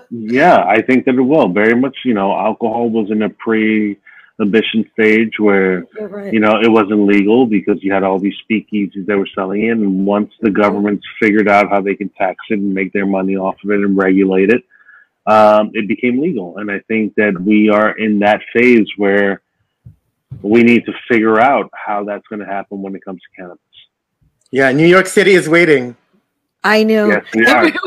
yeah, 0.09 0.65
I 0.65 0.81
think 0.81 1.05
that 1.05 1.15
it 1.15 1.21
will. 1.21 1.49
Very 1.49 1.75
much, 1.75 1.97
you 2.03 2.13
know, 2.15 2.33
alcohol 2.33 2.89
was 2.89 3.11
in 3.11 3.21
a 3.21 3.29
pre-ambition 4.41 4.89
stage 4.93 5.39
where 5.39 5.85
You're 5.95 6.07
right. 6.07 6.33
you 6.33 6.39
know 6.39 6.59
it 6.61 6.69
wasn't 6.69 7.05
legal 7.07 7.45
because 7.45 7.83
you 7.83 7.93
had 7.93 8.03
all 8.03 8.19
these 8.19 8.35
speakeasies 8.49 9.05
that 9.05 9.17
were 9.17 9.27
selling 9.35 9.65
it, 9.65 9.71
and 9.71 10.05
once 10.05 10.31
the 10.41 10.49
governments 10.49 11.05
figured 11.19 11.47
out 11.47 11.69
how 11.69 11.81
they 11.81 11.95
can 11.95 12.09
tax 12.09 12.37
it 12.49 12.59
and 12.59 12.73
make 12.73 12.93
their 12.93 13.05
money 13.05 13.35
off 13.35 13.55
of 13.63 13.71
it 13.71 13.79
and 13.79 13.97
regulate 13.97 14.49
it, 14.49 14.63
um, 15.27 15.71
it 15.73 15.87
became 15.87 16.19
legal. 16.19 16.57
And 16.57 16.71
I 16.71 16.79
think 16.87 17.15
that 17.15 17.39
we 17.39 17.69
are 17.69 17.97
in 17.97 18.19
that 18.19 18.41
phase 18.53 18.87
where 18.97 19.41
we 20.41 20.63
need 20.63 20.85
to 20.85 20.93
figure 21.09 21.39
out 21.39 21.69
how 21.73 22.03
that's 22.03 22.25
going 22.27 22.39
to 22.39 22.45
happen 22.45 22.81
when 22.81 22.95
it 22.95 23.03
comes 23.03 23.21
to 23.21 23.41
cannabis. 23.41 23.59
Yeah, 24.49 24.71
New 24.71 24.87
York 24.87 25.07
City 25.07 25.31
is 25.31 25.47
waiting. 25.47 25.95
I 26.63 26.83
know. 26.83 27.07
Yes, 27.07 27.25
we 27.33 27.45
are. 27.45 27.71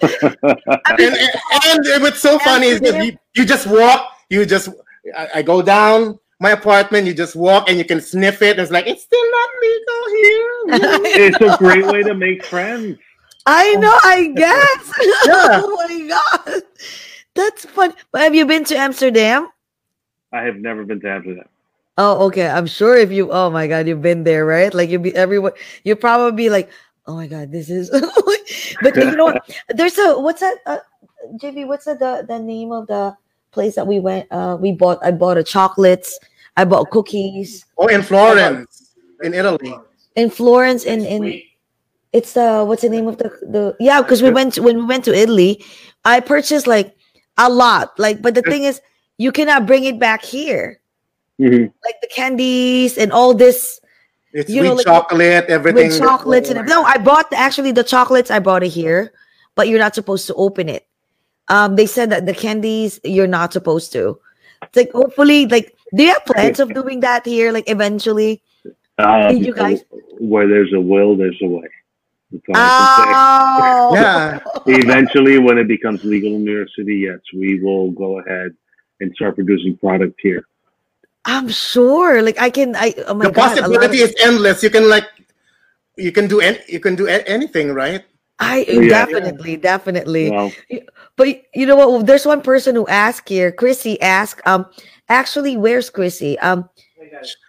And, 0.00 1.16
and, 1.66 1.86
and 1.86 2.02
what's 2.02 2.20
so 2.20 2.38
funny 2.40 2.66
is 2.66 2.80
that 2.80 3.04
you, 3.04 3.16
you 3.34 3.44
just 3.44 3.66
walk, 3.66 4.12
you 4.28 4.44
just, 4.44 4.68
I, 5.16 5.28
I 5.36 5.42
go 5.42 5.62
down 5.62 6.18
my 6.40 6.50
apartment, 6.50 7.06
you 7.06 7.14
just 7.14 7.34
walk 7.34 7.68
and 7.68 7.78
you 7.78 7.84
can 7.84 8.00
sniff 8.00 8.42
it. 8.42 8.52
And 8.52 8.60
it's 8.60 8.70
like, 8.70 8.86
it's 8.86 9.02
still 9.02 9.30
not 9.30 9.48
legal 9.60 10.02
here. 10.08 10.52
it's 11.30 11.40
a 11.40 11.56
great 11.58 11.86
way 11.86 12.02
to 12.02 12.14
make 12.14 12.44
friends. 12.44 12.98
I 13.46 13.74
know, 13.76 13.98
I 14.04 14.32
guess. 14.34 14.92
Yeah. 15.26 15.62
oh 15.64 15.86
my 15.88 16.08
god. 16.08 16.62
That's 17.34 17.64
fun. 17.66 17.94
But 18.12 18.22
have 18.22 18.34
you 18.34 18.46
been 18.46 18.64
to 18.66 18.76
Amsterdam? 18.76 19.48
I 20.32 20.42
have 20.42 20.56
never 20.56 20.84
been 20.84 21.00
to 21.00 21.08
Amsterdam. 21.08 21.48
Oh, 21.96 22.26
okay. 22.26 22.46
I'm 22.46 22.66
sure 22.66 22.96
if 22.96 23.10
you, 23.10 23.32
oh 23.32 23.50
my 23.50 23.66
God, 23.66 23.88
you've 23.88 24.02
been 24.02 24.22
there, 24.22 24.46
right? 24.46 24.72
Like 24.72 24.90
you'll 24.90 25.02
be 25.02 25.14
everyone, 25.16 25.52
you'll 25.82 25.96
probably 25.96 26.36
be 26.36 26.50
like, 26.50 26.70
oh 27.06 27.16
my 27.16 27.26
God, 27.26 27.50
this 27.50 27.70
is, 27.70 27.90
but 28.82 28.94
you 28.96 29.16
know 29.16 29.24
what? 29.24 29.50
There's 29.70 29.98
a, 29.98 30.18
what's 30.20 30.40
that, 30.40 30.58
uh, 30.66 30.78
JV, 31.42 31.66
what's 31.66 31.86
the, 31.86 31.94
the, 31.94 32.24
the 32.28 32.38
name 32.38 32.70
of 32.70 32.86
the 32.86 33.16
place 33.58 33.74
that 33.74 33.86
we 33.92 33.98
went? 33.98 34.30
Uh, 34.30 34.56
we 34.60 34.70
bought, 34.70 34.98
I 35.02 35.10
bought 35.10 35.36
a 35.36 35.42
chocolates, 35.42 36.16
I 36.56 36.64
bought 36.64 36.90
cookies 36.90 37.64
Oh, 37.76 37.88
in 37.88 38.02
Florence, 38.02 38.94
in 39.26 39.34
Italy. 39.34 39.74
in 40.14 40.30
Florence 40.30 40.84
and 40.86 41.02
in, 41.04 41.42
it's 42.12 42.36
uh, 42.36 42.64
what's 42.64 42.82
the 42.82 42.88
name 42.88 43.08
of 43.08 43.18
the, 43.18 43.28
the, 43.54 43.76
yeah, 43.80 44.00
because 44.00 44.22
we 44.22 44.30
went, 44.30 44.54
to, 44.54 44.62
when 44.62 44.76
we 44.78 44.84
went 44.84 45.04
to 45.06 45.14
Italy, 45.14 45.64
I 46.04 46.20
purchased 46.20 46.66
like 46.68 46.94
a 47.36 47.50
lot, 47.50 47.98
like, 47.98 48.22
but 48.22 48.34
the 48.38 48.42
thing 48.42 48.62
is, 48.62 48.80
you 49.18 49.32
cannot 49.32 49.66
bring 49.66 49.82
it 49.90 49.98
back 49.98 50.22
here. 50.24 50.78
Mhm. 51.40 51.72
Like 51.84 51.98
the 52.02 52.08
candies 52.14 52.96
and 52.98 53.10
all 53.12 53.34
this 53.34 53.80
It's 54.32 54.50
You 54.50 54.62
with 54.62 54.68
know, 54.70 54.74
like- 54.78 54.86
chocolate, 54.86 55.44
everything. 55.50 55.88
with 55.88 55.98
chocolates 55.98 56.50
and 56.50 56.66
no, 56.68 56.82
I 56.84 56.98
bought 56.98 57.26
actually 57.32 57.72
the 57.72 57.82
chocolates. 57.84 58.30
I 58.30 58.38
bought 58.38 58.62
it 58.62 58.70
here, 58.70 59.10
but 59.56 59.66
you're 59.68 59.78
not 59.86 59.94
supposed 59.94 60.26
to 60.28 60.34
open 60.34 60.68
it. 60.68 60.87
Um, 61.48 61.76
they 61.76 61.86
said 61.86 62.10
that 62.10 62.26
the 62.26 62.34
candies 62.34 63.00
you're 63.04 63.26
not 63.26 63.52
supposed 63.52 63.92
to. 63.92 64.18
It's 64.62 64.76
like 64.76 64.92
hopefully, 64.92 65.46
like, 65.46 65.76
do 65.94 66.02
you 66.02 66.12
have 66.12 66.24
plans 66.26 66.60
of 66.60 66.74
doing 66.74 67.00
that 67.00 67.24
here? 67.24 67.52
Like 67.52 67.68
eventually, 67.70 68.42
Um, 68.98 69.30
Did 69.32 69.46
you 69.46 69.54
guys- 69.54 69.84
Where 70.18 70.48
there's 70.48 70.72
a 70.74 70.80
will, 70.80 71.16
there's 71.16 71.38
a 71.40 71.46
way. 71.46 71.68
That's 72.32 72.42
oh, 72.52 73.90
Yeah. 73.94 74.40
Eventually, 74.66 75.38
when 75.38 75.56
it 75.56 75.68
becomes 75.68 76.02
legal 76.04 76.34
in 76.34 76.44
New 76.44 76.56
York 76.56 76.68
City, 76.76 76.96
yes, 77.06 77.20
we 77.32 77.60
will 77.62 77.92
go 77.92 78.18
ahead 78.18 78.50
and 79.00 79.14
start 79.14 79.36
producing 79.36 79.76
product 79.78 80.18
here. 80.20 80.42
I'm 81.24 81.48
sure. 81.48 82.22
Like 82.22 82.40
I 82.40 82.50
can. 82.50 82.74
I 82.74 82.92
oh 83.06 83.14
my 83.14 83.26
the 83.26 83.30
god, 83.32 83.38
a 83.38 83.52
of- 83.52 83.70
possibility 83.70 83.98
is 83.98 84.14
endless. 84.20 84.62
You 84.66 84.70
can 84.70 84.88
like, 84.88 85.06
you 85.96 86.10
can 86.10 86.26
do 86.26 86.40
any, 86.40 86.58
you 86.68 86.80
can 86.80 86.96
do 86.96 87.06
a- 87.06 87.22
anything, 87.28 87.72
right? 87.72 88.02
I 88.40 88.64
Yeah. 88.68 88.88
definitely, 88.88 89.56
definitely. 89.56 90.30
Well, 90.30 90.52
But 91.16 91.42
you 91.54 91.66
know 91.66 91.76
what? 91.76 92.06
There's 92.06 92.24
one 92.24 92.40
person 92.40 92.74
who 92.76 92.86
asked 92.86 93.28
here. 93.28 93.50
Chrissy 93.50 94.00
asked. 94.00 94.40
Um, 94.46 94.66
actually, 95.08 95.56
where's 95.56 95.90
Chrissy? 95.90 96.38
Um, 96.38 96.68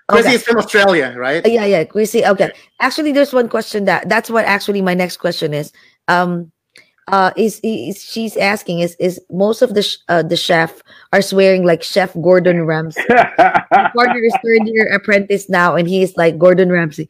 Chrissy 0.10 0.28
okay. 0.28 0.36
is 0.36 0.44
from 0.44 0.58
Australia, 0.58 1.14
right? 1.16 1.46
Yeah, 1.46 1.66
yeah, 1.66 1.84
Chrissy. 1.84 2.26
Okay. 2.26 2.52
Actually, 2.80 3.12
there's 3.12 3.34
one 3.34 3.48
question 3.48 3.86
that 3.86 4.10
that's 4.10 4.30
what 4.30 4.46
actually 4.46 4.82
my 4.82 4.96
next 4.96 5.18
question 5.18 5.54
is. 5.54 5.72
Um, 6.08 6.52
uh, 7.08 7.32
is, 7.36 7.60
is 7.64 8.02
she's 8.02 8.38
asking 8.38 8.80
is 8.80 8.96
is 9.00 9.20
most 9.32 9.62
of 9.62 9.74
the 9.74 9.82
sh- 9.84 9.98
uh, 10.10 10.22
the 10.24 10.38
chef 10.38 10.82
are 11.12 11.22
swearing 11.22 11.66
like 11.66 11.84
Chef 11.84 12.14
Gordon 12.22 12.66
Ramsay. 12.66 13.02
My 13.10 13.92
Partner 13.96 14.24
is 14.24 14.34
third 14.44 14.68
year 14.68 14.94
apprentice 14.94 15.50
now, 15.50 15.76
and 15.76 15.88
he's 15.88 16.16
like 16.18 16.38
Gordon 16.38 16.72
Ramsay. 16.72 17.10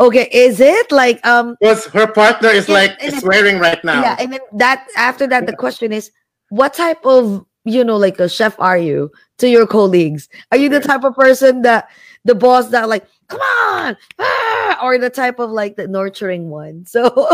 Okay, 0.00 0.28
is 0.32 0.60
it 0.60 0.90
like 0.90 1.24
um? 1.26 1.56
Because 1.60 1.86
her 1.86 2.06
partner 2.06 2.48
is 2.48 2.68
Yeah, 2.68 2.74
like 2.74 3.02
and 3.02 3.14
swearing 3.20 3.58
right 3.58 3.82
now. 3.84 4.00
Yeah, 4.00 4.16
and 4.18 4.32
then 4.32 4.40
that 4.54 4.86
after 4.96 5.26
that, 5.28 5.46
the 5.46 5.56
question 5.56 5.92
is, 5.92 6.10
what 6.48 6.74
type 6.74 7.04
of 7.04 7.44
you 7.64 7.84
know 7.84 7.96
like 7.96 8.18
a 8.18 8.28
chef 8.28 8.58
are 8.58 8.78
you 8.78 9.10
to 9.38 9.48
your 9.48 9.66
colleagues? 9.66 10.28
Are 10.50 10.58
you 10.58 10.68
the 10.68 10.80
type 10.80 11.04
of 11.04 11.14
person 11.14 11.62
that 11.62 11.88
the 12.24 12.34
boss 12.34 12.68
that 12.68 12.88
like 12.88 13.06
come 13.28 13.40
on, 13.40 13.96
ah, 14.18 14.78
or 14.82 14.98
the 14.98 15.10
type 15.10 15.38
of 15.38 15.50
like 15.50 15.76
the 15.76 15.86
nurturing 15.86 16.48
one? 16.50 16.84
So 16.86 17.28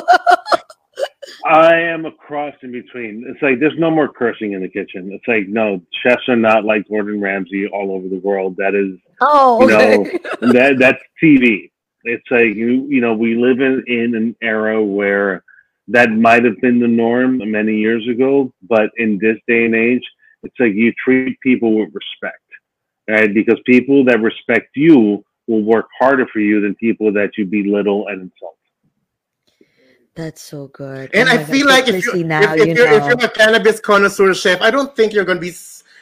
I 1.44 1.74
am 1.74 2.04
a 2.04 2.12
cross 2.12 2.54
in 2.62 2.72
between. 2.72 3.24
It's 3.28 3.42
like 3.42 3.60
there's 3.60 3.78
no 3.78 3.90
more 3.90 4.08
cursing 4.08 4.52
in 4.52 4.62
the 4.62 4.68
kitchen. 4.68 5.10
It's 5.12 5.26
like 5.28 5.48
no, 5.48 5.80
chefs 6.02 6.28
are 6.28 6.36
not 6.36 6.64
like 6.64 6.88
Gordon 6.88 7.20
Ramsay 7.20 7.68
all 7.68 7.92
over 7.92 8.08
the 8.08 8.20
world. 8.20 8.56
That 8.56 8.74
is 8.74 8.98
oh, 9.20 9.68
You 9.68 9.74
okay. 9.74 10.18
that 10.40 10.76
that's 10.78 11.02
TV. 11.22 11.70
It's 12.04 12.30
like 12.30 12.54
you 12.54 12.86
you 12.88 13.00
know 13.00 13.14
we 13.14 13.36
live 13.36 13.60
in 13.60 13.84
in 13.86 14.14
an 14.14 14.36
era 14.42 14.82
where 14.82 15.44
that 15.88 16.10
might 16.10 16.44
have 16.44 16.60
been 16.60 16.80
the 16.80 16.88
norm 16.88 17.38
many 17.50 17.76
years 17.76 18.06
ago, 18.08 18.52
but 18.62 18.90
in 18.96 19.18
this 19.18 19.36
day 19.46 19.64
and 19.64 19.74
age, 19.74 20.02
it's 20.42 20.54
like 20.58 20.74
you 20.74 20.92
treat 21.02 21.40
people 21.40 21.78
with 21.78 21.88
respect, 21.94 22.42
right? 23.08 23.32
Because 23.32 23.58
people 23.64 24.04
that 24.04 24.20
respect 24.20 24.68
you 24.76 25.24
will 25.46 25.62
work 25.62 25.88
harder 25.98 26.26
for 26.30 26.40
you 26.40 26.60
than 26.60 26.74
people 26.74 27.10
that 27.14 27.30
you 27.38 27.46
belittle 27.46 28.06
and 28.08 28.22
insult. 28.22 28.57
That's 30.18 30.42
so 30.42 30.66
good. 30.74 31.14
And 31.14 31.28
Oh 31.28 31.32
I 31.32 31.36
my 31.36 31.42
God, 31.42 31.50
feel 31.52 31.66
like 31.68 31.86
if, 31.86 32.04
you, 32.06 32.24
now, 32.24 32.52
if, 32.54 32.60
if 32.62 32.66
you 32.66 32.74
you're 32.74 32.92
if 32.92 33.04
you're 33.06 33.24
a 33.24 33.28
cannabis 33.30 33.78
connoisseur 33.78 34.34
chef, 34.34 34.60
I 34.60 34.68
don't 34.68 34.94
think 34.96 35.12
you're 35.12 35.24
gonna 35.24 35.38
be 35.38 35.54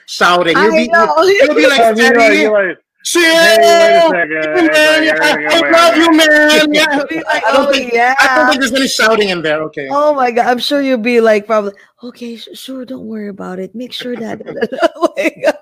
shouting. 0.06 0.56
You'll 0.56 0.72
I 0.72 0.84
be 0.84 0.88
know. 0.88 1.14
you'll 1.22 1.55
be 1.62 1.66
like 1.66 1.98
You're 1.98 2.14
steady, 2.14 2.36
you're 2.38 2.68
like, 2.68 2.78
chill. 3.05 3.20
Hey, 3.20 3.59
wait 3.60 3.97
a 3.98 4.09
second. 4.09 4.30
man, 4.32 5.02
It's 5.02 5.06
yeah, 5.06 5.48
I 5.52 5.70
love 5.70 5.97
you, 5.98 6.16
man. 6.16 6.72
Yeah. 6.72 6.97
Like, 7.26 7.44
I 7.44 7.52
don't 7.52 7.68
oh, 7.68 7.70
think 7.70 7.93
yeah. 7.93 8.14
I 8.18 8.36
don't 8.36 8.48
think 8.48 8.60
there's 8.60 8.72
any 8.72 8.88
shouting 8.88 9.28
in 9.28 9.43
there. 9.43 9.60
Okay. 9.64 9.86
Oh 9.90 10.14
my 10.14 10.30
god! 10.30 10.47
I'm 10.47 10.60
sure 10.60 10.80
you'll 10.80 10.97
be 10.97 11.20
like 11.20 11.47
probably 11.47 11.72
okay. 12.02 12.36
Sure, 12.36 12.86
don't 12.86 13.05
worry 13.05 13.28
about 13.28 13.59
it. 13.59 13.74
Make 13.74 13.93
sure 13.93 14.16
that. 14.16 14.40
Oh 14.97 15.12
my 15.14 15.30
God. 15.44 15.59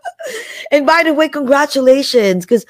and 0.70 0.86
by 0.86 1.02
the 1.02 1.12
way, 1.12 1.28
congratulations, 1.28 2.44
because 2.44 2.64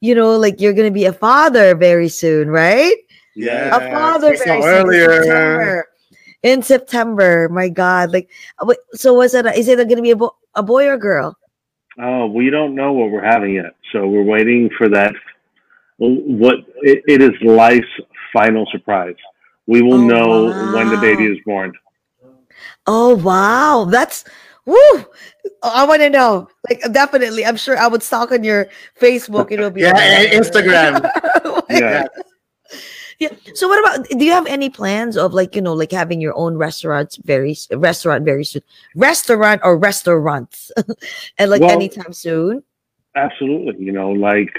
you 0.00 0.14
know, 0.14 0.38
like 0.38 0.58
you're 0.58 0.72
gonna 0.72 0.90
be 0.90 1.04
a 1.04 1.12
father 1.12 1.74
very 1.74 2.08
soon, 2.08 2.48
right? 2.48 2.96
Yeah. 3.38 3.76
a 3.76 3.80
father 3.92 4.30
we 4.30 4.36
saw 4.36 4.60
very 4.60 4.62
soon, 4.62 4.72
earlier. 4.74 5.12
In 5.12 5.22
September. 5.22 5.88
In 6.42 6.62
September, 6.62 7.48
my 7.48 7.68
God! 7.68 8.12
Like, 8.12 8.28
uh, 8.60 8.72
so 8.94 9.14
was 9.14 9.34
it? 9.34 9.44
A, 9.46 9.52
is 9.58 9.66
it 9.68 9.88
gonna 9.88 10.02
be 10.02 10.12
a, 10.12 10.16
bo- 10.16 10.36
a 10.54 10.62
boy 10.62 10.86
or 10.86 10.96
girl? 10.96 11.36
Oh, 12.00 12.26
we 12.26 12.48
don't 12.50 12.74
know 12.76 12.92
what 12.92 13.10
we're 13.10 13.24
having 13.24 13.54
yet, 13.54 13.74
so 13.92 14.06
we're 14.06 14.22
waiting 14.22 14.70
for 14.78 14.88
that. 14.88 15.12
What 15.98 16.56
it, 16.82 17.02
it 17.08 17.20
is 17.22 17.32
life's 17.42 17.88
final 18.32 18.66
surprise. 18.70 19.16
We 19.66 19.82
will 19.82 19.94
Oh, 19.94 20.06
know 20.06 20.72
when 20.76 20.90
the 20.90 20.96
baby 20.98 21.26
is 21.26 21.38
born. 21.44 21.72
Oh 22.86 23.16
wow, 23.16 23.84
that's 23.90 24.22
woo! 24.64 25.04
I 25.64 25.84
want 25.86 26.02
to 26.02 26.08
know. 26.10 26.48
Like, 26.70 26.82
definitely, 26.92 27.44
I'm 27.44 27.56
sure 27.56 27.76
I 27.76 27.88
would 27.88 28.04
stalk 28.04 28.30
on 28.30 28.44
your 28.44 28.68
Facebook. 29.00 29.50
It'll 29.50 29.70
be 29.70 29.80
Yeah, 29.82 29.92
like- 29.92 30.32
and 30.32 30.44
Instagram. 30.44 31.10
Oh 31.44 31.62
my 31.68 31.78
Yeah. 31.78 32.06
Yeah. 33.18 33.30
So 33.54 33.66
what 33.66 33.80
about 33.80 34.08
do 34.10 34.24
you 34.24 34.30
have 34.32 34.46
any 34.46 34.70
plans 34.70 35.16
of 35.16 35.34
like, 35.34 35.56
you 35.56 35.62
know, 35.62 35.72
like 35.74 35.90
having 35.90 36.20
your 36.20 36.36
own 36.36 36.56
restaurants 36.56 37.16
very 37.16 37.56
restaurant 37.72 38.24
very 38.24 38.44
soon? 38.44 38.62
Restaurant 38.94 39.60
or 39.64 39.76
restaurants? 39.76 40.70
and 41.38 41.50
like 41.50 41.60
Well- 41.60 41.70
anytime 41.70 42.12
soon? 42.12 42.62
Absolutely. 43.16 43.84
You 43.84 43.92
know, 43.92 44.10
like, 44.12 44.56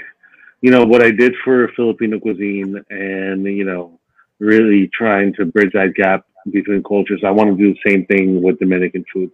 you 0.60 0.70
know, 0.70 0.84
what 0.84 1.02
I 1.02 1.10
did 1.10 1.34
for 1.42 1.68
Filipino 1.74 2.20
cuisine 2.20 2.76
and, 2.90 3.44
you 3.44 3.64
know, 3.64 3.98
really 4.38 4.90
trying 4.92 5.32
to 5.34 5.46
bridge 5.46 5.72
that 5.72 5.94
gap 5.94 6.26
between 6.50 6.82
cultures. 6.82 7.22
I 7.24 7.30
want 7.30 7.50
to 7.50 7.56
do 7.56 7.72
the 7.72 7.90
same 7.90 8.04
thing 8.06 8.42
with 8.42 8.58
Dominican 8.58 9.04
food. 9.12 9.30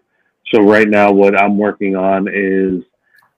So 0.52 0.62
right 0.62 0.88
now, 0.88 1.10
what 1.10 1.40
I'm 1.40 1.58
working 1.58 1.96
on 1.96 2.28
is 2.28 2.84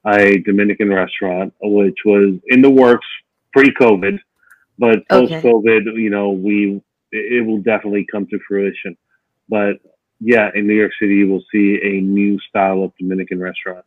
a 0.07 0.39
Dominican 0.41 0.91
restaurant, 0.91 1.55
which 1.63 1.99
was 2.05 2.39
in 2.49 2.61
the 2.61 2.71
works 2.71 3.07
pre-COVID, 3.55 4.19
but 4.79 5.07
post-COVID, 5.09 6.01
you 6.01 6.11
know, 6.11 6.31
we 6.31 6.81
it 7.13 7.33
it 7.39 7.47
will 7.47 7.59
definitely 7.59 8.07
come 8.11 8.27
to 8.27 8.39
fruition. 8.47 8.97
But 9.49 9.77
yeah, 10.21 10.51
in 10.55 10.67
New 10.67 10.75
York 10.75 10.93
City, 11.01 11.17
you 11.17 11.29
will 11.29 11.45
see 11.53 11.79
a 11.83 12.01
new 12.01 12.39
style 12.49 12.83
of 12.83 12.93
Dominican 12.99 13.41
restaurant. 13.41 13.85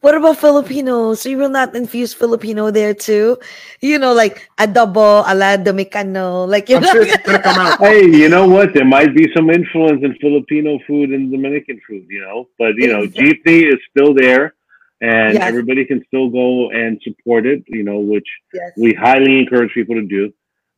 What 0.00 0.14
about 0.14 0.38
Filipino? 0.38 1.14
So 1.14 1.28
you 1.28 1.38
will 1.38 1.48
not 1.48 1.74
infuse 1.76 2.12
Filipino 2.14 2.70
there 2.70 2.94
too? 2.94 3.38
You 3.80 3.98
know, 3.98 4.12
like 4.12 4.48
adobo, 4.58 5.22
ala 5.22 5.58
Dominicano, 5.58 6.48
like 6.48 6.68
you 6.68 6.80
know. 6.80 6.90
sure 6.90 7.02
it's 7.02 7.16
gonna 7.22 7.42
come 7.42 7.58
out. 7.58 7.78
Hey, 7.78 8.06
you 8.06 8.28
know 8.28 8.48
what? 8.48 8.74
There 8.74 8.84
might 8.84 9.14
be 9.14 9.28
some 9.34 9.50
influence 9.50 10.02
in 10.02 10.14
Filipino 10.20 10.78
food 10.86 11.10
and 11.10 11.30
Dominican 11.30 11.80
food, 11.86 12.06
you 12.08 12.20
know, 12.20 12.48
but 12.58 12.74
you 12.76 12.88
know, 12.88 13.02
Exactly. 13.02 13.34
jeepney 13.34 13.72
is 13.72 13.78
still 13.90 14.14
there, 14.14 14.54
and 15.02 15.34
Yes. 15.34 15.42
everybody 15.48 15.84
can 15.84 16.02
still 16.06 16.30
go 16.30 16.70
and 16.70 16.98
support 17.02 17.44
it. 17.44 17.62
You 17.66 17.82
know, 17.82 17.98
which 17.98 18.26
Yes. 18.54 18.72
we 18.78 18.94
highly 18.94 19.38
encourage 19.40 19.72
people 19.74 19.96
to 19.96 20.06
do. 20.06 20.32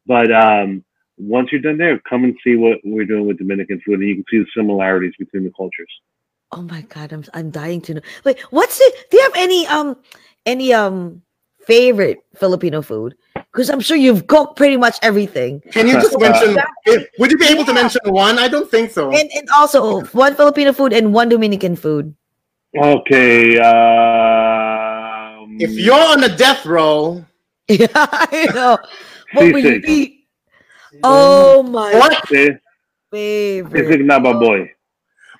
But 0.07 0.33
um, 0.33 0.85
once 1.17 1.53
you're 1.53 1.61
done 1.61 1.79
there, 1.79 2.01
come 2.09 2.25
and 2.25 2.35
see 2.43 2.57
what 2.57 2.79
we're 2.85 3.05
doing 3.05 3.27
with 3.27 3.39
Dominican 3.39 3.81
food, 3.87 4.01
and 4.01 4.09
you 4.09 4.15
can 4.17 4.25
see 4.31 4.39
the 4.39 4.47
similarities 4.57 5.15
between 5.19 5.45
the 5.45 5.53
cultures. 5.57 5.93
Oh 6.53 6.63
my 6.63 6.83
god, 6.83 7.13
I'm 7.13 7.25
I'm 7.35 7.51
dying 7.51 7.81
to 7.83 7.95
know. 7.95 8.01
Wait, 8.25 8.41
what's 8.51 8.81
it? 8.81 9.11
Do 9.11 9.17
you 9.19 9.23
have 9.23 9.37
any 9.37 9.67
um 9.67 9.97
any 10.47 10.73
um 10.73 11.23
favorite 11.67 12.19
Filipino 12.37 12.83
food? 12.83 13.17
Because 13.35 13.71
I'm 13.71 13.81
sure 13.81 13.97
you've 13.97 14.27
cooked 14.27 14.57
pretty 14.57 14.77
much 14.77 14.99
everything. 15.03 15.61
Can 15.73 15.87
you 15.89 15.95
just 15.95 16.19
mention? 16.27 16.57
Would 17.19 17.31
you 17.31 17.39
be 17.39 17.47
able 17.47 17.65
to 17.65 17.73
mention 17.73 18.01
one? 18.07 18.39
I 18.39 18.49
don't 18.49 18.71
think 18.71 18.91
so. 18.91 19.11
And 19.11 19.31
and 19.35 19.49
also 19.55 20.03
one 20.13 20.35
Filipino 20.35 20.73
food 20.73 20.93
and 20.93 21.13
one 21.13 21.29
Dominican 21.29 21.77
food. 21.77 22.15
Okay. 22.77 23.59
Um, 23.59 25.57
If 25.61 25.71
you're 25.73 25.95
on 25.95 26.25
a 26.25 26.37
death 26.37 26.67
row, 26.67 27.25
Yeah, 27.69 27.87
I 27.95 28.49
know. 28.55 28.79
What 29.33 29.53
would 29.55 29.65
you 29.65 29.81
be? 29.81 30.27
Oh 31.03 31.63
my 31.63 31.95
what? 31.95 32.29
Favorite. 32.29 33.73
Sisig 33.73 34.05
na 34.05 34.19
baboy. 34.21 34.69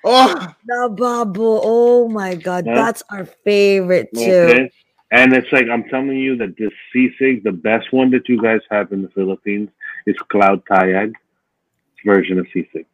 Oh, 0.03 0.53
Nababo. 0.69 1.59
Oh 1.63 2.07
my 2.07 2.35
god, 2.35 2.65
Yeah. 2.65 2.75
that's 2.75 3.03
our 3.09 3.25
favorite 3.25 4.09
too. 4.13 4.21
Okay. 4.53 4.71
And 5.11 5.33
it's 5.33 5.51
like 5.51 5.67
I'm 5.69 5.83
telling 5.89 6.17
you 6.17 6.35
that 6.37 6.57
this 6.57 6.71
sisig, 6.93 7.43
the 7.43 7.51
best 7.51 7.91
one 7.91 8.09
that 8.11 8.27
you 8.29 8.41
guys 8.41 8.61
have 8.69 8.91
in 8.91 9.01
the 9.01 9.09
Philippines, 9.09 9.69
is 10.05 10.15
Claude 10.29 10.63
Tayag 10.65 11.13
version 12.05 12.39
of 12.39 12.45
sisig. 12.53 12.85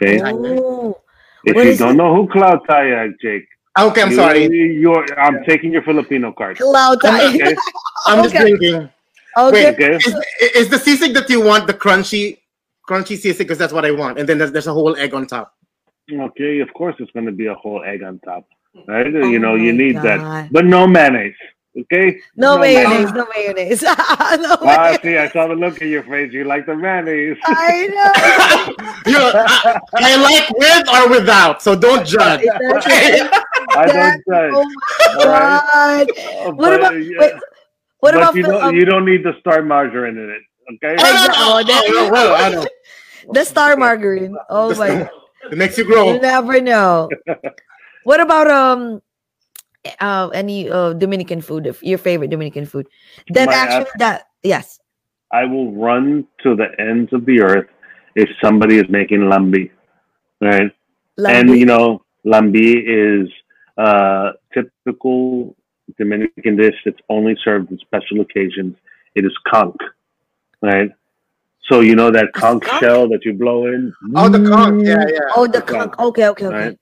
Okay. 0.00 0.20
Oh, 0.22 1.00
if 1.44 1.54
what 1.56 1.66
you 1.66 1.76
don't 1.76 1.94
it? 1.94 1.96
know 1.96 2.14
who 2.14 2.28
Claude 2.28 2.60
Tayag, 2.68 3.14
Jake, 3.20 3.46
okay. 3.78 4.02
I'm 4.02 4.10
you- 4.10 4.16
sorry. 4.16 4.44
You're, 4.46 5.20
I'm 5.20 5.44
taking 5.44 5.72
your 5.72 5.82
Filipino 5.82 6.32
card. 6.32 6.56
cloud 6.58 7.00
time. 7.00 7.34
Okay. 7.34 7.54
I'm 8.06 8.22
just 8.22 8.34
Okay. 8.34 8.44
thinking. 8.44 8.90
okay. 9.36 9.70
Okay. 9.72 9.94
Is, 9.96 10.14
is 10.54 10.68
the 10.68 10.76
sisig 10.76 11.14
that 11.14 11.28
you 11.30 11.40
want 11.40 11.66
the 11.66 11.74
crunchy, 11.74 12.38
crunchy 12.88 13.16
sisig? 13.16 13.38
Because 13.38 13.58
that's 13.58 13.72
what 13.72 13.84
I 13.84 13.90
want. 13.92 14.18
And 14.18 14.28
then 14.28 14.38
there's, 14.38 14.52
there's 14.52 14.66
a 14.66 14.72
whole 14.72 14.96
egg 14.96 15.14
on 15.14 15.26
top. 15.26 15.54
Okay. 16.12 16.60
Of 16.60 16.72
course, 16.74 16.96
it's 16.98 17.10
going 17.12 17.26
to 17.26 17.32
be 17.32 17.46
a 17.46 17.54
whole 17.54 17.84
egg 17.84 18.02
on 18.02 18.18
top, 18.20 18.46
right? 18.86 19.06
Oh 19.14 19.28
you 19.28 19.38
know, 19.38 19.54
you 19.54 19.72
need 19.72 19.94
God. 19.94 20.04
that, 20.04 20.52
but 20.52 20.64
no 20.64 20.86
mayonnaise. 20.86 21.34
Okay. 21.80 22.18
No, 22.36 22.58
mayonnaise, 22.58 23.12
mayonnaise. 23.12 23.12
no 23.12 23.26
mayonnaise. 23.36 23.82
no 23.82 23.94
Ah, 23.98 24.58
mayonnaise. 24.62 25.00
see, 25.02 25.16
I 25.16 25.28
saw 25.30 25.46
the 25.46 25.54
look 25.54 25.80
in 25.80 25.88
your 25.88 26.02
face. 26.02 26.32
You 26.32 26.44
like 26.44 26.66
the 26.66 26.74
mayonnaise. 26.74 27.36
I 27.44 27.86
know. 29.06 29.12
You 29.12 29.18
know, 29.18 29.30
I, 29.34 29.80
I 29.94 30.16
like 30.16 30.50
with 30.50 30.88
or 30.94 31.08
without, 31.10 31.62
so 31.62 31.76
don't 31.76 32.04
judge. 32.06 32.42
That's 32.60 32.86
Okay? 32.86 33.28
I 33.76 33.86
don't 33.86 34.22
judge. 34.28 34.52
oh 34.54 34.64
my 35.16 35.24
god. 35.24 36.10
Uh, 36.10 36.52
What 36.52 36.56
but, 36.58 36.74
about 36.80 36.92
yeah, 36.94 37.18
wait, 37.20 37.32
what 38.00 38.12
but 38.12 38.14
about 38.16 38.34
you 38.34 38.42
Phil- 38.42 38.52
don't 38.52 38.62
um, 38.64 38.74
you 38.74 38.84
don't 38.84 39.04
need 39.04 39.22
the 39.24 39.34
star 39.40 39.62
margarine 39.62 40.16
in 40.18 40.30
it. 40.30 40.42
Okay. 40.84 40.96
Oh, 40.98 41.62
no, 41.66 41.74
no, 41.74 41.80
no, 42.00 42.04
no, 42.06 42.12
well, 42.12 42.34
I 42.34 42.50
know. 42.54 42.66
the 43.32 43.44
star 43.44 43.76
margarine? 43.76 44.36
Oh 44.50 44.72
The 44.72 44.78
my 44.78 44.88
star- 44.88 45.10
It 45.52 45.58
makes 45.58 45.78
you 45.78 45.84
grow. 45.84 46.12
You 46.14 46.20
never 46.20 46.60
know. 46.60 47.08
what 48.04 48.20
about 48.20 48.48
um 48.50 49.00
uh 50.00 50.28
any 50.28 50.68
uh 50.70 50.92
Dominican 50.92 51.40
food? 51.40 51.66
if- 51.66 51.82
Your 51.82 51.98
favorite 51.98 52.30
Dominican 52.30 52.66
food? 52.66 52.86
That 53.30 53.46
My 53.46 53.54
actually 53.54 53.90
that 53.98 54.28
yes. 54.42 54.80
I 55.30 55.44
will 55.44 55.72
run 55.72 56.26
to 56.42 56.56
the 56.56 56.68
ends 56.78 57.12
of 57.12 57.26
the 57.26 57.40
earth 57.40 57.68
if 58.14 58.28
somebody 58.42 58.78
is 58.78 58.88
making 58.88 59.20
lambi, 59.20 59.70
right? 60.40 60.72
And 61.18 61.50
you 61.50 61.66
know, 61.66 62.02
lambi 62.24 62.82
is 62.86 63.28
uh, 63.76 64.32
typical 64.54 65.54
Dominican 65.98 66.56
dish 66.56 66.74
that's 66.84 67.00
only 67.08 67.36
served 67.44 67.70
in 67.70 67.78
special 67.78 68.20
occasions. 68.20 68.76
It 69.14 69.24
is 69.24 69.32
conch, 69.46 69.76
right? 70.62 70.90
So 71.68 71.80
you 71.80 71.94
know 71.94 72.10
that 72.10 72.32
conch 72.32 72.64
conch? 72.64 72.80
shell 72.80 73.08
that 73.08 73.24
you 73.24 73.34
blow 73.34 73.66
in. 73.66 73.92
Oh, 74.14 74.28
the 74.28 74.48
conch. 74.48 74.86
Yeah, 74.86 75.04
yeah. 75.12 75.20
oh 75.36 75.46
the 75.46 75.60
the 75.60 75.62
conch. 75.62 75.92
conch. 75.92 76.08
Okay, 76.08 76.28
okay, 76.28 76.46
okay. 76.46 76.56
Right. 76.56 76.78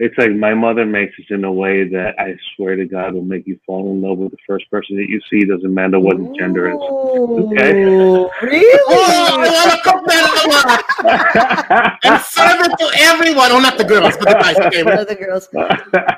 It's 0.00 0.18
like 0.18 0.32
my 0.32 0.54
mother 0.54 0.84
makes 0.84 1.14
it 1.18 1.32
in 1.32 1.44
a 1.44 1.52
way 1.52 1.88
that 1.88 2.18
I 2.18 2.34
swear 2.56 2.74
to 2.74 2.84
God 2.84 3.14
will 3.14 3.22
make 3.22 3.46
you 3.46 3.60
fall 3.64 3.92
in 3.92 4.02
love 4.02 4.18
with 4.18 4.32
the 4.32 4.36
first 4.44 4.68
person 4.68 4.96
that 4.96 5.08
you 5.08 5.20
see. 5.30 5.44
Doesn't 5.44 5.72
matter 5.72 6.00
what 6.00 6.18
his 6.18 6.26
gender 6.36 6.68
is. 6.68 6.76
Okay. 6.76 7.84
Ooh, 7.84 8.28
Oh, 8.28 8.30
I 9.38 9.50
want 9.50 9.70
to 9.70 9.82
cook 9.84 10.04
that 10.06 10.24
a 10.42 10.48
lot 10.50 11.98
and 12.02 12.20
serve 12.22 12.60
it 12.60 12.76
to 12.78 12.90
everyone. 13.02 13.52
Oh, 13.52 13.60
not 13.60 13.78
the 13.78 13.84
girls, 13.84 14.16
but 14.16 14.28
the 14.28 14.34
guys. 14.34 14.56
Okay, 14.56 14.82
One 14.82 15.06
the 15.06 15.14
girls. 15.14 15.48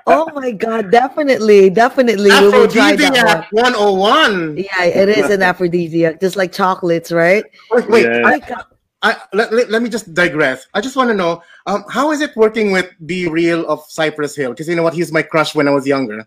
Oh 0.07 0.31
my 0.35 0.53
god, 0.53 0.91
definitely, 0.91 1.69
definitely. 1.69 2.31
We 2.31 2.49
will 2.49 2.69
try 2.69 2.93
one. 2.93 3.03
Aphrodisiac 3.03 3.53
101. 3.53 4.57
Yeah, 4.57 4.85
it 4.85 5.09
is 5.11 5.29
an 5.29 5.43
aphrodisiac, 5.43 6.21
just 6.21 6.37
like 6.37 6.51
chocolates, 6.51 7.13
right? 7.13 7.45
Wait, 7.71 7.91
wait 7.91 8.05
Yeah. 8.05 8.19
Oh 8.19 8.23
my 8.23 8.39
God. 8.39 8.65
I, 9.03 9.17
let, 9.33 9.53
let, 9.53 9.71
let 9.71 9.83
me 9.83 9.89
just 9.89 10.15
digress. 10.15 10.67
I 10.75 10.81
just 10.81 10.97
want 10.97 11.11
to 11.11 11.15
know 11.15 11.43
um, 11.67 11.85
how 11.89 12.13
is 12.13 12.21
it 12.21 12.35
working 12.35 12.73
with 12.73 12.93
B-Real 13.05 13.67
of 13.67 13.85
Cypress 13.89 14.35
Hill? 14.35 14.51
Because 14.51 14.69
you 14.69 14.75
know 14.75 14.83
what, 14.83 14.95
he's 14.95 15.13
my 15.13 15.23
crush 15.23 15.55
when 15.55 15.69
I 15.69 15.71
was 15.71 15.87
younger. 15.87 16.27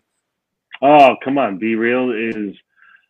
Oh, 0.80 1.16
come 1.22 1.36
on. 1.36 1.58
B-Real 1.58 2.12
is 2.12 2.56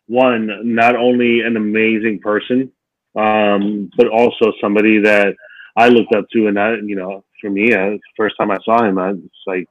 one, 0.07 0.49
not 0.75 0.95
only 0.95 1.41
an 1.41 1.57
amazing 1.57 2.19
person, 2.19 2.71
um, 3.15 3.89
but 3.95 4.07
also 4.07 4.51
somebody 4.59 4.99
that 4.99 5.35
I 5.77 5.87
looked 5.87 6.13
up 6.13 6.25
to. 6.33 6.47
And 6.47 6.59
I, 6.59 6.75
you 6.83 6.95
know, 6.95 7.23
for 7.39 7.49
me, 7.49 7.73
uh, 7.73 7.97
first 8.17 8.35
time 8.37 8.51
I 8.51 8.57
saw 8.65 8.83
him, 8.83 8.97
I 8.97 9.11
was 9.11 9.21
like, 9.47 9.67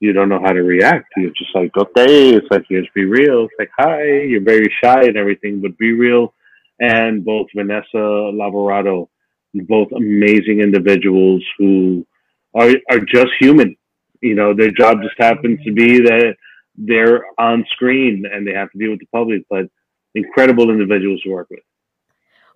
you 0.00 0.12
don't 0.12 0.28
know 0.28 0.40
how 0.40 0.52
to 0.52 0.62
react. 0.62 1.08
You're 1.16 1.30
just 1.30 1.54
like, 1.54 1.76
okay, 1.76 2.34
it's 2.34 2.46
like, 2.50 2.64
here's 2.68 2.88
B-Real. 2.94 3.44
It's 3.44 3.54
like, 3.58 3.70
hi, 3.76 4.04
you're 4.04 4.40
very 4.40 4.72
shy 4.82 5.02
and 5.02 5.16
everything, 5.16 5.60
but 5.60 5.76
B-Real 5.76 6.32
and 6.80 7.24
both 7.24 7.48
Vanessa 7.54 7.86
Lavorato, 7.96 9.08
both 9.54 9.90
amazing 9.92 10.60
individuals 10.60 11.44
who 11.58 12.06
are, 12.54 12.74
are 12.90 13.00
just 13.00 13.28
human. 13.38 13.76
You 14.20 14.34
know, 14.34 14.54
their 14.54 14.70
job 14.70 15.02
just 15.02 15.14
happens 15.18 15.62
to 15.64 15.72
be 15.72 16.00
that 16.00 16.34
they're 16.76 17.24
on 17.38 17.64
screen 17.72 18.24
and 18.30 18.46
they 18.46 18.52
have 18.52 18.70
to 18.72 18.78
deal 18.78 18.90
with 18.90 19.00
the 19.00 19.06
public, 19.12 19.42
but 19.48 19.66
incredible 20.14 20.70
individuals 20.70 21.20
to 21.22 21.30
work 21.30 21.48
with. 21.50 21.60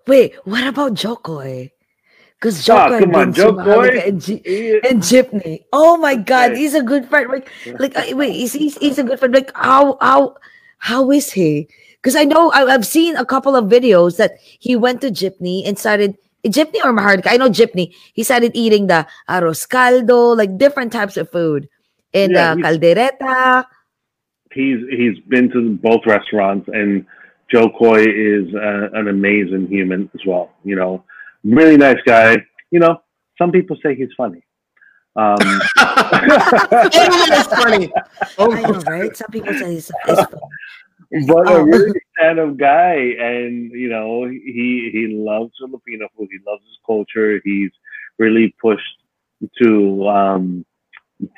Wait, 0.07 0.35
what 0.45 0.67
about 0.67 0.95
Jo 0.95 1.17
Koy? 1.17 1.71
Because 2.35 2.65
Jo 2.65 2.89
Koy 2.89 3.01
come 3.01 3.15
on, 3.15 3.33
brings 3.33 3.39
and, 4.05 4.21
G- 4.21 4.81
and 4.85 5.01
Jeepney. 5.01 5.65
Oh 5.73 5.97
my 5.97 6.17
God, 6.17 6.57
he's 6.57 6.75
a 6.75 6.83
good 6.83 7.09
friend. 7.09 7.31
Like, 7.31 7.49
like 7.79 7.97
uh, 7.97 8.17
wait, 8.17 8.33
he's, 8.33 8.53
he's 8.53 8.77
he's 8.79 8.99
a 8.99 9.05
good 9.05 9.19
friend. 9.19 9.35
Like, 9.35 9.53
how 9.55 9.97
how 10.01 10.37
how 10.79 11.11
is 11.13 11.31
he? 11.31 11.69
Because 12.03 12.17
I 12.17 12.25
know 12.25 12.51
I, 12.51 12.65
I've 12.75 12.87
seen 12.87 13.17
a 13.17 13.25
couple 13.25 13.55
of 13.55 13.67
videos 13.67 14.17
that 14.17 14.33
he 14.59 14.75
went 14.75 15.01
to 15.03 15.11
Jeepney 15.11 15.63
and 15.67 15.79
started 15.79 16.17
Jeepney 16.47 16.85
or 16.85 16.93
Maharlika. 16.93 17.29
I 17.31 17.37
know 17.37 17.49
Jeepney. 17.49 17.95
He 18.13 18.25
started 18.25 18.51
eating 18.55 18.89
the 18.89 19.07
arroz 19.29 19.69
caldo, 19.69 20.37
like 20.37 20.59
different 20.59 20.93
types 20.93 21.17
of 21.17 21.31
food, 21.31 21.69
in 22.13 22.33
Yeah, 22.33 22.55
the 22.55 22.61
he's- 22.61 22.77
caldereta. 22.77 23.67
He's 24.53 24.81
he's 24.91 25.19
been 25.29 25.49
to 25.53 25.77
both 25.77 26.05
restaurants, 26.05 26.69
and 26.75 27.07
Jo 27.51 27.71
Koy 27.79 28.03
is 28.03 28.53
uh, 28.55 28.91
an 28.93 29.09
amazing 29.09 29.67
human 29.69 30.11
as 30.13 30.21
well. 30.27 30.51
You 30.63 30.77
know, 30.77 31.05
really 31.45 31.79
nice 31.79 31.97
guy. 32.05 32.37
You 32.71 32.81
know, 32.81 33.01
some 33.39 33.51
people 33.51 33.79
say 33.83 33.95
he's 33.95 34.11
funny. 34.15 34.43
Um, 35.17 35.37
that's 35.77 37.47
funny. 37.49 37.91
Oh, 38.37 38.53
I 38.53 38.61
know, 38.63 38.81
right? 38.81 39.17
Some 39.17 39.31
people 39.31 39.55
say 39.55 39.73
he's, 39.75 39.91
he's 40.07 40.19
but 41.13 41.49
a 41.51 41.59
Oh. 41.59 41.63
really 41.63 42.01
stand-up 42.19 42.57
guy, 42.57 42.95
and 43.19 43.71
you 43.73 43.89
know, 43.89 44.27
he 44.27 44.91
he 44.93 45.09
loves 45.17 45.53
Filipino 45.61 46.09
food. 46.17 46.29
He 46.31 46.39
loves 46.47 46.63
his 46.65 46.79
culture. 46.87 47.41
He's 47.45 47.71
really 48.19 48.55
pushed 48.61 48.97
to 49.63 50.09
um, 50.09 50.65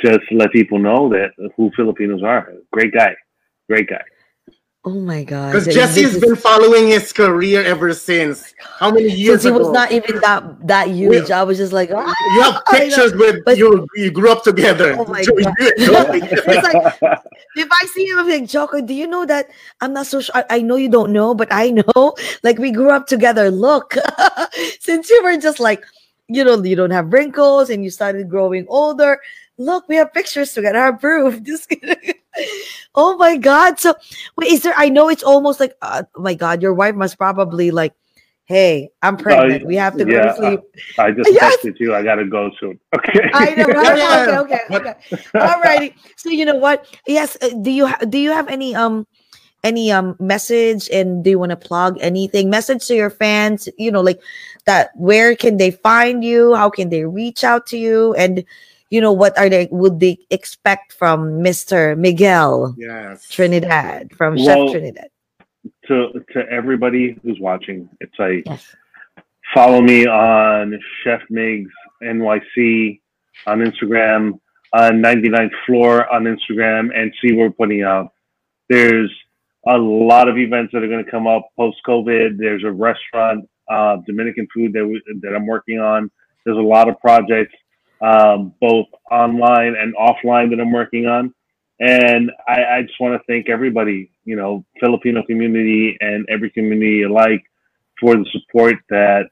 just 0.04 0.20
let 0.32 0.52
people 0.52 0.78
know 0.78 1.08
that 1.10 1.30
who 1.56 1.70
Filipinos 1.76 2.22
are. 2.22 2.52
Great 2.72 2.92
guy, 2.94 3.14
great 3.68 3.88
guy. 3.88 4.02
Oh 4.86 5.00
my 5.00 5.24
god! 5.24 5.52
Because 5.52 5.72
Jesse 5.74 6.02
has 6.02 6.20
been 6.20 6.36
following 6.36 6.88
his 6.88 7.10
career 7.10 7.62
ever 7.64 7.94
since. 7.94 8.52
How 8.60 8.90
many 8.90 9.08
years 9.08 9.40
since 9.40 9.44
he 9.44 9.50
was 9.50 9.70
not 9.70 9.92
even 9.92 10.20
that 10.20 10.44
that 10.66 10.88
huge. 10.88 11.30
I 11.30 11.42
was 11.42 11.56
just 11.56 11.72
like, 11.72 11.88
ah, 11.90 12.14
you 12.36 12.42
have 12.42 12.60
pictures 12.66 13.14
with 13.14 13.44
But- 13.46 13.56
you. 13.56 13.86
You 13.96 14.10
grew 14.10 14.30
up 14.30 14.44
together. 14.44 14.94
Oh 14.98 15.06
my 15.06 15.22
So 15.22 15.32
God. 15.40 15.54
It's 15.60 16.68
like- 16.68 17.00
if 17.56 17.68
I 17.72 17.86
see 17.94 18.04
him, 18.04 18.18
I'm 18.18 18.28
like, 18.28 18.46
Joko, 18.46 18.82
do 18.82 18.92
you 18.92 19.06
know 19.06 19.24
that 19.24 19.48
I'm 19.80 19.94
not 19.94 20.04
so 20.06 20.20
sure? 20.20 20.34
I, 20.36 20.44
I 20.50 20.60
know 20.60 20.76
you 20.76 20.90
don't 20.90 21.12
know, 21.12 21.34
but 21.34 21.48
I 21.50 21.70
know. 21.70 22.14
Like 22.42 22.58
we 22.58 22.70
grew 22.70 22.90
up 22.90 23.06
together. 23.06 23.50
Look, 23.50 23.94
since 24.80 25.08
you 25.08 25.22
were 25.24 25.38
just 25.38 25.60
like, 25.60 25.82
you 26.28 26.44
know, 26.44 26.62
you 26.62 26.76
don't 26.76 26.90
have 26.90 27.10
wrinkles 27.10 27.70
and 27.70 27.82
you 27.82 27.88
started 27.90 28.28
growing 28.28 28.66
older. 28.68 29.18
Look, 29.56 29.88
we 29.88 29.96
have 29.96 30.12
pictures 30.12 30.52
together. 30.52 30.78
I 30.78 30.92
proof. 30.92 31.40
Just 31.42 31.70
kidding. 31.70 32.20
Oh 32.94 33.16
my 33.16 33.36
god. 33.36 33.78
So 33.78 33.94
wait, 34.36 34.50
is 34.52 34.62
there? 34.62 34.74
I 34.76 34.88
know 34.88 35.08
it's 35.08 35.22
almost 35.22 35.60
like, 35.60 35.74
uh, 35.82 36.02
oh 36.16 36.22
my 36.22 36.34
god, 36.34 36.62
your 36.62 36.74
wife 36.74 36.94
must 36.94 37.18
probably 37.18 37.70
like, 37.70 37.94
hey, 38.44 38.90
I'm 39.02 39.16
pregnant. 39.16 39.66
we 39.66 39.76
have 39.76 39.96
to 39.98 40.04
go 40.04 40.20
to 40.22 40.34
sleep. 40.36 40.60
I 40.98 41.10
just 41.10 41.30
Yes. 41.32 41.56
texted 41.58 41.78
you. 41.80 41.94
I 41.94 42.02
gotta 42.02 42.24
go 42.24 42.50
soon. 42.60 42.78
Okay. 42.96 43.30
I 43.32 43.54
know. 43.54 43.66
Right? 43.66 44.38
Okay, 44.38 44.56
okay, 44.56 44.76
okay. 44.76 44.94
All 45.40 45.60
righty. 45.60 45.94
So 46.16 46.30
you 46.30 46.44
know 46.44 46.56
what? 46.56 46.86
Yes. 47.06 47.36
uh, 47.42 47.50
Do 47.62 47.70
you 47.70 47.86
ha- 47.86 48.04
do 48.08 48.18
you 48.18 48.30
have 48.32 48.48
any 48.48 48.74
um 48.74 49.06
any 49.62 49.90
um 49.90 50.16
message 50.20 50.88
and 50.92 51.24
do 51.24 51.30
you 51.30 51.38
want 51.38 51.50
to 51.50 51.56
plug 51.56 51.96
anything? 52.00 52.50
Message 52.50 52.86
to 52.88 52.94
your 52.94 53.10
fans. 53.10 53.68
You 53.78 53.90
know, 53.90 54.00
like 54.00 54.20
that. 54.66 54.90
Where 54.96 55.34
can 55.36 55.56
they 55.56 55.70
find 55.70 56.22
you? 56.24 56.54
How 56.54 56.70
can 56.70 56.90
they 56.90 57.04
reach 57.04 57.44
out 57.44 57.66
to 57.68 57.78
you? 57.78 58.14
And 58.14 58.44
you 58.94 59.00
know 59.04 59.12
what 59.22 59.36
are 59.40 59.48
they 59.54 59.66
would 59.72 59.96
they 60.00 60.14
expect 60.30 60.92
from 61.00 61.42
Mister 61.42 61.96
Miguel 61.96 62.74
Yes. 62.78 63.28
Trinidad 63.28 64.12
from 64.18 64.36
Well, 64.36 64.44
Chef 64.68 64.72
Trinidad? 64.74 65.08
to 65.88 65.96
to 66.32 66.38
everybody 66.58 67.04
who's 67.22 67.40
watching, 67.40 67.88
it's 68.00 68.18
like 68.18 68.42
Yes. 68.46 68.62
follow 69.54 69.80
me 69.80 70.06
on 70.06 70.78
Chef 71.02 71.22
Migs 71.30 71.72
NYC 72.02 73.00
on 73.46 73.58
Instagram, 73.68 74.38
on 74.72 74.92
99th 75.02 75.50
Floor 75.66 75.92
on 76.14 76.24
Instagram, 76.24 76.82
and 76.98 77.12
see 77.20 77.32
what 77.34 77.42
we're 77.44 77.50
putting 77.50 77.82
out. 77.82 78.06
There's 78.68 79.10
a 79.66 79.76
lot 79.76 80.28
of 80.28 80.36
events 80.38 80.72
that 80.72 80.82
are 80.84 80.88
going 80.88 81.04
to 81.04 81.10
come 81.10 81.26
up 81.26 81.48
post 81.56 81.78
COVID. 81.88 82.36
There's 82.38 82.64
a 82.64 82.70
restaurant, 82.70 83.48
uh, 83.70 83.96
Dominican 84.06 84.46
food 84.54 84.72
that 84.74 84.86
we, 84.86 85.00
that 85.22 85.34
I'm 85.34 85.46
working 85.46 85.78
on. 85.80 86.10
There's 86.44 86.58
a 86.58 86.68
lot 86.76 86.88
of 86.90 86.98
projects, 87.00 87.54
um, 88.00 88.54
both 88.60 88.86
online 89.10 89.74
and 89.76 89.94
offline 89.96 90.50
that 90.50 90.60
I'm 90.60 90.72
working 90.72 91.06
on. 91.06 91.34
And 91.80 92.30
I, 92.48 92.64
I 92.64 92.82
just 92.82 93.00
want 93.00 93.20
to 93.20 93.26
thank 93.26 93.48
everybody, 93.48 94.10
you 94.24 94.36
know, 94.36 94.64
Filipino 94.80 95.22
community 95.24 95.96
and 96.00 96.26
every 96.28 96.50
community 96.50 97.02
alike 97.02 97.42
for 98.00 98.14
the 98.16 98.26
support 98.32 98.76
that 98.90 99.24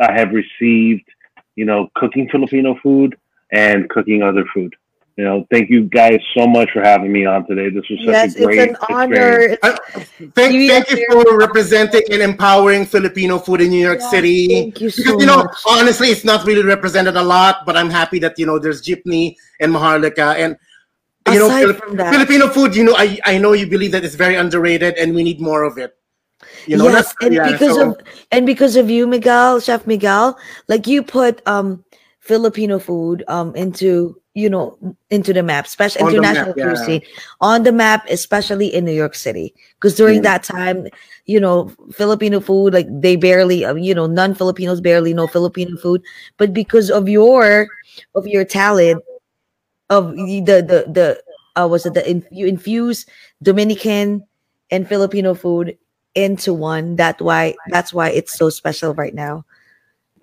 I 0.00 0.12
have 0.12 0.30
received, 0.30 1.08
you 1.54 1.64
know, 1.64 1.88
cooking 1.94 2.28
Filipino 2.30 2.76
food 2.82 3.16
and 3.52 3.88
cooking 3.88 4.22
other 4.22 4.44
food. 4.52 4.74
You 5.16 5.24
know, 5.24 5.46
thank 5.50 5.70
you 5.70 5.84
guys 5.84 6.18
so 6.36 6.46
much 6.46 6.68
for 6.72 6.82
having 6.82 7.10
me 7.10 7.24
on 7.24 7.46
today. 7.46 7.70
This 7.70 7.84
was 7.88 7.98
such 8.04 8.12
Yes, 8.12 8.36
a 8.36 8.44
great 8.44 8.58
it's 8.58 8.78
an 8.78 8.86
honor. 8.90 9.38
experience. 9.38 9.58
It's- 9.64 10.06
Thank, 10.34 10.52
You 10.54 10.68
thank 10.68 10.90
you 10.90 11.06
for 11.10 11.38
representing 11.38 12.02
and 12.12 12.20
empowering 12.20 12.84
Filipino 12.84 13.38
food 13.38 13.62
in 13.62 13.70
New 13.70 13.80
York 13.82 14.00
Yeah, 14.00 14.10
City. 14.10 14.46
thank 14.48 14.80
you 14.82 14.90
so 14.90 15.02
because 15.02 15.20
you 15.20 15.26
know, 15.26 15.36
much. 15.44 15.56
honestly, 15.66 16.08
it's 16.08 16.24
not 16.24 16.46
really 16.46 16.62
represented 16.62 17.16
a 17.16 17.22
lot, 17.22 17.64
but 17.64 17.76
I'm 17.78 17.88
happy 17.88 18.18
that 18.20 18.38
you 18.38 18.44
know 18.44 18.58
there's 18.58 18.82
Jeepney 18.82 19.36
and 19.60 19.72
Maharlika 19.72 20.36
and 20.36 20.54
you 21.32 21.38
know 21.38 21.46
Aside 21.46 21.60
Filip- 21.62 21.78
from 21.78 21.96
that, 21.96 22.12
Filipino 22.12 22.48
food. 22.48 22.76
You 22.76 22.84
know, 22.84 22.94
I 22.96 23.18
I 23.24 23.38
know 23.38 23.52
you 23.54 23.66
believe 23.66 23.92
that 23.92 24.04
it's 24.04 24.14
very 24.16 24.36
underrated 24.36 24.96
and 24.98 25.14
we 25.14 25.22
need 25.24 25.40
more 25.40 25.64
of 25.64 25.78
it. 25.78 25.96
You 26.66 26.76
know, 26.76 26.88
yes, 26.90 27.14
and 27.22 27.32
yeah, 27.34 27.52
because 27.52 27.74
so- 27.76 27.92
of 27.92 27.96
and 28.32 28.44
because 28.44 28.76
of 28.76 28.90
you, 28.90 29.06
Miguel, 29.06 29.60
Chef 29.60 29.86
Miguel, 29.86 30.36
like 30.68 30.86
you 30.86 31.02
put 31.02 31.40
um 31.48 31.84
Filipino 32.20 32.78
food 32.78 33.24
um 33.28 33.56
into 33.56 34.20
you 34.36 34.50
know 34.52 34.76
into 35.08 35.32
the 35.32 35.42
map, 35.42 35.66
special 35.66 36.04
On 36.04 36.12
international 36.12 36.52
map, 36.52 36.56
yeah. 36.58 36.64
cuisine 36.76 37.02
on 37.40 37.64
the 37.64 37.72
map, 37.72 38.04
especially 38.10 38.68
in 38.68 38.84
New 38.84 38.92
York 38.92 39.14
City. 39.16 39.54
Because 39.80 39.96
during 39.96 40.20
Yeah. 40.20 40.36
that 40.36 40.44
time, 40.44 40.86
you 41.24 41.40
know, 41.40 41.72
Filipino 41.96 42.38
food 42.40 42.74
like 42.74 42.86
they 42.92 43.16
barely, 43.16 43.64
uh, 43.64 43.74
you 43.74 43.94
know, 43.96 44.06
non 44.06 44.34
Filipinos 44.36 44.80
barely 44.84 45.14
know 45.16 45.26
Filipino 45.26 45.76
food, 45.80 46.02
but 46.36 46.52
because 46.52 46.90
of 46.92 47.08
your 47.08 47.66
of 48.14 48.28
your 48.28 48.44
talent, 48.44 49.02
of 49.88 50.12
the 50.14 50.60
the 50.60 50.84
the 50.92 51.22
uh, 51.56 51.66
was 51.66 51.86
it 51.86 51.94
the 51.94 52.04
in, 52.04 52.20
you 52.30 52.46
infuse 52.46 53.06
Dominican 53.42 54.20
and 54.70 54.86
Filipino 54.86 55.32
food 55.32 55.78
into 56.14 56.52
one. 56.52 56.96
That 56.96 57.20
why 57.24 57.56
that's 57.72 57.94
why 57.94 58.10
it's 58.10 58.36
so 58.36 58.50
special 58.50 58.92
right 58.94 59.14
now. 59.14 59.46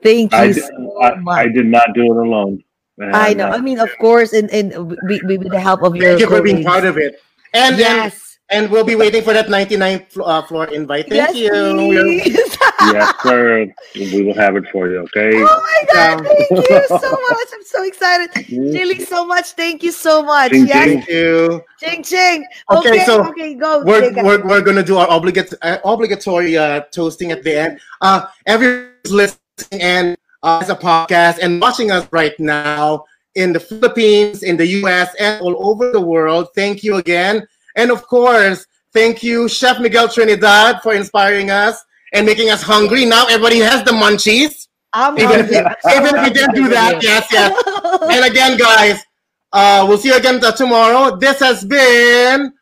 Thank 0.03 0.33
you 0.33 0.37
I, 0.37 0.47
did, 0.53 0.63
so. 0.63 1.29
I 1.29 1.47
did 1.47 1.65
not 1.65 1.87
do 1.95 2.03
it 2.03 2.17
alone. 2.17 2.61
I 3.01 3.33
know. 3.33 3.47
uh, 3.49 3.57
I 3.57 3.61
mean, 3.61 3.79
of 3.79 3.89
course, 3.99 4.33
and 4.33 4.49
and 4.51 4.91
we, 5.07 5.21
we, 5.25 5.37
with 5.37 5.51
the 5.51 5.59
help 5.59 5.81
of 5.83 5.95
your 5.95 6.05
thank 6.05 6.19
you 6.21 6.27
for 6.27 6.41
being 6.41 6.63
colleagues. 6.63 6.69
part 6.69 6.85
of 6.85 6.97
it. 6.97 7.21
And 7.53 7.73
and, 7.73 7.79
yes, 7.79 8.37
and 8.49 8.69
we'll 8.69 8.83
be 8.83 8.95
waiting 8.95 9.23
for 9.23 9.33
that 9.33 9.47
99th 9.47 10.09
flo- 10.11 10.25
uh, 10.25 10.41
floor 10.45 10.65
invite. 10.73 11.09
Thank 11.09 11.15
yes, 11.15 11.35
you. 11.35 11.51
We're- 11.51 12.21
please. 12.21 12.57
yes, 12.93 13.13
sir. 13.23 13.65
We 13.95 14.21
will 14.23 14.33
have 14.35 14.55
it 14.55 14.65
for 14.71 14.89
you. 14.89 14.99
Okay. 15.09 15.31
oh 15.33 15.41
my 15.43 15.93
god! 15.93 16.19
Um, 16.19 16.25
Thank 16.25 16.69
you 16.69 16.87
so 16.87 17.11
much. 17.11 17.47
I'm 17.53 17.63
so 17.63 17.83
excited. 17.83 18.29
Chili, 18.45 18.99
so 19.05 19.25
much. 19.25 19.53
Thank 19.53 19.81
you 19.83 19.91
so 19.91 20.21
much. 20.21 20.51
Ching, 20.51 20.67
yes, 20.67 20.85
Thank 20.85 21.07
you. 21.09 21.63
ching 21.79 22.03
ching. 22.03 22.45
Okay, 22.71 22.89
Okay, 22.89 23.05
so 23.05 23.25
okay, 23.29 23.53
go. 23.55 23.83
we're, 23.83 24.11
Jake. 24.11 24.23
we're, 24.23 24.45
we're 24.45 24.61
gonna 24.61 24.83
do 24.83 24.97
our 24.97 25.09
obligate, 25.09 25.53
uh, 25.61 25.77
obligatory 25.85 26.57
uh, 26.57 26.81
toasting 26.91 27.31
at 27.31 27.41
the 27.43 27.57
end. 27.57 27.79
Uh, 28.01 28.25
everyone's 28.45 29.11
listening 29.11 29.81
and 29.81 30.17
uh, 30.43 30.59
as 30.61 30.69
a 30.69 30.75
podcast 30.75 31.39
and 31.41 31.59
watching 31.59 31.91
us 31.91 32.07
right 32.11 32.37
now 32.39 33.03
in 33.35 33.51
the 33.53 33.59
Philippines, 33.59 34.43
in 34.43 34.57
the 34.57 34.67
U.S., 34.83 35.15
and 35.19 35.41
all 35.41 35.55
over 35.67 35.91
the 35.91 36.01
world. 36.01 36.49
Thank 36.53 36.83
you 36.83 36.97
again, 36.97 37.47
and 37.75 37.89
of 37.89 38.05
course, 38.05 38.67
thank 38.93 39.23
you, 39.23 39.47
Chef 39.47 39.79
Miguel 39.79 40.07
Trinidad, 40.07 40.81
for 40.83 40.93
inspiring 40.93 41.49
us 41.49 41.83
and 42.13 42.25
making 42.25 42.49
us 42.49 42.61
hungry. 42.61 43.05
Now 43.05 43.25
everybody 43.25 43.59
has 43.59 43.83
the 43.83 43.91
munchies. 43.91 44.67
I'm 44.93 45.17
Even 45.17 45.39
if, 45.39 45.49
hungry. 45.51 45.75
even 45.95 46.15
if 46.15 46.27
you 46.27 46.33
didn't 46.33 46.55
do 46.55 46.67
that, 46.69 47.01
yes, 47.01 47.27
yes. 47.31 47.51
And 48.03 48.31
again, 48.31 48.57
guys, 48.57 49.01
uh, 49.51 49.85
we'll 49.87 49.97
see 49.97 50.09
you 50.09 50.17
again 50.17 50.39
tomorrow. 50.55 51.15
This 51.15 51.39
has 51.39 51.65
been 51.65 52.53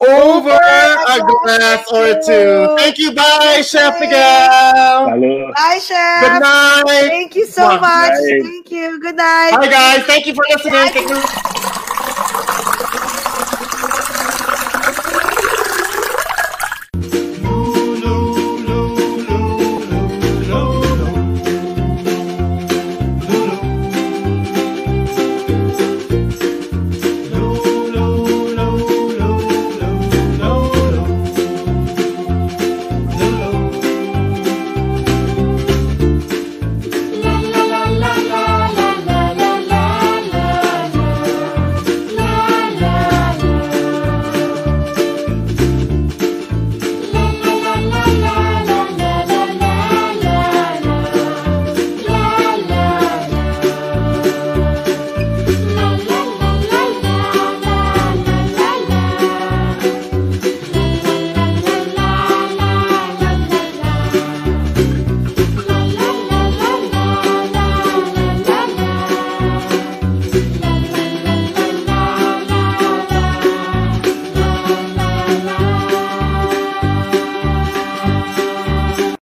over 0.00 0.50
a 0.50 1.18
glass 1.44 1.84
or 1.92 2.20
two. 2.24 2.76
Thank 2.76 2.98
you. 2.98 3.12
Bye, 3.12 3.62
Chef 3.62 3.98
Miguel. 4.00 5.10
Hello. 5.10 5.52
Bye, 5.56 5.80
Chef. 5.82 6.20
Good 6.22 6.40
night. 6.40 7.08
Thank 7.08 7.34
you 7.34 7.46
so 7.46 7.66
Bye. 7.66 7.80
much. 7.80 8.12
Thank 8.42 8.70
you. 8.70 9.00
Good 9.00 9.16
night. 9.16 9.52
Bye, 9.52 9.68
guys. 9.68 10.04
Thank 10.04 10.26
you 10.26 10.34
for 10.34 10.44
listening. 10.48 10.92
Thank 10.92 11.10
you. 11.10 11.77